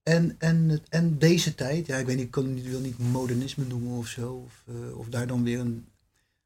En, 0.04 0.36
en, 0.40 0.82
en 0.90 1.18
deze 1.18 1.56
tijd, 1.56 1.86
ja, 1.86 1.98
ik 1.98 2.06
weet 2.06 2.16
niet, 2.16 2.26
ik 2.26 2.32
kan, 2.32 2.62
wil 2.64 2.80
niet 2.80 2.98
modernisme 2.98 3.66
noemen 3.66 3.98
of 3.98 4.08
zo. 4.08 4.34
Of, 4.34 4.64
eh, 4.68 4.98
of 4.98 5.08
daar 5.08 5.28
dan 5.28 5.44
weer 5.44 5.60
een. 5.60 5.86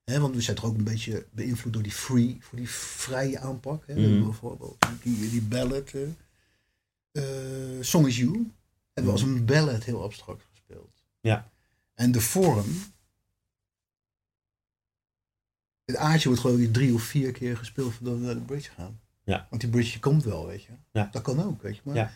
Hè, 0.03 0.19
want 0.19 0.35
we 0.35 0.41
zijn 0.41 0.55
toch 0.55 0.65
ook 0.65 0.77
een 0.77 0.83
beetje 0.83 1.25
beïnvloed 1.31 1.73
door 1.73 1.83
die 1.83 1.91
free, 1.91 2.37
voor 2.41 2.57
die 2.57 2.69
vrije 2.69 3.39
aanpak. 3.39 3.83
Hè. 3.87 3.93
Hebben 3.93 4.23
bijvoorbeeld 4.23 4.77
die, 5.01 5.29
die 5.29 5.41
ballad, 5.41 5.91
eh 7.11 7.23
Song 7.81 8.05
is 8.05 8.17
You. 8.17 8.51
Hebben 8.93 9.13
we 9.13 9.19
als 9.19 9.21
een 9.21 9.45
ballad 9.45 9.83
heel 9.83 10.03
abstract 10.03 10.43
gespeeld. 10.51 11.03
Ja. 11.21 11.51
En 11.93 12.11
de 12.11 12.21
vorm. 12.21 12.65
Het 15.85 15.95
aardje 15.95 16.27
wordt 16.27 16.41
geloof 16.43 16.59
ik 16.59 16.73
drie 16.73 16.93
of 16.93 17.01
vier 17.03 17.31
keer 17.31 17.57
gespeeld 17.57 17.93
voordat 17.93 18.17
we 18.19 18.25
naar 18.25 18.33
de 18.33 18.41
bridge 18.41 18.71
gaan. 18.71 18.99
Ja. 19.23 19.47
Want 19.49 19.61
die 19.61 19.69
bridge 19.71 19.99
komt 19.99 20.23
wel, 20.23 20.47
weet 20.47 20.63
je. 20.63 20.71
Ja. 20.91 21.09
Dat 21.11 21.21
kan 21.21 21.43
ook, 21.43 21.61
weet 21.61 21.75
je. 21.75 21.81
Maar 21.83 21.95
Ja. 21.95 22.11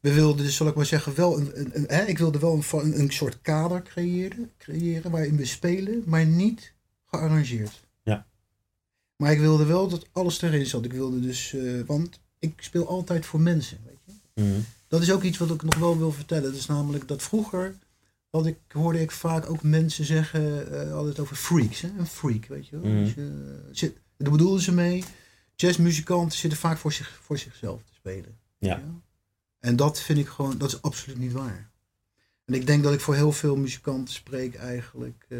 we 0.00 0.12
wilden 0.12 0.44
dus, 0.44 0.56
zal 0.56 0.66
ik 0.68 0.74
maar 0.74 0.86
zeggen, 0.86 1.14
wel 1.14 1.38
een, 1.38 1.60
een, 1.60 1.70
een- 1.72 1.84
hè, 1.88 2.04
ik 2.04 2.18
wilde 2.18 2.38
wel 2.38 2.54
een, 2.54 2.64
een, 2.80 3.00
een 3.00 3.10
soort 3.12 3.40
kader 3.40 3.82
creëren, 3.82 4.50
creëren 4.58 5.10
waarin 5.10 5.36
we 5.36 5.44
spelen, 5.44 6.02
maar 6.06 6.26
niet 6.26 6.72
gearrangeerd. 7.06 7.84
Ja. 8.02 8.26
Maar 9.16 9.32
ik 9.32 9.38
wilde 9.38 9.64
wel 9.64 9.88
dat 9.88 10.06
alles 10.12 10.42
erin 10.42 10.66
zat. 10.66 10.84
Ik 10.84 10.92
wilde 10.92 11.20
dus, 11.20 11.52
eh, 11.54 11.80
want 11.86 12.20
ik 12.38 12.52
speel 12.62 12.88
altijd 12.88 13.26
voor 13.26 13.40
mensen, 13.40 13.78
weet 13.86 13.98
je. 14.34 14.42
Mhm. 14.42 14.60
Dat 14.88 15.02
is 15.02 15.12
ook 15.12 15.22
iets 15.22 15.38
wat 15.38 15.50
ik 15.50 15.62
nog 15.62 15.74
wel 15.76 15.98
wil 15.98 16.12
vertellen. 16.12 16.42
Dat 16.42 16.54
is 16.60 16.66
namelijk 16.66 17.08
dat 17.08 17.22
vroeger 17.22 17.76
had 18.34 18.46
ik, 18.46 18.58
hoorde 18.68 19.00
ik 19.00 19.10
vaak 19.10 19.50
ook 19.50 19.62
mensen 19.62 20.04
zeggen, 20.04 20.72
eh 20.72 20.92
altijd 20.92 21.18
over 21.18 21.36
freaks. 21.36 21.80
Hè? 21.80 21.88
Een 21.98 22.06
freak, 22.06 22.46
weet 22.46 22.66
je 22.68 22.78
wel. 22.80 22.90
Mhm. 22.90 23.04
Dus, 23.04 23.16
eh, 23.16 23.24
zit, 23.72 23.96
daar 24.16 24.30
bedoelden 24.30 24.62
ze 24.62 24.72
mee. 24.72 25.04
Jazzmuzikanten 25.54 26.38
zitten 26.38 26.58
vaak 26.58 26.78
voor, 26.78 26.92
zich, 26.92 27.18
voor 27.22 27.38
zichzelf 27.38 27.82
te 27.82 27.92
spelen. 27.94 28.38
Ja. 28.58 28.82
En 29.58 29.76
dat 29.76 30.00
vind 30.00 30.18
ik 30.18 30.28
gewoon, 30.28 30.58
dat 30.58 30.68
is 30.68 30.82
absoluut 30.82 31.18
niet 31.18 31.32
waar. 31.32 31.70
En 32.44 32.54
ik 32.54 32.66
denk 32.66 32.82
dat 32.82 32.92
ik 32.92 33.00
voor 33.00 33.14
heel 33.14 33.32
veel 33.32 33.56
muzikanten 33.56 34.14
spreek 34.14 34.54
eigenlijk, 34.54 35.26
eh, 35.28 35.38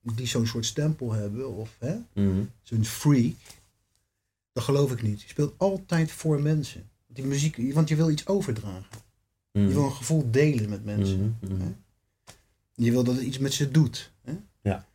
die 0.00 0.26
zo'n 0.26 0.46
soort 0.46 0.66
stempel 0.66 1.12
hebben, 1.12 1.54
of 1.54 1.70
hè, 1.78 1.96
Mhm. 2.14 2.42
zo'n 2.62 2.84
freak. 2.84 3.34
Dat 4.52 4.64
geloof 4.64 4.92
ik 4.92 5.02
niet. 5.02 5.22
Je 5.22 5.28
speelt 5.28 5.54
altijd 5.56 6.10
voor 6.12 6.40
mensen. 6.42 6.90
Die 7.06 7.24
muziek, 7.24 7.72
want 7.74 7.88
je 7.88 7.96
wil 7.96 8.10
iets 8.10 8.26
overdragen. 8.26 9.04
Mhm. 9.56 9.68
Je 9.68 9.74
wil 9.74 9.84
een 9.84 9.92
gevoel 9.92 10.30
delen 10.30 10.68
met 10.70 10.84
mensen. 10.84 11.36
Mhm. 11.40 11.52
Mhm. 11.52 11.62
Hè? 11.62 11.68
Je 12.74 12.90
wil 12.90 13.04
dat 13.04 13.14
het 13.14 13.24
iets 13.24 13.38
met 13.38 13.52
ze 13.52 13.70
doet. 13.70 14.12
Hè? 14.24 14.32
Ja. 14.62 14.86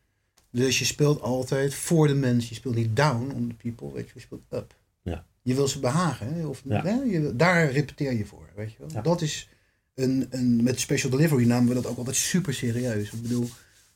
Dus 0.52 0.80
je 0.80 0.86
speelt 0.86 1.22
altijd 1.22 1.74
voor 1.74 2.08
de 2.08 2.14
mensen. 2.16 2.50
Je 2.50 2.56
speelt 2.56 2.76
niet 2.76 2.96
down 2.96 3.32
on 3.36 3.48
the 3.48 3.56
people, 3.56 3.94
weet 3.94 4.06
je, 4.08 4.12
je 4.14 4.20
speelt 4.20 4.42
up. 4.50 4.76
Ja. 5.02 5.26
Je 5.42 5.56
wil 5.56 5.68
ze 5.68 5.80
behagen. 5.80 6.34
Hè? 6.34 6.46
Of, 6.46 6.62
Ja. 6.66 6.84
hè? 6.84 6.94
Je, 7.02 7.36
daar 7.36 7.72
repeteer 7.72 8.14
je 8.14 8.26
voor, 8.26 8.50
weet 8.56 8.72
je 8.72 8.78
wel. 8.80 8.90
Ja. 8.92 9.02
Dat 9.02 9.22
is 9.22 9.50
een, 9.94 10.28
een, 10.30 10.64
met 10.64 10.80
special 10.80 11.12
delivery 11.12 11.46
namen 11.48 11.68
we 11.68 11.74
dat 11.74 11.86
ook 11.86 11.98
altijd 11.98 12.16
super 12.16 12.54
serieus. 12.54 13.12
Ik 13.12 13.22
bedoel, 13.22 13.50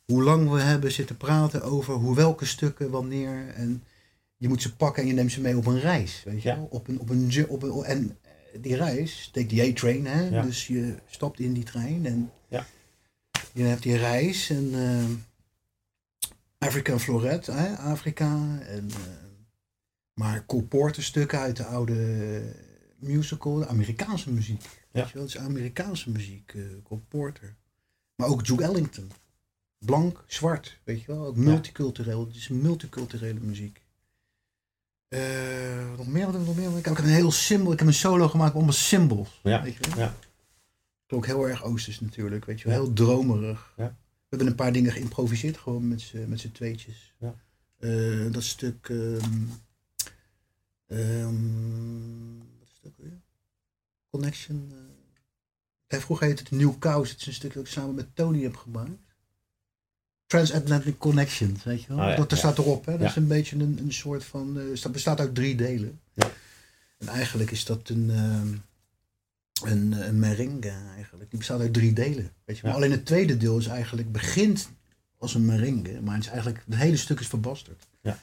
hoe 0.05 0.23
lang 0.23 0.49
we 0.49 0.59
hebben 0.61 0.91
zitten 0.91 1.17
praten 1.17 1.61
over 1.63 1.93
hoe 1.93 2.15
welke 2.15 2.45
stukken, 2.45 2.89
wanneer. 2.89 3.47
En 3.55 3.83
je 4.37 4.47
moet 4.47 4.61
ze 4.61 4.75
pakken 4.75 5.01
en 5.03 5.07
je 5.09 5.15
neemt 5.15 5.31
ze 5.31 5.41
mee 5.41 5.57
op 5.57 5.65
een 5.65 5.79
reis, 5.79 6.21
weet 6.25 6.41
je 6.41 6.49
Ja. 6.49 6.55
wel. 6.55 6.67
Op 6.71 6.87
een, 6.87 6.99
op 6.99 7.09
een, 7.09 7.45
op 7.47 7.63
een, 7.63 7.83
en 7.83 8.17
die 8.59 8.75
reis, 8.75 9.29
take 9.33 9.45
the 9.47 9.61
A-train, 9.71 10.05
hè. 10.05 10.21
Ja. 10.29 10.41
Dus 10.41 10.67
je 10.67 10.95
stapt 11.05 11.39
in 11.39 11.53
die 11.53 11.63
trein 11.63 12.05
en 12.05 12.31
Ja. 12.47 12.65
je 13.53 13.63
hebt 13.63 13.83
die 13.83 13.95
reis 13.97 14.49
en 14.49 14.69
eh 14.73 15.05
African 16.57 16.99
Floret, 16.99 17.45
hè, 17.45 17.75
Afrika. 17.77 18.59
En, 18.67 18.89
eh, 18.91 18.97
maar 20.13 20.45
Cole 20.45 20.63
Porter 20.63 21.03
stukken 21.03 21.39
uit 21.39 21.57
de 21.57 21.65
oude 21.65 22.53
musical, 22.99 23.55
de 23.55 23.67
Amerikaanse 23.67 24.31
muziek. 24.31 24.61
Ja. 24.61 24.69
Weet 24.91 25.07
je 25.07 25.13
wel, 25.13 25.23
het 25.23 25.35
is 25.35 25.37
Amerikaanse 25.41 26.09
muziek, 26.11 26.53
eh 26.55 26.61
Cole 26.83 27.01
Porter. 27.07 27.55
Maar 28.15 28.27
ook 28.27 28.45
Duke 28.45 28.63
Ellington. 28.63 29.11
Blank, 29.77 30.23
zwart, 30.27 30.79
weet 30.83 31.01
je 31.01 31.07
wel. 31.07 31.25
Ook 31.25 31.35
multicultureel. 31.35 32.25
Het 32.25 32.35
is 32.35 32.47
multiculturele 32.47 33.39
muziek. 33.39 33.81
Eh, 35.07 35.95
nog 35.97 36.07
meer, 36.07 36.25
wat 36.31 36.45
nog 36.45 36.55
meer? 36.55 36.77
Ik 36.77 36.85
heb 36.85 36.93
ook 36.93 36.99
een 36.99 37.09
heel 37.09 37.31
symbool. 37.31 37.71
Ik 37.73 37.79
heb 37.79 37.87
een 37.87 37.93
solo 37.93 38.27
gemaakt 38.27 38.47
met 38.47 38.55
allemaal 38.55 38.73
symbols. 38.73 39.39
Ja, 39.43 39.63
Weet 39.63 39.73
je 39.73 39.89
wel? 39.89 39.99
ja. 39.99 40.15
Ook 41.07 41.25
heel 41.25 41.47
erg 41.47 41.63
oosters 41.63 41.99
natuurlijk, 41.99 42.45
weet 42.45 42.61
je 42.61 42.69
wel. 42.69 42.83
Heel 42.83 42.93
dromerig. 42.93 43.73
Ja. 43.77 43.87
We 43.97 44.25
hebben 44.29 44.47
een 44.47 44.55
paar 44.55 44.71
dingen 44.71 44.91
geïmproviseerd, 44.91 45.57
gewoon 45.57 45.87
met 45.87 46.01
z'n 46.01 46.25
met 46.27 46.39
z'n 46.39 46.51
tweetjes. 46.51 47.13
Ja. 47.19 47.35
Eh, 47.77 48.31
dat 48.31 48.43
stuk... 48.43 48.89
ehm 48.89 49.43
ehm, 50.87 52.37
wat 52.59 52.67
is 52.67 52.73
het 52.81 52.85
ook 52.91 52.97
weer? 52.97 53.21
Connection. 54.09 54.71
eh. 55.87 55.99
Vroeger 55.99 56.27
heette 56.27 56.43
het 56.43 56.51
New 56.51 56.77
Cows. 56.79 57.09
Het 57.11 57.19
is 57.21 57.27
een 57.27 57.33
stuk 57.33 57.53
dat 57.53 57.65
ik 57.65 57.71
samen 57.71 57.95
met 57.95 58.15
Tony 58.15 58.43
heb 58.43 58.55
gemaakt. 58.55 58.99
Transatlantic 60.35 60.97
Connection, 60.97 61.57
weet 61.63 61.81
je 61.81 61.87
wel. 61.87 61.99
Ah, 61.99 62.09
ja, 62.09 62.15
dat 62.15 62.25
er 62.31 62.37
ja. 62.37 62.43
staat 62.43 62.57
erop, 62.57 62.85
hè. 62.85 62.91
Dat 62.91 63.01
Ja. 63.01 63.07
is 63.07 63.15
een 63.15 63.27
beetje 63.27 63.55
een, 63.55 63.79
een 63.83 63.93
soort 63.93 64.23
van... 64.23 64.59
eh, 64.59 64.81
het 64.81 64.91
bestaat 64.91 65.19
uit 65.19 65.35
drie 65.35 65.55
delen. 65.55 65.99
Ja. 66.13 66.31
En 66.97 67.07
eigenlijk 67.07 67.51
is 67.51 67.65
dat 67.65 67.89
een... 67.89 68.09
ehm, 68.09 68.47
een, 69.71 69.93
eh, 69.93 70.07
een 70.07 70.19
merengue 70.19 70.71
eigenlijk. 70.95 71.29
Die 71.29 71.39
bestaat 71.39 71.59
uit 71.59 71.73
drie 71.73 71.93
delen. 71.93 72.31
Weet 72.45 72.55
je? 72.57 72.61
Maar 72.63 72.71
Ja. 72.71 72.77
alleen 72.77 72.91
het 72.91 73.05
tweede 73.05 73.37
deel 73.37 73.57
is 73.57 73.67
eigenlijk, 73.67 74.11
begint 74.11 74.69
als 75.17 75.33
een 75.33 75.45
merengue, 75.45 76.01
maar 76.01 76.13
het 76.15 76.23
is 76.23 76.29
eigenlijk, 76.29 76.63
het 76.65 76.75
hele 76.75 76.97
stuk 76.97 77.19
is 77.19 77.27
verbasterd. 77.27 77.87
Ja. 78.01 78.19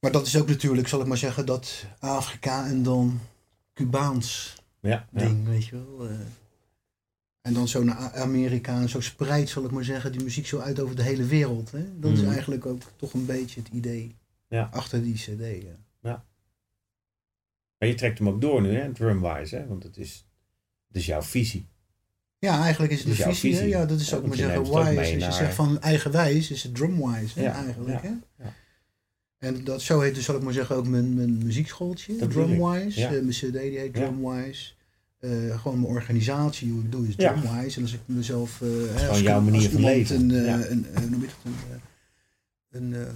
Maar 0.00 0.12
dat 0.12 0.26
is 0.26 0.36
ook 0.36 0.48
natuurlijk, 0.48 0.88
zal 0.88 1.00
ik 1.00 1.06
maar 1.06 1.16
zeggen, 1.16 1.46
dat 1.46 1.84
Afrika 1.98 2.66
en 2.66 2.82
dan 2.82 3.20
Cubaans 3.74 4.54
Ja, 4.80 4.90
ja. 5.12 5.20
ding, 5.20 5.46
weet 5.46 5.66
je 5.66 5.72
wel. 5.76 6.08
En 7.46 7.52
dan 7.54 7.68
zo 7.68 7.84
naar 7.84 8.12
Amerika 8.14 8.80
en 8.80 8.88
zo 8.88 9.00
spreidt, 9.00 9.48
zal 9.50 9.64
ik 9.64 9.70
maar 9.70 9.84
zeggen, 9.84 10.12
die 10.12 10.22
muziek 10.22 10.46
zo 10.46 10.58
uit 10.58 10.80
over 10.80 10.96
de 10.96 11.02
hele 11.02 11.24
wereld. 11.24 11.70
Hè? 11.70 11.98
Dat 12.00 12.12
is 12.12 12.20
Mhm. 12.20 12.30
eigenlijk 12.30 12.66
ook 12.66 12.82
toch 12.96 13.12
een 13.12 13.26
beetje 13.26 13.60
het 13.60 13.68
idee 13.72 14.16
Ja. 14.48 14.68
achter 14.72 15.02
die 15.02 15.14
cd. 15.14 15.64
Ja. 16.02 16.24
Maar 17.78 17.88
je 17.88 17.94
trekt 17.94 18.18
hem 18.18 18.28
ook 18.28 18.40
door 18.40 18.62
nu, 18.62 18.74
hè, 18.76 18.92
drumwise, 18.92 19.56
hè? 19.56 19.66
Want 19.66 19.82
het 19.82 19.96
is, 19.96 20.26
het 20.88 20.96
is 20.96 21.06
jouw 21.06 21.22
visie. 21.22 21.66
Ja, 22.38 22.62
eigenlijk 22.62 22.92
is 22.92 22.98
het 22.98 23.08
een 23.08 23.14
jouw 23.14 23.28
visie. 23.32 23.50
hè. 23.52 23.56
visie. 23.56 23.72
Ja, 23.72 23.86
dat 23.86 24.00
is 24.00 24.08
Ja, 24.10 24.16
ook 24.16 24.26
maar 24.26 24.36
zeggen 24.36 24.62
wise. 24.62 24.98
Als 24.98 25.08
je 25.10 25.16
naar- 25.16 25.32
zegt 25.32 25.54
van 25.54 25.80
eigenwijs, 25.80 26.50
is 26.50 26.62
het 26.62 26.74
drumwise 26.74 27.38
hè, 27.38 27.44
Ja, 27.44 27.64
eigenlijk. 27.64 28.02
ja, 28.02 28.08
Hè? 28.36 28.44
ja. 28.44 28.54
En 29.38 29.64
dat, 29.64 29.82
zo 29.82 30.00
heet 30.00 30.14
dus, 30.14 30.24
zal 30.24 30.36
ik 30.36 30.42
maar 30.42 30.52
zeggen, 30.52 30.76
ook 30.76 30.86
mijn, 30.86 31.14
mijn 31.14 31.38
muziekschooltje. 31.44 32.16
Dat. 32.16 32.30
Drumwise. 32.30 33.00
Ja. 33.00 33.06
Eh, 33.06 33.12
mijn 33.12 33.28
cd 33.28 33.52
die 33.52 33.60
heet 33.78 33.96
Ja. 33.96 34.02
Drumwise. 34.06 34.72
Eh, 35.26 35.60
gewoon 35.60 35.80
mijn 35.80 35.92
organisatie, 35.92 36.70
hoe 36.72 36.82
ik 36.82 36.92
doe, 36.92 37.08
is 37.08 37.14
Ja. 37.16 37.32
Drumwise. 37.32 37.76
En 37.76 37.82
als 37.82 37.92
ik 37.92 38.00
mezelf... 38.04 38.58
hè, 38.58 38.86
gewoon 38.98 39.22
jouw 39.22 39.40
manier 39.40 39.60
als 39.62 39.68
van 39.70 39.80
leven. 39.80 40.16
Een, 40.20 40.30
eh, 40.30 40.46
Ja. 40.46 40.54
een, 40.66 40.82
dat? 40.82 41.02
Een, 41.02 41.62
een, 42.70 42.94
eh, 42.94 43.12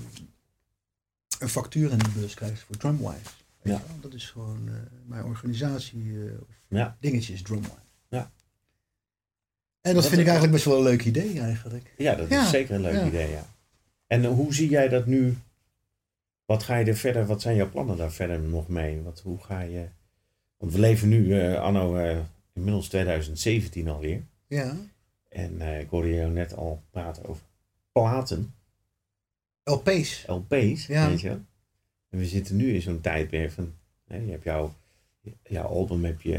een 1.39 1.49
factuur 1.49 1.91
in 1.93 1.99
de 1.99 2.09
bus 2.15 2.35
krijgt 2.35 2.61
voor 2.63 2.77
Drumwise. 2.77 3.19
Ja. 3.63 3.83
Dat 4.01 4.15
is 4.15 4.31
gewoon 4.31 4.69
mijn 5.07 5.25
organisatie. 5.25 6.13
of 6.41 6.47
Ja. 6.69 6.97
dingetje 7.01 7.33
is 7.33 7.43
Drumwise. 7.43 7.73
Ja. 8.09 8.31
En 9.81 9.95
dat 9.95 10.03
Wat 10.03 10.03
vind 10.03 10.13
ik 10.21 10.27
een- 10.27 10.33
eigenlijk 10.33 10.53
best 10.53 10.65
wel 10.65 10.77
een 10.77 10.83
leuk 10.91 11.05
idee 11.05 11.41
eigenlijk. 11.41 11.95
Ja, 11.99 12.15
dat 12.15 12.31
is 12.31 12.51
zeker 12.51 12.75
een 12.75 12.81
leuk 12.81 13.07
idee, 13.07 13.31
ja. 13.31 13.47
En 14.07 14.25
hoe 14.25 14.55
zie 14.55 14.69
jij 14.69 14.89
dat 14.89 15.07
nu? 15.07 15.37
Wat 16.45 16.63
ga 16.63 16.77
je 16.77 16.85
er 16.85 16.97
verder, 16.97 17.27
wat 17.27 17.43
zijn 17.43 17.57
jouw 17.57 17.71
plannen 17.71 17.97
daar 17.97 18.13
verder 18.13 18.41
nog 18.41 18.69
mee? 18.69 19.03
Wat, 19.03 19.21
hoe 19.21 19.39
ga 19.43 19.61
je... 19.61 19.87
Want 20.61 20.73
we 20.73 20.79
leven 20.79 21.09
nu, 21.09 21.39
eh, 21.41 21.61
anno 21.61 21.97
eh, 21.97 22.19
inmiddels 22.55 22.89
2017 22.89 23.89
alweer. 23.89 24.23
Ja. 24.47 24.77
En 25.29 25.61
eh, 25.61 25.81
ik 25.81 25.89
hoorde 25.89 26.09
je 26.09 26.25
net 26.27 26.55
al 26.57 26.83
praten 26.91 27.25
over 27.27 27.43
platen, 27.93 28.55
LP's. 29.65 30.25
LP's, 30.27 30.87
Ja. 30.87 31.09
weet 31.09 31.21
je. 31.21 31.29
En 32.11 32.19
we 32.19 32.27
zitten 32.27 32.57
nu 32.57 32.75
in 32.75 32.83
zo'n 32.83 33.01
tijdperk 33.01 33.51
van... 33.51 33.73
Hè, 34.07 34.17
je 34.17 34.31
hebt 34.31 34.45
jouw, 34.45 34.75
jouw 35.43 35.67
album 35.67 36.05
heb 36.05 36.21
je, 36.21 36.37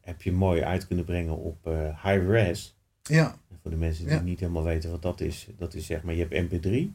heb 0.00 0.22
je 0.22 0.32
mooi 0.32 0.62
uit 0.62 0.86
kunnen 0.86 1.04
brengen 1.04 1.36
op 1.36 1.66
eh, 1.66 2.04
high 2.04 2.28
res. 2.28 2.76
Ja. 3.02 3.38
En 3.50 3.58
voor 3.62 3.70
de 3.70 3.76
mensen 3.76 4.04
die 4.04 4.14
Ja. 4.14 4.20
niet 4.20 4.40
helemaal 4.40 4.62
weten 4.64 4.90
wat 4.90 5.02
dat 5.02 5.20
is, 5.20 5.48
dat 5.58 5.74
is 5.74 5.86
zeg 5.86 6.02
maar, 6.02 6.14
je 6.14 6.26
hebt 6.28 6.46
MP3, 6.52 6.90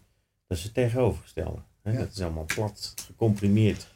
dat 0.47 0.57
is 0.57 0.63
het 0.63 0.73
tegenovergestelde. 0.73 1.61
Hè? 1.81 1.91
Ja. 1.91 1.97
Dat 1.97 2.11
is 2.11 2.21
allemaal 2.21 2.45
plat, 2.45 2.93
gecomprimeerd. 3.05 3.87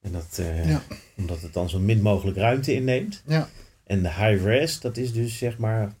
En 0.00 0.12
dat, 0.12 0.38
eh, 0.38 0.68
Ja. 0.68 0.82
omdat 1.16 1.40
het 1.42 1.52
dan 1.52 1.68
zo 1.68 1.78
min 1.78 2.02
mogelijk 2.02 2.36
ruimte 2.36 2.74
inneemt. 2.74 3.22
Ja. 3.26 3.48
En 3.84 4.02
de 4.02 4.08
high 4.08 4.44
res, 4.44 4.80
dat 4.80 4.96
is 4.96 5.12
dus 5.12 5.38
zeg 5.38 5.58
maar 5.58 5.94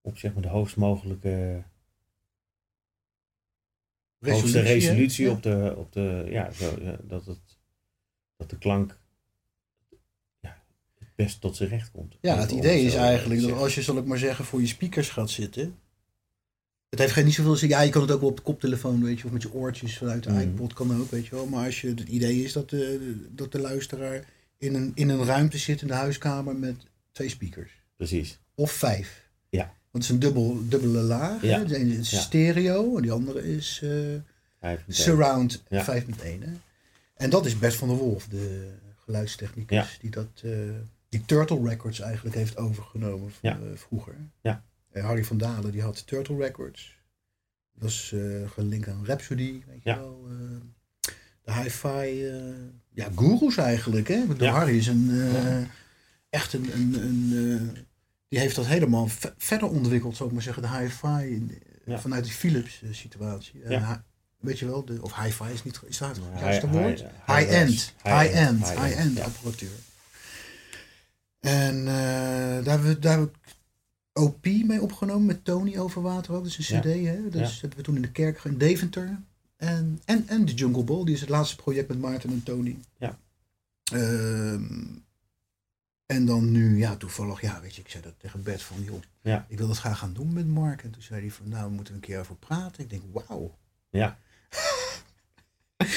op 0.00 0.18
zeg 0.18 0.32
maar 0.32 0.42
de 0.42 0.48
hoogst 0.48 0.76
mogelijke 0.76 1.62
hoogste 4.18 4.58
hè? 4.58 4.64
resolutie 4.64 5.24
Ja. 5.26 5.30
op 5.32 5.42
de, 5.42 5.74
op 5.76 5.92
de 5.92 6.26
ja, 6.28 6.50
zo, 6.50 6.78
dat, 7.02 7.26
het, 7.26 7.58
dat 8.36 8.50
de 8.50 8.58
klank 8.58 8.98
ja, 10.40 10.62
het 10.98 11.14
best 11.14 11.40
tot 11.40 11.56
zijn 11.56 11.68
recht 11.68 11.90
komt. 11.90 12.18
Ja, 12.20 12.38
het 12.38 12.50
idee 12.50 12.84
is 12.84 12.94
eigenlijk 12.94 13.40
dat 13.40 13.52
als 13.52 13.74
je, 13.74 13.82
zal 13.82 13.96
ik 13.96 14.04
maar 14.04 14.18
zeggen, 14.18 14.44
voor 14.44 14.60
je 14.60 14.66
speakers 14.66 15.08
gaat 15.10 15.30
zitten. 15.30 15.78
Het 16.92 17.00
heeft 17.00 17.12
geen 17.12 17.24
niet 17.24 17.34
zoveel 17.34 17.56
zin. 17.56 17.68
Ja, 17.68 17.80
je 17.80 17.90
kan 17.90 18.02
het 18.02 18.10
ook 18.10 18.20
wel 18.20 18.28
op 18.30 18.36
de 18.36 18.42
koptelefoon, 18.42 19.02
weet 19.04 19.18
je, 19.18 19.24
of 19.24 19.32
met 19.32 19.42
je 19.42 19.52
oortjes 19.52 19.96
vanuit 19.98 20.22
de 20.22 20.30
Mhm. 20.30 20.40
iPod 20.40 20.72
kan 20.72 21.00
ook, 21.00 21.10
weet 21.10 21.26
je 21.26 21.34
wel. 21.34 21.46
Maar 21.46 21.64
als 21.64 21.80
je, 21.80 21.88
het 21.88 22.00
idee 22.00 22.44
is 22.44 22.52
dat 22.52 22.70
de, 22.70 23.14
dat 23.30 23.52
de 23.52 23.58
luisteraar 23.60 24.24
in 24.58 24.74
een, 24.74 24.92
in 24.94 25.08
een 25.08 25.24
ruimte 25.24 25.58
zit 25.58 25.80
in 25.80 25.86
de 25.86 25.92
huiskamer 25.94 26.56
met 26.56 26.76
twee 27.12 27.28
speakers. 27.28 27.70
Precies. 27.96 28.38
Of 28.54 28.72
vijf. 28.72 29.28
Ja. 29.48 29.64
Want 29.64 29.74
het 29.90 30.02
is 30.04 30.08
een 30.08 30.18
dubbel, 30.18 30.58
dubbele 30.68 31.00
laag. 31.00 31.42
Ja. 31.42 31.58
Hè? 31.58 31.64
De 31.64 31.76
ene 31.76 31.94
is 31.96 32.10
Ja. 32.10 32.18
stereo 32.20 32.96
en 32.96 33.02
die 33.02 33.12
andere 33.12 33.54
is 33.56 33.80
meteen- 33.82 34.78
surround 34.88 35.62
Ja. 35.68 35.84
5.1. 35.84 36.42
Hè? 36.42 36.52
En 37.14 37.30
dat 37.30 37.46
is 37.46 37.58
Bert 37.58 37.74
van 37.74 37.88
der 37.88 37.96
Wolf, 37.96 38.26
de 38.28 38.68
geluidstechnicus, 39.04 39.98
die 40.00 40.10
dat, 40.10 40.28
eh, 40.42 40.50
die 41.08 41.24
Turtle 41.24 41.68
Records 41.68 42.00
eigenlijk 42.00 42.36
heeft 42.36 42.56
overgenomen 42.56 43.30
v- 43.30 43.38
Ja. 43.42 43.52
eh, 43.52 43.58
vroeger. 43.74 44.14
Ja. 44.42 44.64
En 44.92 45.02
Harry 45.04 45.24
van 45.24 45.38
Dalen, 45.38 45.72
die 45.72 45.82
had 45.82 46.06
Turtle 46.06 46.36
Records. 46.36 46.96
Dat 47.74 47.90
is 47.90 48.12
eh, 48.14 48.50
gelinkt 48.50 48.88
aan 48.88 49.04
Rhapsody, 49.04 49.62
weet 49.66 49.82
je 49.82 49.90
Ja. 49.90 49.98
wel. 49.98 50.26
eh, 50.30 51.10
de 51.44 51.52
hi-fi, 51.52 52.26
eh, 52.28 52.44
ja, 52.90 53.08
gurus 53.16 53.56
eigenlijk. 53.56 54.08
Hè? 54.08 54.24
Ja. 54.38 54.52
Harry 54.52 54.76
is 54.76 54.86
een, 54.86 55.08
eh, 55.10 55.32
Ja. 55.60 55.66
echt 56.30 56.52
een, 56.52 56.72
een, 56.74 56.94
een 56.94 57.30
eh, 57.74 57.80
die 58.28 58.38
heeft 58.38 58.56
dat 58.56 58.66
helemaal 58.66 59.06
ve- 59.08 59.34
verder 59.36 59.68
ontwikkeld, 59.68 60.16
zou 60.16 60.28
ik 60.28 60.34
maar 60.34 60.44
zeggen, 60.44 60.62
de 60.62 60.68
hi-fi, 60.78 61.06
eh, 61.06 61.56
Ja. 61.86 61.98
vanuit 62.00 62.24
die 62.24 62.32
Philips 62.32 62.82
eh, 62.82 62.88
situatie. 62.92 63.60
Ja. 63.68 64.04
Weet 64.40 64.58
je 64.58 64.66
wel, 64.66 64.84
de, 64.84 65.02
of 65.02 65.16
hi-fi 65.16 65.52
is 65.52 65.64
niet, 65.64 65.80
is 65.86 65.98
dat 65.98 66.08
het 66.16 66.40
juiste 66.40 66.68
woord? 66.68 66.98
high- 67.00 67.38
High-end, 67.38 67.94
high-end, 68.02 68.68
High-end, 68.68 69.20
apparatuur. 69.20 69.70
En 71.40 71.78
eh, 71.78 71.84
daar, 72.64 72.64
hebben 72.64 72.86
we, 72.88 72.98
daar 72.98 73.18
heb 73.18 73.28
ik 73.28 73.54
OP 74.12 74.44
mee 74.46 74.82
opgenomen 74.82 75.26
met 75.26 75.44
Tony 75.44 75.78
Overwater 75.78 76.32
ook. 76.34 76.42
Dat 76.42 76.52
is 76.58 76.70
een 76.70 76.76
Ja. 76.76 76.80
cd, 76.80 77.06
hè? 77.06 77.28
Dus 77.28 77.50
dat 77.50 77.60
hebben 77.60 77.78
we 77.78 77.84
toen 77.84 77.96
in 77.96 78.02
de 78.02 78.10
kerk 78.10 78.44
in 78.44 78.58
Deventer. 78.58 79.20
En, 79.56 80.00
en, 80.04 80.28
en 80.28 80.44
de 80.44 80.54
Jungle 80.54 80.84
Ball, 80.84 81.04
die 81.04 81.14
is 81.14 81.20
het 81.20 81.28
laatste 81.28 81.56
project 81.56 81.88
met 81.88 82.00
Maarten 82.00 82.30
en 82.30 82.42
Tony. 82.42 82.78
Ja. 82.98 83.18
Ehm, 83.92 84.84
en 86.06 86.26
dan 86.26 86.50
nu, 86.50 86.78
ja, 86.78 86.96
toevallig, 86.96 87.40
ja, 87.40 87.60
weet 87.60 87.74
je, 87.74 87.80
ik 87.80 87.88
zei 87.88 88.02
dat 88.02 88.14
tegen 88.18 88.42
Bert 88.42 88.62
van, 88.62 88.82
joh, 88.82 89.02
Ja. 89.22 89.46
ik 89.48 89.58
wil 89.58 89.66
dat 89.66 89.78
graag 89.78 89.98
gaan 89.98 90.12
doen 90.12 90.32
met 90.32 90.46
Mark. 90.46 90.82
En 90.82 90.90
toen 90.90 91.02
zei 91.02 91.20
hij 91.20 91.30
van, 91.30 91.48
nou, 91.48 91.68
we 91.68 91.74
moeten 91.74 91.94
een 91.94 92.00
keer 92.00 92.20
over 92.20 92.34
praten. 92.36 92.82
Ik 92.82 92.90
denk, 92.90 93.02
wauw. 93.12 93.56
Ja. 93.90 94.18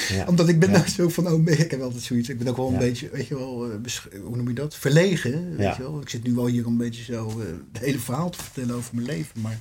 Ja. 0.08 0.26
Omdat 0.30 0.48
ik 0.48 0.60
ben 0.60 0.70
nou 0.70 0.88
zo 0.88 1.08
van, 1.08 1.28
oh, 1.28 1.46
ik 1.46 1.70
heb 1.70 1.80
altijd 1.80 2.02
zoiets. 2.02 2.28
Ik 2.28 2.38
ben 2.38 2.48
ook 2.48 2.56
wel 2.56 2.68
een 2.68 2.78
beetje, 2.78 3.08
weet 3.10 3.26
je 3.26 3.38
wel, 3.38 3.70
eh, 3.70 4.20
hoe 4.20 4.36
noem 4.36 4.48
je 4.48 4.54
dat? 4.54 4.74
Verlegen, 4.74 5.56
weet 5.56 5.76
je 5.76 5.82
wel. 5.82 6.00
Ik 6.00 6.08
zit 6.08 6.22
nu 6.22 6.34
wel 6.34 6.46
hier 6.46 6.66
een 6.66 6.76
beetje 6.76 7.04
zo 7.04 7.28
eh 7.28 7.46
het 7.72 7.82
hele 7.82 7.98
verhaal 7.98 8.30
te 8.30 8.42
vertellen 8.42 8.74
over 8.74 8.94
mijn 8.94 9.06
leven. 9.06 9.40
Maar 9.40 9.60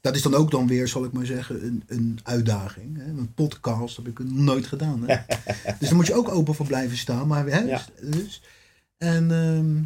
dat 0.00 0.16
is 0.16 0.22
dan 0.22 0.34
ook 0.34 0.50
dan 0.50 0.66
weer, 0.66 0.88
zal 0.88 1.04
ik 1.04 1.12
maar 1.12 1.26
zeggen, 1.26 1.64
een, 1.64 1.82
een 1.86 2.18
uitdaging. 2.22 2.96
Hè? 2.96 3.04
Een 3.04 3.34
podcast 3.34 3.96
heb 3.96 4.06
ik 4.06 4.18
nooit 4.18 4.66
gedaan. 4.66 5.08
Hè? 5.08 5.16
dus 5.78 5.88
daar 5.88 5.94
moet 5.94 6.06
je 6.06 6.14
ook 6.14 6.28
open 6.28 6.54
voor 6.54 6.66
blijven 6.66 6.96
staan. 6.96 7.26
Maar, 7.26 7.46
hè? 7.46 7.58
Ja. 7.58 7.84
dus, 8.00 8.42
en 8.96 9.30
ehm, 9.30 9.82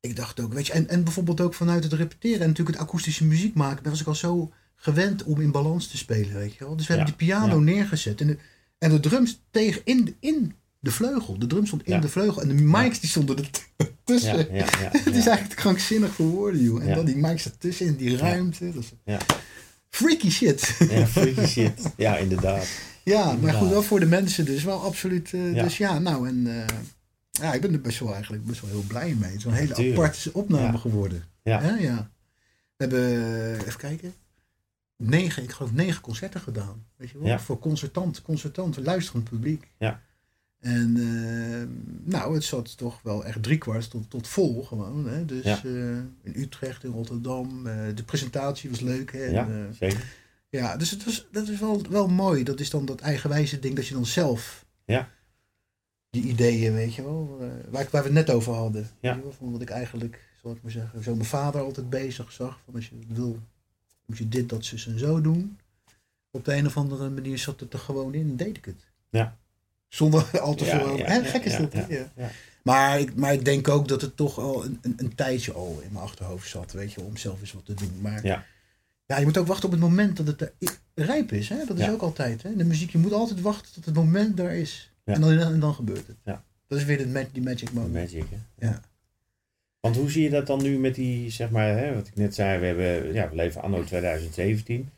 ik 0.00 0.16
dacht 0.16 0.40
ook, 0.40 0.52
weet 0.52 0.66
je, 0.66 0.72
en, 0.72 0.88
en 0.88 1.04
bijvoorbeeld 1.04 1.40
ook 1.40 1.54
vanuit 1.54 1.84
het 1.84 1.92
repeteren 1.92 2.40
en 2.40 2.48
natuurlijk 2.48 2.76
het 2.78 2.86
akoestische 2.86 3.24
muziek 3.24 3.54
maken, 3.54 3.82
daar 3.82 3.92
was 3.92 4.00
ik 4.00 4.06
al 4.06 4.14
zo 4.14 4.52
gewend 4.76 5.22
om 5.24 5.40
in 5.40 5.50
balans 5.50 5.88
te 5.88 5.96
spelen, 5.96 6.34
weet 6.34 6.54
je 6.54 6.64
wel. 6.64 6.76
Dus 6.76 6.86
we 6.86 6.92
Ja, 6.92 6.98
hebben 6.98 7.16
die 7.18 7.26
piano 7.28 7.54
ja. 7.54 7.60
neergezet 7.62 8.20
en 8.20 8.26
de, 8.26 8.36
en 8.78 8.90
de 8.90 9.00
drums 9.00 9.40
tegen 9.50 9.80
in, 9.84 10.04
de- 10.04 10.14
in 10.20 10.54
de 10.80 10.90
vleugel. 10.90 11.38
De 11.38 11.46
drum 11.46 11.66
stond 11.66 11.82
in 11.86 11.92
Ja. 11.94 12.00
de 12.00 12.08
vleugel 12.08 12.42
en 12.42 12.48
de 12.48 12.54
mics 12.62 13.00
die 13.00 13.08
stonden 13.10 13.36
er 13.38 13.48
tussen. 14.04 14.36
Het 15.04 15.06
is 15.16 15.26
eigenlijk 15.26 15.56
krankzinnig 15.60 16.12
voor 16.12 16.26
woorden, 16.26 16.62
joh. 16.62 16.82
En 16.88 16.94
dan 16.94 17.04
die 17.04 17.16
mics 17.16 17.44
ertussen 17.44 17.86
in 17.86 17.96
die 17.96 18.16
ruimte. 18.16 18.72
Dat 18.72 18.82
is 19.04 19.16
freaky 19.88 20.30
shit. 20.30 20.76
Ja, 20.90 21.06
freaky 21.06 21.46
shit. 21.46 21.80
Ja, 21.96 22.16
inderdaad. 22.16 22.66
Ja, 23.06 23.32
maar 23.32 23.52
goed, 23.54 23.68
wel 23.68 23.82
voor 23.82 24.00
de 24.00 24.06
mensen 24.06 24.44
dus 24.44 24.64
wel 24.64 24.82
absoluut. 24.82 25.32
eh. 25.34 25.54
Dus 25.62 25.76
ja, 25.78 25.98
nou 25.98 26.28
en 26.28 26.46
eh, 26.46 26.76
ja, 27.30 27.52
ik 27.54 27.60
ben 27.60 27.72
er 27.72 27.80
best 27.80 27.98
wel 27.98 28.12
eigenlijk 28.12 28.44
best 28.44 28.60
wel 28.60 28.70
heel 28.70 28.84
blij 28.86 29.14
mee. 29.18 29.30
Het 29.30 29.38
is 29.38 29.44
een 29.44 29.52
hele 29.52 29.92
aparte 29.92 30.30
opname 30.32 30.78
geworden. 30.78 31.24
Ja. 31.42 31.76
Ja. 31.78 32.10
We 32.76 32.84
hebben, 32.84 33.58
even 33.66 33.78
kijken, 33.78 34.14
negen, 34.96 35.42
ik 35.42 35.50
geloof 35.50 35.72
negen 35.72 36.00
concerten 36.00 36.40
gedaan. 36.40 36.84
Weet 36.96 37.10
je 37.10 37.18
wel? 37.18 37.26
Ja. 37.26 37.38
Voor 37.38 37.58
concertant, 37.58 38.22
concertant, 38.22 38.76
luisterend 38.76 39.28
publiek. 39.28 39.70
Ja. 39.78 40.00
En 40.60 40.96
eh, 40.96 41.68
nou, 42.12 42.34
het 42.34 42.44
zat 42.44 42.76
toch 42.76 43.00
wel 43.02 43.24
echt 43.24 43.42
driekwart 43.42 43.90
tot, 43.90 44.10
tot 44.10 44.28
vol 44.28 44.62
gewoon. 44.64 45.06
Hè? 45.08 45.24
Dus 45.24 45.44
Ja. 45.44 45.64
eh, 45.64 45.96
in 46.22 46.32
Utrecht, 46.34 46.84
in 46.84 46.90
Rotterdam. 46.90 47.66
eh, 47.66 47.74
de 47.94 48.02
presentatie 48.02 48.70
was 48.70 48.80
leuk. 48.80 49.12
Hè? 49.12 49.24
Ja, 49.24 49.72
zeker. 49.72 50.04
ja, 50.48 50.76
dus 50.76 50.90
het 50.90 51.04
was, 51.04 51.26
dat 51.32 51.48
is 51.48 51.58
wel, 51.60 51.82
wel 51.90 52.08
mooi. 52.08 52.42
Dat 52.44 52.60
is 52.60 52.70
dan 52.70 52.84
dat 52.84 53.00
eigenwijze 53.00 53.58
ding 53.58 53.74
dat 53.76 53.86
je 53.86 53.94
dan 53.94 54.06
zelf 54.06 54.64
Ja. 54.84 55.08
die 56.10 56.22
ideeën, 56.22 56.72
weet 56.74 56.94
je 56.94 57.02
wel, 57.02 57.38
waar, 57.70 57.88
waar 57.90 58.02
we 58.02 58.08
het 58.08 58.12
net 58.26 58.30
over 58.30 58.52
hadden. 58.54 58.82
Ja. 59.00 59.08
Weet 59.14 59.16
je 59.16 59.22
wel, 59.22 59.32
Van 59.38 59.52
wat 59.52 59.60
ik 59.62 59.70
eigenlijk, 59.70 60.28
zal 60.42 60.52
ik 60.52 60.62
maar 60.62 60.72
zeggen, 60.72 61.02
zo 61.02 61.14
mijn 61.14 61.28
vader 61.28 61.60
altijd 61.60 61.90
bezig 61.90 62.32
zag. 62.32 62.60
Van 62.64 62.74
als 62.74 62.88
je 62.88 62.96
wil, 63.08 63.38
moet 64.06 64.18
je 64.18 64.28
dit, 64.28 64.48
dat, 64.48 64.64
zus 64.64 64.86
en 64.86 64.98
zo 64.98 65.20
doen. 65.20 65.58
Op 66.30 66.44
de 66.44 66.54
een 66.54 66.66
of 66.66 66.76
andere 66.76 67.10
manier 67.10 67.38
zat 67.38 67.60
het 67.60 67.72
er 67.72 67.78
gewoon 67.78 68.14
in 68.14 68.28
en 68.30 68.36
deed 68.36 68.56
ik 68.56 68.64
het. 68.64 68.84
Ja. 69.10 69.36
Zonder 69.88 70.30
al 70.40 70.54
te 70.54 70.64
Ja, 70.64 70.78
veel. 70.78 70.96
ja, 70.96 71.04
hè, 71.04 71.14
ja, 71.14 71.24
gek 71.24 71.44
is 71.44 71.52
ja, 71.52 71.58
dat, 71.58 71.72
ja, 71.72 71.86
Ja. 71.88 72.12
ja. 72.16 72.30
Maar, 72.62 73.00
ik, 73.00 73.14
maar 73.14 73.32
ik 73.32 73.44
denk 73.44 73.68
ook 73.68 73.88
dat 73.88 74.00
het 74.00 74.16
toch 74.16 74.38
al 74.38 74.64
een, 74.64 74.78
een, 74.82 74.94
een 74.96 75.14
tijdje 75.14 75.52
al 75.52 75.80
in 75.82 75.92
mijn 75.92 76.04
achterhoofd 76.04 76.48
zat, 76.48 76.72
weet 76.72 76.92
je, 76.92 77.00
om 77.00 77.16
zelf 77.16 77.40
eens 77.40 77.52
wat 77.52 77.64
te 77.64 77.74
doen. 77.74 77.98
Maar 78.00 78.24
Ja. 78.26 78.44
ja, 79.06 79.18
je 79.18 79.24
moet 79.24 79.38
ook 79.38 79.46
wachten 79.46 79.64
op 79.66 79.70
het 79.70 79.80
moment 79.80 80.16
dat 80.16 80.26
het 80.26 80.40
er 80.40 80.52
rijp 80.94 81.32
is. 81.32 81.48
Hè? 81.48 81.64
Dat 81.66 81.78
is 81.78 81.84
Ja. 81.84 81.90
ook 81.92 82.02
altijd. 82.02 82.42
Hè? 82.42 82.56
De 82.56 82.64
muziek, 82.64 82.90
je 82.90 82.98
moet 82.98 83.12
altijd 83.12 83.40
wachten 83.40 83.72
tot 83.72 83.84
het 83.84 83.94
moment 83.94 84.36
daar 84.36 84.54
is. 84.54 84.92
Ja. 85.04 85.14
En, 85.14 85.20
dan, 85.20 85.38
en 85.38 85.60
dan 85.60 85.74
gebeurt 85.74 86.06
het. 86.06 86.36
Dat 86.68 86.78
is 86.78 86.84
weer 86.84 86.98
de, 86.98 87.26
die 87.32 87.42
magic 87.42 87.72
moment. 87.72 87.92
Magic, 87.94 88.24
hè? 88.30 88.66
Ja. 88.66 88.80
Want 89.86 89.98
hoe 89.98 90.10
zie 90.10 90.22
je 90.22 90.30
dat 90.30 90.46
dan 90.46 90.62
nu 90.62 90.78
met 90.78 90.94
die, 90.94 91.30
zeg 91.30 91.50
maar, 91.50 91.78
hè, 91.78 91.94
wat 91.94 92.06
ik 92.06 92.16
net 92.16 92.34
zei, 92.34 92.58
we, 92.60 92.66
hebben, 92.66 93.12
ja, 93.12 93.28
we 93.28 93.34
leven 93.34 93.62
anno 93.62 93.84
2017. 93.84 94.90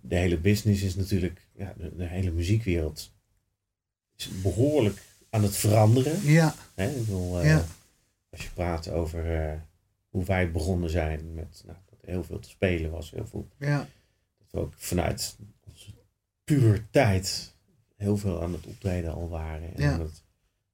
De 0.00 0.16
hele 0.16 0.38
business 0.38 0.82
is 0.82 0.96
natuurlijk, 0.96 1.46
ja, 1.52 1.74
de, 1.76 1.96
de 1.96 2.04
hele 2.06 2.30
muziekwereld 2.30 3.12
is 4.16 4.28
behoorlijk 4.42 5.02
aan 5.30 5.42
het 5.42 5.56
veranderen. 5.56 6.22
Ja, 6.22 6.54
Hè? 6.74 6.90
Ik 6.90 6.98
bedoel, 6.98 7.40
eh, 7.40 7.46
als 8.30 8.42
je 8.42 8.50
praat 8.54 8.88
over 8.88 9.42
eh, 9.48 9.58
hoe 10.08 10.24
wij 10.24 10.50
begonnen 10.50 10.90
zijn 10.90 11.34
met 11.34 11.62
nou, 11.66 11.78
dat 11.90 11.98
heel 12.04 12.24
veel 12.24 12.38
te 12.38 12.48
spelen 12.48 12.90
was, 12.90 13.10
heel 13.10 13.26
veel, 13.26 13.48
ja, 13.58 13.78
dat 14.38 14.46
we 14.50 14.58
ook 14.58 14.72
vanuit 14.76 15.36
onze 15.68 15.90
puberteit 16.44 17.54
heel 17.96 18.16
veel 18.16 18.42
aan 18.42 18.52
het 18.52 18.66
optreden 18.66 19.12
al 19.12 19.28
waren 19.28 19.74
en 19.76 19.82
Ja. 19.82 19.92
aan, 19.92 20.00
het, 20.00 20.22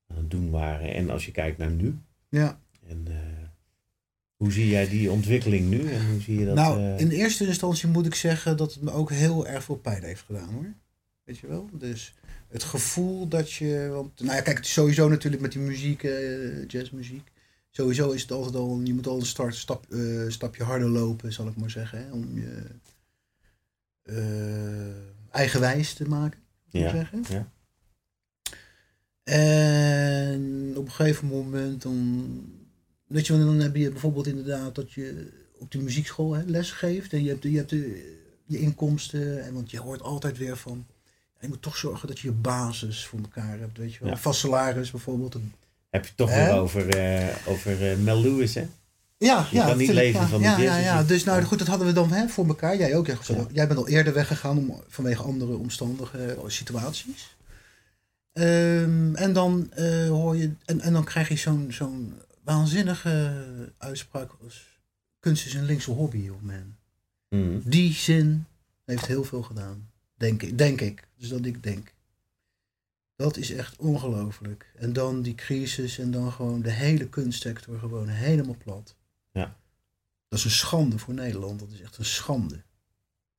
aan 0.06 0.16
het 0.16 0.30
doen 0.30 0.50
waren. 0.50 0.94
En 0.94 1.10
als 1.10 1.24
je 1.26 1.32
kijkt 1.32 1.58
naar 1.58 1.70
nu, 1.70 1.98
ja. 2.28 2.60
En 2.88 3.02
eh, 3.06 3.48
hoe 4.36 4.52
zie 4.52 4.68
jij 4.68 4.88
die 4.88 5.10
ontwikkeling 5.10 5.68
nu? 5.68 5.90
En 5.92 6.10
hoe 6.10 6.20
zie 6.20 6.38
je 6.38 6.44
dat? 6.44 6.54
nou, 6.54 6.80
eh, 6.80 6.98
in 6.98 7.10
eerste 7.10 7.46
instantie 7.46 7.88
moet 7.88 8.06
ik 8.06 8.14
zeggen 8.14 8.56
dat 8.56 8.74
het 8.74 8.82
me 8.82 8.90
ook 8.90 9.10
heel 9.10 9.46
erg 9.46 9.64
veel 9.64 9.76
pijn 9.76 10.02
heeft 10.02 10.22
gedaan 10.22 10.48
hoor. 10.48 10.72
Weet 11.24 11.38
je 11.38 11.46
wel? 11.46 11.68
Dus 11.72 12.14
het 12.48 12.62
gevoel 12.62 13.28
dat 13.28 13.52
je. 13.52 13.88
Want, 13.92 14.20
nou 14.20 14.36
ja, 14.36 14.40
kijk, 14.42 14.56
het 14.56 14.66
is 14.66 14.72
sowieso 14.72 15.08
natuurlijk 15.08 15.42
met 15.42 15.52
die 15.52 15.60
muziek, 15.60 16.02
eh, 16.02 16.68
jazzmuziek. 16.68 17.30
Sowieso 17.70 18.10
is 18.10 18.22
het 18.22 18.32
altijd 18.32 18.54
al. 18.54 18.80
Je 18.84 18.94
moet 18.94 19.06
al 19.06 19.18
een 19.18 19.26
start, 19.26 19.54
stap, 19.54 19.86
stapje 20.28 20.64
harder 20.64 20.88
lopen, 20.88 21.32
zal 21.32 21.46
ik 21.46 21.56
maar 21.56 21.70
zeggen. 21.70 21.98
Hè, 21.98 22.12
om 22.12 22.38
je 22.38 22.64
eh, 24.06 25.30
eigenwijs 25.30 25.92
te 25.92 26.08
maken. 26.08 26.40
moet 26.64 26.74
ik 26.74 26.80
ja, 26.80 26.90
zeggen. 26.90 27.24
ja. 27.28 27.50
En 29.22 30.72
op 30.76 30.84
een 30.84 30.92
gegeven 30.92 31.28
moment 31.28 31.82
dan, 31.82 32.28
weet 33.06 33.26
je, 33.26 33.32
dan 33.38 33.60
heb 33.60 33.76
je 33.76 33.90
bijvoorbeeld 33.90 34.26
inderdaad 34.26 34.74
dat 34.74 34.92
je 34.92 35.28
op 35.58 35.70
die 35.72 35.80
muziekschool 35.80 36.32
hè, 36.32 36.42
les 36.46 36.70
geeft 36.70 37.12
en 37.12 37.22
je 37.22 37.28
hebt, 37.28 37.42
je 37.42 37.56
hebt 37.56 37.70
de, 37.70 38.14
je 38.46 38.58
inkomsten 38.58 39.44
en 39.44 39.54
want 39.54 39.70
je 39.70 39.80
hoort 39.80 40.02
altijd 40.02 40.38
weer 40.38 40.56
van, 40.56 40.86
je 41.40 41.48
moet 41.48 41.62
toch 41.62 41.76
zorgen 41.76 42.08
dat 42.08 42.18
je 42.18 42.28
je 42.28 42.34
basis 42.34 43.06
voor 43.06 43.18
elkaar 43.18 43.58
hebt, 43.58 43.78
weet 43.78 43.92
je 43.94 43.98
wel. 44.00 44.08
Ja. 44.08 44.16
Vast 44.16 44.40
salaris 44.40 44.90
bijvoorbeeld. 44.90 45.36
Heb 45.90 46.04
je 46.06 46.12
toch 46.14 46.30
Hè? 46.30 46.44
weer 46.44 46.54
over, 46.60 46.88
eh, 46.88 47.36
over 47.48 47.90
eh, 47.90 47.96
Mel 47.98 48.20
Lewis, 48.20 48.54
hè? 48.54 48.66
Ja, 49.18 49.46
Je 49.50 49.58
kan 49.58 49.76
niet 49.76 49.92
leven 49.92 50.20
ja, 50.20 50.26
van 50.26 50.38
de 50.40 50.44
ja, 50.46 50.60
jazz, 50.60 50.64
ja, 50.64 50.74
dus 50.76 50.84
ja. 50.84 50.98
je- 51.00 51.06
Dus 51.06 51.24
nou 51.24 51.42
goed, 51.42 51.58
dat 51.58 51.66
hadden 51.68 51.86
we 51.86 51.92
dan 51.92 52.12
hè, 52.12 52.28
voor 52.28 52.46
elkaar. 52.46 52.76
Jij 52.76 52.94
ook. 52.96 53.06
Ja. 53.06 53.16
jij 53.52 53.66
bent 53.66 53.78
al 53.78 53.88
eerder 53.88 54.12
weggegaan 54.14 54.58
om, 54.58 54.80
vanwege 54.88 55.22
andere 55.22 55.56
omstandige 55.56 56.36
situaties. 56.46 57.36
Ehm, 58.32 59.14
en 59.14 59.32
dan 59.32 59.72
eh, 59.72 60.08
hoor 60.08 60.36
je, 60.36 60.50
en, 60.64 60.80
en 60.80 60.92
dan 60.92 61.04
krijg 61.04 61.28
je 61.28 61.36
zo'n 61.36 61.66
zo'n 61.70 62.14
waanzinnige 62.46 63.72
uitspraak 63.78 64.36
als 64.42 64.78
kunst 65.18 65.46
is 65.46 65.54
een 65.54 65.64
linkse 65.64 65.90
hobby, 65.90 66.18
joh 66.18 66.40
man. 66.40 66.76
Mhm. 67.28 67.60
Die 67.68 67.92
zin 67.92 68.46
heeft 68.84 69.06
heel 69.06 69.24
veel 69.24 69.42
gedaan. 69.42 69.90
Denk 70.14 70.42
ik. 70.42 70.58
Denk 70.58 70.80
ik. 70.80 71.08
Dus 71.16 71.28
dat 71.28 71.44
ik 71.44 71.62
denk. 71.62 71.94
Dat 73.16 73.36
is 73.36 73.50
echt 73.50 73.76
ongelooflijk. 73.76 74.72
En 74.76 74.92
dan 74.92 75.22
die 75.22 75.34
crisis 75.34 75.98
en 75.98 76.10
dan 76.10 76.32
gewoon 76.32 76.62
de 76.62 76.70
hele 76.70 77.08
kunstsector 77.08 77.78
gewoon 77.78 78.08
helemaal 78.08 78.56
plat. 78.58 78.96
Ja. 79.32 79.56
Dat 80.28 80.38
is 80.38 80.44
een 80.44 80.50
schande 80.50 80.98
voor 80.98 81.14
Nederland. 81.14 81.60
Dat 81.60 81.70
is 81.70 81.80
echt 81.80 81.98
een 81.98 82.04
schande. 82.04 82.62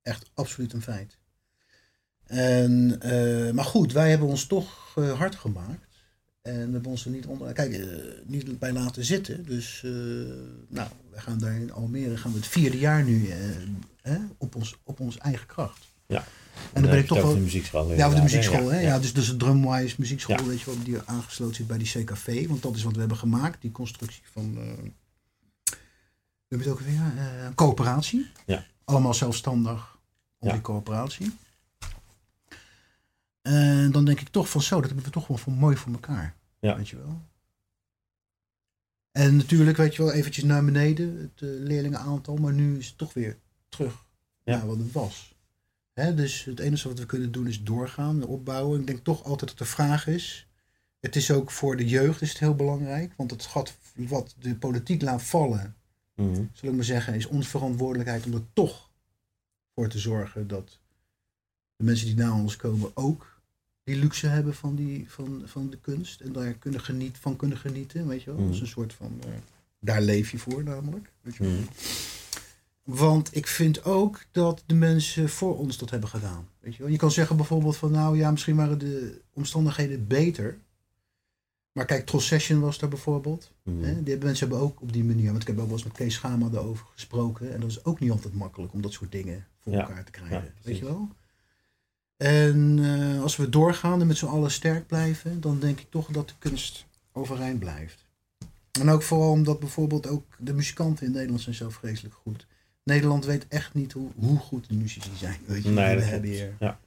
Echt 0.02 0.32
absoluut 0.34 0.74
een 0.74 0.82
feit. 0.82 1.18
En, 2.24 3.02
eh, 3.02 3.52
maar 3.54 3.66
goed, 3.66 3.92
wij 3.92 4.10
hebben 4.10 4.28
ons 4.28 4.46
toch 4.46 4.94
eh, 4.96 5.18
hard 5.18 5.36
gemaakt. 5.36 5.87
En 6.48 6.66
we 6.66 6.72
hebben 6.72 6.92
ons 6.92 7.06
er 7.06 7.12
niet 7.12 7.26
onder, 7.26 7.54
kijk, 7.54 7.74
eh, 7.74 7.86
niet 8.26 8.60
bij 8.60 8.74
laten 8.74 9.06
zitten. 9.06 9.46
Dus, 9.46 9.82
eh, 9.84 9.92
nou, 10.68 10.90
we 11.12 11.20
gaan 11.20 11.38
daar 11.40 11.56
in 11.56 11.72
Almere, 11.72 12.18
gaan 12.18 12.32
we 12.32 12.38
het 12.38 12.48
vierde 12.48 12.78
jaar 12.78 13.04
nu 13.04 13.30
eh, 14.02 14.16
op, 14.38 14.56
ons, 14.56 14.76
op 14.84 15.00
onze 15.00 15.20
eigen 15.20 15.46
kracht. 15.48 15.88
Ja. 16.06 16.24
En 16.74 16.82
dan 16.82 16.92
ben 16.92 17.00
ik 17.00 17.08
toch 17.08 17.22
wel. 17.22 17.34
de 17.34 17.40
muziekschool. 17.40 17.94
Ja, 17.94 18.10
de 18.10 18.22
muziekschool, 18.22 18.72
hè? 18.72 18.80
Ja, 18.80 19.00
dus, 19.00 19.14
dus 19.14 19.28
de 19.28 19.38
Drumwise 19.38 19.96
muziekschool, 19.98 20.46
weet 20.46 20.60
je 20.60 20.66
wel, 20.66 20.84
die 20.84 20.98
aangesloten 21.06 21.56
zit 21.56 21.68
bij 21.68 21.78
die 21.78 22.04
CKV. 22.04 22.48
Want 22.48 22.62
dat 22.62 22.76
is 22.76 22.84
wat 22.84 22.94
we 22.94 23.00
hebben 23.00 23.18
gemaakt, 23.18 23.62
die 23.62 23.72
constructie 23.72 24.24
van. 24.32 24.58
eh 24.58 24.90
we 26.50 26.56
hebben 26.56 26.68
het 26.74 26.78
ook 26.78 26.86
weer, 26.88 27.02
eh, 27.18 27.46
een 27.46 27.56
coöperatie. 27.56 28.28
Ja. 28.46 28.66
Allemaal 28.84 29.14
zelfstandig 29.14 29.98
Ja. 30.40 30.52
die 30.52 30.62
coöperatie. 30.62 31.32
En 33.42 33.92
dan 33.92 34.06
denk 34.06 34.20
ik 34.20 34.30
toch 34.30 34.50
van 34.50 34.62
zo, 34.62 34.76
dat 34.76 34.86
hebben 34.86 35.06
we 35.06 35.12
toch 35.12 35.28
wel 35.28 35.38
voor, 35.38 35.54
mooi 35.54 35.76
voor 35.78 35.92
elkaar. 35.94 36.36
Ja. 36.60 36.76
Weet 36.78 36.90
je 36.90 36.98
wel. 36.98 37.22
En 39.12 39.36
natuurlijk, 39.36 39.78
weet 39.78 39.96
je 39.96 40.04
wel, 40.04 40.12
eventjes 40.12 40.44
naar 40.44 40.66
beneden, 40.66 41.18
het 41.18 41.42
eh, 41.42 41.50
leerlingenaantal. 41.50 42.36
Maar 42.36 42.54
nu 42.54 42.78
is 42.78 42.88
het 42.88 42.98
toch 42.98 43.14
weer 43.14 43.38
terug 43.70 44.06
Ja. 44.44 44.58
naar 44.58 44.68
wat 44.68 44.78
het 44.78 44.92
was. 44.92 45.36
Hè, 45.94 46.14
dus 46.14 46.44
het 46.44 46.60
enige 46.60 46.88
wat 46.88 47.00
we 47.00 47.06
kunnen 47.06 47.32
doen 47.32 47.48
is 47.48 47.64
doorgaan, 47.64 48.24
opbouwen. 48.24 48.80
Ik 48.80 48.88
denk 48.88 49.04
toch 49.04 49.24
altijd 49.24 49.50
dat 49.50 49.58
de 49.60 49.66
vraag 49.66 50.08
is. 50.08 50.48
Het 51.00 51.16
is 51.16 51.32
ook 51.32 51.52
voor 51.52 51.78
de 51.78 51.88
jeugd 51.88 52.22
is 52.22 52.30
het 52.30 52.40
heel 52.40 52.56
belangrijk. 52.56 53.14
Want 53.18 53.32
het 53.32 53.46
gat 53.46 53.78
wat 53.96 54.36
de 54.40 54.56
politiek 54.56 55.02
laat 55.02 55.24
vallen, 55.24 55.76
Mhm. 56.16 56.44
zal 56.54 56.70
ik 56.70 56.76
maar 56.76 56.84
zeggen, 56.84 57.14
is 57.14 57.26
onze 57.26 57.50
verantwoordelijkheid 57.50 58.26
om 58.26 58.34
er 58.34 58.54
toch 58.54 58.90
voor 59.76 59.90
te 59.90 60.00
zorgen 60.00 60.48
dat 60.48 60.80
de 61.76 61.84
mensen 61.84 62.06
die 62.06 62.16
na 62.16 62.34
ons 62.42 62.56
komen 62.56 62.92
ook 62.94 63.37
die 63.88 63.96
luxe 63.96 64.28
hebben 64.28 64.54
van, 64.56 64.76
die, 64.76 65.06
van, 65.08 65.42
van 65.46 65.70
de 65.70 65.78
kunst. 65.78 66.22
En 66.22 66.32
daar 66.32 66.54
kunnen 66.54 66.82
geniet, 66.82 67.18
van 67.18 67.36
kunnen 67.36 67.58
genieten, 67.58 68.08
weet 68.08 68.24
je 68.24 68.30
wel. 68.32 68.40
Dat 68.40 68.50
is 68.50 68.54
Mhm. 68.56 68.64
een 68.64 68.72
soort 68.72 68.94
van, 68.94 69.20
eh, 69.24 69.30
daar 69.80 70.02
leef 70.02 70.32
je 70.32 70.38
voor 70.38 70.64
namelijk. 70.64 71.12
Weet 71.22 71.36
je 71.36 71.44
wel. 71.44 71.52
Mhm. 71.52 71.64
Want 72.84 73.36
ik 73.36 73.48
vind 73.48 73.84
ook 73.84 74.20
dat 74.32 74.64
de 74.66 74.74
mensen 74.74 75.30
voor 75.30 75.58
ons 75.58 75.78
dat 75.78 75.90
hebben 75.90 76.10
gedaan. 76.10 76.48
Weet 76.60 76.76
je, 76.76 76.82
wel? 76.84 76.92
je 76.92 76.98
kan 76.98 77.12
zeggen 77.12 77.36
bijvoorbeeld 77.36 77.78
van 77.78 77.92
nou 77.92 78.18
ja, 78.18 78.32
misschien 78.32 78.56
waren 78.56 78.78
de 78.80 79.22
omstandigheden 79.34 80.08
beter. 80.08 80.58
Maar 81.72 81.86
kijk, 81.86 82.06
Trossession 82.06 82.60
was 82.60 82.80
daar 82.80 82.90
bijvoorbeeld. 82.90 83.52
Mhm. 83.64 83.84
Hè? 83.84 84.04
Die 84.04 84.18
mensen 84.18 84.48
hebben 84.48 84.66
ook 84.68 84.82
op 84.82 84.94
die 84.94 85.04
manier, 85.04 85.30
want 85.32 85.42
ik 85.42 85.48
heb 85.48 85.58
ook 85.60 85.66
wel 85.66 85.74
eens 85.74 85.84
met 85.84 85.94
Kees 85.94 86.14
Schama 86.14 86.50
daarover 86.50 86.86
gesproken. 86.94 87.54
En 87.54 87.60
dat 87.60 87.70
is 87.70 87.86
ook 87.86 88.00
niet 88.00 88.12
altijd 88.12 88.34
makkelijk 88.34 88.74
om 88.74 88.82
dat 88.82 88.92
soort 88.94 89.12
dingen 89.12 89.48
voor 89.60 89.74
Ja. 89.74 89.80
elkaar 89.80 90.04
te 90.04 90.12
krijgen. 90.12 90.38
Ja, 90.38 90.52
weet 90.64 90.78
je 90.78 90.86
wel? 90.86 91.10
En 92.18 92.80
eh, 92.84 93.22
als 93.22 93.36
we 93.36 93.50
doorgaan 93.50 94.02
en 94.02 94.08
met 94.08 94.18
z'n 94.18 94.26
allen 94.26 94.52
sterk 94.52 94.88
blijven, 94.88 95.42
dan 95.42 95.60
denk 95.60 95.80
ik 95.80 95.88
toch 95.90 96.08
dat 96.08 96.28
de 96.28 96.34
kunst 96.40 96.86
overeind 97.12 97.60
blijft. 97.60 98.06
En 98.80 98.90
ook 98.90 99.04
vooral 99.04 99.32
omdat 99.32 99.60
bijvoorbeeld 99.60 100.08
ook 100.08 100.24
de 100.40 100.54
muzikanten 100.54 101.06
in 101.06 101.12
Nederland 101.12 101.42
zijn 101.42 101.56
zo 101.56 101.70
vreselijk 101.70 102.16
goed. 102.16 102.46
Nederland 102.84 103.26
weet 103.26 103.48
echt 103.48 103.74
niet 103.74 103.92
hoe, 103.94 104.10
hoe 104.16 104.38
goed 104.38 104.70
de 104.70 104.74
muzici 104.76 105.10
zijn. 105.18 105.40
Weet 105.46 105.64
je, 105.64 105.70
Nee, 105.70 105.96
dat 105.96 106.04
we 106.04 106.10
hebben 106.10 106.30
hier. 106.30 106.54
Ja. 106.60 106.80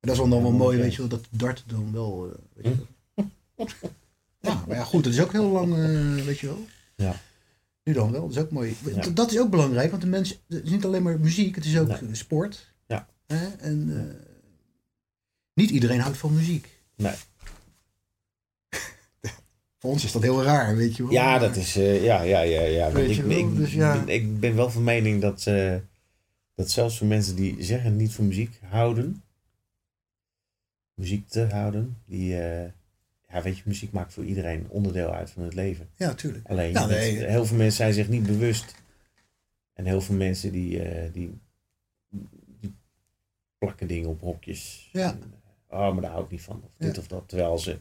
En 0.00 0.08
dat 0.08 0.10
is 0.10 0.16
dan, 0.18 0.30
dan 0.30 0.42
wel 0.42 0.50
Ja, 0.52 0.56
mooi, 0.56 0.78
weet 0.78 0.92
je 0.92 0.98
wel, 0.98 1.08
dat 1.08 1.26
Dart 1.30 1.64
dan 1.66 1.92
wel. 1.92 2.30
eh, 2.30 2.38
weet 2.62 2.64
je 2.64 2.86
wel. 3.14 3.26
Ja, 4.40 4.64
maar 4.68 4.76
ja, 4.76 4.84
goed, 4.84 5.04
dat 5.04 5.12
is 5.12 5.20
ook 5.20 5.32
heel 5.32 5.50
lang, 5.50 5.72
eh, 5.74 6.24
weet 6.24 6.38
je 6.38 6.46
wel. 6.46 6.66
Ja. 6.96 7.20
Nu 7.82 7.92
dan 7.92 8.12
wel, 8.12 8.20
dat 8.20 8.30
is 8.36 8.42
ook 8.42 8.50
mooi. 8.50 8.76
Ja. 8.84 9.08
Dat 9.08 9.30
is 9.30 9.38
ook 9.38 9.50
belangrijk, 9.50 9.90
want 9.90 10.02
de 10.02 10.08
mensen, 10.08 10.36
het 10.48 10.64
is 10.64 10.70
niet 10.70 10.84
alleen 10.84 11.02
maar 11.02 11.20
muziek, 11.20 11.54
het 11.54 11.64
is 11.64 11.78
ook 11.78 12.00
Nee. 12.00 12.14
sport. 12.14 12.74
Hè? 13.26 13.46
En 13.46 13.96
eh, 13.96 14.14
niet 15.54 15.70
iedereen 15.70 16.00
houdt 16.00 16.18
van 16.18 16.34
muziek. 16.34 16.68
Nee. 16.94 17.14
Voor 19.78 19.90
ons 19.90 20.04
is 20.04 20.12
dat 20.12 20.22
heel 20.22 20.42
raar, 20.42 20.76
weet 20.76 20.96
je 20.96 21.02
wel. 21.02 21.12
Ja, 21.12 21.38
dat 21.38 21.56
is. 21.56 21.76
eh, 21.76 22.04
ja, 22.04 22.22
ja, 22.22 22.40
ja. 22.40 22.62
ja. 22.62 22.92
Weet 22.92 23.10
ik, 23.10 23.16
je 23.16 23.22
wel, 23.26 23.38
ik, 23.38 23.56
dus 23.56 23.72
ja. 23.72 23.98
ben, 24.04 24.14
ik 24.14 24.40
ben 24.40 24.56
wel 24.56 24.70
van 24.70 24.84
mening 24.84 25.20
dat, 25.20 25.46
eh, 25.46 25.76
dat 26.54 26.70
zelfs 26.70 26.98
voor 26.98 27.06
mensen 27.06 27.36
die 27.36 27.62
zeggen 27.64 27.96
niet 27.96 28.12
van 28.12 28.26
muziek 28.26 28.58
houden, 28.62 29.22
muziek 30.94 31.28
te 31.28 31.46
houden, 31.50 31.96
die. 32.06 32.28
ja, 33.28 33.42
weet 33.42 33.56
je, 33.56 33.62
muziek 33.66 33.92
maakt 33.92 34.12
voor 34.12 34.24
iedereen 34.24 34.66
onderdeel 34.68 35.12
uit 35.14 35.30
van 35.30 35.42
het 35.42 35.54
leven. 35.54 35.88
Ja, 35.96 36.14
tuurlijk. 36.14 36.48
Alleen, 36.48 36.72
Ja, 36.72 36.86
nee. 36.86 37.24
heel 37.24 37.46
veel 37.46 37.56
mensen 37.56 37.76
zijn 37.76 37.92
zich 37.92 38.08
niet 38.08 38.26
bewust. 38.26 38.74
En 39.72 39.84
heel 39.84 40.00
veel 40.00 40.14
mensen 40.14 40.52
die, 40.52 40.78
die, 41.12 41.12
die 41.12 41.38
plakken 43.66 43.86
dingen 43.86 44.08
op 44.08 44.20
hokjes. 44.20 44.88
Ja. 44.92 45.10
En, 45.10 45.22
eh, 45.68 45.78
oh, 45.78 45.92
maar 45.92 46.02
daar 46.02 46.10
hou 46.10 46.24
ik 46.24 46.30
niet 46.30 46.42
van. 46.42 46.62
Of 46.64 46.70
dit 46.78 46.94
Ja. 46.94 47.00
of 47.00 47.06
dat. 47.08 47.22
Terwijl 47.28 47.58
ze 47.58 47.78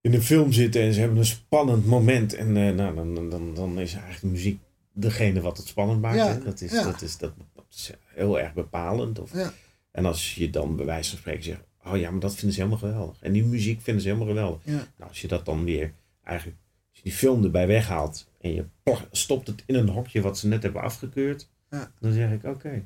in 0.00 0.14
een 0.14 0.22
film 0.22 0.52
zitten 0.52 0.82
en 0.82 0.92
ze 0.92 1.00
hebben 1.00 1.18
een 1.18 1.24
spannend 1.24 1.86
moment. 1.86 2.34
En 2.34 2.56
eh, 2.56 2.74
nou, 2.74 2.94
dan, 2.94 3.14
dan, 3.14 3.30
dan, 3.30 3.54
dan 3.54 3.80
is 3.80 3.92
eigenlijk 3.92 4.20
de 4.20 4.26
muziek 4.26 4.60
degene 4.92 5.40
wat 5.40 5.56
het 5.56 5.66
spannend 5.66 6.00
maakt. 6.00 6.16
Ja, 6.16 6.26
hè. 6.32 6.42
Dat, 6.42 6.60
is, 6.60 6.72
ja. 6.72 6.82
dat, 6.84 7.02
is, 7.02 7.18
dat, 7.18 7.32
dat 7.54 7.64
is 7.70 7.90
heel 8.14 8.40
erg 8.40 8.54
bepalend. 8.54 9.18
Of, 9.18 9.32
Ja. 9.32 9.52
En 9.90 10.04
als 10.04 10.34
je 10.34 10.50
dan 10.50 10.76
bij 10.76 10.84
wijze 10.86 11.10
van 11.10 11.18
spreken 11.18 11.42
zegt... 11.44 11.60
Oh 11.84 11.96
ja, 11.96 12.10
maar 12.10 12.20
dat 12.20 12.34
vinden 12.34 12.52
ze 12.52 12.62
helemaal 12.62 12.88
geweldig. 12.88 13.16
En 13.20 13.32
die 13.32 13.44
muziek 13.44 13.80
vinden 13.80 14.02
ze 14.02 14.08
helemaal 14.08 14.28
geweldig. 14.28 14.60
Ja. 14.64 14.72
Nou, 14.96 15.08
als 15.10 15.20
je 15.20 15.28
dat 15.28 15.44
dan 15.44 15.64
weer 15.64 15.92
eigenlijk, 16.22 16.58
als 16.90 16.98
je 16.98 17.02
die 17.02 17.12
film 17.12 17.44
erbij 17.44 17.66
weghaalt 17.66 18.26
en 18.40 18.54
je 18.54 18.64
stopt 19.10 19.46
het 19.46 19.62
in 19.66 19.74
een 19.74 19.88
hokje 19.88 20.20
wat 20.20 20.38
ze 20.38 20.48
net 20.48 20.62
hebben 20.62 20.82
afgekeurd, 20.82 21.48
Ja. 21.70 21.92
dan 22.00 22.12
zeg 22.12 22.30
ik 22.32 22.44
oké. 22.44 22.84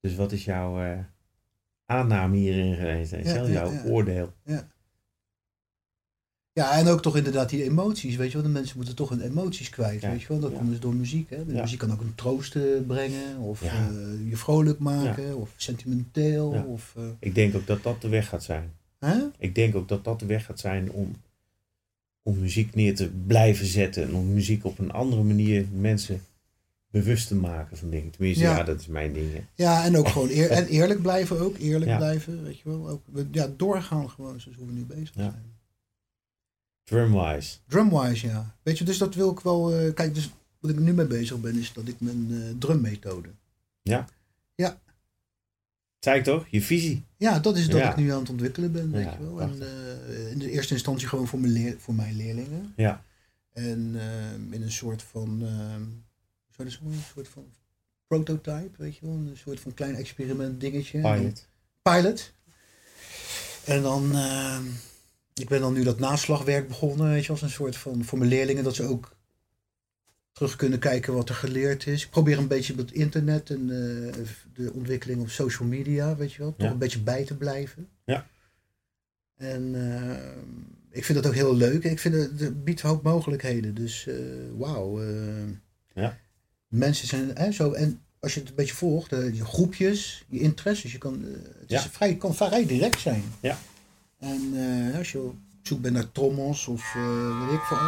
Dus 0.00 0.14
wat 0.14 0.32
is 0.32 0.44
jouw 0.44 0.80
eh, 0.82 0.98
aanname 1.86 2.36
hierin 2.36 2.74
geweest. 2.76 3.10
Ja, 3.10 3.18
ja, 3.18 3.48
jouw 3.48 3.72
ja. 3.72 3.82
oordeel. 3.84 4.32
Ja, 6.52 6.78
en 6.78 6.86
ook 6.86 7.02
toch 7.02 7.16
inderdaad 7.16 7.48
die 7.50 7.62
emoties, 7.64 8.16
weet 8.16 8.26
je 8.30 8.36
wel. 8.36 8.46
De 8.46 8.52
mensen 8.52 8.76
moeten 8.76 8.94
toch 8.96 9.08
hun 9.08 9.20
emoties 9.20 9.68
kwijt, 9.70 10.00
Ja, 10.00 10.10
weet 10.10 10.20
je 10.22 10.28
wel. 10.28 10.38
Dat 10.40 10.50
ja. 10.50 10.56
komt 10.56 10.70
dus 10.70 10.80
door 10.80 10.94
muziek, 10.94 11.30
hè. 11.30 11.44
De 11.46 11.52
Ja. 11.54 11.60
muziek 11.62 11.78
kan 11.78 11.92
ook 11.92 12.00
een 12.00 12.14
troost 12.14 12.56
eh, 12.56 12.62
brengen, 12.86 13.38
of 13.38 13.62
Ja. 13.64 13.88
eh, 13.88 14.28
je 14.30 14.36
vrolijk 14.36 14.78
maken, 14.78 15.36
of 15.36 15.50
sentimenteel, 15.56 16.54
Ja. 16.54 16.62
of... 16.64 16.94
Ik 17.18 17.34
denk 17.34 17.54
ook 17.54 17.66
dat 17.66 17.82
dat 17.82 18.00
de 18.02 18.08
weg 18.08 18.28
gaat 18.28 18.42
zijn. 18.42 18.72
Ik 19.38 19.54
denk 19.54 19.74
ook 19.74 19.88
dat 19.88 20.04
dat 20.04 20.20
de 20.20 20.26
weg 20.26 20.44
gaat 20.44 20.60
zijn 20.60 20.90
om, 20.90 21.12
om 22.22 22.38
muziek 22.38 22.74
neer 22.74 22.94
te 22.94 23.08
blijven 23.26 23.66
zetten. 23.66 24.02
En 24.02 24.14
om 24.14 24.32
muziek 24.32 24.64
op 24.64 24.78
een 24.78 24.90
andere 24.92 25.22
manier 25.22 25.66
mensen 25.72 26.20
bewust 26.90 27.28
te 27.28 27.34
maken 27.34 27.76
van 27.76 27.90
dingen. 27.90 28.10
Tenminste, 28.10 28.44
ja, 28.44 28.56
Ja. 28.56 28.62
dat 28.64 28.80
is 28.80 28.86
mijn 28.86 29.12
ding. 29.12 29.32
hè. 29.32 29.44
Ja, 29.54 29.84
en 29.84 29.96
ook 29.96 30.08
gewoon 30.08 30.28
eer, 30.30 30.50
en 30.50 30.66
eerlijk 30.78 31.02
blijven 31.02 31.40
ook, 31.40 31.56
eerlijk 31.58 31.90
Ja. 31.90 31.96
blijven, 31.96 32.42
weet 32.42 32.58
je 32.58 32.68
wel. 32.68 32.88
Ook, 32.88 33.02
ja, 33.32 33.48
doorgaan 33.56 34.10
gewoon 34.10 34.40
zoals 34.40 34.56
hoe 34.58 34.66
we 34.66 34.72
nu 34.72 34.84
bezig 34.84 35.14
Ja. 35.14 35.20
zijn. 35.30 35.56
Drumwise. 36.84 37.56
Drumwise, 37.66 38.26
ja. 38.26 38.56
Weet 38.62 38.78
je, 38.78 38.84
dus 38.84 38.98
dat 38.98 39.14
wil 39.14 39.30
ik 39.30 39.40
wel... 39.40 39.74
eh, 39.74 39.94
kijk, 39.94 40.14
dus 40.14 40.30
wat 40.60 40.70
ik 40.70 40.78
nu 40.78 40.92
mee 40.92 41.06
bezig 41.06 41.40
ben, 41.40 41.58
is 41.58 41.72
dat 41.72 41.88
ik 41.88 41.94
mijn 42.00 42.26
eh, 42.30 42.38
drummethode... 42.58 43.28
Zei 45.98 46.18
ik 46.18 46.24
toch? 46.24 46.46
Je 46.50 46.62
visie. 46.62 47.04
Ja, 47.16 47.38
dat 47.38 47.56
is 47.56 47.68
dat 47.68 47.80
Ja. 47.80 47.90
ik 47.90 47.96
nu 47.96 48.12
aan 48.12 48.18
het 48.20 48.30
ontwikkelen 48.30 48.72
ben, 48.72 48.90
weet 48.90 49.04
Ja, 49.04 49.12
je 49.18 49.24
wel. 49.24 49.40
En 49.40 49.62
eh, 49.62 50.30
in 50.30 50.38
de 50.38 50.50
eerste 50.50 50.72
instantie 50.74 51.08
gewoon 51.08 51.26
voor 51.26 51.38
mijn, 51.38 51.52
leer, 51.52 51.76
voor 51.78 51.94
mijn 51.94 52.16
leerlingen. 52.16 52.72
Ja. 52.76 53.04
En 53.52 53.92
eh, 53.94 54.54
in 54.54 54.62
een 54.62 54.72
soort 54.72 55.02
van... 55.02 55.42
Een 56.58 56.70
soort 57.14 57.28
van 57.28 57.44
prototype, 58.06 58.70
weet 58.76 58.96
je 58.96 59.06
wel. 59.06 59.14
Een 59.14 59.36
soort 59.36 59.60
van 59.60 59.74
klein 59.74 59.94
experiment 59.94 60.60
dingetje. 60.60 61.00
Pilot. 61.00 61.46
pilot. 61.82 62.32
En 63.64 63.82
dan, 63.82 64.12
eh, 64.14 64.58
ik 65.34 65.48
ben 65.48 65.60
dan 65.60 65.72
nu 65.72 65.82
dat 65.84 65.98
naslagwerk 65.98 66.68
begonnen, 66.68 67.10
weet 67.10 67.24
je, 67.24 67.30
als 67.32 67.42
een 67.42 67.50
soort 67.50 67.76
van, 67.76 68.04
voor 68.04 68.18
mijn 68.18 68.30
leerlingen, 68.30 68.64
dat 68.64 68.74
ze 68.74 68.82
ook 68.82 69.16
terug 70.32 70.56
kunnen 70.56 70.78
kijken 70.78 71.14
wat 71.14 71.28
er 71.28 71.34
geleerd 71.34 71.86
is. 71.86 72.04
Ik 72.04 72.10
probeer 72.10 72.38
een 72.38 72.48
beetje 72.48 72.72
op 72.72 72.78
het 72.78 72.92
internet 72.92 73.50
en 73.50 73.60
eh, 73.60 74.14
de 74.54 74.72
ontwikkeling 74.72 75.20
op 75.20 75.28
social 75.30 75.68
media, 75.68 76.16
weet 76.16 76.32
je 76.32 76.38
wel, 76.38 76.54
toch 76.56 76.66
Ja. 76.66 76.72
een 76.72 76.78
beetje 76.78 77.00
bij 77.02 77.24
te 77.24 77.36
blijven. 77.36 77.88
Ja. 78.04 78.26
En 79.36 79.74
eh, 79.74 80.36
ik 80.90 81.04
vind 81.04 81.18
dat 81.22 81.26
ook 81.26 81.34
heel 81.38 81.56
leuk. 81.56 81.84
Ik 81.84 81.98
vind 81.98 82.14
het, 82.14 82.40
het 82.40 82.64
biedt 82.64 82.82
een 82.82 82.88
hoop 82.88 83.02
mogelijkheden. 83.02 83.74
Dus 83.74 84.06
eh, 84.06 84.14
wauw. 84.56 85.00
eh, 85.02 85.48
Ja. 85.94 86.18
Mensen 86.68 87.08
zijn 87.08 87.30
hè, 87.34 87.52
zo. 87.52 87.72
En 87.72 88.00
als 88.20 88.34
je 88.34 88.40
het 88.40 88.48
een 88.48 88.54
beetje 88.54 88.74
volgt, 88.74 89.12
eh, 89.12 89.34
je 89.34 89.44
groepjes, 89.44 90.24
je 90.28 90.40
interesses, 90.40 90.92
je 90.92 90.98
kan, 90.98 91.24
eh, 91.24 91.30
het 91.60 91.70
is 91.70 91.82
Ja. 91.82 91.90
vrij, 91.90 92.14
kan 92.16 92.34
vrij 92.34 92.66
direct 92.66 93.00
zijn. 93.00 93.24
Ja. 93.40 93.58
En 94.18 94.52
eh, 94.90 94.98
als 94.98 95.12
je 95.12 95.20
op 95.20 95.34
zoek 95.62 95.80
bent 95.80 95.94
naar 95.94 96.12
trommels 96.12 96.66
of 96.66 96.94
eh 96.94 97.46
weet 97.46 97.54
ik 97.54 97.60
van. 97.62 97.78
Oh, 97.78 97.86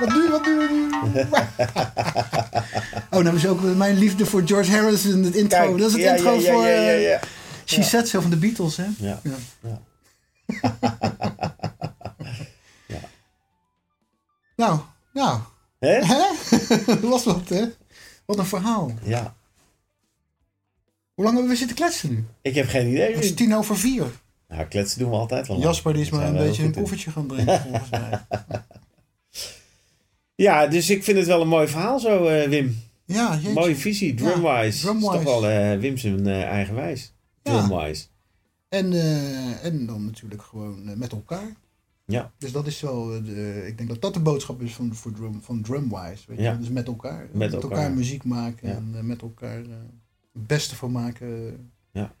wat 0.00 0.14
nu, 0.14 0.28
wat 0.30 0.44
nu? 0.46 0.52
oh, 3.18 3.22
nou 3.24 3.36
is 3.36 3.46
ook 3.46 3.62
mijn 3.62 3.98
liefde 3.98 4.26
voor 4.26 4.42
George 4.46 4.70
Harrison, 4.70 5.22
het 5.22 5.34
intro. 5.34 5.58
Kijk, 5.58 5.78
dat 5.78 5.86
is 5.86 5.92
het 5.92 6.02
ja, 6.02 6.14
intro 6.14 6.34
ja, 6.34 6.40
ja, 6.40 6.52
voor 6.52 6.62
ja, 6.66 6.80
ja, 6.80 6.90
ja. 6.90 7.20
She 7.64 7.82
Said 7.82 8.08
So 8.08 8.20
van 8.20 8.30
de 8.30 8.36
Beatles, 8.36 8.76
hè? 8.76 8.86
Ja. 8.98 9.20
Ja. 9.22 9.34
Ja. 9.60 9.80
Nou, 14.56 14.80
nou. 15.16 15.40
Hè? 15.78 16.04
Hè? 16.12 16.24
Was 17.10 17.24
wat, 17.24 17.48
hè? 17.48 17.64
Wat 18.26 18.38
een 18.38 18.46
verhaal. 18.46 18.92
Ja. 19.02 19.36
Hoe 21.14 21.24
lang 21.24 21.36
hebben 21.36 21.52
we 21.52 21.58
zitten 21.58 21.76
kletsen 21.76 22.10
nu? 22.10 22.24
Ik 22.42 22.54
heb 22.54 22.68
geen 22.68 22.88
idee. 22.88 23.14
Het 23.14 23.24
is 23.24 23.34
tien 23.34 23.54
over 23.54 23.76
vier. 23.76 24.06
Nou, 24.48 24.64
kletsen 24.64 24.98
doen 24.98 25.10
we 25.10 25.16
altijd 25.16 25.48
wel. 25.48 25.60
Jasper 25.60 25.92
die 25.92 26.02
is 26.02 26.10
maar 26.10 26.26
een 26.26 26.36
beetje 26.36 26.62
een 26.64 26.72
koffertje 26.72 27.10
gaan 27.10 27.26
drinken, 27.26 27.60
volgens 27.70 27.90
mij. 27.90 28.24
Ja, 30.34 30.66
dus 30.66 30.90
ik 30.90 31.04
vind 31.04 31.18
het 31.18 31.26
wel 31.26 31.40
een 31.40 31.48
mooi 31.48 31.68
verhaal 31.68 31.98
zo, 31.98 32.26
eh, 32.26 32.48
Wim. 32.48 32.82
Ja, 33.04 33.34
jeetje. 33.34 33.52
Mooie 33.52 33.76
visie, 33.76 34.14
drumwise. 34.14 34.80
drumwise. 34.80 35.06
Is 35.06 35.12
toch 35.12 35.22
wel 35.22 35.48
eh, 35.48 35.78
Wim 35.78 35.96
zijn 35.96 36.26
eh, 36.26 36.42
eigenwijs. 36.42 37.12
Ja. 37.42 37.66
Drumwise. 37.66 38.06
En, 38.68 38.92
en 39.62 39.86
dan 39.86 40.04
natuurlijk 40.04 40.42
gewoon 40.42 40.98
met 40.98 41.12
elkaar. 41.12 41.56
Ja. 42.06 42.32
Dus 42.38 42.52
dat 42.52 42.66
is 42.66 42.80
wel, 42.80 43.14
eh, 43.14 43.24
de, 43.24 43.64
ik 43.66 43.76
denk 43.76 43.88
dat 43.88 44.00
dat 44.02 44.14
de 44.14 44.20
boodschap 44.20 44.60
is 44.62 44.74
van, 44.74 44.94
voor 44.94 45.12
drum, 45.12 45.42
van 45.42 45.62
Drumwise. 45.62 46.24
Weet 46.26 46.36
je? 46.36 46.42
Ja. 46.42 46.54
Dus 46.54 46.68
met 46.68 46.86
elkaar. 46.86 47.26
Met 47.32 47.52
elkaar. 47.52 47.70
elkaar. 47.70 47.90
muziek 47.92 48.24
maken 48.24 48.68
Ja. 48.68 48.74
en 48.74 48.90
eh, 48.96 49.00
met 49.02 49.22
elkaar 49.22 49.58
eh, 49.58 49.70
het 50.32 50.46
beste 50.46 50.76
van 50.76 50.92
maken. 50.92 51.28
Ja. 51.92 52.14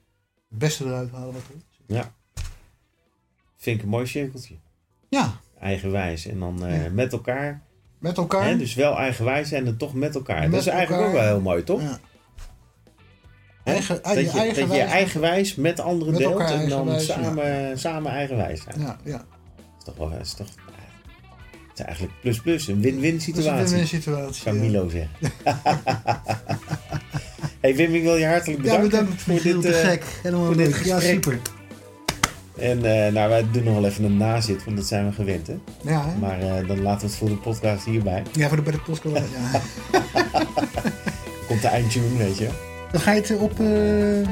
Het 0.48 0.58
beste 0.58 0.84
eruit 0.84 1.10
halen 1.10 1.32
wat 1.32 1.42
er 1.88 1.96
is. 1.96 2.02
Vind 3.56 3.76
ik 3.76 3.82
een 3.82 3.88
mooi 3.88 4.06
cirkeltje. 4.06 4.54
Ja, 5.08 5.40
Eigenwijs. 5.60 6.26
En 6.26 6.38
dan 6.38 6.64
eh, 6.66 6.84
Ja. 6.84 6.90
met 6.90 7.12
elkaar. 7.12 7.62
met 7.98 8.16
elkaar. 8.16 8.44
Hè, 8.44 8.56
dus 8.56 8.74
wel 8.74 8.96
eigenwijs 8.96 9.52
en 9.52 9.64
dan 9.64 9.76
toch 9.76 9.94
met 9.94 10.14
elkaar. 10.14 10.40
Met 10.40 10.50
dat 10.50 10.60
is 10.60 10.66
eigenlijk 10.66 11.02
elkaar. 11.02 11.16
ook 11.16 11.20
wel 11.24 11.32
heel 11.34 11.42
mooi, 11.42 11.62
toch? 11.64 11.80
Ja. 11.80 11.98
Eigen, 13.64 14.02
dat, 14.02 14.14
je, 14.14 14.22
je 14.22 14.30
eigen 14.30 14.68
dat 14.68 14.76
je 14.76 14.82
eigenwijs 14.82 15.54
met 15.54 15.80
anderen 15.80 16.12
Met 16.12 16.22
deelt 16.22 16.40
en 16.40 16.68
dan 16.68 17.00
samen, 17.00 17.78
samen 17.78 18.12
eigenwijs 18.12 18.62
zijn. 18.62 18.80
Ja, 18.80 18.96
ja. 19.04 19.24
Dat 19.86 19.96
toch 19.96 20.08
wel... 20.08 20.18
Dat 20.18 20.26
is, 20.26 20.32
toch, 20.32 20.46
het 21.68 21.78
is 21.78 21.84
eigenlijk 21.84 22.14
plus 22.20 22.40
plus. 22.40 22.68
Een 22.68 22.80
win-win 22.80 23.02
Dat 23.02 23.12
een 23.12 23.20
situatie. 23.20 23.64
win-win 23.64 23.86
situatie. 23.86 24.42
Zou 24.42 24.56
ja. 24.56 24.62
Milo 24.62 24.88
zeggen. 24.88 25.10
hey 27.60 27.76
Wim, 27.76 27.94
ik 27.94 28.02
wil 28.02 28.16
je 28.16 28.26
hartelijk 28.26 28.64
Ja, 28.64 28.80
bedanken 28.80 28.90
bedankt 28.90 29.22
voor 29.22 29.42
dit. 29.42 29.62
te 29.62 29.74
eh, 29.74 29.88
gek. 29.88 30.04
Helemaal 30.22 30.46
voor 30.46 30.56
dit. 30.56 30.80
Ja, 30.84 31.00
super. 31.00 31.38
en 32.58 32.84
eh, 32.84 33.12
nou, 33.12 33.28
wij 33.28 33.44
doen 33.52 33.64
nog 33.64 33.74
wel 33.74 33.84
even 33.84 34.04
een 34.04 34.16
nazit, 34.16 34.64
want 34.64 34.76
dat 34.76 34.86
zijn 34.86 35.06
we 35.06 35.12
gewend. 35.12 35.46
Hè? 35.46 35.56
Ja, 35.82 36.08
hè? 36.08 36.16
Maar 36.18 36.40
eh, 36.40 36.68
dan 36.68 36.82
laten 36.82 37.00
we 37.00 37.06
het 37.06 37.16
voor 37.16 37.28
de 37.28 37.36
podcast 37.36 37.84
hierbij. 37.84 38.22
ja 38.32 38.48
voor 38.48 38.56
de 38.56 38.62
bij 38.62 38.72
de 38.72 38.80
podcast. 38.80 39.24
Ja. 39.32 39.60
Komt 41.48 41.62
de 41.62 41.68
eindtune, 41.68 42.16
weet 42.16 42.38
je. 42.38 42.48
Dan 42.92 43.00
ga 43.00 43.12
je 43.12 43.20
het 43.20 43.36
op, 43.38 43.56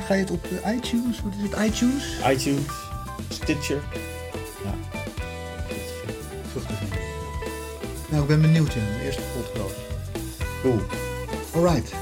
ga 0.07 0.15
je 0.15 0.21
het 0.21 0.31
op 0.31 0.47
iTunes, 0.67 1.21
wat 1.23 1.33
is 1.37 1.43
het, 1.51 1.67
iTunes? 1.67 2.05
iTunes, 2.31 2.65
Stitcher. 3.29 3.83
Nou, 8.15 8.27
ik 8.27 8.33
ben 8.33 8.41
benieuwd, 8.41 8.73
ja. 8.73 8.81
De 8.81 9.05
eerste 9.05 9.23
podcast. 9.37 9.75
Cool. 10.63 10.81
Alright. 11.55 11.93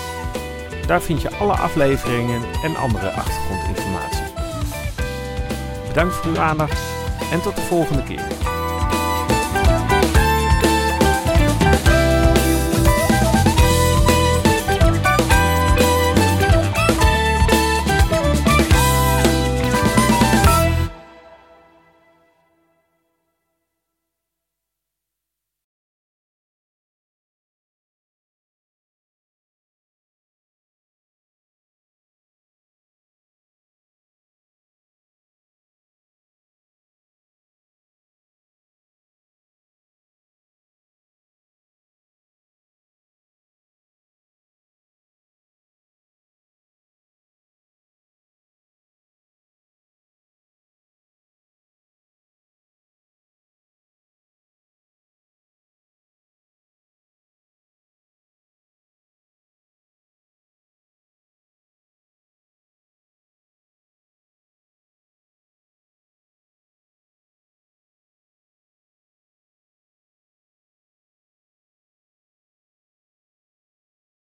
Daar 0.86 1.02
vind 1.02 1.22
je 1.22 1.36
alle 1.36 1.54
afleveringen 1.54 2.42
en 2.62 2.76
andere 2.76 3.10
achtergrondinformatie. 3.10 4.15
Bedankt 5.96 6.16
voor 6.16 6.30
uw 6.30 6.38
aandacht 6.38 6.80
en 7.32 7.42
tot 7.42 7.54
de 7.54 7.62
volgende 7.62 8.02
keer. 8.02 8.55